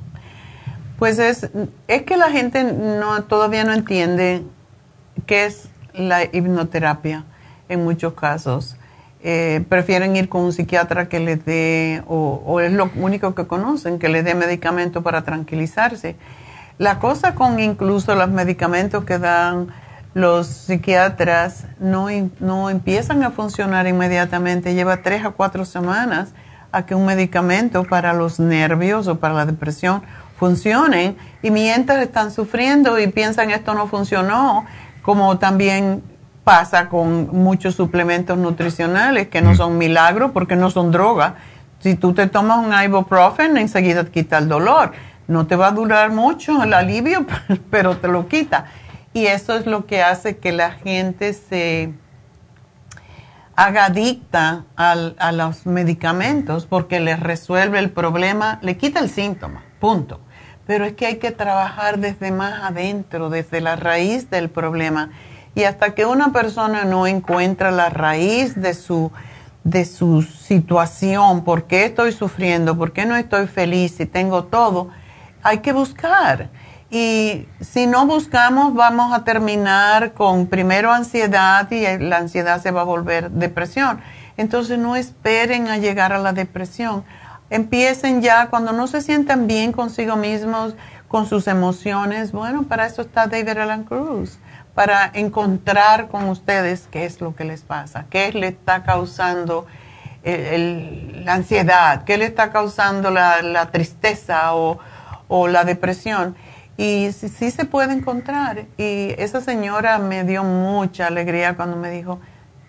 Pues 0.97 1.19
es, 1.19 1.49
es 1.87 2.01
que 2.03 2.17
la 2.17 2.31
gente 2.31 2.63
no, 2.63 3.23
todavía 3.23 3.63
no 3.63 3.73
entiende 3.73 4.43
qué 5.25 5.45
es 5.45 5.67
la 5.93 6.23
hipnoterapia 6.23 7.25
en 7.69 7.83
muchos 7.83 8.13
casos. 8.13 8.77
Eh, 9.25 9.63
prefieren 9.69 10.15
ir 10.15 10.27
con 10.27 10.41
un 10.41 10.51
psiquiatra 10.51 11.07
que 11.07 11.19
les 11.19 11.45
dé, 11.45 12.03
o, 12.07 12.59
es 12.59 12.73
lo 12.73 12.91
único 12.95 13.33
que 13.33 13.47
conocen, 13.47 13.97
que 13.97 14.09
les 14.09 14.25
dé 14.25 14.35
medicamento 14.35 15.01
para 15.01 15.23
tranquilizarse. 15.23 16.17
La 16.77 16.99
cosa 16.99 17.35
con 17.35 17.59
incluso 17.59 18.15
los 18.15 18.29
medicamentos 18.29 19.03
que 19.05 19.19
dan 19.19 19.67
los 20.13 20.47
psiquiatras 20.47 21.65
no, 21.79 22.07
no 22.39 22.69
empiezan 22.69 23.23
a 23.23 23.31
funcionar 23.31 23.87
inmediatamente, 23.87 24.73
lleva 24.73 24.97
tres 24.97 25.25
a 25.25 25.31
cuatro 25.31 25.65
semanas 25.65 26.33
a 26.71 26.85
que 26.85 26.95
un 26.95 27.05
medicamento 27.05 27.83
para 27.83 28.13
los 28.13 28.39
nervios 28.39 29.07
o 29.07 29.19
para 29.19 29.33
la 29.33 29.45
depresión 29.45 30.01
funcione 30.37 31.15
y 31.41 31.51
mientras 31.51 32.01
están 32.01 32.31
sufriendo 32.31 32.99
y 32.99 33.07
piensan 33.07 33.51
esto 33.51 33.73
no 33.73 33.87
funcionó, 33.87 34.65
como 35.01 35.37
también 35.37 36.03
pasa 36.43 36.89
con 36.89 37.29
muchos 37.31 37.75
suplementos 37.75 38.37
nutricionales 38.37 39.29
que 39.29 39.41
no 39.41 39.51
mm. 39.51 39.55
son 39.55 39.77
milagros 39.77 40.31
porque 40.31 40.55
no 40.55 40.69
son 40.69 40.91
drogas. 40.91 41.33
Si 41.79 41.95
tú 41.95 42.13
te 42.13 42.27
tomas 42.27 42.65
un 42.65 42.73
ibuprofen, 42.83 43.57
enseguida 43.57 44.03
te 44.03 44.11
quita 44.11 44.37
el 44.37 44.47
dolor. 44.47 44.93
No 45.27 45.47
te 45.47 45.55
va 45.55 45.67
a 45.67 45.71
durar 45.71 46.11
mucho 46.11 46.63
el 46.63 46.73
alivio, 46.73 47.25
pero 47.69 47.97
te 47.97 48.07
lo 48.07 48.27
quita. 48.27 48.65
Y 49.13 49.27
eso 49.27 49.55
es 49.55 49.65
lo 49.65 49.85
que 49.85 50.01
hace 50.01 50.37
que 50.37 50.51
la 50.51 50.71
gente 50.71 51.33
se 51.33 51.93
haga 53.55 53.85
adicta 53.85 54.65
a 54.75 55.31
los 55.31 55.65
medicamentos 55.65 56.65
porque 56.65 56.99
les 56.99 57.19
resuelve 57.19 57.79
el 57.79 57.91
problema, 57.91 58.59
le 58.61 58.77
quita 58.77 58.99
el 58.99 59.09
síntoma, 59.09 59.63
punto. 59.79 60.19
Pero 60.65 60.85
es 60.85 60.93
que 60.93 61.05
hay 61.05 61.17
que 61.17 61.31
trabajar 61.31 61.99
desde 61.99 62.31
más 62.31 62.63
adentro, 62.63 63.29
desde 63.29 63.61
la 63.61 63.75
raíz 63.75 64.29
del 64.29 64.49
problema 64.49 65.09
Y 65.55 65.63
hasta 65.65 65.93
que 65.93 66.05
una 66.05 66.31
persona 66.31 66.85
no 66.85 67.05
encuentra 67.05 67.69
la 67.69 67.89
raíz 67.89 68.59
de 68.59 68.73
su, 68.73 69.11
de 69.63 69.85
su 69.85 70.23
situación, 70.23 71.43
por 71.43 71.65
qué 71.65 71.85
estoy 71.85 72.11
sufriendo, 72.11 72.75
por 72.77 72.91
qué 72.91 73.05
no 73.05 73.15
estoy 73.15 73.45
feliz 73.47 73.99
y 73.99 74.05
tengo 74.07 74.45
todo, 74.45 74.89
hay 75.43 75.59
que 75.59 75.73
buscar. 75.73 76.49
Y 76.89 77.47
si 77.59 77.87
no 77.87 78.05
buscamos, 78.05 78.73
vamos 78.73 79.13
a 79.13 79.23
terminar 79.23 80.13
con 80.13 80.47
primero 80.47 80.91
ansiedad 80.91 81.69
y 81.71 81.85
la 81.97 82.17
ansiedad 82.17 82.61
se 82.61 82.71
va 82.71 82.81
a 82.81 82.85
volver 82.85 83.31
depresión. 83.31 83.99
Entonces 84.37 84.79
no 84.79 84.95
esperen 84.95 85.67
a 85.67 85.77
llegar 85.77 86.13
a 86.13 86.19
la 86.19 86.33
depresión. 86.33 87.03
Empiecen 87.49 88.21
ya 88.21 88.47
cuando 88.47 88.73
no 88.73 88.87
se 88.87 89.01
sientan 89.01 89.47
bien 89.47 89.71
consigo 89.71 90.15
mismos, 90.15 90.75
con 91.13 91.27
sus 91.27 91.47
emociones. 91.47 92.31
Bueno, 92.31 92.63
para 92.63 92.87
eso 92.87 93.03
está 93.03 93.27
David 93.27 93.57
Alan 93.59 93.83
Cruz, 93.83 94.39
para 94.73 95.11
encontrar 95.13 96.07
con 96.07 96.27
ustedes 96.27 96.87
qué 96.89 97.05
es 97.05 97.21
lo 97.21 97.35
que 97.35 97.43
les 97.43 97.61
pasa, 97.61 98.05
qué 98.09 98.31
le 98.31 98.47
está 98.47 98.81
causando 98.81 99.67
la 100.23 101.33
ansiedad, 101.33 102.03
qué 102.05 102.17
le 102.17 102.25
está 102.25 102.51
causando 102.51 103.11
la, 103.11 103.69
tristeza 103.71 104.55
o, 104.55 104.79
o 105.27 105.47
la 105.47 105.63
depresión 105.63 106.35
y 106.77 107.11
sí, 107.11 107.51
se 107.51 107.65
puede 107.65 107.93
encontrar. 107.93 108.65
Y 108.77 109.13
esa 109.17 109.41
señora 109.41 109.99
me 109.99 110.23
dio 110.23 110.43
mucha 110.43 111.07
alegría 111.07 111.55
cuando 111.55 111.77
me 111.77 111.91
dijo, 111.91 112.19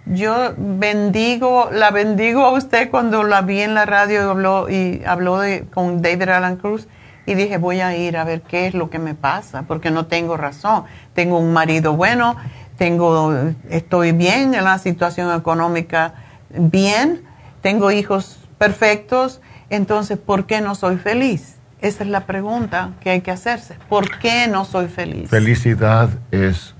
yo 0.06 0.52
bendigo, 0.56 1.70
la 1.72 1.90
bendigo 1.90 2.42
a 2.44 2.52
usted 2.52 2.90
cuando 2.90 3.22
la 3.22 3.40
vi 3.40 3.60
en 3.60 3.74
la 3.74 3.86
radio 3.86 4.20
y 4.20 4.30
habló, 4.30 4.68
y 4.68 5.02
habló 5.06 5.38
de, 5.38 5.64
con 5.72 6.02
David 6.02 6.28
Alan 6.28 6.56
Cruz. 6.56 6.86
Y 7.26 7.34
dije, 7.34 7.56
voy 7.56 7.80
a 7.80 7.96
ir 7.96 8.18
a 8.18 8.24
ver 8.24 8.42
qué 8.42 8.66
es 8.66 8.74
lo 8.74 8.90
que 8.90 8.98
me 8.98 9.14
pasa, 9.14 9.62
porque 9.62 9.90
no 9.90 10.06
tengo 10.06 10.36
razón. 10.36 10.84
Tengo 11.14 11.38
un 11.38 11.54
marido 11.54 11.94
bueno, 11.96 12.36
tengo, 12.76 13.32
estoy 13.70 14.12
bien 14.12 14.52
en 14.52 14.64
la 14.64 14.78
situación 14.78 15.34
económica, 15.34 16.12
bien, 16.50 17.22
tengo 17.62 17.90
hijos 17.90 18.40
perfectos, 18.58 19.40
entonces, 19.70 20.18
¿por 20.18 20.44
qué 20.44 20.60
no 20.60 20.74
soy 20.74 20.98
feliz? 20.98 21.53
Esa 21.84 22.02
es 22.02 22.08
la 22.08 22.24
pregunta 22.24 22.92
que 23.02 23.10
hay 23.10 23.20
que 23.20 23.30
hacerse. 23.30 23.76
¿Por 23.90 24.18
qué 24.18 24.48
no 24.48 24.64
soy 24.64 24.88
feliz? 24.88 25.28
Felicidad 25.28 26.08
es 26.30 26.74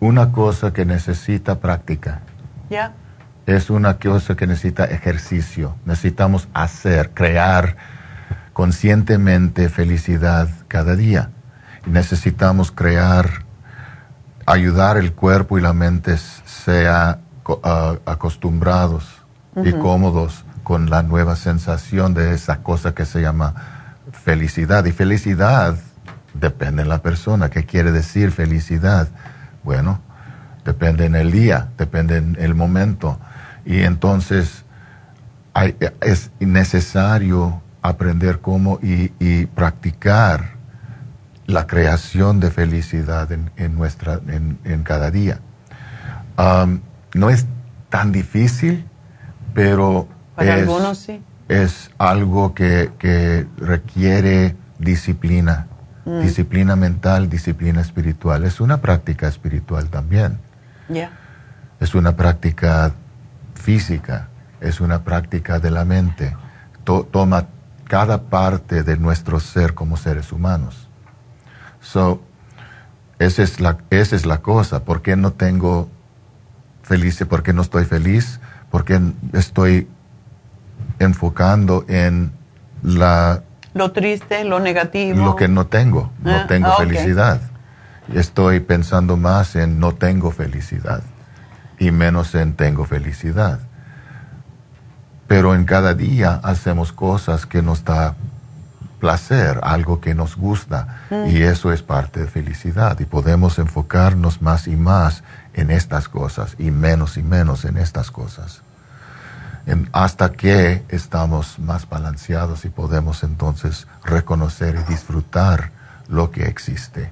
una 0.00 0.32
cosa 0.32 0.72
que 0.72 0.86
necesita 0.86 1.60
práctica. 1.60 2.22
¿Ya? 2.70 2.94
Es 3.44 3.68
una 3.68 3.98
cosa 3.98 4.36
que 4.36 4.46
necesita 4.46 4.86
ejercicio. 4.86 5.76
Necesitamos 5.84 6.48
hacer, 6.54 7.10
crear 7.10 7.76
conscientemente 8.54 9.68
felicidad 9.68 10.48
cada 10.66 10.96
día. 10.96 11.28
necesitamos 11.84 12.72
crear, 12.72 13.44
ayudar 14.46 14.96
el 14.96 15.12
cuerpo 15.12 15.58
y 15.58 15.60
la 15.60 15.74
mente 15.74 16.16
sea 16.16 17.18
acostumbrados 18.06 19.04
y 19.62 19.72
cómodos 19.72 20.46
con 20.62 20.88
la 20.88 21.02
nueva 21.02 21.36
sensación 21.36 22.14
de 22.14 22.32
esa 22.32 22.62
cosa 22.62 22.94
que 22.94 23.04
se 23.04 23.20
llama 23.20 23.79
felicidad. 24.22 24.84
Y 24.84 24.92
felicidad 24.92 25.76
depende 26.34 26.82
de 26.82 26.88
la 26.88 27.02
persona. 27.02 27.50
¿Qué 27.50 27.64
quiere 27.64 27.92
decir 27.92 28.30
felicidad? 28.30 29.08
Bueno, 29.62 30.00
depende 30.64 31.06
en 31.06 31.14
el 31.16 31.30
día, 31.30 31.68
depende 31.78 32.16
en 32.16 32.36
el 32.38 32.54
momento. 32.54 33.18
Y 33.64 33.82
entonces 33.82 34.64
es 36.00 36.30
necesario 36.38 37.62
aprender 37.82 38.40
cómo 38.40 38.78
y, 38.82 39.46
practicar 39.46 40.60
la 41.46 41.66
creación 41.66 42.38
de 42.38 42.50
felicidad 42.50 43.30
en, 43.32 43.74
nuestra, 43.74 44.20
en, 44.28 44.82
cada 44.84 45.10
día. 45.10 45.40
Um, 46.38 46.80
no 47.14 47.28
es 47.28 47.46
tan 47.88 48.12
difícil, 48.12 48.86
pero 49.52 50.06
Para 50.36 50.54
algunos 50.54 50.98
sí 50.98 51.20
es 51.50 51.90
algo 51.98 52.54
que, 52.54 53.46
requiere 53.56 54.54
disciplina, 54.78 55.66
mm. 56.04 56.20
disciplina 56.20 56.76
mental, 56.76 57.28
disciplina 57.28 57.80
espiritual. 57.80 58.44
Es 58.44 58.60
una 58.60 58.80
práctica 58.80 59.26
espiritual 59.26 59.88
también. 59.88 60.38
Es 61.80 61.94
una 61.96 62.14
práctica 62.14 62.92
física, 63.54 64.28
es 64.60 64.80
una 64.80 65.02
práctica 65.02 65.58
de 65.58 65.72
la 65.72 65.84
mente. 65.84 66.36
toma 66.84 67.46
cada 67.88 68.22
parte 68.22 68.84
de 68.84 68.96
nuestro 68.96 69.40
ser 69.40 69.74
como 69.74 69.96
seres 69.96 70.30
humanos. 70.30 70.88
So, 71.80 72.22
esa 73.18 73.42
es 73.42 73.58
la, 73.58 73.78
esa 73.90 74.14
es 74.14 74.24
la 74.24 74.38
cosa. 74.38 74.84
¿Por 74.84 75.02
qué 75.02 75.16
no 75.16 75.32
tengo 75.32 75.88
feliz? 76.84 77.24
¿Por 77.28 77.42
qué 77.42 77.52
no 77.52 77.62
estoy 77.62 77.86
feliz? 77.86 78.38
¿Por 78.70 78.84
qué 78.84 79.00
estoy 79.32 79.88
enfocando 81.00 81.84
en 81.88 82.30
la... 82.82 83.42
Lo 83.74 83.90
triste, 83.90 84.44
lo 84.44 84.60
negativo. 84.60 85.24
Lo 85.24 85.34
que 85.34 85.48
no 85.48 85.66
tengo, 85.66 86.12
no 86.22 86.36
ah, 86.36 86.46
tengo 86.46 86.72
felicidad. 86.76 87.40
Estoy 88.14 88.60
pensando 88.60 89.16
más 89.16 89.56
en 89.56 89.80
no 89.80 89.94
tengo 89.94 90.30
felicidad 90.30 91.02
y 91.78 91.90
menos 91.90 92.34
en 92.34 92.54
tengo 92.54 92.84
felicidad. 92.84 93.60
Pero 95.26 95.54
en 95.54 95.64
cada 95.64 95.94
día 95.94 96.40
hacemos 96.42 96.92
cosas 96.92 97.46
que 97.46 97.62
nos 97.62 97.84
da 97.84 98.16
placer, 98.98 99.60
algo 99.62 100.00
que 100.00 100.14
nos 100.14 100.36
gusta, 100.36 101.02
mm. 101.08 101.30
y 101.30 101.42
eso 101.42 101.72
es 101.72 101.82
parte 101.82 102.20
de 102.20 102.26
felicidad. 102.26 102.98
Y 103.00 103.06
podemos 103.06 103.58
enfocarnos 103.58 104.42
más 104.42 104.66
y 104.66 104.76
más 104.76 105.22
en 105.54 105.70
estas 105.70 106.08
cosas 106.08 106.56
y 106.58 106.70
menos 106.70 107.16
y 107.16 107.22
menos 107.22 107.64
en 107.64 107.78
estas 107.78 108.10
cosas 108.10 108.62
hasta 109.92 110.32
que 110.32 110.82
estamos 110.88 111.58
más 111.58 111.88
balanceados 111.88 112.64
y 112.64 112.68
podemos 112.68 113.22
entonces 113.22 113.86
reconocer 114.04 114.76
y 114.76 114.90
disfrutar 114.90 115.70
lo 116.08 116.30
que 116.30 116.44
existe, 116.44 117.10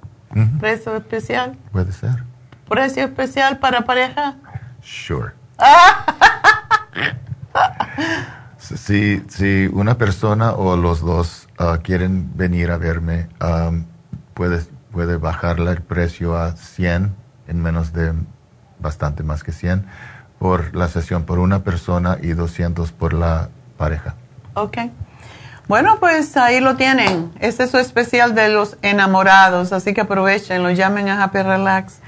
¿Precio 0.60 0.96
especial? 0.96 1.58
Puede 1.72 1.92
ser. 1.92 2.24
¿Precio 2.70 3.04
especial 3.04 3.58
para 3.58 3.82
pareja? 3.82 4.36
Sure. 4.82 5.34
si, 8.58 9.24
si, 9.28 9.68
una 9.74 9.98
persona 9.98 10.54
o 10.54 10.78
los 10.78 11.02
dos 11.02 11.50
uh, 11.60 11.82
quieren 11.82 12.32
venir 12.36 12.72
a 12.72 12.78
verme, 12.78 13.28
um, 13.42 13.86
puede, 14.34 14.62
puede 14.92 15.18
bajarle 15.18 15.72
el 15.72 15.82
precio 15.82 16.38
a 16.38 16.56
100 16.56 17.14
en 17.48 17.62
menos 17.62 17.92
de 17.92 18.14
bastante 18.80 19.24
más 19.24 19.44
que 19.44 19.52
100 19.52 19.86
por 20.38 20.74
la 20.76 20.88
sesión 20.88 21.26
por 21.26 21.40
una 21.40 21.64
persona 21.64 22.18
y 22.22 22.30
200 22.30 22.92
por 22.94 23.14
la 23.14 23.50
pareja. 23.78 24.16
Ok. 24.54 24.78
Bueno, 25.70 25.96
pues 26.00 26.36
ahí 26.36 26.60
lo 26.62 26.76
tienen. 26.78 27.32
Este 27.40 27.66
es 27.66 27.70
su 27.70 27.78
especial 27.78 28.34
de 28.34 28.50
los 28.50 28.80
enamorados, 28.82 29.72
así 29.72 29.94
que 29.94 30.02
aprovechen, 30.02 30.64
lo 30.64 30.72
llamen 30.72 31.10
a 31.10 31.24
Happy 31.24 31.44
Relax 31.44 32.00